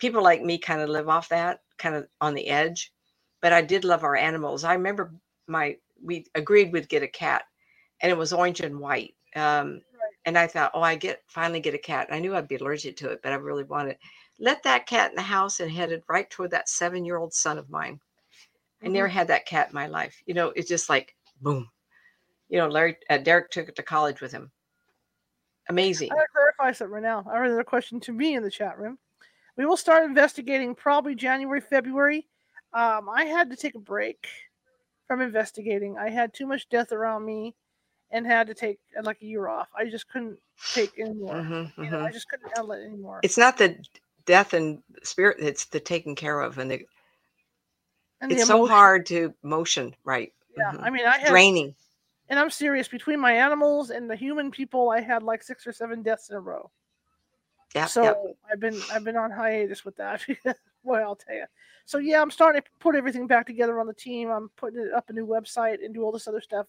people 0.00 0.24
like 0.24 0.42
me 0.42 0.58
kind 0.58 0.80
of 0.80 0.88
live 0.88 1.08
off 1.08 1.28
that, 1.28 1.60
kind 1.78 1.94
of 1.94 2.08
on 2.20 2.34
the 2.34 2.48
edge. 2.48 2.92
But 3.40 3.52
I 3.52 3.62
did 3.62 3.84
love 3.84 4.02
our 4.02 4.16
animals. 4.16 4.64
I 4.64 4.74
remember 4.74 5.12
my, 5.46 5.76
we 6.02 6.26
agreed 6.34 6.72
we'd 6.72 6.88
get 6.88 7.04
a 7.04 7.08
cat 7.08 7.44
and 8.00 8.10
it 8.10 8.18
was 8.18 8.32
orange 8.32 8.60
and 8.60 8.80
white. 8.80 9.14
Um, 9.36 9.82
and 10.28 10.36
I 10.36 10.46
thought, 10.46 10.72
oh, 10.74 10.82
I 10.82 10.94
get 10.94 11.22
finally 11.26 11.58
get 11.58 11.72
a 11.74 11.78
cat. 11.78 12.08
I 12.10 12.18
knew 12.18 12.36
I'd 12.36 12.48
be 12.48 12.56
allergic 12.56 12.98
to 12.98 13.08
it, 13.08 13.20
but 13.22 13.32
I 13.32 13.36
really 13.36 13.64
wanted. 13.64 13.96
Let 14.38 14.62
that 14.64 14.86
cat 14.86 15.10
in 15.10 15.16
the 15.16 15.22
house 15.22 15.58
and 15.58 15.70
headed 15.70 16.02
right 16.06 16.28
toward 16.28 16.50
that 16.50 16.68
seven 16.68 17.06
year 17.06 17.16
old 17.16 17.32
son 17.32 17.56
of 17.56 17.70
mine. 17.70 17.98
I 18.82 18.88
Mhm. 18.88 18.92
never 18.92 19.08
had 19.08 19.28
that 19.28 19.46
cat 19.46 19.68
in 19.68 19.74
my 19.74 19.86
life. 19.86 20.22
You 20.26 20.34
know, 20.34 20.48
it's 20.48 20.68
just 20.68 20.90
like 20.90 21.16
boom. 21.40 21.70
You 22.50 22.58
know, 22.58 22.68
Larry 22.68 22.98
uh, 23.08 23.16
Derek 23.16 23.50
took 23.50 23.70
it 23.70 23.76
to 23.76 23.82
college 23.82 24.20
with 24.20 24.30
him. 24.30 24.52
Amazing. 25.70 26.12
I 26.12 26.16
gotta 26.16 26.28
clarify 26.30 26.72
something 26.72 26.92
right 26.92 27.02
now. 27.02 27.24
I 27.26 27.38
read 27.38 27.48
another 27.48 27.64
question 27.64 27.98
to 28.00 28.12
me 28.12 28.34
in 28.34 28.42
the 28.42 28.50
chat 28.50 28.78
room. 28.78 28.98
We 29.56 29.64
will 29.64 29.78
start 29.78 30.04
investigating 30.04 30.74
probably 30.74 31.14
January, 31.14 31.62
February. 31.62 32.28
Um, 32.74 33.08
I 33.08 33.24
had 33.24 33.48
to 33.50 33.56
take 33.56 33.76
a 33.76 33.80
break 33.80 34.28
from 35.06 35.22
investigating. 35.22 35.96
I 35.96 36.10
had 36.10 36.34
too 36.34 36.46
much 36.46 36.68
death 36.68 36.92
around 36.92 37.24
me 37.24 37.56
and 38.10 38.26
had 38.26 38.46
to 38.48 38.54
take 38.54 38.78
uh, 38.98 39.02
like 39.04 39.22
a 39.22 39.26
year 39.26 39.48
off. 39.48 39.68
I 39.76 39.86
just 39.86 40.08
couldn't 40.08 40.38
take 40.74 40.98
anymore. 40.98 41.34
Mhm, 41.34 41.72
You 41.84 41.90
know, 41.90 42.00
I 42.00 42.12
just 42.12 42.28
couldn't 42.28 42.50
handle 42.54 42.72
it 42.72 42.84
anymore. 42.86 43.20
It's 43.22 43.38
not 43.38 43.58
the 43.58 43.76
death 44.26 44.54
and 44.54 44.82
spirit; 45.04 45.38
it's 45.40 45.66
the 45.66 45.80
taking 45.80 46.14
care 46.14 46.40
of, 46.40 46.58
and 46.58 46.70
the, 46.70 46.86
and 48.20 48.30
the 48.32 48.36
it's 48.36 48.44
so 48.46 48.66
hard 48.66 49.06
to 49.06 49.34
motion 49.42 49.94
right. 50.04 50.32
Yeah, 50.56 50.72
Mhm. 50.72 50.82
I 50.82 50.90
mean, 50.90 51.06
I 51.06 51.18
had, 51.18 51.30
draining. 51.30 51.74
and 52.28 52.38
I'm 52.38 52.50
serious. 52.50 52.88
Between 52.88 53.20
my 53.20 53.32
animals 53.32 53.90
and 53.90 54.10
the 54.10 54.16
human 54.16 54.50
people, 54.50 54.90
I 54.90 55.00
had 55.00 55.22
like 55.22 55.42
six 55.42 55.66
or 55.66 55.72
seven 55.72 56.02
deaths 56.02 56.30
in 56.30 56.36
a 56.36 56.40
row. 56.40 56.70
Yeah, 57.74 57.86
so 57.88 58.02
yeah. 58.04 58.14
I've 58.52 58.60
been 58.60 58.82
I've 58.92 59.04
been 59.04 59.16
on 59.16 59.30
hiatus 59.30 59.84
with 59.84 59.96
that. 59.96 60.24
Boy, 60.84 60.98
I'll 61.00 61.16
tell 61.16 61.36
you. 61.36 61.46
So 61.86 61.98
yeah, 61.98 62.20
I'm 62.22 62.30
starting 62.30 62.62
to 62.62 62.68
put 62.80 62.96
everything 62.96 63.26
back 63.26 63.46
together 63.46 63.80
on 63.80 63.86
the 63.86 63.94
team. 63.94 64.30
I'm 64.30 64.50
putting 64.56 64.80
it 64.80 64.92
up 64.94 65.10
a 65.10 65.12
new 65.12 65.26
website 65.26 65.84
and 65.84 65.94
do 65.94 66.02
all 66.02 66.12
this 66.12 66.28
other 66.28 66.40
stuff 66.40 66.66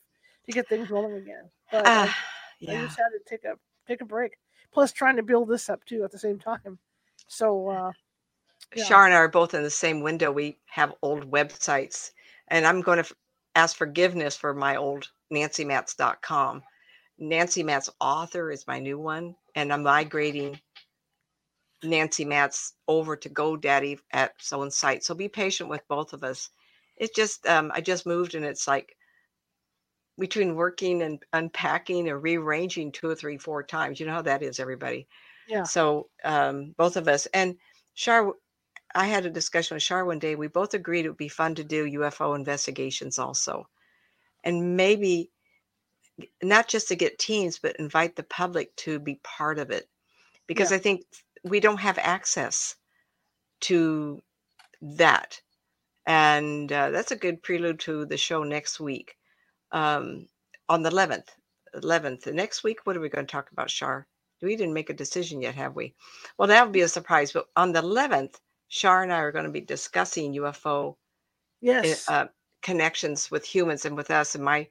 to 0.50 0.54
get 0.54 0.68
things 0.68 0.90
rolling 0.90 1.16
again. 1.16 1.50
But 1.72 1.88
I- 1.88 2.08
Ah, 2.08 2.18
I, 2.68 2.76
just 2.86 2.98
had 2.98 3.10
to 3.10 3.20
take 3.28 3.44
a 3.46 3.56
take 3.88 4.02
a 4.02 4.06
break. 4.06 4.34
Plus, 4.72 4.92
trying 4.92 5.16
to 5.16 5.24
build 5.24 5.48
this 5.50 5.70
up 5.70 5.84
too 5.86 6.04
at 6.04 6.12
the 6.12 6.20
same 6.20 6.40
time. 6.40 6.78
So 7.28 7.70
uh, 7.70 7.92
yeah. 8.76 8.84
Shar 8.84 9.06
and 9.06 9.14
I 9.14 9.18
are 9.18 9.28
both 9.28 9.54
in 9.54 9.64
the 9.64 9.70
same 9.70 10.02
window. 10.02 10.32
We 10.32 10.60
have 10.68 10.94
old 11.02 11.32
websites, 11.32 12.12
and 12.50 12.66
I'm 12.66 12.82
going 12.82 12.98
to 12.98 13.04
f- 13.06 13.14
ask 13.56 13.76
forgiveness 13.78 14.36
for 14.36 14.54
my 14.54 14.76
old 14.76 15.10
nancymats.com. 15.32 16.64
Nancy 17.20 17.64
Matt's 17.64 17.90
author 18.00 18.52
is 18.52 18.68
my 18.68 18.80
new 18.80 18.98
one, 19.00 19.36
and 19.56 19.74
I'm 19.74 19.84
migrating 19.84 20.60
Nancy 21.84 22.26
Matt's 22.26 22.74
over 22.88 23.16
to 23.16 23.30
GoDaddy 23.30 24.00
at 24.12 24.34
someone's 24.40 24.78
site. 24.78 25.04
So 25.04 25.14
be 25.16 25.28
patient 25.30 25.70
with 25.70 25.88
both 25.88 26.14
of 26.14 26.24
us. 26.24 26.50
It's 26.98 27.16
just 27.16 27.46
um, 27.48 27.72
I 27.74 27.82
just 27.82 28.06
moved, 28.06 28.36
and 28.36 28.46
it's 28.46 28.68
like 28.68 28.96
between 30.20 30.56
working 30.56 31.02
and 31.02 31.24
unpacking 31.34 32.10
and 32.10 32.22
rearranging 32.22 32.92
two 32.92 33.08
or 33.08 33.16
three, 33.16 33.38
four 33.38 33.64
times. 33.64 34.00
You 34.00 34.06
know 34.06 34.14
how 34.14 34.22
that 34.24 34.44
is, 34.44 34.60
everybody. 34.60 35.08
yeah, 35.48 35.64
So 35.64 36.10
um, 36.24 36.76
both 36.78 36.98
of 36.98 37.08
us 37.08 37.26
and 37.28 37.58
Shar, 37.96 38.34
I 38.96 39.08
had 39.08 39.26
a 39.26 39.30
discussion 39.32 39.76
with 39.76 39.84
Shar 39.84 40.06
one 40.06 40.20
day. 40.20 40.36
We 40.36 40.48
both 40.48 40.74
agreed 40.74 41.06
it 41.06 41.10
would 41.10 41.18
be 41.18 41.30
fun 41.30 41.56
to 41.56 41.64
do 41.64 41.86
UFO 41.86 42.36
investigations 42.36 43.20
also, 43.20 43.68
and 44.44 44.76
maybe 44.76 45.32
not 46.44 46.68
just 46.68 46.88
to 46.90 46.96
get 46.96 47.20
teens, 47.20 47.60
but 47.60 47.78
invite 47.78 48.16
the 48.16 48.24
public 48.24 48.76
to 48.78 49.00
be 49.00 49.20
part 49.24 49.60
of 49.60 49.72
it, 49.72 49.88
because 50.48 50.72
Yeah. 50.72 50.78
I 50.78 50.80
think 50.80 51.06
we 51.44 51.60
don't 51.60 51.80
have 51.80 51.98
access 51.98 52.76
to 53.62 54.22
that, 54.82 55.42
and 56.06 56.72
uh, 56.72 56.90
that's 56.90 57.12
a 57.12 57.16
good 57.16 57.44
prelude 57.44 57.80
to 57.82 58.06
the 58.06 58.18
show 58.18 58.44
next 58.44 58.80
week 58.80 59.16
um, 59.72 60.28
on 60.70 60.84
the 60.84 60.92
11th. 60.92 61.30
11th. 61.76 62.24
The 62.24 62.34
next 62.34 62.64
week, 62.64 62.80
what 62.86 62.98
are 62.98 63.02
we 63.02 63.10
going 63.10 63.26
to 63.26 63.32
talk 63.32 63.52
about, 63.52 63.72
Shar? 63.72 64.08
We 64.42 64.56
didn't 64.56 64.74
make 64.76 64.90
a 64.92 64.96
decision 64.96 65.42
yet, 65.42 65.56
have 65.56 65.76
we? 65.76 65.96
Well, 66.38 66.48
that 66.50 66.64
would 66.66 66.74
be 66.74 66.82
a 66.82 66.90
surprise. 66.90 67.34
But 67.34 67.48
on 67.56 67.74
the 67.74 67.82
11th, 67.82 68.36
Shar 68.70 69.04
and 69.04 69.14
I 69.14 69.20
are 69.20 69.32
going 69.34 69.46
to 69.46 69.52
be 69.52 69.62
discussing 69.62 70.34
UFO 70.36 70.96
yes, 71.62 72.10
uh, 72.10 72.28
connections 72.64 73.32
with 73.32 73.46
humans 73.46 73.86
and 73.86 73.98
with 73.98 74.12
us. 74.12 74.36
And 74.36 74.44
my, 74.46 74.68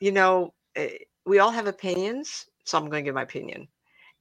you 0.00 0.12
know, 0.12 0.54
eh, 0.76 0.90
we 1.26 1.40
all 1.40 1.50
have 1.52 1.66
opinions. 1.68 2.46
So 2.64 2.78
I'm 2.78 2.90
going 2.90 3.04
to 3.04 3.08
give 3.08 3.14
my 3.16 3.22
opinion 3.22 3.68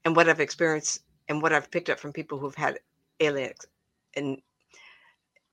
and 0.05 0.15
what 0.15 0.29
I've 0.29 0.39
experienced 0.39 1.01
and 1.29 1.41
what 1.41 1.53
I've 1.53 1.71
picked 1.71 1.89
up 1.89 1.99
from 1.99 2.13
people 2.13 2.37
who've 2.39 2.55
had 2.55 2.79
alien 3.19 3.49
ex- 3.51 3.65
in 4.15 4.41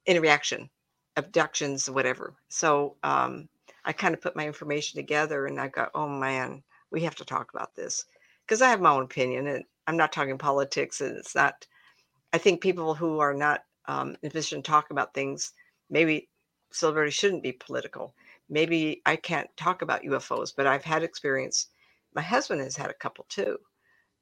interaction, 0.07 0.71
abductions, 1.17 1.91
whatever. 1.91 2.35
So 2.49 2.97
um, 3.03 3.49
I 3.85 3.93
kind 3.93 4.15
of 4.15 4.21
put 4.21 4.37
my 4.37 4.47
information 4.47 4.99
together 4.99 5.47
and 5.47 5.61
I 5.61 5.69
got, 5.69 5.91
oh 5.95 6.09
man, 6.09 6.63
we 6.91 7.03
have 7.03 7.15
to 7.17 7.25
talk 7.25 7.53
about 7.53 7.75
this 7.75 8.05
because 8.47 8.63
I 8.63 8.69
have 8.69 8.81
my 8.81 8.93
own 8.93 9.05
opinion 9.05 9.47
and 9.47 9.65
I'm 9.87 9.97
not 9.97 10.13
talking 10.13 10.39
politics 10.39 11.01
and 11.01 11.17
it's 11.17 11.35
not, 11.35 11.67
I 12.33 12.39
think 12.39 12.61
people 12.61 12.95
who 12.95 13.21
are 13.21 13.35
not 13.35 13.65
um, 13.87 14.17
in 14.23 14.31
position 14.31 14.63
to 14.63 14.71
talk 14.71 14.91
about 14.91 15.15
things, 15.15 15.53
maybe 15.91 16.29
celebrity 16.73 17.11
shouldn't 17.11 17.43
be 17.43 17.53
political. 17.53 18.15
Maybe 18.49 19.03
I 19.07 19.17
can't 19.17 19.49
talk 19.57 19.83
about 19.83 20.03
UFOs, 20.03 20.53
but 20.57 20.67
I've 20.67 20.85
had 20.85 21.03
experience. 21.03 21.69
My 22.15 22.23
husband 22.23 22.61
has 22.61 22.77
had 22.77 22.91
a 22.91 22.95
couple 22.95 23.27
too. 23.29 23.59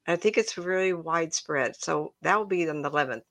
I 0.06 0.16
think 0.16 0.36
it's 0.36 0.58
really 0.58 0.92
widespread. 0.92 1.76
So 1.76 2.14
that 2.22 2.36
will 2.36 2.46
be 2.46 2.68
on 2.68 2.82
the 2.82 2.90
11th. 2.90 3.22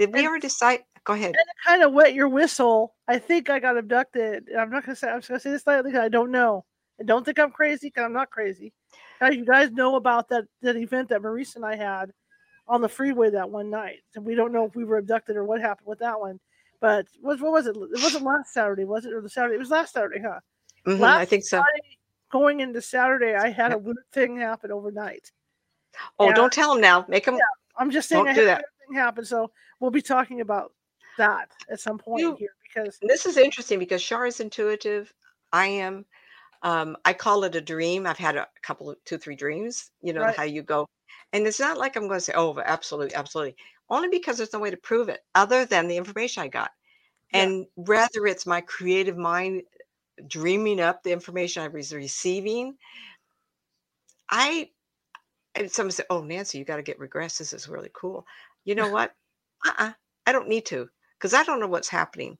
Did 0.00 0.14
we 0.14 0.20
And- 0.20 0.28
ever 0.28 0.38
decide? 0.38 0.80
Go 1.04 1.12
ahead. 1.12 1.34
And 1.36 1.44
kind 1.66 1.82
of 1.82 1.92
wet 1.92 2.14
your 2.14 2.28
whistle, 2.28 2.94
I 3.06 3.18
think 3.18 3.50
I 3.50 3.58
got 3.58 3.76
abducted. 3.76 4.48
I'm 4.58 4.70
not 4.70 4.84
gonna 4.86 4.96
say 4.96 5.10
I'm 5.10 5.18
just 5.18 5.28
gonna 5.28 5.40
say 5.40 5.50
this 5.50 5.66
lightly 5.66 5.94
I 5.94 6.08
don't 6.08 6.30
know. 6.30 6.64
I 6.98 7.04
don't 7.04 7.22
think 7.22 7.38
I'm 7.38 7.50
crazy 7.50 7.88
because 7.88 8.04
I'm 8.04 8.14
not 8.14 8.30
crazy. 8.30 8.72
Guys, 9.20 9.36
you 9.36 9.44
guys 9.44 9.70
know 9.72 9.96
about 9.96 10.30
that 10.30 10.44
that 10.62 10.76
event 10.76 11.10
that 11.10 11.20
Maurice 11.20 11.54
and 11.56 11.66
I 11.66 11.76
had 11.76 12.12
on 12.66 12.80
the 12.80 12.88
freeway 12.88 13.28
that 13.30 13.50
one 13.50 13.68
night. 13.68 13.98
And 14.14 14.24
we 14.24 14.34
don't 14.34 14.52
know 14.52 14.64
if 14.64 14.74
we 14.74 14.84
were 14.84 14.96
abducted 14.96 15.36
or 15.36 15.44
what 15.44 15.60
happened 15.60 15.86
with 15.86 15.98
that 15.98 16.18
one. 16.18 16.40
But 16.80 17.06
what, 17.20 17.38
what 17.40 17.52
was 17.52 17.66
it? 17.66 17.76
It 17.76 18.02
wasn't 18.02 18.24
last 18.24 18.54
Saturday, 18.54 18.84
was 18.84 19.04
it? 19.04 19.12
Or 19.12 19.20
the 19.20 19.28
Saturday? 19.28 19.56
It 19.56 19.58
was 19.58 19.70
last 19.70 19.92
Saturday, 19.92 20.20
huh? 20.20 20.40
Mhm, 20.86 21.02
I 21.02 21.26
think 21.26 21.44
so. 21.44 21.58
Friday 21.58 21.98
going 22.30 22.60
into 22.60 22.80
Saturday, 22.80 23.34
I 23.34 23.50
had 23.50 23.72
a 23.72 23.78
weird 23.78 23.98
thing 24.12 24.38
happen 24.38 24.72
overnight. 24.72 25.30
Oh, 26.18 26.28
yeah. 26.28 26.34
don't 26.34 26.52
tell 26.52 26.72
them 26.72 26.80
now. 26.80 27.04
Make 27.06 27.26
them. 27.26 27.38
I'm 27.76 27.90
just 27.90 28.08
saying 28.08 28.24
Don't 28.24 28.32
I 28.32 28.36
do 28.38 28.44
that. 28.46 28.64
Weird 28.90 28.96
thing 28.96 29.04
happen. 29.04 29.24
So 29.24 29.52
we'll 29.80 29.90
be 29.90 30.02
talking 30.02 30.40
about 30.40 30.72
that 31.18 31.50
at 31.70 31.80
some 31.80 31.98
point 31.98 32.22
You- 32.22 32.36
here 32.36 32.54
because 32.62 32.98
This 33.02 33.26
is 33.26 33.36
interesting 33.36 33.78
because 33.78 34.02
Shar 34.02 34.26
is 34.26 34.40
intuitive. 34.40 35.12
I 35.52 35.66
am. 35.66 36.06
Um, 36.62 36.96
I 37.04 37.14
call 37.14 37.44
it 37.44 37.54
a 37.56 37.60
dream. 37.60 38.06
I've 38.06 38.18
had 38.18 38.36
a 38.36 38.48
couple 38.62 38.90
of 38.90 39.02
two, 39.04 39.18
three 39.18 39.36
dreams. 39.36 39.90
You 40.02 40.12
know 40.12 40.22
Right. 40.22 40.36
how 40.36 40.42
you 40.44 40.62
go, 40.62 40.88
and 41.32 41.46
it's 41.46 41.60
not 41.60 41.78
like 41.78 41.96
I'm 41.96 42.06
going 42.08 42.18
to 42.18 42.24
say, 42.24 42.34
"Oh, 42.36 42.58
absolutely, 42.60 43.14
absolutely," 43.14 43.56
only 43.88 44.08
because 44.08 44.36
there's 44.36 44.52
no 44.52 44.58
way 44.60 44.70
to 44.70 44.76
prove 44.76 45.08
it 45.08 45.24
other 45.34 45.64
than 45.64 45.88
the 45.88 45.96
information 45.96 46.42
I 46.42 46.48
got, 46.48 46.72
Yeah. 47.32 47.44
and 47.44 47.66
rather 47.76 48.26
it's 48.26 48.46
my 48.46 48.60
creative 48.60 49.16
mind 49.16 49.62
dreaming 50.26 50.80
up 50.80 51.02
the 51.02 51.12
information 51.12 51.62
I 51.62 51.68
was 51.68 51.94
receiving. 51.94 52.78
I 54.28 54.70
and 55.54 55.72
someone 55.72 55.92
said, 55.92 56.06
"Oh, 56.10 56.22
Nancy, 56.22 56.58
you 56.58 56.64
got 56.64 56.76
to 56.76 56.82
get 56.82 56.98
regress. 56.98 57.38
This 57.38 57.52
is 57.54 57.68
really 57.68 57.90
cool." 57.94 58.26
You 58.70 58.76
know 58.76 58.88
what? 58.88 59.12
uh-uh, 59.66 59.90
I 60.28 60.32
don't 60.32 60.46
need 60.46 60.64
to 60.66 60.88
because 61.18 61.34
I 61.34 61.42
don't 61.42 61.58
know 61.58 61.66
what's 61.66 61.88
happening 61.88 62.38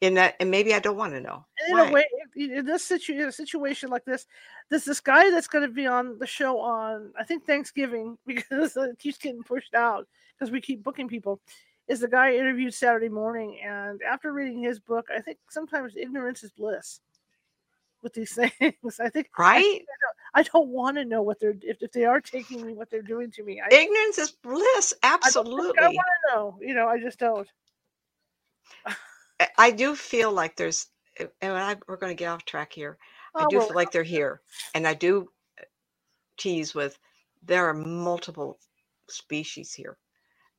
in 0.00 0.14
that, 0.14 0.36
and 0.40 0.50
maybe 0.50 0.72
I 0.72 0.78
don't 0.78 0.96
want 0.96 1.12
to 1.12 1.20
know. 1.20 1.44
And 1.58 1.72
in 1.72 1.76
Why? 1.76 1.90
a 1.90 1.92
way, 1.92 2.04
in 2.36 2.64
this 2.64 2.84
situ- 2.84 3.12
in 3.12 3.28
a 3.28 3.32
situation 3.32 3.90
like 3.90 4.06
this, 4.06 4.26
there's 4.70 4.86
this 4.86 5.00
guy 5.00 5.30
that's 5.30 5.46
going 5.46 5.68
to 5.68 5.74
be 5.74 5.86
on 5.86 6.18
the 6.18 6.26
show 6.26 6.58
on 6.58 7.12
I 7.18 7.24
think 7.24 7.44
Thanksgiving 7.44 8.16
because 8.26 8.78
it 8.78 8.98
keeps 8.98 9.18
getting 9.18 9.42
pushed 9.42 9.74
out 9.74 10.08
because 10.38 10.50
we 10.50 10.62
keep 10.62 10.82
booking 10.82 11.06
people. 11.06 11.38
Is 11.86 12.00
the 12.00 12.08
guy 12.08 12.28
I 12.28 12.36
interviewed 12.36 12.72
Saturday 12.72 13.10
morning, 13.10 13.60
and 13.62 14.00
after 14.00 14.32
reading 14.32 14.62
his 14.62 14.80
book, 14.80 15.08
I 15.14 15.20
think 15.20 15.36
sometimes 15.50 15.98
ignorance 15.98 16.42
is 16.42 16.52
bliss 16.52 17.00
with 18.02 18.14
these 18.14 18.32
things. 18.34 19.00
I 19.00 19.08
think 19.08 19.28
right? 19.38 19.80
I 20.34 20.42
don't 20.42 20.68
want 20.68 20.96
to 20.96 21.04
know 21.04 21.22
what 21.22 21.40
they're 21.40 21.54
if, 21.62 21.78
if 21.80 21.92
they 21.92 22.04
are 22.04 22.20
taking 22.20 22.64
me, 22.66 22.74
what 22.74 22.90
they're 22.90 23.02
doing 23.02 23.30
to 23.32 23.42
me. 23.44 23.60
I, 23.60 23.74
Ignorance 23.74 24.18
is 24.18 24.30
bliss. 24.30 24.94
Absolutely. 25.02 25.78
I 25.78 25.82
don't. 25.82 25.84
I 25.84 25.88
want 25.88 26.06
to 26.06 26.34
know. 26.34 26.58
You 26.60 26.74
know, 26.74 26.88
I 26.88 26.98
just 27.00 27.18
don't. 27.18 27.48
I- 28.86 29.48
I 29.56 29.70
do 29.70 29.96
feel 29.96 30.32
like 30.32 30.56
there's, 30.56 30.88
and 31.18 31.30
I, 31.52 31.76
we're 31.88 31.96
going 31.96 32.10
to 32.14 32.18
get 32.18 32.28
off 32.28 32.44
track 32.44 32.72
here. 32.74 32.98
I 33.34 33.44
Oh, 33.44 33.48
do 33.48 33.56
well, 33.58 33.68
feel 33.68 33.76
like 33.76 33.90
they're 33.90 34.02
here, 34.02 34.42
and 34.74 34.86
I 34.86 34.92
do 34.94 35.28
uh, 35.58 35.64
tease 36.36 36.74
with 36.74 36.98
there 37.42 37.66
are 37.66 37.72
multiple 37.74 38.58
species 39.08 39.72
here, 39.72 39.96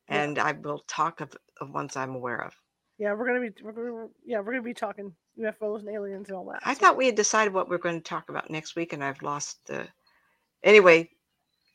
Yeah. 0.08 0.22
and 0.24 0.38
I 0.40 0.52
will 0.52 0.80
talk 0.88 1.20
of, 1.20 1.32
of 1.60 1.70
ones 1.70 1.96
I'm 1.96 2.14
aware 2.16 2.42
of. 2.44 2.54
yeah, 2.98 3.12
we're 3.14 3.26
gonna 3.26 3.40
be 3.48 3.62
we're 3.62 3.72
gonna, 3.72 4.08
yeah 4.24 4.40
we're 4.40 4.52
gonna 4.52 4.62
be 4.62 4.74
talking 4.74 5.14
UFOs 5.38 5.80
and 5.80 5.88
aliens 5.88 6.28
and 6.28 6.36
all 6.36 6.44
that. 6.46 6.60
I 6.64 6.74
so 6.74 6.80
thought 6.80 6.96
we 6.96 7.06
had 7.06 7.14
decided 7.14 7.52
what 7.52 7.68
we're 7.68 7.78
going 7.78 7.96
to 7.96 8.02
talk 8.02 8.28
about 8.28 8.50
next 8.50 8.76
week, 8.76 8.92
and 8.92 9.02
I've 9.02 9.22
lost 9.22 9.66
the. 9.66 9.86
Anyway, 10.62 11.10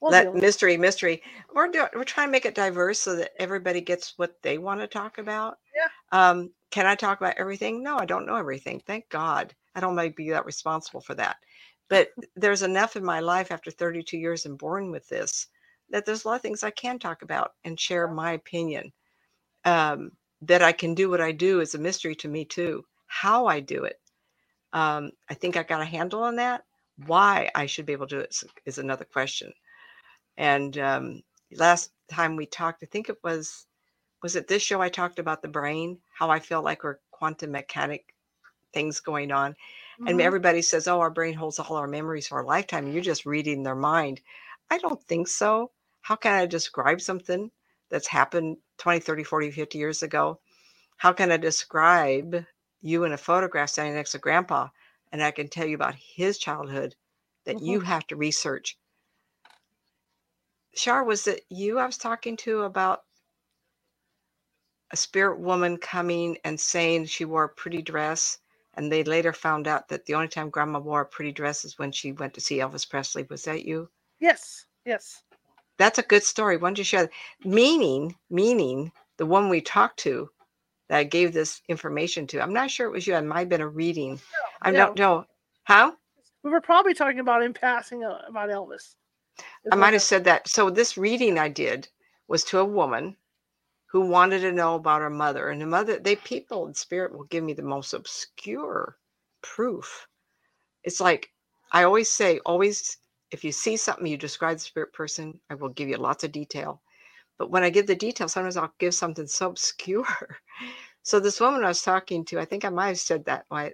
we'll 0.02 0.12
that 0.12 0.34
mystery, 0.34 0.78
mystery. 0.78 1.22
We're 1.54 1.68
doing, 1.70 1.88
we're 1.96 2.04
trying 2.04 2.28
to 2.28 2.32
make 2.32 2.46
it 2.46 2.56
diverse 2.56 3.00
so 3.00 3.16
that 3.16 3.32
everybody 3.40 3.82
gets 3.82 4.14
what 4.18 4.36
they 4.42 4.58
want 4.58 4.82
to 4.82 4.88
talk 4.88 5.18
about. 5.18 5.58
Yeah. 5.76 5.90
Um, 6.30 6.52
can 6.72 6.86
I 6.86 6.96
talk 6.96 7.20
about 7.20 7.38
everything? 7.38 7.84
No, 7.84 7.98
I 7.98 8.06
don't 8.06 8.26
know 8.26 8.36
everything. 8.36 8.82
Thank 8.86 9.10
God. 9.10 9.54
I 9.76 9.80
don't 9.80 9.96
want 9.96 10.10
to 10.10 10.14
be 10.14 10.30
that 10.30 10.46
responsible 10.46 11.02
for 11.02 11.16
that. 11.16 11.38
But 11.90 12.10
there's 12.36 12.64
enough 12.64 12.96
in 12.96 13.04
my 13.04 13.20
life 13.20 13.52
after 13.52 13.72
32 13.72 14.18
years 14.18 14.46
and 14.46 14.58
born 14.58 14.92
with 14.92 15.08
this 15.08 15.48
that 15.90 16.06
there's 16.06 16.26
a 16.26 16.28
lot 16.28 16.36
of 16.36 16.42
things 16.42 16.64
I 16.64 16.72
can 16.72 17.00
talk 17.00 17.22
about 17.22 17.52
and 17.64 17.80
share 17.80 18.08
my 18.08 18.34
opinion. 18.34 18.92
Um, 19.66 20.12
that 20.42 20.62
I 20.62 20.72
can 20.72 20.94
do 20.94 21.10
what 21.10 21.22
I 21.22 21.32
do 21.32 21.62
is 21.62 21.74
a 21.74 21.80
mystery 21.80 22.16
to 22.16 22.28
me 22.28 22.46
too. 22.46 22.84
How 23.08 23.48
I 23.48 23.60
do 23.60 23.84
it, 23.86 24.00
um, 24.74 25.12
I 25.30 25.34
think 25.36 25.58
I 25.58 25.64
got 25.64 25.82
a 25.82 25.86
handle 25.86 26.24
on 26.24 26.38
that. 26.38 26.66
Why 27.06 27.52
I 27.56 27.66
should 27.68 27.86
be 27.86 27.94
able 27.94 28.08
to 28.08 28.16
do 28.18 28.22
it 28.22 28.30
is, 28.32 28.44
is 28.66 28.78
another 28.80 29.06
question. 29.06 29.54
And 30.38 30.78
um, 30.78 31.24
last 31.52 31.92
time 32.10 32.36
we 32.36 32.46
talked, 32.46 32.84
I 32.84 32.88
think 32.88 33.10
it 33.10 33.18
was 33.24 33.68
was 34.24 34.36
it 34.36 34.48
this 34.48 34.64
show 34.64 34.82
I 34.82 34.90
talked 34.90 35.20
about 35.20 35.42
the 35.42 35.48
brain, 35.50 36.00
how 36.14 36.30
I 36.30 36.40
feel 36.40 36.62
like 36.64 36.84
we're 36.84 37.00
quantum 37.12 37.52
mechanic 37.52 38.14
things 38.74 39.00
going 39.00 39.32
on. 39.32 39.56
And 40.06 40.20
Mhm. 40.20 40.22
everybody 40.22 40.62
says, 40.62 40.88
oh, 40.88 41.00
our 41.00 41.10
brain 41.12 41.34
holds 41.34 41.60
all 41.60 41.76
our 41.76 41.88
memories 41.88 42.28
for 42.28 42.42
a 42.42 42.46
lifetime. 42.48 42.86
and 42.86 42.94
You're 42.94 43.04
just 43.04 43.26
reading 43.26 43.64
their 43.64 43.76
mind. 43.76 44.22
I 44.70 44.78
don't 44.80 45.02
think 45.04 45.28
so. 45.28 45.72
How 46.02 46.16
can 46.16 46.34
I 46.34 46.46
describe 46.46 47.02
something 47.02 47.52
that's 47.90 48.08
happened 48.08 48.58
20, 48.78 49.00
30, 49.00 49.24
40, 49.24 49.52
50 49.52 49.78
years 49.78 50.04
ago? 50.04 50.40
How 50.98 51.14
can 51.14 51.32
I 51.32 51.38
describe 51.38 52.46
you 52.82 53.04
in 53.04 53.12
a 53.12 53.18
photograph 53.18 53.70
standing 53.70 53.96
next 53.96 54.12
to 54.12 54.20
grandpa 54.20 54.70
and 55.12 55.24
I 55.24 55.32
can 55.32 55.48
tell 55.48 55.66
you 55.66 55.76
about 55.76 55.96
his 55.96 56.38
childhood 56.38 56.96
that 57.46 57.58
mm-hmm. 57.58 57.66
you 57.66 57.80
have 57.82 58.06
to 58.08 58.16
research? 58.16 58.78
Shar, 60.76 61.04
was 61.04 61.28
it 61.28 61.46
you 61.50 61.80
I 61.80 61.86
was 61.86 61.98
talking 61.98 62.38
to 62.38 62.62
about 62.64 63.02
a 64.92 64.98
spirit 64.98 65.40
woman 65.40 65.78
coming 65.78 66.38
and 66.44 66.60
saying 66.60 67.06
she 67.06 67.26
wore 67.26 67.46
a 67.46 67.50
pretty 67.50 67.82
dress? 67.82 68.40
And 68.76 68.92
they 68.92 69.04
later 69.04 69.34
found 69.34 69.68
out 69.68 69.88
that 69.88 70.06
the 70.06 70.14
only 70.14 70.28
time 70.28 70.52
grandma 70.52 70.78
wore 70.78 71.02
a 71.02 71.06
pretty 71.06 71.32
dress 71.32 71.66
is 71.66 71.80
when 71.80 71.92
she 71.92 72.12
went 72.12 72.36
to 72.36 72.42
see 72.42 72.58
Elvis 72.60 72.88
Presley. 72.88 73.26
Was 73.28 73.44
that 73.46 73.66
you? 73.66 73.90
Yes, 74.20 74.66
yes. 74.86 75.24
That's 75.78 75.98
a 75.98 76.04
good 76.04 76.24
story. 76.24 76.58
Why 76.58 76.70
don't 76.70 76.78
you 76.78 76.84
share 76.84 77.04
that? 77.04 77.12
Meaning, 77.44 78.16
meaning 78.30 78.92
the 79.18 79.26
one 79.26 79.50
we 79.50 79.62
talked 79.62 79.98
to 80.00 80.30
that 80.90 80.98
I 80.98 81.04
gave 81.04 81.34
this 81.34 81.62
information 81.68 82.28
to. 82.28 82.42
I'm 82.42 82.54
not 82.54 82.72
sure 82.72 82.88
it 82.88 82.92
was 82.92 83.06
you. 83.06 83.16
It 83.16 83.22
might 83.24 83.40
have 83.40 83.50
been 83.50 83.62
a 83.62 83.68
reading. 83.68 84.20
I 84.62 84.72
yeah. 84.72 84.78
don't 84.78 84.98
know. 84.98 85.26
How? 85.64 85.96
We 86.44 86.52
were 86.52 86.62
probably 86.62 86.94
talking 86.94 87.20
about 87.20 87.44
in 87.44 87.54
passing 87.54 88.04
uh, 88.04 88.20
about 88.28 88.50
Elvis. 88.50 88.96
I 89.72 89.76
might 89.76 89.94
have 89.94 90.02
said 90.02 90.24
that. 90.26 90.48
So 90.48 90.70
this 90.70 90.98
reading 90.98 91.38
I 91.38 91.50
did 91.50 91.88
was 92.28 92.44
to 92.46 92.60
a 92.60 92.66
woman 92.66 93.16
who 93.88 94.02
wanted 94.02 94.40
to 94.42 94.52
know 94.52 94.76
about 94.76 95.02
her 95.02 95.10
mother. 95.10 95.50
And 95.50 95.62
the 95.62 95.66
mother, 95.66 96.00
they 96.00 96.16
people 96.16 96.68
in 96.68 96.74
spirit 96.74 97.14
will 97.14 97.26
give 97.26 97.44
me 97.44 97.54
the 97.54 97.64
most 97.64 97.94
obscure 97.94 98.98
proof. 99.42 100.08
It's 100.84 101.00
like 101.00 101.32
I 101.72 101.84
always 101.84 102.10
say, 102.10 102.40
always 102.46 102.98
if 103.32 103.44
you 103.44 103.52
see 103.52 103.76
something 103.76 104.08
you 104.08 104.18
describe 104.18 104.58
the 104.58 104.64
spirit 104.64 104.94
person, 104.94 105.40
I 105.50 105.56
will 105.56 105.70
give 105.70 105.90
you 105.90 105.98
lots 105.98 106.24
of 106.24 106.32
detail. 106.32 106.82
But 107.38 107.52
when 107.52 107.64
I 107.64 107.70
give 107.70 107.88
the 107.88 107.96
details, 107.96 108.34
sometimes 108.34 108.58
I'll 108.58 108.74
give 108.80 108.96
something 108.96 109.28
so 109.28 109.50
obscure. 109.50 110.40
So 111.04 111.22
this 111.22 111.40
woman 111.40 111.64
I 111.64 111.70
was 111.70 111.84
talking 111.84 112.26
to, 112.26 112.38
I 112.38 112.44
think 112.44 112.66
I 112.66 112.70
might 112.70 112.90
have 112.90 113.00
said 113.00 113.24
that 113.26 113.46
when 113.48 113.62
I 113.62 113.74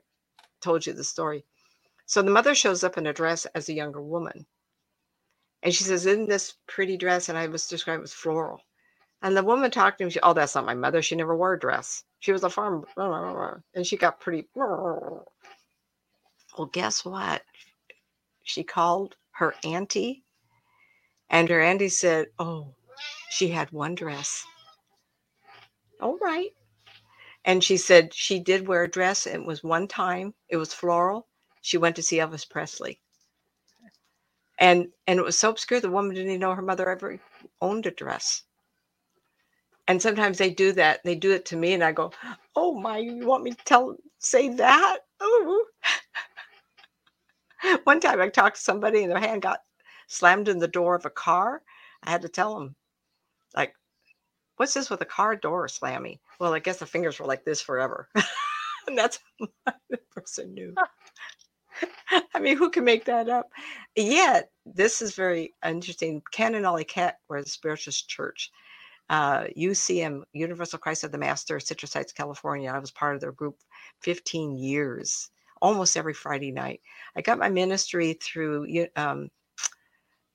told 0.62 0.86
you 0.86 0.94
the 0.94 1.04
story. 1.04 1.44
So 2.06 2.22
the 2.22 2.30
mother 2.30 2.54
shows 2.54 2.84
up 2.84 2.96
in 3.00 3.08
a 3.08 3.14
dress 3.14 3.48
as 3.56 3.70
a 3.70 3.74
younger 3.74 4.04
woman. 4.04 4.46
And 5.64 5.74
she 5.74 5.84
says, 5.84 6.06
Isn't 6.06 6.30
this 6.30 6.54
pretty 6.68 6.96
dress? 6.96 7.30
And 7.30 7.38
I 7.38 7.48
was 7.48 7.68
describing 7.68 8.02
it 8.02 8.04
as 8.04 8.14
floral. 8.14 8.62
And 9.24 9.36
the 9.36 9.42
woman 9.42 9.72
talked 9.72 9.98
to 9.98 10.06
me, 10.06 10.12
she, 10.12 10.20
Oh, 10.22 10.34
that's 10.34 10.54
not 10.54 10.66
my 10.66 10.76
mother. 10.76 11.02
She 11.02 11.16
never 11.16 11.36
wore 11.36 11.54
a 11.54 11.60
dress. 11.60 12.04
She 12.20 12.32
was 12.32 12.44
a 12.44 12.52
farm. 12.52 12.86
And 13.74 13.88
she 13.88 13.98
got 13.98 14.20
pretty. 14.20 14.48
Well, 14.56 15.26
guess 16.72 17.04
what? 17.04 17.42
She 18.44 18.64
called 18.64 19.16
her 19.32 19.56
auntie. 19.64 20.24
And 21.32 21.50
her 21.50 21.60
auntie 21.60 21.90
said, 21.90 22.28
Oh, 22.38 22.76
she 23.30 23.50
had 23.50 23.72
one 23.72 23.96
dress. 23.96 24.46
All 26.02 26.18
right. 26.20 26.52
And 27.46 27.64
she 27.64 27.78
said 27.78 28.14
she 28.14 28.40
did 28.40 28.68
wear 28.68 28.84
a 28.84 28.90
dress. 28.92 29.28
It 29.28 29.46
was 29.46 29.64
one 29.64 29.88
time, 29.88 30.34
it 30.50 30.58
was 30.58 30.74
floral. 30.74 31.28
She 31.62 31.78
went 31.78 31.96
to 31.98 32.04
see 32.04 32.18
Elvis 32.18 32.50
Presley 32.50 33.00
and 34.60 34.88
and 35.08 35.20
it 35.20 35.24
was 35.26 35.38
so 35.38 35.50
obscure 35.50 35.80
the 35.80 35.90
woman 35.90 36.16
didn't 36.16 36.32
even 36.32 36.42
know 36.42 36.54
her 36.54 36.62
mother 36.62 36.90
ever 36.90 37.20
owned 37.62 37.86
a 37.86 37.92
dress 37.92 38.44
and 39.88 40.02
sometimes 40.02 40.38
they 40.38 40.50
do 40.50 40.72
that 40.72 41.02
they 41.04 41.16
do 41.16 41.32
it 41.32 41.46
to 41.46 41.58
me 41.58 41.74
and 41.74 41.84
i 41.84 41.92
go 41.92 42.12
oh 42.56 42.74
my 42.74 42.98
you 42.98 43.26
want 43.26 43.44
me 43.44 43.52
to 43.52 43.66
tell 43.66 43.96
say 44.20 44.50
that 44.50 45.00
oh 45.20 45.66
one 47.84 48.00
time 48.00 48.22
i 48.22 48.30
talked 48.30 48.56
to 48.56 48.62
somebody 48.62 49.04
and 49.04 49.12
their 49.12 49.20
hand 49.20 49.42
got 49.42 49.60
slammed 50.08 50.48
in 50.48 50.60
the 50.60 50.68
door 50.68 50.96
of 50.96 51.06
a 51.06 51.10
car 51.10 51.62
i 52.04 52.12
had 52.12 52.22
to 52.22 52.30
tell 52.30 52.58
them 52.58 52.76
what's 54.64 54.74
this 54.74 54.90
with 54.90 55.02
a 55.02 55.06
car 55.06 55.36
door 55.36 55.68
slamming 55.68 56.18
well 56.40 56.54
i 56.54 56.60
guess 56.60 56.78
the 56.78 56.86
fingers 56.86 57.20
were 57.20 57.26
like 57.26 57.44
this 57.44 57.60
forever 57.60 58.08
and 58.88 58.98
that's 58.98 59.20
how 59.66 59.74
the 59.90 59.98
person 60.16 60.54
knew 60.54 60.74
I 62.34 62.40
mean, 62.40 62.56
who 62.56 62.70
can 62.70 62.84
make 62.84 63.06
that 63.06 63.28
up? 63.28 63.50
Yet, 63.96 64.52
this 64.64 65.02
is 65.02 65.16
very 65.16 65.56
interesting. 65.66 66.22
Canon 66.32 66.66
Ollie 66.66 66.84
Cat 66.84 67.18
were 67.28 67.42
the 67.42 67.50
Spiritualist 67.50 68.08
Church. 68.08 68.52
Uh, 69.10 69.46
UCM, 69.58 70.22
Universal 70.34 70.80
Christ 70.80 71.04
of 71.04 71.12
the 71.12 71.18
Master, 71.18 71.60
Citrus 71.60 71.96
Heights, 71.96 72.14
California. 72.14 72.72
I 72.72 72.78
was 72.78 72.92
part 72.92 73.16
of 73.16 73.22
their 73.22 73.32
group 73.32 73.58
15 74.02 74.56
years, 74.56 75.32
almost 75.64 75.98
every 75.98 76.14
Friday 76.14 76.52
night. 76.52 76.82
I 77.16 77.22
got 77.22 77.40
my 77.40 77.50
ministry 77.50 78.14
through 78.14 78.88
um, 78.96 79.30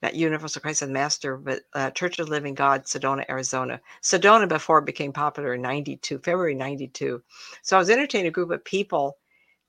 not 0.02 0.14
Universal 0.14 0.62
Christ 0.62 0.80
the 0.80 0.86
Master, 0.86 1.36
but 1.36 1.62
uh, 1.74 1.90
Church 1.90 2.18
of 2.18 2.26
the 2.26 2.32
Living 2.32 2.54
God, 2.54 2.84
Sedona, 2.84 3.24
Arizona. 3.28 3.80
Sedona 4.02 4.48
before 4.48 4.78
it 4.78 4.86
became 4.86 5.12
popular 5.12 5.54
in 5.54 5.62
92, 5.62 6.18
February 6.18 6.54
92. 6.54 7.22
So 7.62 7.76
I 7.76 7.80
was 7.80 7.90
entertaining 7.90 8.28
a 8.28 8.32
group 8.32 8.50
of 8.50 8.64
people 8.64 9.16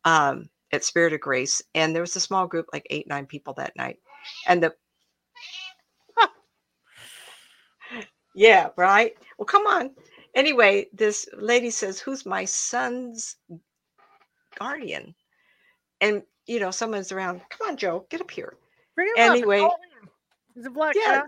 um, 0.05 0.49
at 0.71 0.83
Spirit 0.83 1.13
of 1.13 1.21
Grace, 1.21 1.61
and 1.73 1.95
there 1.95 2.03
was 2.03 2.15
a 2.15 2.19
small 2.19 2.45
group, 2.47 2.67
like 2.73 2.85
eight, 2.89 3.07
nine 3.07 3.25
people 3.25 3.53
that 3.55 3.75
night. 3.75 3.97
And 4.47 4.61
the 4.61 4.75
yeah, 8.35 8.69
right. 8.75 9.13
Well, 9.37 9.45
come 9.45 9.65
on. 9.65 9.91
Anyway, 10.35 10.87
this 10.93 11.27
lady 11.35 11.71
says, 11.71 11.99
Who's 11.99 12.25
my 12.25 12.45
son's 12.45 13.37
guardian? 14.59 15.15
And 16.01 16.21
you 16.45 16.59
know, 16.59 16.71
someone's 16.71 17.11
around. 17.11 17.41
Come 17.49 17.69
on, 17.69 17.77
Joe, 17.77 18.05
get 18.09 18.21
up 18.21 18.31
here. 18.31 18.55
Bring 18.95 19.07
him 19.07 19.31
anyway, 19.31 19.61
up. 19.61 19.73
He's 20.59 20.65
a 20.65 20.71
black 20.71 20.93
yeah, 20.93 21.21
cat. 21.21 21.25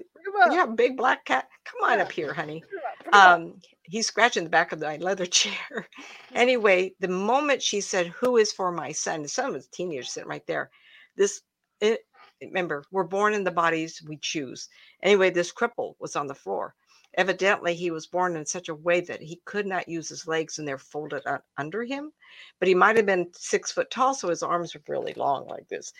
Yeah, 0.51 0.65
big 0.65 0.97
black 0.97 1.23
cat. 1.23 1.47
Come 1.63 1.89
on 1.89 1.99
Yeah. 1.99 2.03
up 2.03 2.11
here, 2.11 2.33
honey. 2.33 2.59
Bring 2.59 2.81
him 2.81 2.85
up. 2.85 3.03
Bring 3.05 3.13
him 3.13 3.27
up. 3.29 3.39
Um, 3.39 3.61
he's 3.83 4.07
scratching 4.07 4.43
the 4.43 4.49
back 4.49 4.73
of 4.73 4.81
my 4.81 4.97
leather 4.97 5.25
chair. 5.39 5.87
anyway, 6.35 6.93
the 6.99 7.07
moment 7.07 7.63
she 7.63 7.79
said, 7.79 8.07
"Who 8.07 8.35
is 8.35 8.51
for 8.51 8.73
my 8.73 8.91
son?" 8.91 9.21
The 9.21 9.29
son 9.29 9.53
was 9.53 9.67
a 9.67 9.71
teenager 9.71 10.03
sitting 10.03 10.27
right 10.27 10.45
there. 10.47 10.69
This, 11.15 11.43
it, 11.79 12.01
remember, 12.41 12.83
we're 12.91 13.05
born 13.05 13.33
in 13.33 13.45
the 13.45 13.51
bodies 13.51 14.03
we 14.05 14.17
choose. 14.17 14.67
Anyway, 15.01 15.29
this 15.29 15.53
cripple 15.53 15.95
was 15.99 16.17
on 16.17 16.27
the 16.27 16.35
floor. 16.35 16.75
Evidently, 17.13 17.73
he 17.73 17.89
was 17.89 18.07
born 18.07 18.35
in 18.35 18.45
such 18.45 18.67
a 18.67 18.75
way 18.75 18.99
that 18.99 19.21
he 19.21 19.41
could 19.45 19.65
not 19.65 19.87
use 19.87 20.09
his 20.09 20.27
legs, 20.27 20.59
and 20.59 20.67
they're 20.67 20.77
folded 20.77 21.23
un- 21.25 21.39
under 21.57 21.83
him. 21.83 22.11
But 22.59 22.67
he 22.67 22.75
might 22.75 22.97
have 22.97 23.05
been 23.05 23.31
six 23.33 23.71
foot 23.71 23.89
tall, 23.91 24.13
so 24.13 24.27
his 24.27 24.43
arms 24.43 24.73
were 24.73 24.81
really 24.89 25.13
long, 25.13 25.47
like 25.47 25.69
this. 25.69 25.93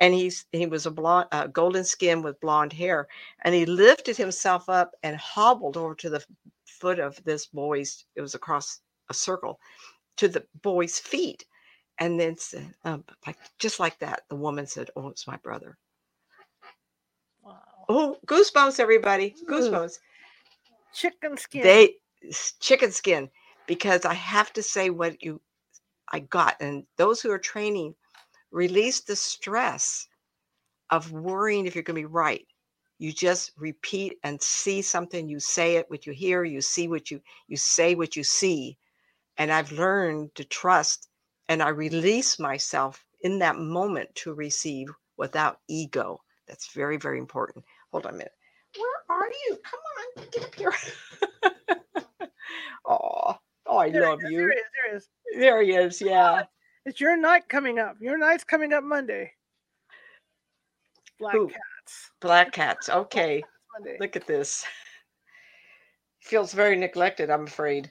And 0.00 0.14
he's 0.14 0.46
he 0.52 0.66
was 0.66 0.86
a 0.86 0.90
blonde, 0.90 1.28
uh, 1.32 1.46
golden 1.48 1.84
skin 1.84 2.22
with 2.22 2.40
blonde 2.40 2.72
hair, 2.72 3.06
and 3.44 3.54
he 3.54 3.66
lifted 3.66 4.16
himself 4.16 4.68
up 4.68 4.92
and 5.02 5.16
hobbled 5.16 5.76
over 5.76 5.94
to 5.96 6.10
the 6.10 6.24
foot 6.66 6.98
of 6.98 7.22
this 7.24 7.46
boy's 7.46 8.06
it 8.16 8.22
was 8.22 8.34
across 8.34 8.80
a 9.10 9.14
circle 9.14 9.60
to 10.16 10.28
the 10.28 10.44
boy's 10.62 10.98
feet 10.98 11.44
and 11.98 12.18
then 12.18 12.36
said 12.36 12.72
um, 12.84 13.04
like 13.26 13.36
just 13.58 13.78
like 13.80 13.98
that 13.98 14.22
the 14.30 14.36
woman 14.36 14.66
said 14.66 14.88
oh 14.96 15.08
it's 15.08 15.26
my 15.26 15.36
brother 15.38 15.76
Wow. 17.42 17.56
oh 17.88 18.16
goosebumps 18.26 18.80
everybody 18.80 19.34
Ooh. 19.42 19.46
goosebumps 19.46 19.98
Chicken 20.94 21.36
skin. 21.36 21.62
they 21.62 21.94
chicken 22.60 22.90
skin 22.92 23.28
because 23.66 24.04
i 24.04 24.14
have 24.14 24.52
to 24.52 24.62
say 24.62 24.90
what 24.90 25.22
you 25.22 25.40
i 26.12 26.18
got 26.20 26.56
and 26.60 26.84
those 26.96 27.20
who 27.20 27.30
are 27.30 27.38
training 27.38 27.94
release 28.52 29.00
the 29.02 29.16
stress 29.16 30.06
of 30.90 31.12
worrying 31.12 31.66
if 31.66 31.74
you're 31.74 31.84
going 31.84 31.96
to 32.02 32.08
be 32.08 32.12
right. 32.14 32.46
You 32.98 33.12
just 33.12 33.52
repeat 33.58 34.14
and 34.24 34.40
see 34.42 34.82
something 34.82 35.28
you 35.28 35.40
say 35.40 35.76
it 35.76 35.86
what 35.90 36.06
you 36.06 36.12
hear 36.14 36.44
you 36.44 36.60
see 36.62 36.88
what 36.88 37.10
you 37.10 37.20
you 37.48 37.56
say 37.56 37.94
what 37.94 38.16
you 38.16 38.24
see. 38.24 38.78
And 39.38 39.52
i've 39.52 39.72
learned 39.72 40.34
to 40.36 40.44
trust 40.44 41.08
and 41.48 41.62
i 41.62 41.68
release 41.70 42.38
myself 42.40 43.04
in 43.22 43.38
that 43.40 43.56
moment 43.58 44.14
to 44.16 44.34
receive 44.34 44.88
without 45.18 45.60
ego. 45.68 46.20
That's 46.48 46.72
very 46.74 46.98
very 46.98 47.18
important. 47.18 47.64
Hold 47.92 48.06
on 48.06 48.14
a 48.14 48.18
minute. 48.18 48.32
Where 48.76 49.18
are 49.18 49.28
you? 49.48 49.58
Come 49.64 49.80
on 50.20 50.26
get 50.32 50.44
up 50.44 50.54
here. 50.56 50.72
Oh 52.86 53.36
oh 53.66 53.78
i 53.78 53.88
There 53.92 54.02
love 54.02 54.24
is, 54.24 54.30
you. 54.30 54.38
There 54.38 54.52
he 54.52 54.58
is. 54.60 54.64
There 54.74 54.90
he 54.90 54.96
is. 54.96 55.08
there 55.34 55.62
he 55.62 55.72
is 55.74 56.02
yeah 56.02 56.44
It's 56.86 57.00
your 57.00 57.16
night 57.16 57.48
coming 57.48 57.78
up. 57.78 57.96
Your 58.00 58.16
night's 58.18 58.44
coming 58.44 58.72
up 58.72 58.82
Monday. 58.84 59.32
Black 61.18 61.34
Who? 61.34 61.48
cats. 61.48 62.10
black 62.20 62.52
cats 62.52 62.88
okay 62.88 63.42
Monday. 63.74 63.96
Look 64.00 64.16
at 64.16 64.26
this. 64.26 64.64
Feels 66.22 66.52
very 66.52 66.76
neglected, 66.76 67.30
I'm 67.30 67.46
afraid. 67.46 67.90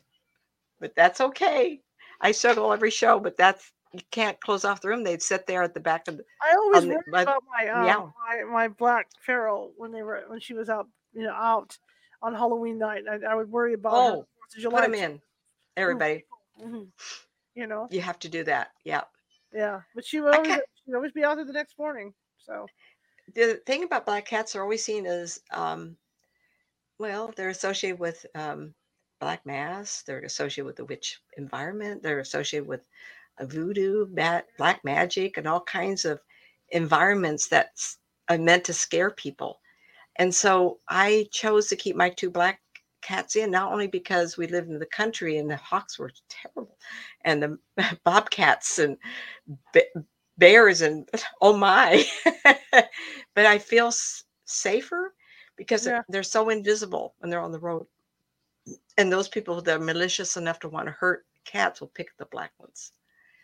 But 0.80 0.96
that's 0.96 1.20
okay. 1.22 1.82
I 2.22 2.32
struggle 2.32 2.72
every 2.74 2.92
show, 2.92 3.20
but 3.20 3.38
that's 3.38 3.72
you 3.94 4.02
can't 4.12 4.40
close 4.42 4.66
off 4.66 4.82
the 4.82 4.88
room. 4.90 5.04
They'd 5.04 5.22
sit 5.22 5.48
there 5.48 5.64
at 5.64 5.74
the 5.74 5.80
back 5.80 6.08
of 6.08 6.18
the 6.18 6.24
I 6.44 6.54
always 6.56 6.86
the- 6.86 7.02
about 7.10 7.44
my, 7.52 7.68
um, 7.70 7.86
yeah. 7.86 8.06
my 8.28 8.44
my 8.52 8.68
black 8.68 9.08
feral 9.26 9.74
when 9.78 9.92
they 9.92 10.04
were 10.04 10.24
when 10.28 10.40
she 10.40 10.54
was 10.54 10.70
out 10.70 10.88
you 11.14 11.24
know 11.24 11.34
out 11.34 11.78
on 12.22 12.34
Halloween 12.34 12.78
night. 12.78 13.04
I, 13.10 13.32
I 13.32 13.36
would 13.36 13.52
worry 13.52 13.74
about 13.74 13.94
Oh, 13.94 14.28
July. 14.58 14.82
put 14.82 14.92
them 14.92 14.94
in. 14.96 15.22
Everybody, 15.78 16.26
Mhm. 16.62 16.88
You 17.60 17.68
know, 17.68 17.88
you 17.92 18.02
have 18.02 18.20
to 18.20 18.30
do 18.30 18.44
that. 18.46 18.72
Yeah. 18.86 19.04
yeah. 19.54 19.82
But 19.94 20.06
she 20.06 20.22
would 20.22 20.34
I 20.34 20.38
always 20.38 20.62
she'd 20.86 20.96
always 20.96 21.12
be 21.12 21.24
out 21.24 21.36
there 21.36 21.46
the 21.46 21.54
next 21.54 21.78
morning. 21.78 22.14
So 22.38 22.68
The 23.34 23.56
thing 23.66 23.84
about 23.84 24.06
black 24.06 24.26
cats 24.26 24.56
are 24.56 24.62
always 24.64 24.84
seen 24.84 25.06
as 25.06 25.42
um 25.52 25.98
well, 27.00 27.34
they're 27.36 27.50
associated 27.50 28.00
with 28.00 28.26
um 28.36 28.76
black 29.20 29.46
mass, 29.46 30.04
they're 30.04 30.22
associated 30.22 30.66
with 30.66 30.78
the 30.78 30.86
witch 30.86 31.22
environment, 31.38 32.02
they're 32.04 32.20
associated 32.20 32.68
with 32.68 32.88
uh, 33.40 33.46
voodoo, 33.46 34.06
bat, 34.08 34.48
black 34.58 34.84
magic, 34.86 35.38
and 35.38 35.48
all 35.48 35.62
kinds 35.62 36.06
of 36.06 36.22
environments 36.70 37.50
that 37.50 37.72
are 38.30 38.38
meant 38.38 38.64
to 38.66 38.74
scare 38.74 39.12
people. 39.12 39.60
And 40.18 40.34
so 40.34 40.80
I 40.90 41.28
chose 41.32 41.68
to 41.70 41.76
keep 41.78 41.96
my 41.96 42.10
two 42.10 42.30
black 42.32 42.62
cats 43.02 43.36
in, 43.36 43.52
not 43.52 43.72
only 43.72 43.88
because 43.88 44.38
we 44.38 44.48
lived 44.48 44.70
in 44.70 44.80
the 44.80 44.86
country 44.86 45.38
and 45.38 45.50
the 45.50 45.56
hawks 45.58 45.98
were 46.00 46.12
terrible, 46.30 46.78
and 47.24 47.42
the 47.44 47.58
bobcats 48.04 48.80
and 48.80 48.98
bears 50.38 50.82
and 50.82 51.08
oh 51.42 51.56
my, 51.56 52.04
but 53.36 53.46
I 53.46 53.58
feel 53.60 53.92
safer 54.46 55.14
because 55.58 55.88
Yeah. 55.88 56.02
they're 56.08 56.24
so 56.24 56.50
invisible 56.50 57.16
when 57.20 57.30
they're 57.30 57.42
on 57.42 57.52
the 57.52 57.60
road. 57.60 57.86
And 58.98 59.12
those 59.12 59.28
people 59.28 59.62
that 59.62 59.76
are 59.78 59.84
malicious 59.84 60.38
enough 60.38 60.60
to 60.60 60.70
want 60.70 60.88
to 60.88 60.92
hurt 60.92 61.26
cats 61.46 61.80
will 61.82 61.88
pick 61.90 62.16
the 62.18 62.26
black 62.26 62.52
ones. 62.60 62.92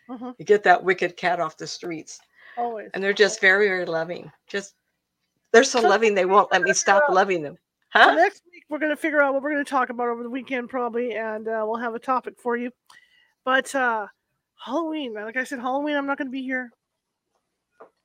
mhm, 0.08 0.34
You 0.38 0.44
get 0.44 0.62
that 0.64 0.82
wicked 0.84 1.16
cat 1.16 1.40
off 1.40 1.56
the 1.56 1.66
streets. 1.66 2.20
always. 2.56 2.90
And 2.94 3.02
they're 3.02 3.12
just 3.12 3.40
very, 3.40 3.68
very 3.68 3.84
loving. 3.86 4.30
Just 4.48 4.74
they're 5.52 5.64
so 5.64 5.80
So 5.80 5.88
loving 5.88 6.14
they 6.14 6.24
won't 6.26 6.52
let 6.52 6.62
me 6.62 6.72
stop 6.72 7.04
loving 7.08 7.42
them. 7.42 7.56
Huh? 7.90 8.16
next 8.16 8.42
week 8.52 8.55
we're 8.68 8.78
going 8.78 8.90
to 8.90 8.96
figure 8.96 9.20
out 9.22 9.34
what 9.34 9.42
we're 9.42 9.52
going 9.52 9.64
to 9.64 9.70
talk 9.70 9.90
about 9.90 10.08
over 10.08 10.22
the 10.22 10.30
weekend 10.30 10.68
probably, 10.68 11.14
and 11.14 11.46
uh, 11.46 11.64
we'll 11.66 11.76
have 11.76 11.94
a 11.94 11.98
topic 11.98 12.34
for 12.42 12.56
you. 12.56 12.70
But 13.44 13.74
uh, 13.74 14.06
Halloween, 14.64 15.14
like 15.14 15.36
I 15.36 15.44
said, 15.44 15.60
Halloween, 15.60 15.96
I'm 15.96 16.06
not 16.06 16.18
going 16.18 16.26
to 16.28 16.32
be 16.32 16.42
here. 16.42 16.70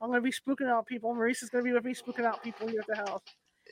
I'm 0.01 0.09
going 0.09 0.21
to 0.21 0.23
be 0.23 0.31
spooking 0.31 0.69
out 0.69 0.85
people. 0.85 1.13
Maurice 1.13 1.43
is 1.43 1.49
going 1.49 1.63
to 1.63 1.69
be 1.69 1.73
with 1.73 1.83
me 1.85 1.93
spooking 1.93 2.25
out 2.25 2.43
people 2.43 2.67
here 2.67 2.81
at 2.81 2.87
the 2.87 2.95
house. 2.95 3.21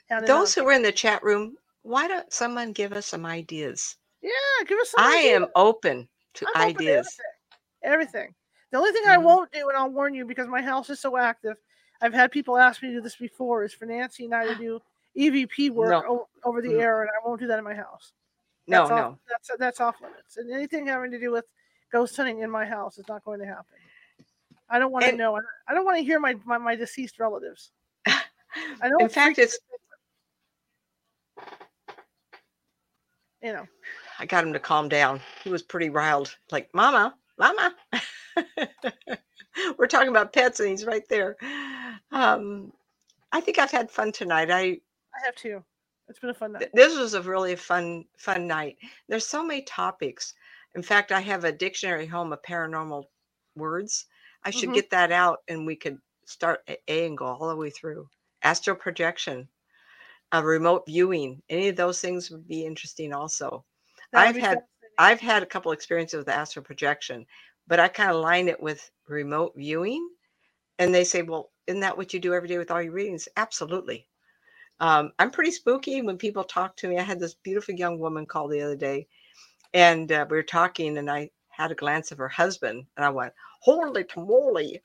handing 0.09 0.27
Those 0.27 0.53
who 0.53 0.67
are 0.67 0.73
in 0.73 0.83
the 0.83 0.91
chat 0.91 1.23
room, 1.23 1.55
why 1.83 2.07
don't 2.07 2.31
someone 2.31 2.71
give 2.71 2.93
us 2.93 3.05
some 3.07 3.25
ideas? 3.25 3.95
yeah, 4.21 4.29
give 4.67 4.77
us 4.79 4.91
some. 4.91 5.03
I 5.03 5.17
ideas. 5.19 5.33
am 5.35 5.47
open 5.55 6.07
to 6.35 6.45
I'm 6.55 6.69
open 6.69 6.85
to 6.85 6.91
ideas. 6.91 7.19
everything. 7.83 8.33
The 8.71 8.77
only 8.77 8.91
thing 8.91 9.03
I 9.07 9.17
Mhm. 9.17 9.23
won't 9.23 9.51
do, 9.51 9.67
and 9.69 9.77
I'll 9.77 9.89
warn 9.89 10.13
you 10.13 10.25
because 10.25 10.47
my 10.47 10.61
house 10.61 10.89
is 10.89 10.99
so 10.99 11.17
active, 11.17 11.57
I've 12.01 12.13
had 12.13 12.31
people 12.31 12.57
ask 12.57 12.83
me 12.83 12.89
to 12.89 12.95
do 12.95 13.01
this 13.01 13.15
before, 13.15 13.63
is 13.63 13.73
for 13.73 13.85
Nancy 13.85 14.25
and 14.25 14.35
I 14.35 14.45
to 14.45 14.55
do 14.55 14.81
EVP 15.17 15.69
work 15.71 15.89
No. 15.89 16.03
o- 16.07 16.29
over 16.43 16.61
the 16.61 16.69
Mm. 16.69 16.81
air, 16.81 17.01
and 17.01 17.09
I 17.09 17.27
won't 17.27 17.39
do 17.39 17.47
that 17.47 17.57
in 17.57 17.63
my 17.63 17.73
house. 17.73 18.13
No, 18.67 18.79
That's 18.79 18.91
off, 18.91 19.11
no. 19.11 19.19
That's 19.27 19.51
that's 19.57 19.81
off 19.81 20.01
limits, 20.01 20.37
and 20.37 20.51
anything 20.51 20.85
having 20.85 21.11
to 21.11 21.19
do 21.19 21.31
with 21.31 21.45
ghost 21.91 22.15
hunting 22.15 22.39
in 22.41 22.49
my 22.51 22.65
house 22.65 22.97
is 22.99 23.07
not 23.07 23.23
going 23.23 23.39
to 23.39 23.45
happen. 23.45 23.65
I 24.69 24.77
don't 24.77 24.91
want 24.91 25.05
to 25.05 25.13
know. 25.13 25.35
I 25.67 25.73
don't, 25.73 25.85
want 25.85 25.97
to 25.97 26.03
hear 26.03 26.19
my, 26.19 26.35
my 26.45 26.59
my 26.59 26.75
deceased 26.75 27.19
relatives. 27.19 27.71
I 28.05 28.21
know. 28.83 28.97
In 28.99 29.09
fact, 29.09 29.39
it's 29.39 29.57
you 33.41 33.53
know. 33.53 33.67
I 34.19 34.25
got 34.25 34.43
him 34.43 34.53
to 34.53 34.59
calm 34.59 34.89
down. 34.89 35.21
He 35.43 35.49
was 35.49 35.63
pretty 35.63 35.89
riled. 35.89 36.35
Like, 36.51 36.69
Mama, 36.73 37.15
Mama. 37.37 37.73
We're 39.77 39.87
talking 39.87 40.09
about 40.09 40.33
pets, 40.33 40.59
and 40.59 40.69
he's 40.69 40.85
right 40.85 41.07
there. 41.09 41.37
Um, 42.11 42.73
I 43.31 43.39
think 43.41 43.59
I've 43.59 43.71
had 43.71 43.89
fun 43.89 44.11
tonight. 44.11 44.51
I 44.51 44.81
I 45.19 45.25
have 45.25 45.35
two. 45.35 45.65
It's 46.07 46.17
been 46.19 46.31
a 46.31 46.33
fun 46.33 46.51
night. 46.53 46.71
this 46.73 46.97
was 46.97 47.13
a 47.13 47.21
really 47.21 47.55
fun 47.55 48.05
fun 48.17 48.47
night. 48.47 48.77
There's 49.07 49.25
so 49.27 49.43
many 49.43 49.61
topics. 49.63 50.33
In 50.75 50.83
fact, 50.83 51.11
I 51.11 51.19
have 51.21 51.43
a 51.43 51.51
dictionary 51.51 52.05
home 52.05 52.31
of 52.33 52.41
paranormal 52.41 53.05
words. 53.55 54.05
I 54.43 54.51
should 54.51 54.71
Mhm. 54.71 54.73
get 54.73 54.89
that 54.91 55.11
out, 55.11 55.39
and 55.47 55.65
we 55.65 55.75
could 55.75 55.99
start 56.25 56.61
at 56.67 56.79
A 56.87 57.05
and 57.07 57.17
go 57.17 57.25
all 57.25 57.47
the 57.49 57.55
way 57.55 57.69
through. 57.69 58.09
Astral 58.41 58.75
projection, 58.75 59.49
uh, 60.33 60.43
remote 60.43 60.85
viewing. 60.87 61.43
Any 61.49 61.69
of 61.69 61.77
those 61.77 62.01
things 62.01 62.31
would 62.31 62.47
be 62.47 62.65
interesting. 62.65 63.13
Also, 63.13 63.65
That 64.11 64.19
would 64.21 64.31
I've 64.31 64.37
had. 64.37 64.59
I've 64.99 65.21
had 65.21 65.43
a 65.43 65.47
couple 65.47 65.71
experiences 65.73 66.19
with 66.19 66.29
astral 66.29 66.65
projection, 66.65 67.27
but 67.67 67.79
I 67.81 67.87
kind 67.89 68.11
of 68.11 68.17
line 68.17 68.49
it 68.49 68.61
with 68.61 68.91
remote 69.07 69.53
viewing 69.57 70.09
and 70.79 70.93
they 70.95 71.05
say, 71.05 71.23
"Well, 71.23 71.53
isn't 71.67 71.81
that 71.81 71.97
what 71.97 72.13
you 72.13 72.19
do 72.21 72.33
every 72.35 72.49
day 72.49 72.57
with 72.59 72.71
all 72.71 72.81
your 72.83 72.93
readings?" 72.93 73.29
Absolutely. 73.37 74.08
Um, 74.79 75.11
I'm 75.19 75.31
pretty 75.31 75.51
spooky 75.51 76.01
when 76.01 76.17
people 76.17 76.43
talk 76.43 76.75
to 76.77 76.87
me. 76.87 76.97
I 76.97 77.03
had 77.03 77.19
this 77.19 77.35
beautiful 77.35 77.75
young 77.75 77.99
woman 77.99 78.25
call 78.25 78.47
the 78.47 78.61
other 78.61 78.77
day, 78.77 79.07
and 79.73 80.11
uh, 80.11 80.25
we 80.29 80.37
were 80.37 80.43
talking, 80.43 80.97
and 80.97 81.09
I 81.11 81.31
had 81.49 81.71
a 81.71 81.75
glance 81.75 82.11
of 82.11 82.17
her 82.17 82.29
husband, 82.29 82.85
and 82.95 83.05
I 83.05 83.09
went, 83.09 83.33
"Holy 83.61 84.03
tamale!" 84.05 84.81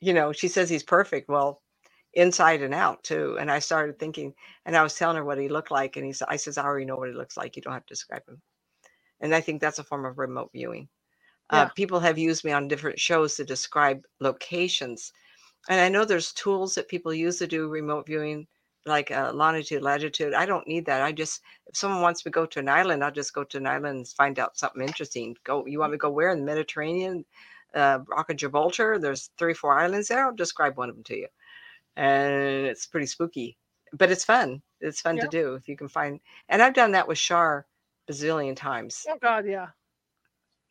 You 0.00 0.14
know, 0.14 0.32
she 0.32 0.48
says 0.48 0.68
he's 0.70 0.82
perfect. 0.82 1.28
Well, 1.28 1.62
inside 2.14 2.62
and 2.62 2.74
out 2.74 3.04
too. 3.04 3.36
And 3.38 3.50
I 3.50 3.60
started 3.60 3.98
thinking, 3.98 4.34
and 4.66 4.76
I 4.76 4.82
was 4.82 4.96
telling 4.96 5.16
her 5.16 5.24
what 5.24 5.38
he 5.38 5.48
looked 5.48 5.70
like, 5.70 5.96
and 5.96 6.04
he 6.06 6.12
said, 6.12 6.28
"I 6.30 6.36
says 6.36 6.58
I 6.58 6.64
already 6.64 6.86
know 6.86 6.96
what 6.96 7.08
he 7.08 7.14
looks 7.14 7.36
like. 7.36 7.56
You 7.56 7.62
don't 7.62 7.74
have 7.74 7.86
to 7.86 7.94
describe 7.94 8.26
him." 8.28 8.40
And 9.20 9.34
I 9.34 9.40
think 9.40 9.60
that's 9.60 9.78
a 9.78 9.84
form 9.84 10.04
of 10.04 10.18
remote 10.18 10.50
viewing. 10.52 10.88
Uh, 11.50 11.66
people 11.66 12.00
have 12.00 12.18
used 12.18 12.44
me 12.44 12.52
on 12.52 12.68
different 12.68 12.98
shows 12.98 13.36
to 13.36 13.44
describe 13.44 14.02
locations, 14.20 15.12
and 15.68 15.80
I 15.80 15.88
know 15.88 16.04
there's 16.04 16.32
tools 16.32 16.74
that 16.74 16.88
people 16.88 17.12
use 17.14 17.38
to 17.38 17.46
do 17.46 17.68
remote 17.68 18.06
viewing, 18.06 18.46
like 18.86 19.10
uh, 19.10 19.32
longitude, 19.34 19.82
latitude. 19.82 20.34
I 20.34 20.46
don't 20.46 20.66
need 20.66 20.86
that. 20.86 21.02
I 21.02 21.12
just 21.12 21.42
if 21.66 21.76
someone 21.76 22.02
wants 22.02 22.24
me 22.24 22.30
to 22.30 22.34
go 22.34 22.46
to 22.46 22.58
an 22.60 22.68
island, 22.68 23.04
I'll 23.04 23.12
just 23.12 23.34
go 23.34 23.44
to 23.44 23.58
an 23.58 23.66
island 23.66 23.96
and 23.98 24.08
find 24.08 24.38
out 24.38 24.56
something 24.58 24.82
interesting. 24.82 25.36
Go. 25.44 25.66
You 25.66 25.78
want 25.80 25.92
me 25.92 25.96
to 25.98 26.00
go 26.02 26.10
where 26.10 26.30
in 26.30 26.40
the 26.40 26.44
Mediterranean? 26.46 27.24
Uh, 27.74 28.00
Rock 28.08 28.30
of 28.30 28.36
Gibraltar. 28.36 28.98
There's 28.98 29.30
three, 29.38 29.54
four 29.54 29.78
islands 29.78 30.08
there. 30.08 30.26
I'll 30.26 30.34
describe 30.34 30.76
one 30.76 30.88
of 30.88 30.96
them 30.96 31.04
to 31.04 31.16
you 31.18 31.28
and 31.96 32.66
it's 32.66 32.86
pretty 32.86 33.06
spooky, 33.06 33.56
but 33.92 34.10
it's 34.10 34.24
fun. 34.24 34.62
It's 34.80 35.00
fun 35.00 35.16
Yeah. 35.16 35.22
to 35.24 35.28
do 35.28 35.54
if 35.54 35.68
you 35.68 35.76
can 35.76 35.88
find. 35.88 36.20
And 36.48 36.62
I've 36.62 36.74
done 36.74 36.92
that 36.92 37.06
with 37.06 37.18
Shar 37.18 37.66
bazillion 38.08 38.56
times. 38.56 39.04
Oh 39.08 39.18
God, 39.20 39.46
yeah. 39.46 39.68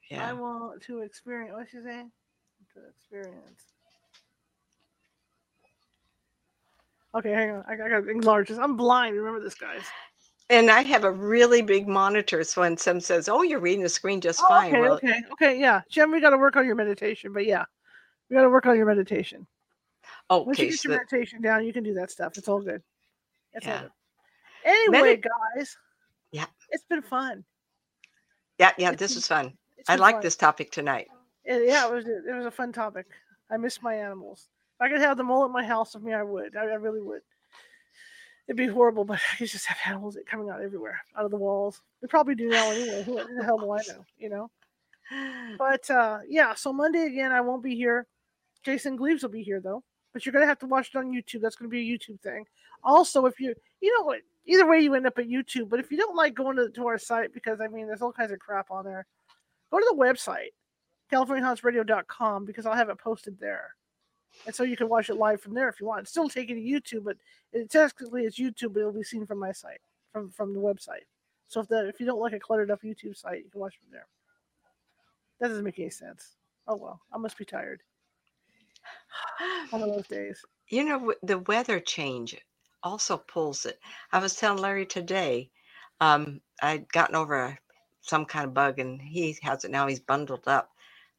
Yeah. 0.10 0.30
I 0.30 0.34
want 0.34 0.82
to 0.84 1.02
experience. 1.02 1.54
What's 1.56 1.72
she 1.72 1.82
saying? 1.84 2.12
To 2.74 2.88
experience. 2.88 3.64
Okay, 7.16 7.32
hang 7.32 7.52
on. 7.52 7.64
I, 7.68 7.74
I 7.74 7.76
gotta 7.78 8.08
enlarge 8.10 8.50
this. 8.50 8.58
I'm 8.58 8.78
blind. 8.78 9.16
Remember 9.16 9.40
this, 9.40 9.56
guys. 9.56 9.82
And 10.52 10.70
I 10.72 10.82
have 10.84 11.04
a 11.04 11.12
really 11.12 11.62
big 11.62 11.88
monitor. 11.88 12.44
So 12.44 12.62
when 12.62 12.78
some 12.78 13.00
says, 13.00 13.30
"Oh, 13.30 13.42
you're 13.42 13.60
reading 13.60 13.84
the 13.84 13.90
screen 13.90 14.22
just 14.22 14.42
Oh, 14.44 14.48
fine," 14.48 14.70
okay, 14.72 14.82
well, 14.82 14.94
okay, 14.94 15.22
okay. 15.34 15.60
Yeah, 15.60 15.82
Jim, 15.90 16.12
we 16.12 16.22
got 16.22 16.32
to 16.32 16.38
work 16.38 16.56
on 16.56 16.66
your 16.66 16.76
meditation. 16.76 17.34
But 17.34 17.46
yeah, 17.46 17.66
we 18.30 18.36
got 18.36 18.44
to 18.44 18.50
work 18.50 18.66
on 18.66 18.76
your 18.78 18.86
meditation. 18.86 19.46
Oh, 20.30 20.42
okay. 20.42 20.46
Once 20.48 20.60
you 20.60 20.66
get 20.70 20.80
So 20.80 20.90
your 20.90 20.98
meditation 21.00 21.42
down, 21.42 21.66
you 21.66 21.74
can 21.74 21.84
do 21.84 21.94
that 21.96 22.12
stuff. 22.12 22.38
It's 22.38 22.48
all 22.48 22.62
good. 22.62 22.82
It's 23.54 23.66
all 23.66 23.74
Yeah. 23.74 23.82
good. 23.82 23.92
Anyway, 24.66 25.02
Medi- 25.16 25.22
guys. 25.56 25.78
Yeah. 26.32 26.46
It's 26.70 26.84
been 26.84 27.02
fun. 27.02 27.44
yeah, 28.60 28.72
yeah, 28.78 28.92
it's 28.92 29.00
this 29.00 29.12
been- 29.12 29.18
was 29.18 29.28
fun. 29.28 29.58
I 29.88 29.96
like 29.96 30.16
fun. 30.16 30.22
this 30.24 30.36
topic 30.36 30.72
tonight. 30.72 31.08
Yeah, 31.46 31.88
it 31.88 31.92
was 31.94 32.06
it 32.08 32.36
was 32.36 32.46
a 32.46 32.52
fun 32.52 32.72
topic. 32.72 33.08
I 33.50 33.58
miss 33.58 33.82
my 33.82 33.96
animals. 33.96 34.48
If 34.80 34.86
I 34.86 34.90
could 34.90 35.02
have 35.02 35.18
them 35.18 35.30
all 35.30 35.44
at 35.44 35.52
my 35.52 35.64
house 35.64 35.94
with 35.94 36.04
me, 36.04 36.14
I 36.14 36.24
would. 36.24 36.56
I, 36.56 36.62
I 36.62 36.76
really 36.76 37.02
would. 37.02 37.22
It'd 38.48 38.58
be 38.58 38.68
horrible, 38.68 39.04
but 39.04 39.20
I 39.34 39.36
could 39.36 39.50
just 39.50 39.66
have 39.66 39.78
animals 39.86 40.18
coming 40.26 40.50
out 40.50 40.62
everywhere, 40.62 41.02
out 41.18 41.26
of 41.26 41.32
the 41.32 41.38
walls. 41.38 41.82
They 42.02 42.08
probably 42.08 42.36
do 42.36 42.48
now 42.48 42.72
anyway. 42.72 43.04
Who, 43.04 43.16
the 43.36 43.44
hell 43.44 43.60
do 43.60 43.72
I 43.72 43.82
know? 43.88 44.06
You 44.18 44.30
know. 44.30 44.52
But 45.58 45.90
uh, 45.90 46.20
yeah, 46.28 46.54
so 46.54 46.72
Monday 46.72 47.04
again, 47.04 47.32
I 47.32 47.42
won't 47.42 47.64
be 47.64 47.76
here. 47.76 48.06
Jason 48.64 48.96
Gleaves 48.96 49.24
will 49.24 49.32
be 49.32 49.42
here 49.42 49.60
though. 49.60 49.84
But 50.14 50.24
you're 50.24 50.34
gonna 50.34 50.46
have 50.46 50.60
to 50.60 50.68
watch 50.68 50.92
it 50.94 50.98
on 50.98 51.12
YouTube. 51.12 51.42
That's 51.42 51.56
gonna 51.56 51.70
be 51.70 51.92
a 51.92 51.98
YouTube 51.98 52.22
thing. 52.22 52.46
Also, 52.84 53.26
if 53.26 53.40
you 53.40 53.56
you 53.82 53.98
know 53.98 54.04
what, 54.04 54.22
either 54.46 54.68
way 54.68 54.80
you 54.80 54.94
end 54.94 55.08
up 55.08 55.18
at 55.18 55.28
YouTube. 55.28 55.70
But 55.70 55.80
if 55.80 55.92
you 55.92 55.98
don't 55.98 56.16
like 56.16 56.34
going 56.34 56.58
to, 56.58 56.70
to 56.70 56.88
our 56.88 56.98
site, 56.98 57.34
because 57.34 57.62
I 57.62 57.68
mean, 57.68 57.88
there's 57.88 58.02
all 58.02 58.12
kinds 58.12 58.32
of 58.32 58.40
crap 58.40 58.72
on 58.72 58.86
there, 58.86 59.06
go 59.72 59.80
to 59.80 59.86
the 59.90 59.98
website, 59.98 60.50
CaliforniaHauntsRadio.com, 61.12 62.46
because 62.46 62.66
I'll 62.66 62.76
have 62.76 62.90
it 62.90 62.98
posted 62.98 63.40
there. 63.40 63.76
And 64.46 64.56
so 64.56 64.64
you 64.64 64.78
can 64.78 64.90
watch 64.90 65.10
it 65.10 65.16
live 65.16 65.42
from 65.42 65.54
there 65.54 65.70
if 65.70 65.80
you 65.80 65.86
want. 65.86 66.08
Still 66.08 66.30
take 66.30 66.50
it 66.50 66.56
to 66.56 66.62
YouTube, 66.62 67.04
but 67.04 67.18
it 67.52 67.70
technically 67.70 68.24
it's 68.24 68.40
YouTube, 68.40 68.74
but 68.74 68.80
it'll 68.80 68.94
be 68.94 69.04
seen 69.04 69.26
from 69.26 69.40
my 69.40 69.52
site, 69.52 69.82
from 70.14 70.30
from 70.32 70.54
the 70.54 70.60
website. 70.60 71.06
So 71.48 71.62
if 71.62 71.68
the 71.68 71.88
if 71.88 72.00
you 72.00 72.06
don't 72.06 72.22
like 72.22 72.34
a 72.34 72.40
cluttered 72.40 72.72
up 72.72 72.82
YouTube 72.84 73.18
site, 73.18 73.44
you 73.44 73.50
can 73.50 73.62
watch 73.62 73.76
from 73.78 73.92
there. 73.92 74.08
That 75.40 75.50
doesn't 75.50 75.64
make 75.64 75.80
any 75.80 75.90
sense. 75.90 76.36
Oh 76.68 76.76
well, 76.76 77.02
I 77.14 77.18
must 77.18 77.38
be 77.38 77.46
tired. 77.46 77.82
One 79.72 79.82
of 79.82 79.90
those 79.90 80.08
days. 80.08 80.42
You 80.68 80.86
know, 80.86 81.14
the 81.24 81.40
weather 81.40 81.80
change 81.80 82.38
also 82.84 83.18
pulls 83.18 83.66
it. 83.66 83.80
I 84.12 84.20
was 84.20 84.36
telling 84.36 84.62
Larry 84.62 84.86
today, 84.86 85.50
um, 86.00 86.42
I'd 86.62 86.92
gotten 86.92 87.16
over 87.16 87.36
a, 87.36 87.58
some 88.02 88.26
kind 88.26 88.46
of 88.46 88.54
bug 88.54 88.80
and 88.80 89.02
he 89.02 89.38
has 89.42 89.66
it 89.66 89.72
now. 89.72 89.88
He's 89.88 90.00
bundled 90.00 90.48
up 90.48 90.70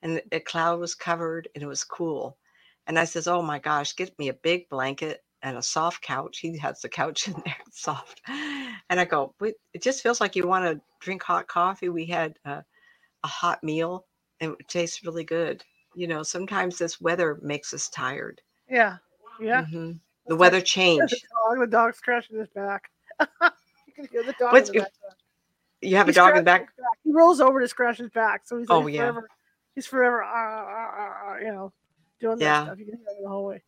and 0.02 0.22
the 0.30 0.40
cloud 0.40 0.80
was 0.80 0.94
covered 0.94 1.48
and 1.54 1.62
it 1.62 1.66
was 1.66 1.84
cool. 1.84 2.36
And 2.86 2.98
I 2.98 3.04
says, 3.04 3.28
Oh 3.28 3.42
my 3.42 3.58
gosh, 3.58 3.94
get 3.96 4.18
me 4.18 4.28
a 4.28 4.34
big 4.34 4.68
blanket 4.68 5.22
and 5.42 5.56
a 5.56 5.62
soft 5.62 6.02
couch. 6.02 6.38
He 6.38 6.56
has 6.58 6.80
the 6.80 6.88
couch 6.88 7.28
in 7.28 7.34
there, 7.44 7.56
soft. 7.72 8.20
And 8.28 9.00
I 9.00 9.04
go, 9.04 9.34
it 9.40 9.82
just 9.82 10.02
feels 10.02 10.20
like 10.20 10.36
you 10.36 10.46
want 10.46 10.64
to 10.64 10.80
drink 11.00 11.22
hot 11.22 11.46
coffee. 11.48 11.88
We 11.88 12.06
had 12.06 12.38
uh, 12.44 12.62
a 13.22 13.26
hot 13.26 13.62
meal 13.62 14.06
and 14.40 14.56
it 14.58 14.68
tastes 14.68 15.04
really 15.04 15.24
good. 15.24 15.62
You 15.94 16.06
know, 16.06 16.22
sometimes 16.22 16.78
this 16.78 17.00
weather 17.00 17.38
makes 17.42 17.74
us 17.74 17.88
tired. 17.88 18.40
Yeah, 18.68 18.96
yeah. 19.40 19.64
Mhm. 19.64 19.98
The 20.26 20.36
weather 20.36 20.56
like- 20.58 20.64
change. 20.66 21.10
The 21.10 21.18
dog, 21.56 21.60
the 21.60 21.66
dog's 21.66 21.96
scratching 21.98 22.38
his 22.38 22.48
back. 22.48 22.90
you 23.20 23.92
can 23.94 24.06
hear 24.10 24.22
the 24.22 24.32
dog. 24.38 24.52
What's 24.52 24.70
the 24.70 24.86
You 25.80 25.96
have 25.96 26.08
a 26.08 26.12
dog 26.12 26.36
in 26.36 26.44
the 26.44 26.50
scratches 26.50 26.68
back. 26.76 26.98
He 27.04 27.12
rolls 27.12 27.40
over 27.40 27.60
to 27.60 27.66
scratch 27.68 27.98
his 27.98 28.10
back, 28.10 28.42
so 28.46 28.58
he's 28.58 28.68
like 28.68 28.84
Oh, 28.84 28.86
yeah. 28.86 28.98
forever. 29.02 29.28
He's 29.74 29.86
forever, 29.86 30.22
uh, 30.22 30.28
uh, 30.28 31.30
uh, 31.30 31.32
uh, 31.32 31.38
you 31.38 31.52
know, 31.52 31.72
doing 32.20 32.38
that 32.38 32.44
stuff. 32.66 32.78
You 32.78 32.84
can 32.86 32.94
hear 32.96 33.04
it 33.08 33.16
in 33.18 33.22
the 33.24 33.28
hallway. 33.28 33.62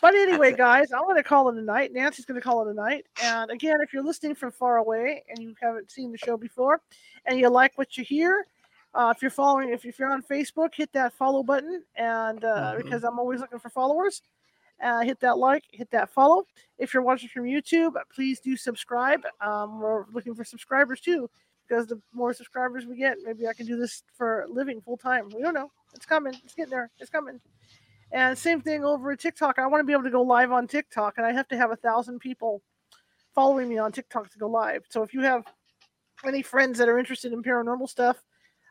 But 0.00 0.14
anyway, 0.14 0.52
guys, 0.54 0.92
I'm 0.92 1.02
going 1.02 1.16
to 1.16 1.24
call 1.24 1.48
it 1.48 1.56
a 1.56 1.62
night. 1.62 1.92
Nancy's 1.92 2.24
going 2.24 2.40
to 2.40 2.44
call 2.44 2.66
it 2.66 2.70
a 2.70 2.74
night. 2.74 3.06
And 3.22 3.50
again, 3.50 3.78
if 3.80 3.92
you're 3.92 4.04
listening 4.04 4.36
from 4.36 4.52
far 4.52 4.76
away 4.76 5.24
and 5.28 5.38
you 5.38 5.54
haven't 5.60 5.90
seen 5.90 6.12
the 6.12 6.18
show 6.18 6.36
before, 6.36 6.80
and 7.26 7.38
you 7.40 7.48
like 7.48 7.76
what 7.76 7.96
you 7.98 8.04
hear, 8.04 8.46
uh, 8.94 9.12
if 9.14 9.20
you're 9.22 9.30
following, 9.30 9.70
if, 9.70 9.84
if 9.84 9.98
you're 9.98 10.12
on 10.12 10.22
Facebook, 10.22 10.74
hit 10.74 10.92
that 10.92 11.12
follow 11.14 11.42
button, 11.42 11.82
and 11.96 12.44
uh, 12.44 12.74
Mhm. 12.74 12.84
because 12.84 13.02
I'm 13.02 13.18
always 13.18 13.40
looking 13.40 13.58
for 13.58 13.70
followers, 13.70 14.22
uh, 14.80 15.00
hit 15.00 15.18
that 15.20 15.36
like, 15.36 15.64
hit 15.72 15.90
that 15.90 16.10
follow. 16.10 16.46
If 16.78 16.94
you're 16.94 17.02
watching 17.02 17.28
from 17.28 17.42
YouTube, 17.44 17.94
please 18.14 18.38
do 18.38 18.56
subscribe. 18.56 19.22
Um, 19.40 19.80
we're 19.80 20.04
looking 20.12 20.34
for 20.36 20.44
subscribers 20.44 21.00
too, 21.00 21.28
because 21.68 21.86
the 21.86 22.00
more 22.12 22.32
subscribers 22.32 22.86
we 22.86 22.96
get, 22.96 23.18
maybe 23.24 23.46
I 23.46 23.52
can 23.52 23.66
do 23.66 23.76
this 23.76 24.02
for 24.16 24.46
living 24.48 24.80
full 24.80 24.96
time. 24.96 25.28
We 25.34 25.42
don't 25.42 25.54
know. 25.54 25.70
It's 25.94 26.06
coming. 26.06 26.34
It's 26.44 26.54
getting 26.54 26.70
there. 26.70 26.90
It's 26.98 27.10
coming. 27.10 27.40
And 28.10 28.38
same 28.38 28.60
thing 28.60 28.84
over 28.84 29.12
at 29.12 29.20
TikTok. 29.20 29.58
I 29.58 29.66
want 29.66 29.80
to 29.80 29.84
be 29.84 29.92
able 29.92 30.04
to 30.04 30.10
go 30.10 30.22
live 30.22 30.50
on 30.50 30.66
TikTok, 30.66 31.14
and 31.18 31.26
I 31.26 31.32
have 31.32 31.48
to 31.48 31.56
have 31.56 31.70
a 31.70 31.76
thousand 31.76 32.20
people 32.20 32.62
following 33.34 33.68
me 33.68 33.78
on 33.78 33.92
TikTok 33.92 34.30
to 34.30 34.38
go 34.38 34.48
live. 34.48 34.84
So 34.88 35.02
if 35.02 35.12
you 35.12 35.20
have 35.20 35.44
any 36.26 36.42
friends 36.42 36.78
that 36.78 36.88
are 36.88 36.98
interested 36.98 37.32
in 37.32 37.42
paranormal 37.42 37.88
stuff, 37.88 38.16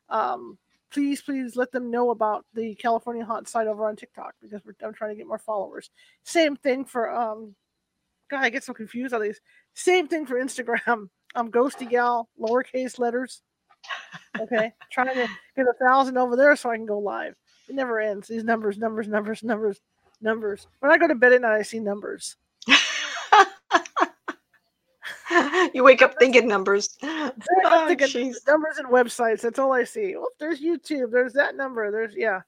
um, 0.09 0.57
please, 0.91 1.21
please 1.21 1.55
let 1.55 1.71
them 1.71 1.91
know 1.91 2.09
about 2.09 2.45
the 2.53 2.75
California 2.75 3.23
Haunt 3.23 3.47
site 3.47 3.67
over 3.67 3.87
on 3.87 3.95
TikTok 3.95 4.33
because 4.41 4.61
we're, 4.65 4.75
I'm 4.85 4.93
trying 4.93 5.11
to 5.11 5.15
get 5.15 5.27
more 5.27 5.37
followers. 5.37 5.89
Same 6.23 6.55
thing 6.55 6.85
for 6.85 7.13
um, 7.13 7.55
God, 8.29 8.43
I 8.43 8.49
get 8.49 8.63
so 8.63 8.73
confused 8.73 9.13
on 9.13 9.21
these. 9.21 9.39
Same 9.73 10.07
thing 10.07 10.25
for 10.25 10.35
Instagram. 10.35 11.09
I'm 11.35 11.51
Ghosty 11.51 11.89
Gal, 11.89 12.29
lowercase 12.39 12.99
letters. 12.99 13.41
Okay, 14.39 14.73
trying 14.91 15.13
to 15.13 15.27
get 15.55 15.67
a 15.67 15.85
thousand 15.85 16.17
over 16.17 16.35
there 16.35 16.55
so 16.55 16.69
I 16.69 16.75
can 16.75 16.85
go 16.85 16.99
live. 16.99 17.35
It 17.67 17.75
never 17.75 17.99
ends. 17.99 18.27
These 18.27 18.43
numbers, 18.43 18.77
numbers, 18.77 19.07
numbers, 19.07 19.43
numbers, 19.43 19.79
numbers. 20.21 20.67
When 20.79 20.91
I 20.91 20.97
go 20.97 21.07
to 21.07 21.15
bed 21.15 21.33
at 21.33 21.41
night, 21.41 21.57
I 21.57 21.61
see 21.61 21.79
numbers. 21.79 22.35
you 25.73 25.83
wake 25.83 26.01
up 26.01 26.15
thinking 26.19 26.47
numbers. 26.47 26.97
Oh, 27.69 27.87
thinking 27.87 28.33
numbers 28.47 28.77
and 28.77 28.87
websites. 28.87 29.41
That's 29.41 29.59
all 29.59 29.73
I 29.73 29.83
see. 29.83 30.15
Oh, 30.15 30.29
there's 30.39 30.61
YouTube. 30.61 31.11
There's 31.11 31.33
that 31.33 31.55
number. 31.55 31.91
There's 31.91 32.15
yeah. 32.15 32.41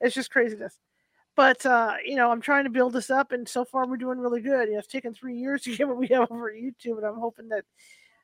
It's 0.00 0.14
just 0.14 0.30
craziness. 0.30 0.78
But 1.36 1.64
uh, 1.64 1.94
you 2.04 2.16
know, 2.16 2.30
I'm 2.30 2.40
trying 2.40 2.64
to 2.64 2.70
build 2.70 2.92
this 2.92 3.10
up, 3.10 3.32
and 3.32 3.48
so 3.48 3.64
far 3.64 3.86
we're 3.86 3.96
doing 3.96 4.18
really 4.18 4.40
good. 4.40 4.68
You 4.68 4.74
know, 4.74 4.78
it's 4.78 4.88
taken 4.88 5.14
three 5.14 5.36
years 5.36 5.62
to 5.62 5.72
get 5.76 5.88
what 5.88 5.96
we 5.96 6.08
have 6.08 6.30
over 6.30 6.50
YouTube, 6.50 6.98
and 6.98 7.06
I'm 7.06 7.18
hoping 7.18 7.48
that 7.48 7.64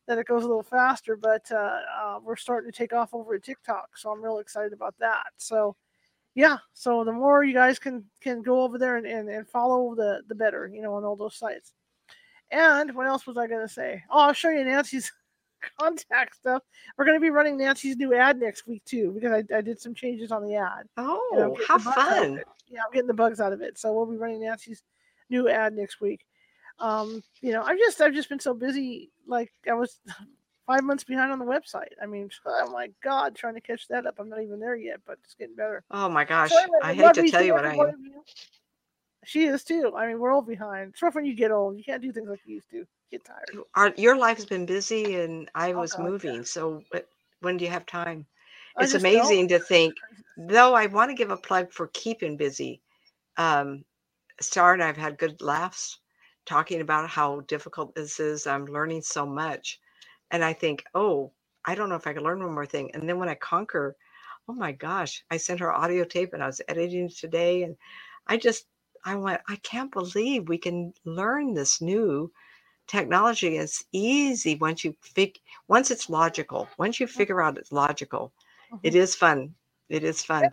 that 0.09 0.18
it 0.18 0.26
goes 0.26 0.43
a 0.43 0.48
little 0.48 0.64
faster. 0.64 1.14
But 1.14 1.48
uh, 1.52 1.78
uh, 2.02 2.18
we're 2.24 2.35
starting 2.35 2.72
to 2.72 2.76
take 2.76 2.93
off 2.93 3.14
over 3.14 3.35
at 3.35 3.44
TikTok, 3.44 3.97
so 3.97 4.10
I'm 4.10 4.24
real 4.24 4.39
excited 4.39 4.72
about 4.72 4.97
that. 4.98 5.26
So 5.36 5.76
yeah, 6.35 6.59
so 6.72 7.05
the 7.05 7.12
more 7.12 7.44
you 7.44 7.55
guys 7.55 7.78
can 7.78 8.05
can 8.20 8.43
go 8.43 8.62
over 8.62 8.78
there 8.78 8.97
and, 8.97 9.06
and, 9.06 9.28
and 9.28 9.48
follow 9.48 9.94
the 9.94 10.22
the 10.28 10.35
better, 10.35 10.66
you 10.72 10.82
know, 10.82 10.94
on 10.94 11.05
all 11.05 11.16
those 11.16 11.36
sites. 11.36 11.72
And 12.51 12.94
what 12.94 13.06
else 13.06 13.26
was 13.26 13.36
I 13.36 13.47
gonna 13.47 13.68
say? 13.68 14.02
Oh, 14.10 14.20
I'll 14.20 14.32
show 14.32 14.48
you 14.48 14.64
Nancy's 14.64 15.12
contact 15.80 16.36
stuff. 16.36 16.62
We're 16.97 17.05
gonna 17.05 17.20
be 17.20 17.30
running 17.30 17.59
Nancy's 17.59 17.97
new 17.97 18.14
ad 18.14 18.40
next 18.40 18.66
week 18.66 18.85
too, 18.85 19.12
because 19.12 19.32
I, 19.32 19.56
I 19.56 19.60
did 19.60 19.80
some 19.80 19.94
changes 19.94 20.32
on 20.32 20.44
the 20.44 20.55
ad. 20.55 20.89
Oh, 20.97 21.56
how 21.66 21.78
the 21.78 21.85
bugs 21.85 21.86
out 21.86 21.89
of 21.89 21.94
fun. 21.94 22.40
Yeah, 22.68 22.80
I'm 22.86 22.93
getting 22.93 23.09
the 23.09 23.14
bugs 23.14 23.40
out 23.40 23.52
of 23.52 23.60
it. 23.60 23.78
So 23.78 23.93
we'll 23.93 24.06
be 24.06 24.16
running 24.16 24.40
Nancy's 24.40 24.82
new 25.30 25.48
ad 25.48 25.74
next 25.74 26.01
week. 26.01 26.24
Um, 26.78 27.22
you 27.40 27.52
know, 27.52 27.62
I've 27.62 27.78
just 27.78 28.01
I've 28.01 28.14
just 28.14 28.28
been 28.28 28.40
so 28.40 28.55
busy. 28.55 29.10
Like 29.29 29.53
I 29.69 29.75
was 29.75 30.01
five 30.67 30.83
months 30.83 31.05
behind 31.05 31.31
on 31.31 31.39
the 31.39 31.45
website. 31.45 31.93
I 32.03 32.07
mean, 32.07 32.29
oh 32.47 32.71
my 32.73 32.91
God, 33.03 33.35
trying 33.35 33.55
to 33.55 33.61
catch 33.61 33.87
that 33.89 34.07
up. 34.07 34.17
I'm 34.19 34.29
not 34.29 34.43
even 34.43 34.59
there 34.59 34.77
yet, 34.77 35.01
but 35.07 35.19
it's 35.25 35.35
getting 35.35 35.55
better. 35.55 35.85
Oh 35.91 36.09
my 36.09 36.25
gosh. 36.25 36.51
So 36.51 36.59
anyway, 36.59 36.79
I 36.83 36.95
hate 36.95 37.15
to 37.15 37.31
tell 37.31 37.45
you 37.45 37.55
what 37.55 37.65
I 37.65 37.75
am. 37.75 37.93
She 39.25 39.45
is 39.45 39.63
too. 39.65 39.93
I 39.97 40.07
mean, 40.07 40.19
we're 40.19 40.33
all 40.33 40.43
behind. 40.43 40.91
It's 40.91 41.03
rough 41.03 41.15
when 41.15 41.25
you 41.27 41.35
get 41.35 41.51
old. 41.51 41.77
You 41.77 41.85
can't 41.85 42.01
do 42.01 42.13
things 42.13 42.29
like 42.29 42.41
you 42.47 42.57
used 42.57 42.71
to. 42.71 42.87
Get 43.11 43.25
tired. 43.25 43.65
Our, 43.75 43.93
your 43.97 44.17
life 44.17 44.37
has 44.37 44.47
been 44.47 44.67
busy 44.67 45.17
and 45.21 45.51
I 45.55 45.73
Oh, 45.73 45.81
was 45.81 45.95
yeah. 45.99 46.05
moving. 46.05 46.45
So 46.45 46.83
what- 46.91 47.09
when 47.41 47.57
do 47.57 47.65
you 47.65 47.71
have 47.71 47.87
time? 47.87 48.27
It's 48.79 48.93
just 48.93 49.05
don't. 49.05 49.15
amazing 49.15 49.49
to 49.49 49.59
think, 49.59 49.95
though 50.37 50.75
I 50.75 50.87
want 50.87 51.11
to 51.11 51.15
give 51.15 51.31
a 51.31 51.37
plug 51.37 51.73
for 51.73 51.89
keeping 51.89 52.37
busy. 52.37 52.81
Um, 53.37 53.85
Star 54.41 54.73
and 54.73 54.83
I've 54.83 54.97
had 54.97 55.19
good 55.19 55.41
laughs 55.41 55.99
talking 56.49 56.81
about 56.83 57.11
how 57.11 57.41
difficult 57.43 57.95
this 57.95 58.20
is. 58.20 58.47
I'm 58.47 58.66
learning 58.66 59.03
so 59.03 59.27
much. 59.27 59.81
And 60.33 60.45
I 60.45 60.55
think, 60.55 60.85
oh, 60.95 61.33
I 61.66 61.75
don't 61.77 61.91
know 61.91 61.97
if 61.97 62.07
I 62.09 62.15
can 62.15 62.25
learn 62.25 62.43
one 62.43 62.55
more 62.55 62.66
thing. 62.66 62.91
And 62.95 63.09
then 63.09 63.19
when 63.19 63.29
I 63.31 63.35
conquer, 63.37 63.97
oh 64.49 64.55
my 64.55 64.73
gosh, 64.73 65.25
I 65.31 65.39
sent 65.39 65.61
her 65.61 65.73
audio 65.73 66.05
tape 66.05 66.35
and 66.35 66.43
I 66.43 66.47
was 66.47 66.62
editing 66.69 67.11
today. 67.11 67.65
And 67.65 67.77
I 68.29 68.39
just, 68.39 68.66
I 69.05 69.16
went, 69.16 69.43
I 69.49 69.57
can't 69.57 69.93
believe 69.93 70.49
we 70.49 70.59
can 70.59 70.95
learn 71.05 71.55
this 71.55 71.81
new 71.83 72.33
technology. 72.89 73.59
It's 73.59 73.85
easy 73.93 74.57
once 74.57 74.85
you 74.85 74.97
fig, 75.03 75.39
once 75.69 75.91
it's 75.91 76.11
logical, 76.11 76.69
once 76.79 77.01
you 77.01 77.07
figure 77.07 77.43
out 77.43 77.59
it's 77.59 77.73
logical, 77.73 78.33
it 78.83 78.95
Mhm. 78.95 78.97
is 78.97 79.15
fun. 79.16 79.55
It 79.89 80.05
is 80.05 80.25
fun. 80.25 80.53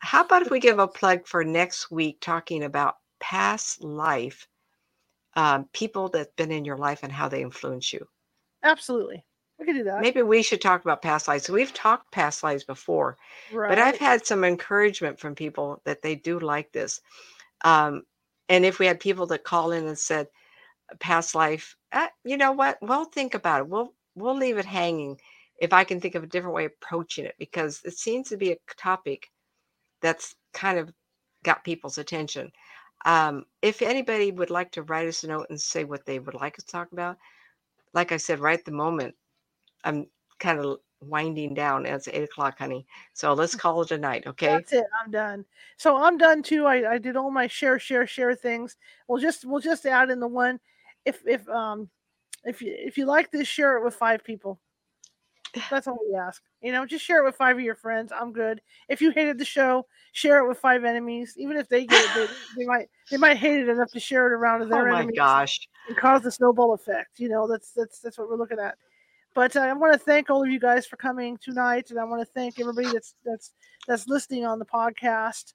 How 0.00 0.24
about 0.24 0.42
if 0.42 0.50
we 0.50 0.60
give 0.60 0.78
a 0.78 0.88
plug 0.88 1.26
for 1.26 1.44
next 1.44 1.90
week 1.90 2.20
talking 2.20 2.64
about 2.64 2.98
past 3.20 3.82
life, 3.82 4.48
um, 5.34 5.68
people 5.72 6.08
that've 6.08 6.34
been 6.36 6.50
in 6.50 6.64
your 6.64 6.76
life 6.76 7.00
and 7.02 7.12
how 7.12 7.28
they 7.28 7.42
influence 7.42 7.92
you? 7.92 8.06
Absolutely. 8.62 9.24
We 9.58 9.66
could 9.66 9.76
do 9.76 9.84
that. 9.84 10.00
Maybe 10.00 10.22
we 10.22 10.42
should 10.42 10.60
talk 10.60 10.82
about 10.82 11.02
past 11.02 11.28
lives. 11.28 11.48
We've 11.50 11.74
talked 11.74 12.10
past 12.12 12.42
lives 12.42 12.64
before, 12.64 13.18
right. 13.52 13.68
but 13.68 13.78
I've 13.78 13.98
had 13.98 14.24
some 14.24 14.42
encouragement 14.42 15.18
from 15.18 15.34
people 15.34 15.82
that 15.84 16.00
they 16.00 16.14
do 16.14 16.38
like 16.38 16.72
this. 16.72 17.00
Um, 17.62 18.04
and 18.48 18.64
if 18.64 18.78
we 18.78 18.86
had 18.86 19.00
people 19.00 19.26
that 19.26 19.44
call 19.44 19.72
in 19.72 19.86
and 19.86 19.98
said, 19.98 20.28
past 20.98 21.34
life, 21.34 21.76
uh, 21.92 22.08
you 22.24 22.36
know 22.36 22.52
what? 22.52 22.78
We'll 22.80 23.04
think 23.04 23.34
about 23.34 23.60
it. 23.60 23.68
We'll 23.68 23.94
we'll 24.14 24.36
leave 24.36 24.58
it 24.58 24.64
hanging 24.64 25.20
if 25.60 25.72
I 25.72 25.84
can 25.84 26.00
think 26.00 26.14
of 26.14 26.24
a 26.24 26.26
different 26.26 26.56
way 26.56 26.64
of 26.64 26.72
approaching 26.82 27.26
it 27.26 27.34
because 27.38 27.80
it 27.84 27.96
seems 27.96 28.28
to 28.30 28.36
be 28.36 28.52
a 28.52 28.56
topic 28.76 29.28
that's 30.02 30.34
kind 30.52 30.78
of 30.78 30.92
got 31.44 31.64
people's 31.64 31.98
attention. 31.98 32.50
Um, 33.04 33.44
if 33.62 33.82
anybody 33.82 34.30
would 34.30 34.50
like 34.50 34.72
to 34.72 34.82
write 34.82 35.08
us 35.08 35.24
a 35.24 35.28
note 35.28 35.46
and 35.50 35.60
say 35.60 35.84
what 35.84 36.04
they 36.04 36.18
would 36.18 36.34
like 36.34 36.58
us 36.58 36.64
to 36.64 36.72
talk 36.72 36.92
about, 36.92 37.16
like 37.94 38.12
I 38.12 38.16
said, 38.18 38.40
right 38.40 38.58
at 38.58 38.64
the 38.64 38.72
moment, 38.72 39.14
I'm 39.84 40.06
kind 40.38 40.58
of 40.58 40.78
winding 41.00 41.54
down. 41.54 41.86
It's 41.86 42.08
eight 42.08 42.24
o'clock, 42.24 42.58
honey. 42.58 42.86
So 43.14 43.32
let's 43.32 43.54
call 43.56 43.82
it 43.82 43.90
a 43.90 43.98
night, 43.98 44.26
okay? 44.26 44.48
That's 44.56 44.72
it. 44.72 44.84
I'm 45.02 45.10
done. 45.10 45.44
So 45.76 45.96
I'm 45.96 46.18
done 46.18 46.42
too. 46.42 46.66
I, 46.66 46.92
I 46.94 46.98
did 46.98 47.16
all 47.16 47.30
my 47.30 47.46
share, 47.46 47.78
share, 47.78 48.06
share 48.06 48.34
things. 48.34 48.76
We'll 49.08 49.20
just 49.20 49.44
we'll 49.44 49.60
just 49.60 49.86
add 49.86 50.10
in 50.10 50.20
the 50.20 50.28
one. 50.28 50.60
If 51.04 51.22
if 51.26 51.48
um 51.48 51.88
if 52.44 52.62
you 52.62 52.74
if 52.76 52.96
you 52.98 53.06
like 53.06 53.30
this, 53.30 53.48
share 53.48 53.76
it 53.76 53.84
with 53.84 53.94
five 53.94 54.24
people. 54.24 54.60
That's 55.70 55.86
all 55.86 55.98
we 56.08 56.16
ask. 56.16 56.42
You 56.62 56.72
know, 56.72 56.84
just 56.86 57.04
share 57.04 57.20
it 57.20 57.24
with 57.24 57.36
five 57.36 57.56
of 57.56 57.62
your 57.62 57.74
friends. 57.74 58.12
I'm 58.14 58.32
good. 58.32 58.60
If 58.88 59.00
you 59.00 59.10
hated 59.10 59.38
the 59.38 59.44
show, 59.44 59.86
share 60.12 60.38
it 60.44 60.48
with 60.48 60.58
five 60.58 60.84
enemies. 60.84 61.34
Even 61.36 61.56
if 61.56 61.68
they 61.68 61.86
get 61.86 62.04
it, 62.04 62.14
they, 62.14 62.34
they 62.62 62.66
might 62.66 62.88
they 63.10 63.16
might 63.16 63.36
hate 63.36 63.60
it 63.60 63.68
enough 63.68 63.90
to 63.92 64.00
share 64.00 64.26
it 64.26 64.32
around 64.32 64.60
to 64.60 64.66
Oh 64.66 64.68
their 64.68 64.88
my 64.88 64.98
enemies 65.00 65.16
gosh. 65.16 65.68
and 65.88 65.96
cause 65.96 66.22
the 66.22 66.30
snowball 66.30 66.74
effect. 66.74 67.18
You 67.18 67.28
know, 67.28 67.48
that's 67.48 67.72
that's 67.72 68.00
that's 68.00 68.18
what 68.18 68.28
we're 68.28 68.36
looking 68.36 68.58
at. 68.58 68.76
But 69.34 69.54
uh, 69.56 69.60
I 69.60 69.72
want 69.72 69.92
to 69.92 69.98
thank 69.98 70.28
all 70.28 70.42
of 70.42 70.50
you 70.50 70.58
guys 70.58 70.86
for 70.86 70.96
coming 70.96 71.38
tonight, 71.42 71.90
and 71.90 71.98
I 72.00 72.04
want 72.04 72.20
to 72.20 72.32
thank 72.34 72.58
everybody 72.60 72.88
that's 72.92 73.14
that's 73.24 73.52
that's 73.86 74.08
listening 74.08 74.44
on 74.44 74.58
the 74.58 74.66
podcast 74.66 75.54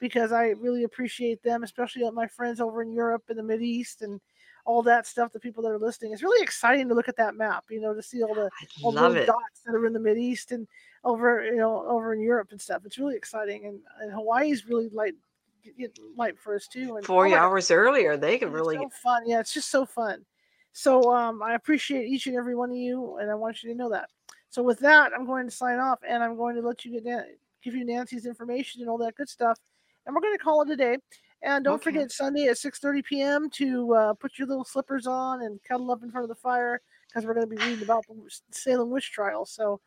because 0.00 0.32
I 0.32 0.48
really 0.60 0.84
appreciate 0.84 1.42
them, 1.42 1.62
especially 1.62 2.08
my 2.10 2.26
friends 2.26 2.60
over 2.60 2.82
in 2.82 2.92
Europe 2.92 3.22
and 3.28 3.38
the 3.38 3.42
Mid 3.42 3.62
East 3.62 4.02
and 4.02 4.20
all 4.64 4.82
that 4.82 5.06
stuff. 5.06 5.32
The 5.32 5.40
people 5.40 5.62
that 5.64 5.70
are 5.70 5.78
listening, 5.78 6.12
it's 6.12 6.22
really 6.22 6.42
exciting 6.42 6.88
to 6.88 6.94
look 6.94 7.08
at 7.08 7.16
that 7.16 7.36
map. 7.36 7.64
You 7.70 7.80
know, 7.80 7.94
to 7.94 8.02
see 8.02 8.22
all 8.22 8.34
the 8.34 8.50
all 8.82 8.92
those 8.92 9.16
it. 9.16 9.26
dots 9.26 9.60
that 9.66 9.74
are 9.74 9.86
in 9.86 9.92
the 9.92 10.00
Mid 10.00 10.18
East 10.18 10.52
and 10.52 10.66
over 11.04 11.44
you 11.44 11.56
know 11.56 11.86
over 11.86 12.14
in 12.14 12.20
Europe 12.20 12.48
and 12.50 12.60
stuff. 12.60 12.82
It's 12.84 12.98
really 12.98 13.16
exciting, 13.16 13.66
and, 13.66 13.80
and 14.00 14.12
Hawaii's 14.12 14.66
really 14.66 14.88
light 14.90 15.14
light 16.16 16.38
for 16.38 16.54
us 16.54 16.66
too. 16.66 16.96
And 16.96 17.06
Four 17.06 17.26
oh 17.26 17.30
my 17.30 17.36
God, 17.36 17.44
hours 17.44 17.70
earlier, 17.70 18.16
they 18.16 18.36
it's 18.36 18.44
really 18.44 18.76
so 18.76 18.88
fun. 19.02 19.22
Yeah, 19.26 19.40
it's 19.40 19.52
just 19.52 19.70
so 19.70 19.86
fun. 19.86 20.24
So 20.72 21.14
um, 21.14 21.42
I 21.42 21.54
appreciate 21.54 22.08
each 22.08 22.26
and 22.26 22.36
every 22.36 22.56
one 22.56 22.70
of 22.70 22.76
you, 22.76 23.18
and 23.18 23.30
I 23.30 23.34
want 23.34 23.62
you 23.62 23.70
to 23.70 23.76
know 23.76 23.90
that. 23.90 24.08
So 24.50 24.62
with 24.62 24.80
that, 24.80 25.12
I'm 25.12 25.26
going 25.26 25.46
to 25.46 25.50
sign 25.50 25.78
off, 25.78 26.00
and 26.06 26.22
I'm 26.22 26.36
going 26.36 26.56
to 26.56 26.62
let 26.62 26.84
you 26.84 27.00
get 27.00 27.26
give 27.62 27.74
you 27.74 27.84
Nancy's 27.84 28.26
information 28.26 28.82
and 28.82 28.90
all 28.90 28.98
that 28.98 29.16
good 29.16 29.28
stuff, 29.28 29.58
and 30.06 30.14
we're 30.14 30.20
going 30.20 30.36
to 30.36 30.42
call 30.42 30.62
it 30.62 30.70
a 30.70 30.76
day. 30.76 30.96
And 31.44 31.62
don't 31.64 31.74
Okay. 31.74 31.84
forget 31.84 32.10
Sunday 32.10 32.48
at 32.48 32.56
6:30 32.56 33.04
p.m. 33.04 33.50
to 33.50 33.94
uh, 33.94 34.14
put 34.14 34.38
your 34.38 34.48
little 34.48 34.64
slippers 34.64 35.06
on 35.06 35.42
and 35.42 35.62
cuddle 35.62 35.90
up 35.90 36.02
in 36.02 36.10
front 36.10 36.24
of 36.24 36.28
the 36.30 36.34
fire 36.40 36.80
because 37.06 37.26
we're 37.26 37.34
going 37.34 37.48
to 37.48 37.54
be 37.54 37.62
reading 37.62 37.82
about 37.84 38.04
the 38.08 38.14
Salem 38.50 38.90
witch 38.90 39.12
trials. 39.12 39.50
So 39.50 39.80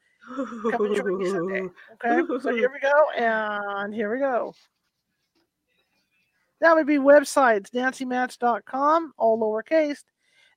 come 0.72 0.86
and 0.86 0.96
join 0.96 1.18
me 1.18 1.26
Sunday. 1.30 1.62
Okay, 1.94 2.22
so 2.42 2.56
here 2.56 2.72
we 2.72 2.80
go, 2.80 3.10
and 3.18 3.94
here 3.94 4.14
we 4.14 4.20
go. 4.20 4.54
That 6.62 6.76
would 6.76 6.88
be 6.88 6.98
websites 6.98 7.72
nancymatz.com, 7.72 9.14
all 9.18 9.40
lowercase, 9.40 10.04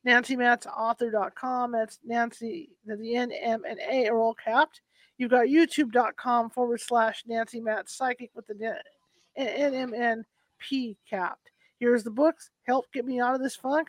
nancymatzauthor.com. 0.07 1.73
That's 1.73 1.99
Nancy, 2.05 2.71
the 2.85 3.17
N, 3.17 3.33
M, 3.33 3.63
and 3.69 3.79
A 3.91 4.09
are 4.09 4.19
all 4.19 4.35
capped. 4.35 4.83
You've 5.19 5.31
got 5.31 5.47
youtube.com 5.47 6.51
forward 6.51 6.81
slash 6.81 7.25
Nancy 7.27 7.61
Matz 7.61 7.95
Psychic 7.97 8.31
with 8.35 8.47
the 8.47 8.55
N, 8.65 9.47
N, 9.47 9.75
M, 9.75 9.95
N, 9.95 10.25
P 10.61 10.97
capped. 11.09 11.51
Here's 11.79 12.05
the 12.05 12.11
books. 12.11 12.51
Help 12.67 12.87
get 12.93 13.05
me 13.05 13.21
out 13.21 13.35
of 13.35 13.41
this 13.41 13.57
funk. 13.57 13.89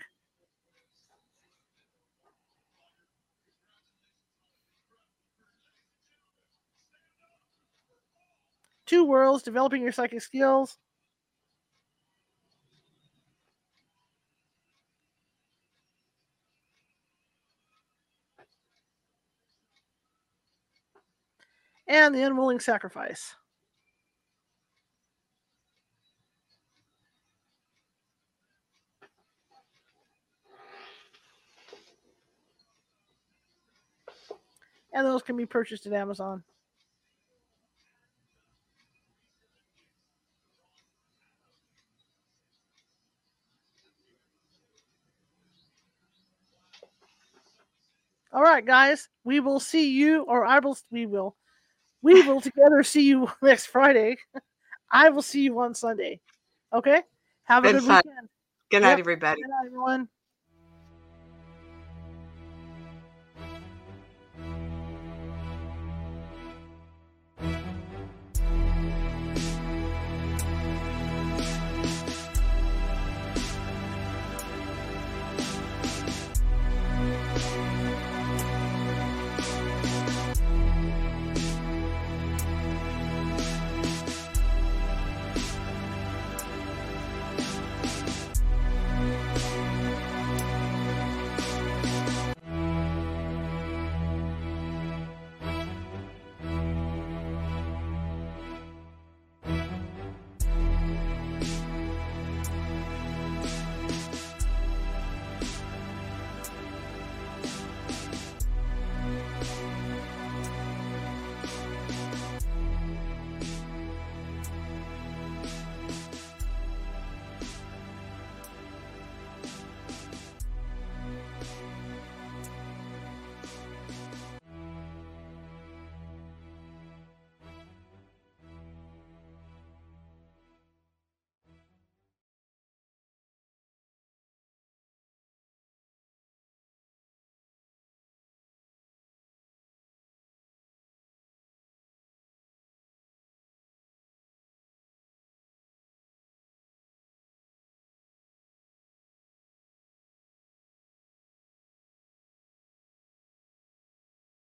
Two 8.86 9.06
worlds, 9.06 9.44
developing 9.44 9.82
your 9.84 9.92
psychic 9.92 10.22
skills. 10.22 10.78
And 21.88 22.16
the 22.16 22.24
unwilling 22.24 22.60
sacrifice. 22.60 23.36
And 34.94 35.06
those 35.06 35.24
can 35.24 35.38
be 35.38 35.46
purchased 35.46 35.86
at 35.86 35.94
Amazon. 35.94 36.44
All 48.34 48.42
right, 48.42 48.66
guys. 48.66 49.10
We 49.24 49.40
will 49.40 49.60
see 49.60 49.92
you, 49.92 50.24
or 50.24 50.46
I 50.46 50.60
will. 50.60 50.78
We 50.90 51.06
will. 51.06 51.36
We 52.02 52.22
will 52.22 52.42
together 52.42 52.84
see 52.84 53.04
you 53.04 53.30
next 53.42 53.68
Friday. 53.68 54.18
I 54.92 55.10
will 55.10 55.22
see 55.22 55.42
you 55.44 55.60
on 55.60 55.74
Sunday. 55.74 56.22
Okay. 56.74 57.02
Have 57.46 57.66
a 57.66 57.72
good 57.74 57.84
weekend. 57.84 58.30
Good 58.70 58.82
night, 58.82 58.92
Yep. 58.92 59.00
everybody. 59.00 59.42
Good 59.42 59.50
night, 59.50 59.66
everyone. 59.68 60.10